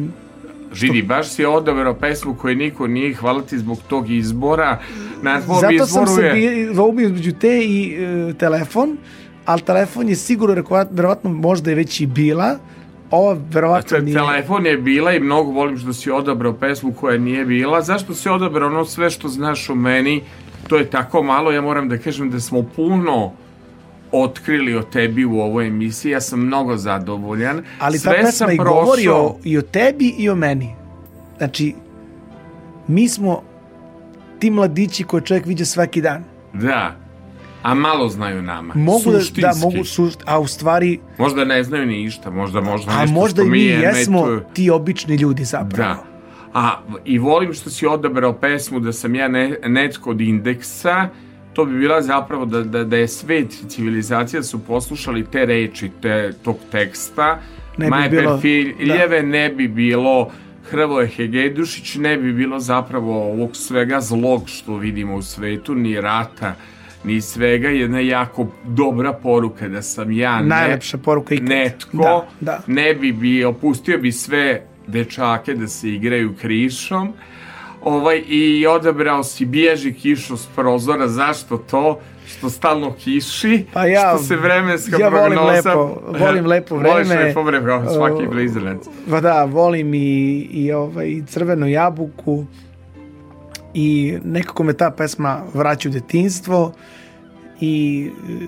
Vidi, 0.80 1.02
baš 1.02 1.28
si 1.28 1.44
odabrao 1.44 1.94
pesmu 1.94 2.34
koju 2.34 2.56
niko 2.56 2.86
nije, 2.86 3.14
hvala 3.14 3.42
ti 3.42 3.58
zbog 3.58 3.78
tog 3.88 4.10
izbora. 4.10 4.78
Na 5.22 5.40
tvom 5.40 5.60
Zato 5.60 5.86
sam 5.86 6.02
izboru 6.02 6.16
se 6.16 6.22
je... 6.22 7.04
između 7.04 7.32
te 7.32 7.58
i 7.64 7.96
e, 7.98 8.34
telefon, 8.38 8.96
ali 9.44 9.60
telefon 9.60 10.08
je 10.08 10.16
sigurno, 10.16 10.86
verovatno 10.90 11.30
možda 11.30 11.70
je 11.70 11.76
već 11.76 12.00
i 12.00 12.06
bila, 12.06 12.58
ova 13.10 13.36
verovatno 13.50 13.96
Te- 13.96 14.02
nije. 14.02 14.14
Telefon 14.16 14.66
je 14.66 14.76
bila 14.76 15.12
i 15.12 15.20
mnogo 15.20 15.50
volim 15.50 15.78
što 15.78 15.92
si 15.92 16.10
odabrao 16.10 16.52
pesmu 16.52 16.92
koja 16.92 17.18
nije 17.18 17.44
bila. 17.44 17.82
Zašto 17.82 18.14
si 18.14 18.28
odabrao 18.28 18.68
ono 18.68 18.84
sve 18.84 19.10
što 19.10 19.28
znaš 19.28 19.70
o 19.70 19.74
meni? 19.74 20.22
To 20.68 20.76
je 20.76 20.84
tako 20.86 21.22
malo, 21.22 21.52
ja 21.52 21.60
moram 21.60 21.88
da 21.88 21.98
kažem 21.98 22.30
da 22.30 22.40
smo 22.40 22.62
puno 22.76 23.32
otkrili 24.12 24.76
o 24.76 24.82
tebi 24.82 25.24
u 25.24 25.40
ovoj 25.40 25.66
emisiji. 25.66 26.10
Ja 26.10 26.20
sam 26.20 26.40
mnogo 26.40 26.76
zadovoljan. 26.76 27.62
Ali 27.78 27.98
ta 27.98 28.00
Sve 28.00 28.12
pesma 28.12 28.30
sam 28.30 28.50
i 28.50 28.56
govori 28.56 29.02
prošao- 29.02 29.26
o, 29.26 29.38
i 29.44 29.58
o 29.58 29.62
tebi 29.62 30.14
i 30.18 30.28
o 30.30 30.34
meni. 30.34 30.74
Znači, 31.38 31.74
mi 32.88 33.08
smo 33.08 33.42
ti 34.38 34.50
mladići 34.50 35.04
koje 35.04 35.22
čovjek 35.22 35.46
viđa 35.46 35.64
svaki 35.64 36.00
dan. 36.00 36.24
Da. 36.52 36.96
A 37.62 37.74
malo 37.74 38.08
znaju 38.08 38.42
nama. 38.42 38.74
Mogu 38.76 39.12
da, 39.12 39.20
Suštinski. 39.20 39.40
da 39.40 39.52
mogu 39.62 39.84
sušt, 39.84 40.22
a 40.26 40.38
u 40.38 40.46
stvari, 40.46 40.98
Možda 41.18 41.44
ne 41.44 41.62
znaju 41.62 41.86
ni 41.86 42.02
išta, 42.02 42.30
možda 42.30 42.60
možda 42.60 42.92
a 42.92 43.06
možda 43.06 43.42
i 43.42 43.46
mi 43.46 43.64
jesmo 43.64 44.40
ti 44.52 44.70
obični 44.70 45.16
ljudi 45.16 45.44
zapravo. 45.44 45.88
Da. 45.88 46.04
A, 46.54 46.70
I 47.04 47.18
volim 47.18 47.52
što 47.52 47.70
si 47.70 47.86
odabrao 47.86 48.32
pesmu 48.32 48.80
da 48.80 48.92
sam 48.92 49.14
ja 49.14 49.28
ne, 49.28 49.56
netko 49.66 50.10
od 50.10 50.20
indeksa, 50.20 51.08
to 51.52 51.64
bi 51.64 51.78
bila 51.78 52.02
zapravo 52.02 52.44
da, 52.44 52.62
da, 52.62 52.84
da 52.84 52.96
je 52.96 53.08
svet 53.08 53.64
civilizacija 53.68 54.42
su 54.42 54.58
poslušali 54.58 55.24
te 55.24 55.46
reči, 55.46 55.90
te, 56.02 56.32
tog 56.42 56.56
teksta, 56.72 57.38
Ne 57.76 57.84
bi 57.84 57.90
Maje 57.90 58.10
bilo- 58.10 58.32
Perfiljeve 58.32 59.22
ne 59.22 59.48
bi 59.48 59.68
bilo 59.68 60.30
Hrvoje 60.62 61.06
Hegedušić, 61.08 61.94
ne 61.94 62.16
bi 62.16 62.32
bilo 62.32 62.58
zapravo 62.60 63.22
ovog 63.24 63.56
svega 63.56 64.00
zlog 64.00 64.42
što 64.46 64.76
vidimo 64.76 65.14
u 65.14 65.22
svetu, 65.22 65.74
ni 65.74 66.00
rata, 66.00 66.54
ni 67.08 67.20
svega, 67.22 67.68
jedna 67.70 68.00
jako 68.00 68.46
dobra 68.64 69.12
poruka 69.14 69.68
da 69.68 69.82
sam 69.82 70.10
ja 70.12 70.40
ne- 70.40 70.46
Najlepša 70.46 70.98
poruka 70.98 71.34
ikad. 71.34 71.48
netko 71.48 71.96
Da, 71.96 72.26
da. 72.42 72.60
ne 72.68 72.94
bi 72.94 73.12
bio, 73.14 73.52
pustio 73.54 73.98
bi 73.98 74.12
sve 74.12 74.44
dečake 74.86 75.54
da 75.54 75.68
se 75.68 75.88
igraju 75.90 76.34
krišom 76.36 77.12
ovaj, 77.82 78.22
i 78.28 78.66
odabrao 78.68 79.24
si 79.24 79.46
bježi 79.46 79.92
kišo 79.92 80.36
s 80.36 80.46
prozora, 80.48 81.08
zašto 81.08 81.56
to? 81.58 81.98
Što 82.28 82.50
stalno 82.50 82.92
kiši, 82.94 83.64
Pa 83.72 83.86
ja- 83.86 84.00
što 84.08 84.24
se 84.24 84.36
vremenska 84.36 84.96
ja 84.96 85.08
volim 85.08 85.32
prognoza... 85.32 85.70
lepo- 85.70 86.18
volim 86.18 86.46
lepo 86.46 86.74
Voliš 86.84 87.08
vreme. 87.08 87.24
lepo 87.24 87.42
vreme, 87.42 87.66
svaki 87.88 88.26
blizanac. 88.26 88.82
Pa 89.10 89.20
da, 89.20 89.44
volim 89.44 89.94
i, 89.94 89.98
i, 90.42 90.72
ovaj, 90.72 91.22
crvenu 91.26 91.68
jabuku 91.68 92.44
i 93.74 94.18
nekako 94.24 94.64
me 94.64 94.72
ta 94.72 94.90
pesma 94.90 95.42
vraća 95.54 95.88
u 95.88 95.92
detinstvo 95.92 96.72
i 97.60 98.06
e, 98.28 98.46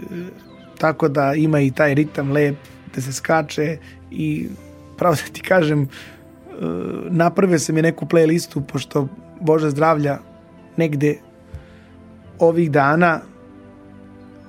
tako 0.78 1.08
da 1.08 1.34
ima 1.34 1.60
i 1.60 1.70
taj 1.70 1.94
ritam 1.94 2.32
lep 2.32 2.56
da 2.94 3.00
se 3.00 3.12
skače 3.12 3.78
i 4.10 4.48
pravo 4.96 5.14
da 5.14 5.32
ti 5.32 5.40
kažem 5.40 5.82
e, 5.82 5.86
napravio 7.10 7.58
sam 7.58 7.76
je 7.76 7.82
neku 7.82 8.06
playlistu 8.06 8.62
pošto 8.62 9.08
Bože 9.40 9.70
zdravlja 9.70 10.18
negde 10.76 11.16
ovih 12.38 12.70
dana 12.70 13.20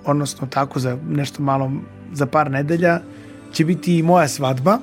odnosno 0.05 0.47
tako 0.47 0.79
za 0.79 0.97
nešto 1.09 1.43
malo 1.43 1.71
za 2.13 2.25
par 2.25 2.51
nedelja 2.51 2.99
će 3.51 3.65
biti 3.65 3.97
i 3.97 4.03
moja 4.03 4.27
svadba. 4.27 4.79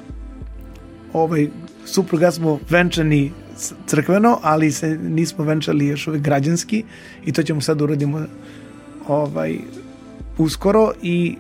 Ovaj, 1.13 1.49
supruga 1.85 2.31
smo 2.31 2.59
venčani 2.71 3.33
crkveno, 3.87 4.39
ali 4.43 4.73
se 4.73 4.99
nismo 5.03 5.45
venčali 5.45 5.87
još 5.87 6.09
uvijek 6.09 6.23
građanski 6.23 6.85
i 7.25 7.33
to 7.33 7.43
ćemo 7.43 7.61
sad 7.61 7.81
uradimo 7.81 8.23
ovaj, 9.09 9.59
uskoro 10.39 10.93
i 11.03 11.37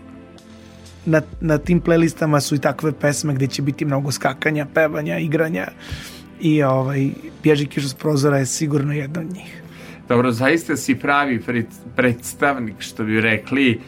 na, 1.06 1.22
na 1.40 1.58
tim 1.58 1.80
playlistama 1.80 2.40
su 2.40 2.54
i 2.54 2.58
takve 2.58 2.92
pesme 2.92 3.34
gdje 3.34 3.46
će 3.46 3.62
biti 3.62 3.84
mnogo 3.84 4.12
skakanja, 4.12 4.66
pevanja, 4.74 5.18
igranja 5.18 5.66
i 6.40 6.62
ovaj, 6.62 7.08
Bježi 7.42 7.66
kišu 7.66 7.88
s 7.88 7.94
prozora 7.94 8.38
je 8.38 8.46
sigurno 8.46 8.92
jedna 8.92 9.20
od 9.20 9.34
njih. 9.34 9.62
Dobro, 10.08 10.32
zaista 10.32 10.76
si 10.76 10.94
pravi 10.94 11.40
pred, 11.40 11.66
predstavnik, 11.96 12.74
što 12.78 13.04
bi 13.04 13.20
rekli, 13.20 13.80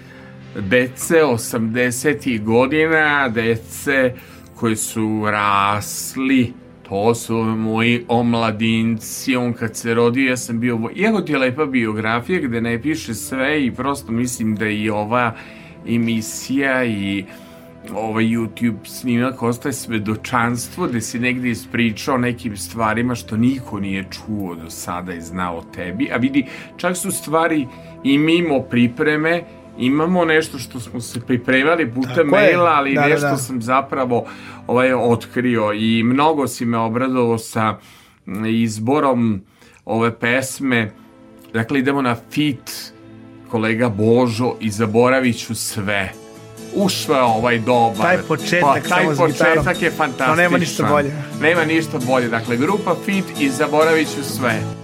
dece 0.55 1.15
80. 1.15 2.45
godina, 2.45 3.29
dece 3.29 4.15
koji 4.55 4.77
su 4.77 5.27
rasli, 5.31 6.53
to 6.91 7.45
moji 7.45 8.05
omladinci, 8.09 9.37
on 9.37 9.53
kad 9.53 9.77
se 9.77 9.95
rodio, 9.95 10.31
ja 10.31 10.37
sam 10.37 10.61
bio, 10.61 10.91
evo 10.97 11.21
ti 11.21 11.33
je 11.33 11.39
lepa 11.39 11.67
biografija 11.67 12.41
gde 12.41 12.61
ne 12.61 12.83
piše 12.83 13.15
sve 13.15 13.67
i 13.67 13.71
prosto 13.71 14.13
mislim 14.13 14.57
da 14.57 14.69
i 14.69 14.91
ova 14.91 15.35
emisija 15.89 16.85
i 16.85 17.25
ovaj 17.95 18.25
YouTube 18.25 18.85
snimak 18.85 19.43
ostaje 19.43 19.73
svedočanstvo 19.73 20.87
da 20.87 21.01
si 21.01 21.19
negde 21.19 21.51
ispričao 21.51 22.19
nekim 22.19 22.57
stvarima 22.57 23.15
što 23.15 23.37
niko 23.37 23.81
nije 23.81 24.05
čuo 24.11 24.55
do 24.55 24.71
sada 24.71 25.15
i 25.15 25.21
znao 25.21 25.57
o 25.57 25.65
tebi. 25.75 26.09
A 26.13 26.17
vidi, 26.17 26.47
čak 26.77 26.97
su 26.97 27.11
stvari 27.11 27.67
i 28.05 28.19
mimo 28.19 28.61
pripreme, 28.61 29.43
imamo 29.79 30.25
nešto 30.25 30.59
što 30.59 30.81
smo 30.81 31.01
se 31.01 31.21
pripremali 31.21 31.95
putem 31.95 32.19
je. 32.19 32.25
maila, 32.25 32.71
ali 32.71 32.95
Da, 32.95 33.01
da, 33.01 33.09
nešto 33.09 33.29
da. 33.29 33.37
sam 33.37 33.63
zapravo 33.63 34.27
ovaj, 34.67 34.93
otkrio 34.95 35.73
i 35.73 36.03
mnogo 36.03 36.49
si 36.49 36.65
me 36.65 36.79
obradovao 36.79 37.39
sa 37.39 37.77
izborom 38.49 39.43
ove 39.85 40.19
pesme. 40.19 40.93
Dakle, 41.53 41.79
idemo 41.79 42.03
na 42.03 42.17
fit 42.31 42.93
kolega 43.51 43.89
Božo 43.89 44.55
i 44.61 44.71
zaboravit 44.71 45.39
ću 45.39 45.55
sve. 45.55 46.13
Ušao 46.75 47.15
je 47.17 47.23
ovaj 47.23 47.59
dobar. 47.59 48.03
Taj 48.03 48.19
početak 48.29 48.63
pa, 48.63 48.89
taj 48.89 49.05
samo 49.05 49.17
početak 49.17 49.83
je 49.83 49.91
fantastičan. 49.91 50.29
To 50.29 50.43
nema 50.43 50.59
ništa 50.59 50.87
bolje. 50.91 51.13
Nema 51.41 51.65
ništa 51.65 51.99
bolje. 52.07 52.29
Dakle, 52.29 52.57
grupa 52.57 52.95
Fit 53.05 53.25
i 53.41 53.51
zaboravit 53.51 54.09
ću 54.09 54.25
sve. 54.25 54.80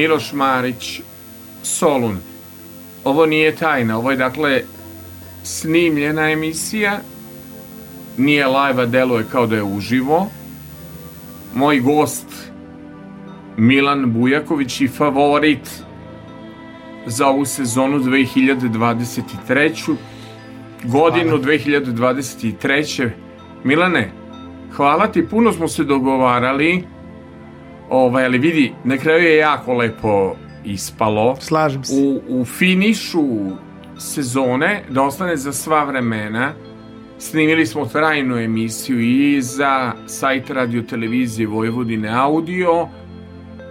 Miloš 0.00 0.32
Marić, 0.32 1.00
Solun. 1.62 2.18
Ovo 3.04 3.26
nije 3.26 3.56
tajna, 3.56 3.98
ovo 3.98 4.10
je 4.10 4.16
dakle 4.16 4.62
snimljena 5.42 6.30
emisija, 6.30 7.00
nije 8.16 8.46
live, 8.46 8.82
a 8.82 8.86
deluje 8.86 9.24
kao 9.32 9.46
da 9.46 9.56
je 9.56 9.62
uživo. 9.62 10.26
Moj 11.54 11.80
gost 11.80 12.26
Milan 13.56 14.12
Bujaković 14.12 14.80
i 14.80 14.88
favorit 14.88 15.82
za 17.06 17.26
ovu 17.26 17.44
sezonu 17.44 17.98
2023. 17.98 19.96
Godinu 20.84 21.38
2023. 21.38 23.10
Milane, 23.64 24.10
hvala 24.72 25.06
ti, 25.06 25.28
puno 25.28 25.52
smo 25.52 25.68
se 25.68 25.84
dogovarali. 25.84 26.84
Ovaj, 27.90 28.24
ali 28.24 28.38
vidi, 28.38 28.72
na 28.84 28.96
kraju 28.96 29.24
je 29.24 29.36
jako 29.36 29.74
lepo 29.74 30.36
ispalo. 30.64 31.36
Slažem 31.40 31.84
se. 31.84 31.94
U, 31.94 32.40
u 32.40 32.44
finišu 32.44 33.26
sezone, 33.98 34.82
da 34.88 35.02
ostane 35.02 35.36
za 35.36 35.52
sva 35.52 35.84
vremena, 35.84 36.52
snimili 37.18 37.66
smo 37.66 37.86
trajnu 37.86 38.36
emisiju 38.36 39.00
i 39.00 39.42
za 39.42 39.92
sajt 40.06 40.50
radio 40.50 40.82
televizije 40.82 41.46
Vojvodine 41.46 42.08
audio, 42.08 42.88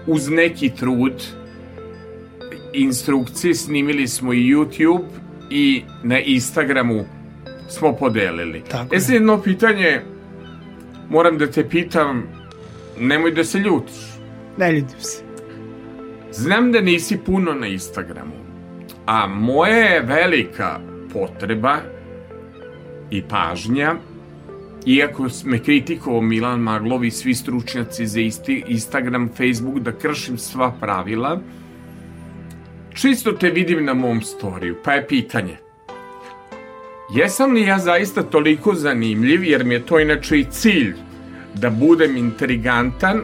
uz 0.08 0.30
neki 0.30 0.70
trud, 0.70 1.24
instrukcije 2.74 3.56
snimili 3.56 4.08
smo 4.08 4.34
i 4.34 4.56
YouTube 4.56 5.08
i 5.50 5.84
na 6.04 6.20
Instagramu 6.20 7.06
smo 7.70 7.94
podelili. 7.94 8.64
Tako 8.72 8.96
e 8.96 8.98
je. 8.98 9.02
sad 9.02 9.14
jedno 9.14 9.42
pitanje, 9.42 10.02
moram 11.10 11.38
da 11.38 11.48
te 11.52 11.70
pitam, 11.70 12.24
nemoj 13.00 13.32
da 13.32 13.44
se 13.44 13.60
ljutiš. 13.60 14.09
Ne 14.60 14.72
ljutim 14.72 15.00
se. 15.00 15.24
Znam 16.32 16.72
da 16.72 16.82
nisi 16.82 17.18
puno 17.26 17.54
na 17.54 17.68
Instagramu, 17.68 18.34
a 19.06 19.28
moja 19.28 19.76
je 19.76 20.02
velika 20.02 20.80
potreba 21.14 21.78
i 23.12 23.22
pažnja, 23.22 23.96
iako 24.86 25.28
me 25.46 25.60
kritikovao 25.64 26.22
Milan 26.22 26.60
Maglov 26.60 27.06
i 27.06 27.12
svi 27.12 27.36
stručnjaci 27.36 28.08
za 28.08 28.20
isti 28.20 28.64
Instagram, 28.68 29.30
Facebook, 29.38 29.80
da 29.80 29.92
kršim 29.92 30.38
sva 30.38 30.72
pravila, 30.80 31.40
čisto 32.94 33.32
te 33.32 33.50
vidim 33.50 33.86
na 33.86 33.94
mom 33.94 34.22
storiju, 34.22 34.76
pa 34.84 34.94
je 34.94 35.08
pitanje. 35.08 35.58
Jesam 37.16 37.54
li 37.54 37.62
ja 37.62 37.80
zaista 37.80 38.24
toliko 38.24 38.76
zanimljiv, 38.76 39.44
jer 39.44 39.64
mi 39.64 39.74
je 39.74 39.86
to 39.86 40.00
inače 40.00 40.40
i 40.40 40.46
cilj, 40.52 40.94
da 41.56 41.70
budem 41.70 42.18
intrigantan, 42.18 43.22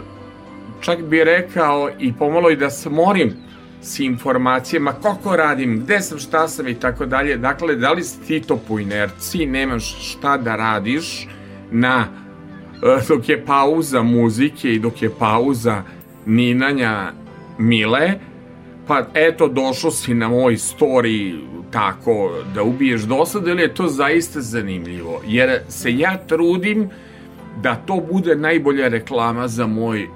čak 0.86 1.03
bi 1.03 1.24
rekao 1.24 1.90
i 1.99 2.14
pomalo 2.14 2.49
i 2.49 2.56
da 2.56 2.70
smorim 2.70 3.34
s 3.82 3.99
informacijama 3.99 4.94
koliko 4.94 5.36
radim, 5.36 5.80
gde 5.80 6.02
sam, 6.02 6.20
šta 6.20 6.48
sam 6.48 6.68
i 6.68 6.80
tako 6.80 7.06
dalje. 7.06 7.38
Dakle, 7.38 7.76
da 7.76 7.91
li 7.91 8.03
si 8.03 8.22
ti 8.28 8.41
to 8.41 8.57
po 8.68 8.80
inerciji, 8.80 9.45
nemaš 9.45 10.12
šta 10.12 10.38
da 10.38 10.56
radiš 10.56 11.28
na 11.72 12.07
e, 12.84 13.02
dok 13.07 13.30
je 13.30 13.45
pauza 13.45 14.03
muzike 14.03 14.74
i 14.74 14.80
dok 14.80 15.02
je 15.02 15.10
pauza 15.20 15.84
ninanja 16.26 17.12
Mile, 17.57 18.14
pa 18.88 19.06
eto 19.14 19.48
došao 19.48 19.91
si 19.91 20.14
na 20.14 20.30
moj 20.30 20.56
story 20.56 21.40
tako 21.72 22.32
da 22.56 22.64
ubiješ 22.64 23.02
dosad 23.02 23.48
ili 23.48 23.62
je 23.62 23.74
to 23.74 23.88
zaista 23.88 24.41
zanimljivo 24.41 25.22
jer 25.28 25.60
se 25.70 25.98
ja 25.98 26.18
trudim 26.18 26.90
da 27.62 27.76
to 27.76 28.03
bude 28.12 28.36
najbolja 28.36 28.88
reklama 28.88 29.48
za 29.48 29.68
moj 29.68 30.07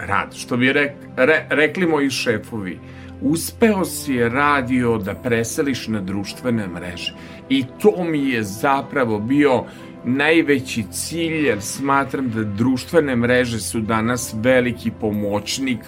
rad 0.00 0.34
što 0.34 0.56
bi 0.56 0.72
rek, 0.72 0.92
re, 1.16 1.46
rekli 1.50 1.86
moji 1.86 2.10
šefovi 2.10 2.78
uspeo 3.20 3.84
si 3.84 4.18
radio 4.28 4.98
da 4.98 5.14
preseliš 5.14 5.88
na 5.88 6.00
društvene 6.00 6.66
mreže. 6.68 7.14
I 7.48 7.64
to 7.80 8.04
mi 8.04 8.28
je 8.28 8.42
zapravo 8.42 9.18
bio 9.18 9.64
najveći 10.04 10.84
cilj, 10.92 11.46
jer 11.46 11.62
smatram 11.62 12.30
da 12.30 12.44
društvene 12.44 13.16
mreže 13.16 13.60
su 13.60 13.80
danas 13.80 14.34
veliki 14.34 14.90
pomoćnik 15.00 15.80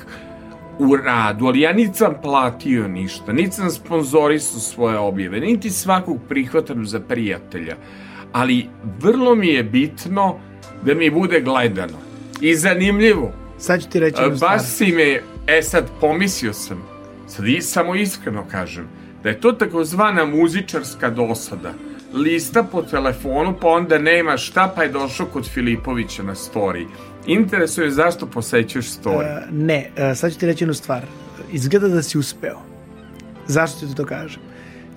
u 0.79 0.97
radu, 0.97 1.47
ali 1.47 1.61
ja 1.61 1.73
niti 1.73 1.99
sam 1.99 2.15
platio 2.23 2.89
ništa, 2.89 3.33
niti 3.33 3.51
sam 3.51 3.71
sponzorisao 3.71 4.61
svoje 4.61 4.99
objave, 4.99 5.41
niti 5.41 5.71
svakog 5.71 6.19
prihvatam 6.29 6.87
za 6.87 7.01
prijatelja, 7.01 7.77
ali 8.33 8.67
vrlo 9.01 9.35
mi 9.35 9.49
je 9.49 9.63
bitno 9.63 10.39
da 10.83 10.95
mi 10.95 11.11
bude 11.11 11.41
gledano 11.41 11.99
i 12.41 12.55
zanimljivo. 12.55 13.33
Sad 13.59 13.83
ću 13.83 13.89
ti 13.89 14.01
reći 14.01 14.23
jednu 14.23 14.37
stvar. 14.37 14.59
Baš 14.59 14.67
si 14.67 14.93
me, 14.93 15.21
e 15.47 15.63
sad 15.63 15.85
pomislio 16.01 16.53
sam, 16.53 16.83
sad 17.27 17.47
i 17.47 17.61
samo 17.61 17.95
iskreno 17.95 18.45
kažem, 18.51 18.89
da 19.23 19.29
je 19.29 19.41
to 19.41 19.53
takozvana 19.53 20.25
muzičarska 20.25 21.11
dosada. 21.11 21.73
Lista 22.15 22.63
po 22.63 22.83
telefonu, 22.83 23.55
pa 23.61 23.69
onda 23.69 23.99
nema 23.99 24.37
šta, 24.37 24.73
pa 24.77 24.83
je 24.83 24.89
došao 24.89 25.27
kod 25.27 25.49
Filipovića 25.49 26.23
na 26.23 26.35
story. 26.35 26.87
Interesuje 27.27 27.91
zašto 27.91 28.27
posećuješ 28.27 28.87
story. 28.87 29.23
E, 29.23 29.47
ne, 29.51 29.91
e, 29.97 30.15
sad 30.15 30.33
ću 30.33 30.39
ti 30.39 30.47
reći 30.47 30.65
jednu 30.65 30.75
stvar. 30.75 31.03
Izgleda 31.53 31.89
da 31.89 32.03
si 32.03 32.19
uspeo. 32.19 32.59
Zašto 33.47 33.87
ti 33.87 33.95
to 33.95 34.05
kažem? 34.05 34.43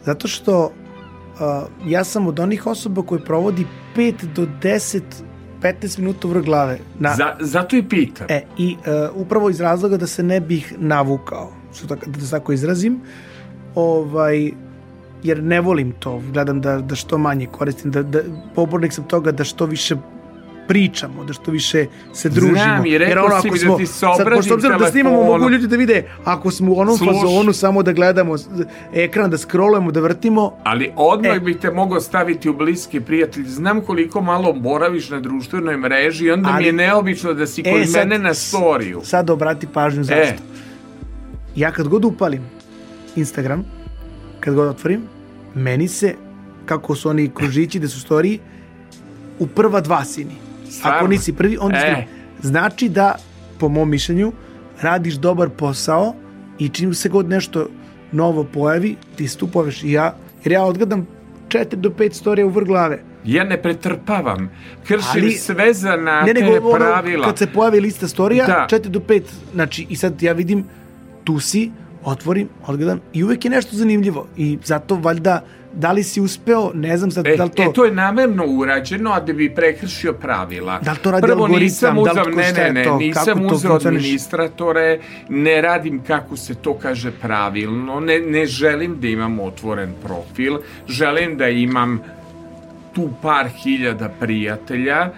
Zato 0.05 0.27
što 0.27 0.71
e, 0.71 1.89
ja 1.89 2.03
sam 2.03 2.27
od 2.27 2.39
onih 2.39 2.67
osoba 2.67 3.01
koji 3.01 3.21
provodi 3.21 3.65
5 3.95 4.13
do 4.35 4.47
10 4.61 5.01
15 5.61 5.99
minuta 5.99 6.27
vrh 6.27 6.43
glave. 6.45 6.79
Na, 6.99 7.15
Za, 7.15 7.35
zato 7.39 7.75
i 7.75 7.83
pitam. 7.83 8.27
E, 8.29 8.41
i 8.57 8.75
e, 8.85 9.09
upravo 9.15 9.49
iz 9.49 9.61
razloga 9.61 9.97
da 9.97 10.07
se 10.07 10.23
ne 10.23 10.39
bih 10.39 10.73
navukao, 10.77 11.51
što 11.75 11.87
tako, 11.87 12.09
da 12.09 12.19
se 12.19 12.31
tako 12.31 12.53
izrazim, 12.53 12.99
ovaj, 13.75 14.51
jer 15.23 15.43
ne 15.43 15.61
volim 15.61 15.91
to, 15.91 16.21
gledam 16.33 16.61
da, 16.61 16.77
da 16.81 16.95
što 16.95 17.17
manje 17.17 17.45
koristim, 17.45 17.91
da, 17.91 18.03
da 18.03 18.19
pobornik 18.55 18.93
sam 18.93 19.03
toga 19.03 19.31
da 19.31 19.43
što 19.43 19.65
više 19.65 19.95
pričamo, 20.67 21.23
da 21.23 21.33
što 21.33 21.51
više 21.51 21.85
se 22.13 22.29
družimo. 22.29 22.53
Znam, 22.53 22.85
i 22.85 22.97
rekao 22.97 23.41
si 23.41 23.51
mi 23.51 23.59
da 23.59 23.77
ti 23.77 23.85
se 23.87 24.05
obradim 24.07 24.33
pošto 24.35 24.53
obzirom 24.53 24.79
da 24.79 24.87
snimamo, 24.87 25.23
mogu 25.23 25.49
ljudi 25.49 25.67
da 25.67 25.75
vide, 25.75 26.03
ako 26.25 26.51
smo 26.51 26.71
u 26.71 26.79
onom 26.79 26.97
Slušaj. 26.97 27.15
fazonu 27.15 27.53
samo 27.53 27.83
da 27.83 27.91
gledamo 27.93 28.35
ekran, 28.93 29.29
da 29.29 29.37
scrollujemo, 29.39 29.91
da 29.91 29.99
vrtimo, 29.99 30.53
Ali 30.63 30.91
odmah 30.95 31.35
E. 31.35 31.39
bih 31.39 31.57
te 31.57 31.71
mogao 31.71 32.01
staviti 32.01 32.49
u 32.49 32.53
bliski 32.53 32.99
prijatelj. 33.01 33.45
Znam 33.45 33.81
koliko 33.81 34.21
malo 34.21 34.53
boraviš 34.53 35.09
na 35.09 35.19
društvenoj 35.19 35.77
mreži 35.77 36.25
i 36.25 36.31
onda 36.31 36.49
mi 36.49 36.55
Ali- 36.55 36.65
je 36.65 36.73
neobično 36.73 37.33
da 37.33 37.47
si 37.47 37.61
E, 37.61 37.71
kod 37.73 37.81
sad- 37.85 37.95
mene 37.99 38.19
na 38.19 38.33
storiju. 38.33 39.01
sad 39.03 39.29
obrati 39.29 39.67
pažnju 39.67 40.03
zašto. 40.03 40.21
E. 40.23 40.37
Ja 41.55 41.71
kad 41.71 41.87
god 41.87 42.05
upalim 42.05 42.41
Instagram, 43.15 43.63
kad 44.39 44.55
god 44.55 44.67
otvorim, 44.67 45.01
meni 45.55 45.87
se, 45.87 46.15
kako 46.65 46.95
su 46.95 47.09
oni 47.09 47.29
kružići 47.29 47.79
da 47.79 47.87
su 47.87 47.99
storiji, 47.99 48.39
u 49.39 49.47
prva 49.47 49.81
dva 49.81 50.05
sini. 50.05 50.35
Stvarno? 50.71 50.97
Ako 50.97 51.07
nisi 51.07 51.33
prvi, 51.33 51.57
onda 51.57 51.77
E. 51.77 51.85
drugi. 51.87 52.07
Znači 52.41 52.89
da, 52.89 53.15
po 53.59 53.69
mom 53.69 53.89
mišljenju, 53.89 54.31
radiš 54.81 55.13
dobar 55.15 55.49
posao 55.49 56.15
i 56.59 56.69
čim 56.69 56.93
se 56.93 57.09
god 57.09 57.29
nešto 57.29 57.67
novo 58.11 58.43
pojavi, 58.43 58.95
ti 59.15 59.27
stupaveš 59.27 59.83
i 59.83 59.91
ja, 59.91 60.15
jer 60.43 60.51
ja 60.51 60.63
odgledam 60.63 61.07
4 61.49 61.75
do 61.75 61.89
5 61.89 62.13
storija 62.13 62.45
u 62.45 62.49
vrh 62.49 62.67
glave. 62.67 63.03
Ja 63.25 63.43
ne 63.43 63.61
pretrpavam. 63.61 64.49
Kršim 64.83 65.09
Ali- 65.15 65.31
sve 65.31 65.73
zanate 65.73 66.33
Ne, 66.33 66.41
nego 66.41 66.57
ono, 66.59 66.77
pravila. 66.77 67.25
kad 67.25 67.37
se 67.37 67.47
pojavi 67.47 67.79
lista 67.79 68.07
storija, 68.07 68.45
Da. 68.45 68.67
4 68.69 68.87
do 68.89 68.99
5, 68.99 69.21
znači, 69.53 69.85
i 69.89 69.95
sad 69.95 70.21
ja 70.21 70.33
vidim, 70.33 70.63
tu 71.23 71.39
si, 71.39 71.71
otvorim, 72.03 72.49
odgledam 72.67 72.99
i 73.13 73.23
uvek 73.23 73.45
je 73.45 73.51
nešto 73.51 73.75
zanimljivo. 73.75 74.27
I 74.37 74.57
zato, 74.63 74.95
valjda, 74.95 75.43
da 75.73 75.91
li 75.91 76.03
si 76.03 76.21
uspeo, 76.21 76.71
ne 76.73 76.97
znam 76.97 77.11
sad, 77.11 77.27
E, 77.27 77.37
da 77.37 77.43
li 77.43 77.49
to... 77.49 77.63
e, 77.63 77.73
to 77.73 77.85
je 77.85 77.91
namerno 77.91 78.45
urađeno, 78.45 79.11
a 79.11 79.19
da 79.19 79.33
bi 79.33 79.55
prekršio 79.55 80.13
pravila. 80.13 80.79
Da 80.79 80.91
li 80.91 80.97
to 80.97 81.11
radi 81.11 81.21
Prvo 81.21 81.43
algoritam, 81.43 81.63
nisam 81.63 81.95
da 81.95 82.01
li 82.01 82.11
uzao, 82.11 82.23
tko 82.23 82.39
ne, 82.39 82.51
ne, 82.51 82.73
ne, 82.73 82.83
to, 82.83 82.97
nisam 82.97 83.37
funkcioniše? 83.37 83.87
administratore, 83.87 84.99
ne 85.29 85.61
radim 85.61 86.03
kako 86.07 86.37
se 86.37 86.55
to 86.55 86.73
kaže 86.73 87.11
pravilno, 87.11 87.99
ne, 87.99 88.19
ne 88.19 88.45
želim 88.45 88.99
da 88.99 89.07
imam 89.07 89.39
otvoren 89.39 89.93
profil, 90.03 90.57
želim 90.87 91.37
da 91.37 91.47
imam 91.49 92.01
tu 92.93 93.09
par 93.21 93.47
hiljada 93.47 94.09
prijatelja, 94.19 95.09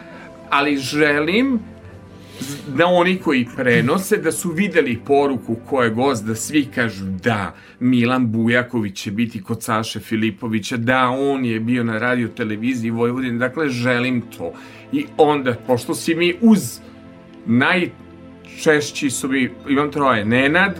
ali 0.49 0.77
želim 0.77 1.59
da 2.67 2.85
oni 2.85 3.17
koji 3.17 3.47
prenose 3.55 4.17
da 4.17 4.31
su 4.31 4.51
videli 4.51 4.99
poruku 5.05 5.55
ko 5.69 5.83
je 5.83 5.89
gost, 5.89 6.25
da 6.25 6.35
svi 6.35 6.65
kažu 6.75 7.05
da 7.05 7.55
Milan 7.79 8.31
Bujaković 8.31 9.01
će 9.01 9.11
biti 9.11 9.43
kod 9.43 9.63
Saše 9.63 9.99
Filipovića, 9.99 10.77
da 10.77 11.09
on 11.09 11.45
je 11.45 11.59
bio 11.59 11.83
na 11.83 11.99
radio 11.99 12.27
televiziji 12.27 12.91
Vojvodine, 12.91 13.37
dakle 13.37 13.69
želim 13.69 14.21
to. 14.37 14.53
I 14.91 15.05
onda, 15.17 15.55
pošto 15.67 15.95
si 15.95 16.15
mi 16.15 16.35
uz 16.41 16.79
najčešći 17.45 19.09
su 19.09 19.29
mi, 19.29 19.49
imam 19.69 19.91
troje, 19.91 20.25
Nenad, 20.25 20.79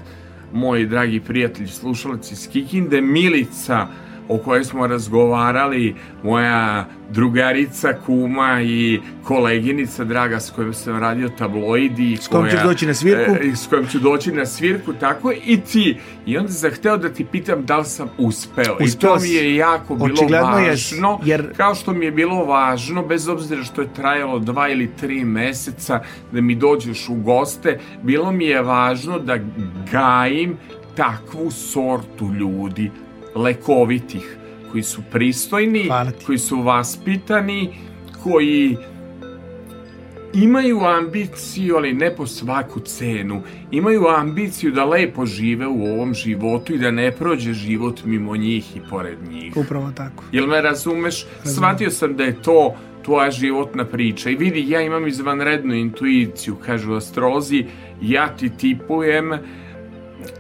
moj 0.54 0.86
dragi 0.86 1.20
prijatelj, 1.20 1.68
slušalac 1.68 2.32
iz 2.32 2.50
Kikinde, 2.52 3.02
Milica, 3.02 3.88
o 4.28 4.38
kojoj 4.38 4.64
smo 4.64 4.88
razgovarali, 4.88 5.96
moja 6.24 6.86
drugarica, 7.10 7.94
kuma 8.06 8.62
i 8.62 9.00
koleginica 9.24 10.04
draga 10.04 10.40
s 10.40 10.52
kojom 10.52 10.74
sam 10.74 11.00
radio 11.00 11.30
tabloidi. 11.30 12.12
i 12.14 12.18
S 12.18 12.28
kojom 12.28 12.46
koja- 12.46 12.64
doći 12.64 12.86
na 12.86 12.94
svirku. 12.94 13.32
E, 13.34 13.56
s 13.56 13.68
kojom 13.68 13.88
ću 13.88 14.00
doći 14.00 14.32
na 14.32 14.46
svirku, 14.46 14.94
tako 14.94 15.32
i 15.36 15.60
ti. 15.62 15.98
I 16.26 16.38
onda 16.38 16.50
sam 16.50 16.72
hteo 16.72 16.98
da 16.98 17.10
ti 17.10 17.26
pitam 17.26 17.66
da 17.66 17.78
li 17.78 17.86
sam 17.86 18.10
uspeo. 18.18 18.78
I 18.80 18.84
Uspeo 18.84 19.10
to 19.10 19.22
mi 19.22 19.30
je 19.30 19.56
jako 19.56 19.96
bilo 19.96 20.14
Očigledno 20.14 20.48
važno, 20.50 21.20
jer- 21.24 21.54
kao 21.58 21.76
što 21.76 21.94
mi 21.94 22.06
je 22.06 22.12
bilo 22.12 22.46
važno, 22.46 23.04
bez 23.04 23.28
obzira 23.28 23.64
što 23.64 23.82
je 23.82 23.94
trajalo 23.94 24.40
dva 24.40 24.70
ili 24.70 24.92
tri 24.92 25.26
meseca, 25.26 26.00
da 26.32 26.42
mi 26.42 26.56
dođeš 26.56 27.10
u 27.10 27.16
goste, 27.16 27.80
bilo 28.04 28.32
mi 28.32 28.46
je 28.46 28.62
važno 28.62 29.20
da 29.20 29.38
gajim 29.92 30.58
takvu 30.96 31.52
sortu 31.52 32.30
ljudi, 32.30 32.92
lekovitih, 33.36 34.38
koji 34.72 34.84
su 34.84 35.02
pristojni, 35.12 35.90
koji 36.26 36.38
su 36.38 36.62
vaspitani, 36.62 37.70
koji 38.24 38.78
imaju 40.34 40.80
ambiciju, 40.80 41.76
ali 41.76 41.94
ne 41.94 42.16
po 42.16 42.28
svaku 42.28 42.80
cenu. 42.80 43.42
Imaju 43.72 44.08
ambiciju 44.08 44.72
da 44.72 44.86
lepo 44.86 45.26
žive 45.26 45.68
u 45.68 45.86
ovom 45.86 46.14
životu 46.14 46.74
i 46.74 46.78
da 46.78 46.92
ne 46.92 47.12
prođe 47.12 47.54
život 47.54 48.04
mimo 48.06 48.36
njih 48.38 48.76
i 48.76 48.82
pored 48.90 49.18
njih. 49.30 49.58
Upravo 49.58 49.92
tako. 49.96 50.24
Jel 50.32 50.48
me 50.48 50.62
razumeš? 50.62 51.26
Shvatio 51.44 51.92
sam 51.92 52.16
da 52.16 52.24
je 52.24 52.42
to 52.42 52.76
tvoja 53.04 53.32
životna 53.32 53.86
priča. 53.86 54.30
I 54.30 54.36
vidi, 54.36 54.70
ja 54.70 54.82
imam 54.82 55.08
izvanrednu 55.08 55.74
intuiciju, 55.74 56.56
kažu 56.66 56.94
astrolozi, 56.94 57.66
ja 58.02 58.28
ti 58.28 58.50
tipujem 58.58 59.32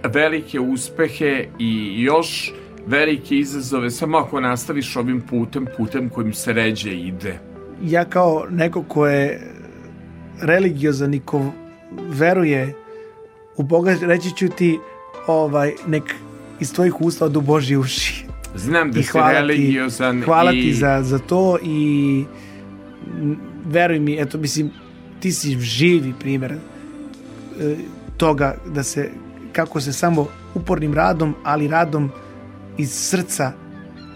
velike 0.03 0.60
uspehe 0.60 1.48
i 1.60 2.02
još 2.03 2.53
velike 2.88 3.38
izazove, 3.38 3.91
samo 3.91 4.18
ako 4.18 4.39
nastaviš 4.39 4.95
ovim 4.95 5.22
putem, 5.22 5.68
putem 5.77 6.10
kojim 6.10 6.34
se 6.34 6.53
ređe 6.53 6.91
ide. 6.91 7.39
Ja 7.84 8.05
kao 8.05 8.45
neko 8.49 8.84
ko 8.84 9.07
je 9.07 9.51
religiozan 10.41 11.14
i 11.14 11.19
ko 11.19 11.51
veruje 12.10 12.73
u 13.57 13.64
Boga, 13.64 13.95
reći 14.01 14.35
ću 14.35 14.47
ti 14.49 14.80
ovaj, 15.27 15.73
nek 15.88 16.03
iz 16.60 16.73
tvojih 16.73 17.01
usta 17.01 17.26
odu 17.26 17.41
Božji 17.41 17.77
uši. 17.77 18.26
Znam 18.55 18.91
da 18.91 18.99
I 18.99 19.03
si 19.03 19.11
hvala 19.11 19.30
ti, 19.30 19.35
religiozan 19.35 20.22
hvala 20.26 20.51
i... 20.53 20.61
ti 20.61 20.73
za, 20.73 21.01
za 21.03 21.19
to 21.19 21.57
i 21.64 22.23
veruj 23.65 23.99
mi, 23.99 24.22
eto, 24.22 24.38
mislim, 24.38 24.72
ti 25.19 25.31
si 25.31 25.60
živi 25.60 26.14
primjer 26.19 26.51
e, 26.51 26.57
toga 28.18 28.55
da 28.65 28.84
se, 28.84 29.10
kako 29.51 29.81
se 29.81 29.93
samo 29.93 30.27
upornim 30.55 30.93
radom, 30.93 31.35
ali 31.43 31.68
radom 31.68 32.11
iz 32.78 32.91
srca 32.91 33.52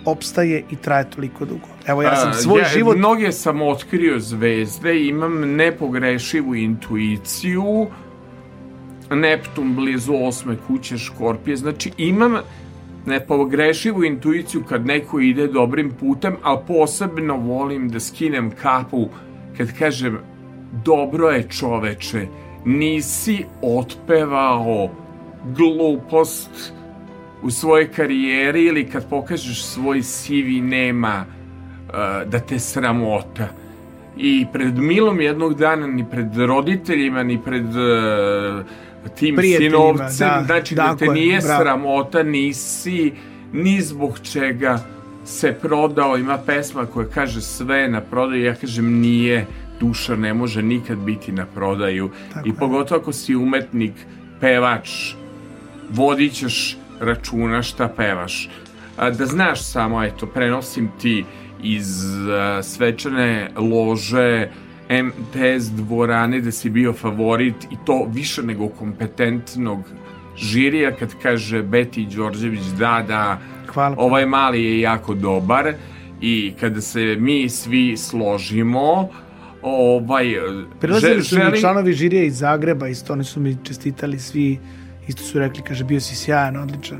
opstaje 0.05 0.63
i 0.71 0.75
traje 0.75 1.09
toliko 1.09 1.45
dugo. 1.45 1.67
Evo, 1.87 2.01
ja 2.01 2.15
sam 2.15 2.29
A, 2.29 2.33
svoj 2.33 2.61
ja, 2.61 2.67
život... 2.73 2.97
Mnoge 2.97 3.31
sam 3.31 3.61
otkrio 3.61 4.19
zvezde, 4.19 5.05
imam 5.05 5.55
nepogrešivu 5.55 6.55
intuiciju, 6.55 7.87
Neptun 9.11 9.75
blizu 9.75 10.13
osme 10.13 10.57
kuće 10.67 10.97
Škorpije, 10.97 11.57
znači 11.57 11.91
imam 11.97 12.35
nepogrešivu 13.05 14.03
intuiciju 14.03 14.63
kad 14.69 14.85
neko 14.85 15.19
ide 15.19 15.47
dobrim 15.47 15.91
putem, 15.99 16.35
ali 16.43 16.59
posebno 16.67 17.37
volim 17.37 17.89
da 17.89 17.99
skinem 17.99 18.51
kapu 18.51 19.07
kad 19.57 19.77
kažem 19.79 20.17
dobro 20.85 21.29
je 21.29 21.47
čoveče, 21.49 22.27
nisi 22.65 23.45
otpevao 23.61 24.89
glupost 25.57 26.73
u 27.41 27.51
svojoj 27.51 27.91
karijeri 27.91 28.63
ili 28.63 28.89
kad 28.89 29.09
pokažeš 29.09 29.63
svoj 29.63 30.01
CV 30.01 30.61
nema 30.61 31.25
uh, 31.25 31.93
da 32.29 32.39
te 32.39 32.59
sramota. 32.59 33.47
I 34.17 34.45
pred 34.53 34.77
Milom 34.77 35.21
jednog 35.21 35.53
dana, 35.55 35.87
ni 35.87 36.05
pred 36.11 36.37
roditeljima, 36.37 37.23
ni 37.23 37.39
pred 37.45 37.65
uh, 37.65 38.65
tim 39.15 39.37
sinovcem, 39.57 40.27
da, 40.27 40.43
znači 40.45 40.75
da 40.75 40.95
te 40.95 41.05
je, 41.05 41.11
nije 41.11 41.39
bravo. 41.41 41.63
sramota, 41.63 42.23
nisi 42.23 43.11
ni 43.53 43.81
zbog 43.81 44.19
čega 44.19 44.79
se 45.25 45.53
prodao, 45.61 46.17
ima 46.17 46.37
pesma 46.37 46.85
koja 46.85 47.07
kaže 47.07 47.41
sve 47.41 47.89
na 47.89 48.01
prodaju, 48.01 48.43
ja 48.43 48.55
kažem 48.55 48.99
nije, 48.99 49.45
duša 49.79 50.15
ne 50.15 50.33
može 50.33 50.61
nikad 50.61 50.97
biti 50.97 51.31
na 51.31 51.45
prodaju 51.45 52.09
Tako 52.33 52.47
i 52.47 52.51
je. 52.51 52.55
pogotovo 52.55 53.01
ako 53.01 53.13
si 53.13 53.35
umetnik, 53.35 53.93
pevač, 54.39 55.13
vodit 55.89 56.33
ćeš 56.33 56.77
računa 56.99 57.61
šta 57.61 57.87
pevaš. 57.87 58.49
Da 59.17 59.25
znaš 59.25 59.63
samo, 59.63 60.03
eto, 60.03 60.25
prenosim 60.25 60.89
ti 61.01 61.25
iz 61.63 61.87
svečane 62.63 63.51
lože 63.55 64.47
MTS 64.89 65.65
dvorane 65.65 66.41
da 66.41 66.51
si 66.51 66.69
bio 66.69 66.93
favorit 66.93 67.63
i 67.63 67.75
to 67.85 68.07
više 68.13 68.43
nego 68.43 68.67
kompetentnog 68.69 69.79
žirija 70.37 70.91
kad 70.91 71.13
kaže 71.21 71.63
Beti 71.63 72.05
Đorđević 72.15 72.61
da, 72.61 73.03
da, 73.07 73.39
Hvala. 73.67 73.95
ovaj 73.99 74.25
mali 74.25 74.63
je 74.63 74.79
jako 74.79 75.13
dobar 75.13 75.73
i 76.21 76.53
kada 76.59 76.81
se 76.81 77.15
mi 77.19 77.49
svi 77.49 77.97
složimo 77.97 79.09
ovaj 79.61 80.25
Prilazili 80.79 81.23
su 81.23 81.35
mi 81.35 81.41
želim- 81.41 81.59
članovi 81.59 81.93
žirija 81.93 82.23
iz 82.23 82.37
Zagreba, 82.37 82.87
isto 82.87 83.13
oni 83.13 83.23
su 83.23 83.39
mi 83.39 83.57
čestitali 83.63 84.19
svi, 84.19 84.59
isto 85.07 85.23
su 85.23 85.39
rekli, 85.39 85.63
kaže, 85.63 85.83
bio 85.83 85.99
si 85.99 86.15
sjajan, 86.15 86.57
odličan. 86.57 86.99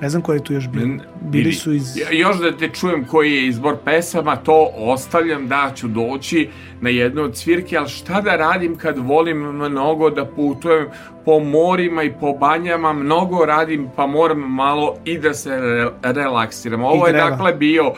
Ne 0.00 0.08
znam 0.10 0.22
ko 0.22 0.32
je 0.32 0.44
tu 0.44 0.52
još 0.52 0.68
bio. 0.68 0.86
Bili 1.20 1.44
ili- 1.44 1.52
su 1.52 1.72
iz... 1.72 1.96
Ja- 1.96 2.18
Još 2.20 2.36
da 2.38 2.56
te 2.56 2.68
čujem 2.68 3.04
koji 3.04 3.32
je 3.32 3.46
izbor 3.46 3.76
pesama, 3.84 4.36
to 4.36 4.70
ostavljam 4.76 5.48
da 5.48 5.72
ću 5.74 5.88
doći 5.88 6.48
na 6.80 6.90
jednu 6.90 7.22
od 7.22 7.36
svirke, 7.36 7.76
ali 7.76 7.88
šta 7.88 8.20
da 8.20 8.36
radim 8.36 8.76
kad 8.76 8.98
volim 8.98 9.36
mnogo 9.38 10.10
da 10.10 10.24
putujem 10.26 10.86
po 11.24 11.40
morima 11.40 12.02
i 12.02 12.12
po 12.12 12.32
banjama, 12.32 12.92
mnogo 12.92 13.44
radim 13.44 13.88
pa 13.96 14.06
moram 14.06 14.38
malo 14.40 14.96
i 15.04 15.18
da 15.18 15.34
se 15.34 15.50
re- 15.50 15.90
relaksiram. 16.02 16.82
Ovo 16.82 17.06
je 17.06 17.12
dakle 17.12 17.52
bio 17.52 17.92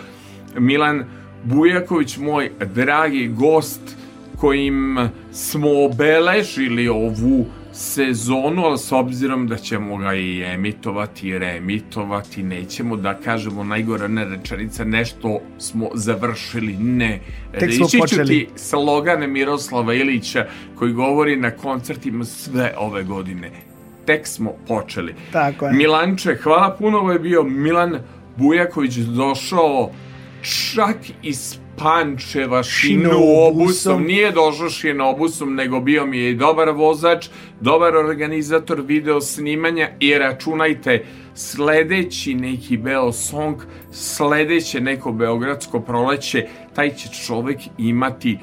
Milan 0.59 1.05
Bujaković, 1.45 2.17
moj 2.17 2.51
dragi 2.75 3.29
gost 3.29 3.81
kojim 4.37 4.99
smo 5.33 5.85
obeležili 5.85 6.89
ovu 6.89 7.47
sezonu, 7.79 8.65
ali 8.65 8.79
s 8.79 8.93
obzirom 8.93 9.47
da 9.49 9.57
ćemo 9.57 9.97
ga 9.97 10.15
i 10.15 10.43
emitovati 10.43 11.29
i 11.29 11.39
reemitovati, 11.39 12.43
nećemo 12.43 12.97
da 12.97 13.15
kažemo 13.15 13.65
najgora 13.65 14.09
ne 14.09 14.25
rečenica, 14.25 14.85
nešto 14.85 15.41
smo 15.59 15.89
završili, 15.95 16.77
ne. 16.77 17.21
Tek 17.53 17.75
smo 17.75 17.87
Reći 17.87 17.97
ću 17.97 18.01
počeli. 18.01 18.29
ti 18.29 18.49
slogan 18.57 19.31
Miroslava 19.31 19.95
Ilića 19.95 20.47
koji 20.75 20.93
govori 20.93 21.37
na 21.37 21.51
koncertima 21.51 22.25
sve 22.25 22.75
ove 22.79 23.05
godine. 23.05 23.51
Tek 24.05 24.27
smo 24.27 24.53
počeli. 24.69 25.15
Tako 25.33 25.67
je. 25.67 25.73
Milanče, 25.73 26.37
hvala 26.43 26.77
puno, 26.79 26.99
ovo 26.99 27.13
je 27.13 27.19
bio 27.19 27.43
Milan 27.43 27.99
Bujaković 28.37 28.95
došao 28.97 29.91
čak 30.43 30.97
iz 31.23 31.59
Pančeva 31.79 32.63
šinobusom, 32.63 34.03
nije 34.03 34.33
došao 34.33 34.71
šinobusom, 34.71 35.55
nego 35.55 35.81
bio 35.81 36.07
mi 36.07 36.19
je 36.19 36.31
i 36.31 36.35
dobar 36.35 36.71
vozač, 36.71 37.29
dobar 37.61 37.97
organizator 37.97 38.81
video 38.81 39.21
snimanja 39.21 39.89
i 40.01 40.19
računajte, 40.19 41.05
sledeći 41.35 42.35
neki 42.35 42.77
Beo 42.77 43.13
Song, 43.13 43.57
sledeće 43.93 44.81
neko 44.81 45.13
Beogradsko 45.13 45.81
proleće, 45.81 46.47
taj 46.75 46.95
će 46.95 47.09
čovek 47.27 47.59
imati 47.79 48.39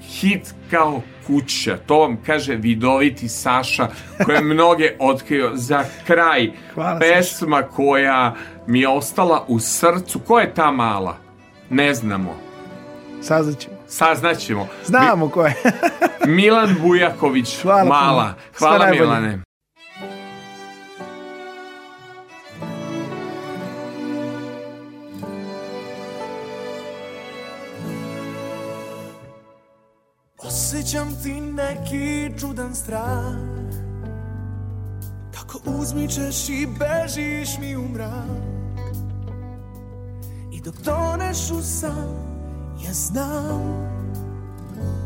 hit 0.00 0.54
kao 0.70 1.02
kuća. 1.26 1.78
To 1.86 1.98
vam 1.98 2.16
kaže 2.26 2.54
vidoviti 2.54 3.28
Saša 3.28 3.88
koja 4.24 4.36
je 4.36 4.44
mnoge 4.54 4.96
otkrio 4.98 5.50
za 5.54 5.84
kraj. 6.06 6.50
Hvala, 6.74 6.98
pesma 6.98 7.62
koja 7.62 8.34
mi 8.66 8.80
je 8.80 8.88
ostala 8.88 9.44
u 9.48 9.58
srcu. 9.58 10.18
Ko 10.18 10.38
je 10.38 10.54
ta 10.54 10.70
mala? 10.70 11.25
Ne 11.70 11.94
znamo. 11.94 12.36
Saznaćemo. 13.22 13.76
Saznaćemo. 13.88 14.68
Znamo 14.86 15.28
ko 15.28 15.46
je. 15.46 15.54
Mi- 16.26 16.32
Milan 16.36 16.74
Bujaković, 16.82 17.62
Hvala 17.62 17.84
mala. 17.84 18.34
Sve 18.52 18.58
Hvala 18.58 18.78
najbolje. 18.78 19.00
Milane. 19.00 19.42
Osjećam 30.38 31.08
ti 31.22 31.40
neki 31.40 32.38
čudan 32.40 32.74
strah 32.74 33.24
Kako 35.32 35.58
uzmičeš 35.64 36.48
i 36.48 36.66
bežiš 36.78 37.58
mi 37.60 37.76
u 37.76 37.88
mrak 37.88 38.65
dok 40.66 40.74
toneš 40.84 41.50
u 41.50 41.62
san 41.62 42.08
Ja 42.84 42.92
znam 42.92 43.62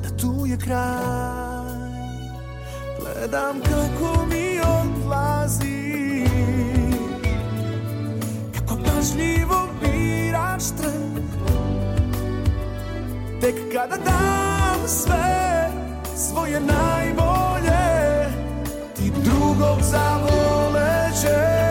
Da 0.03 0.17
tu 0.17 0.47
je 0.47 0.59
kraj. 0.59 1.81
Gledam 3.01 3.61
kako 3.61 4.27
mi 4.27 4.61
odlazi 4.61 6.27
Kako 8.55 8.77
pažljivo 8.85 9.69
biraš 9.83 10.63
tren. 10.79 11.29
Tek 13.41 13.55
kada 13.73 13.97
dam 13.97 14.89
sve 14.89 15.71
svoje 16.17 16.61
najbolje 16.61 18.29
Ti 18.97 19.13
drugog 19.25 19.79
zavolećeš 19.83 21.70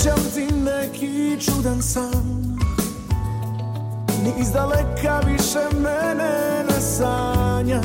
Osjećam 0.00 0.24
ti 0.34 0.54
neki 0.54 1.40
čudan 1.40 1.82
san. 1.82 2.58
Ni 4.24 4.32
iz 4.40 4.52
daleka 4.52 5.20
više 5.26 5.58
mene 5.74 6.64
ne 6.68 6.80
sanjaš. 6.80 7.84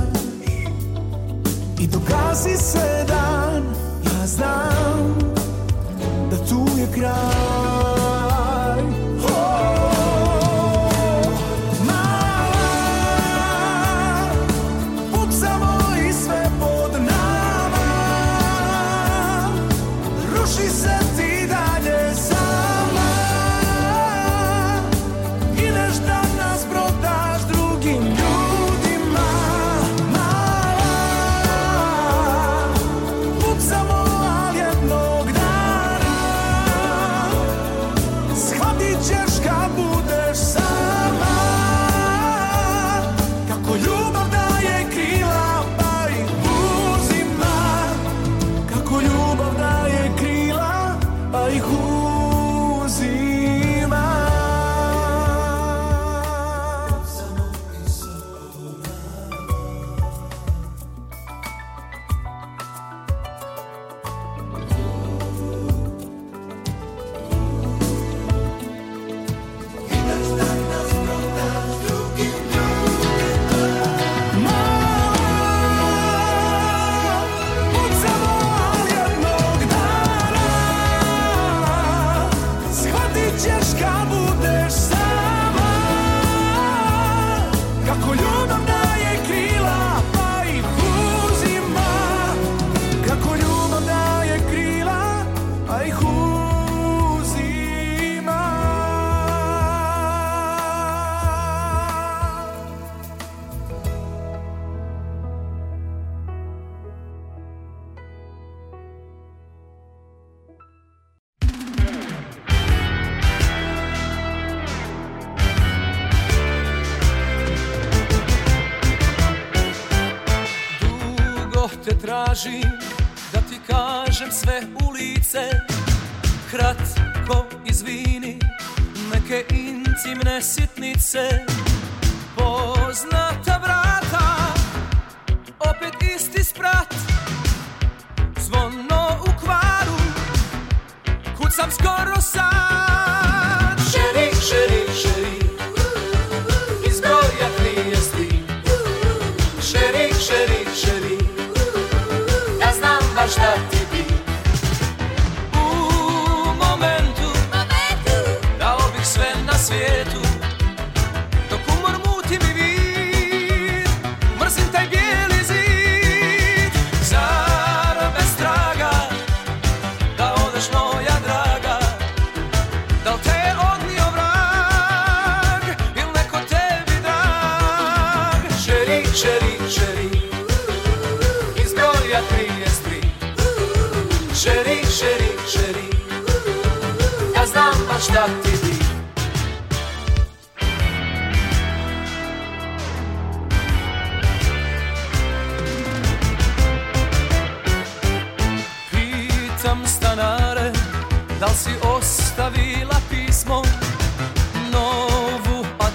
I 1.80 1.88
dok 1.88 2.02
gazi 2.02 2.58
se 2.58 3.06
dan 3.08 3.64
Ja 4.06 4.28
znam 4.28 5.16
Da 6.30 6.38
tu 6.38 6.66
je 6.80 6.88
kraj 6.96 7.95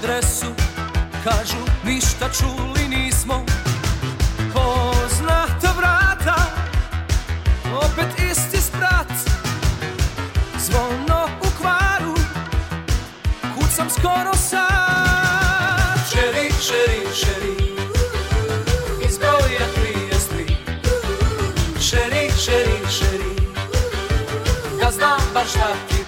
adresu 0.00 0.46
Kažu 1.24 1.56
ništa 1.84 2.28
čuli 2.38 2.88
nismo. 2.88 3.44
Poznata 4.52 5.72
vrata 5.76 6.36
Opet 7.76 8.30
isti 8.30 8.62
sprat. 8.62 9.12
Zvono 10.58 11.28
u 11.40 11.60
kvaru 11.60 12.14
Kucam 13.54 13.90
skoro 13.90 14.34
sad. 14.34 16.10
Čeri, 16.12 16.50
čeri, 16.66 17.00
čeri 17.20 17.72
Iz 19.08 19.18
broja 19.18 19.66
33 19.76 20.54
Čeri, 21.90 22.30
čeri, 22.44 22.78
čeri 22.98 23.34
Ja 24.82 24.90
znam 24.90 25.20
baš 25.34 25.48
šta 25.48 25.72
ti 25.88 25.99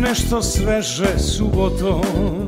nešto 0.00 0.42
sveže 0.42 1.18
subotom. 1.18 2.47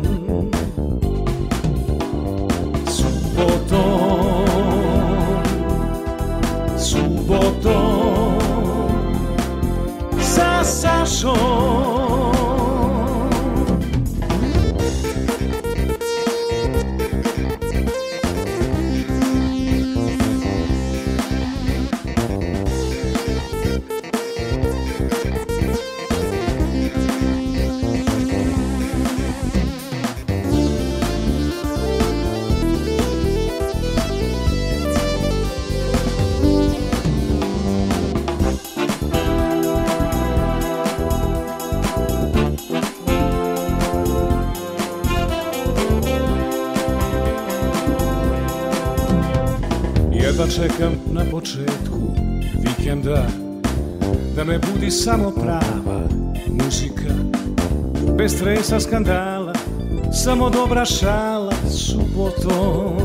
Samo 60.41 60.51
dobra 60.51 60.85
šala 60.85 61.53
subotom. 61.71 63.00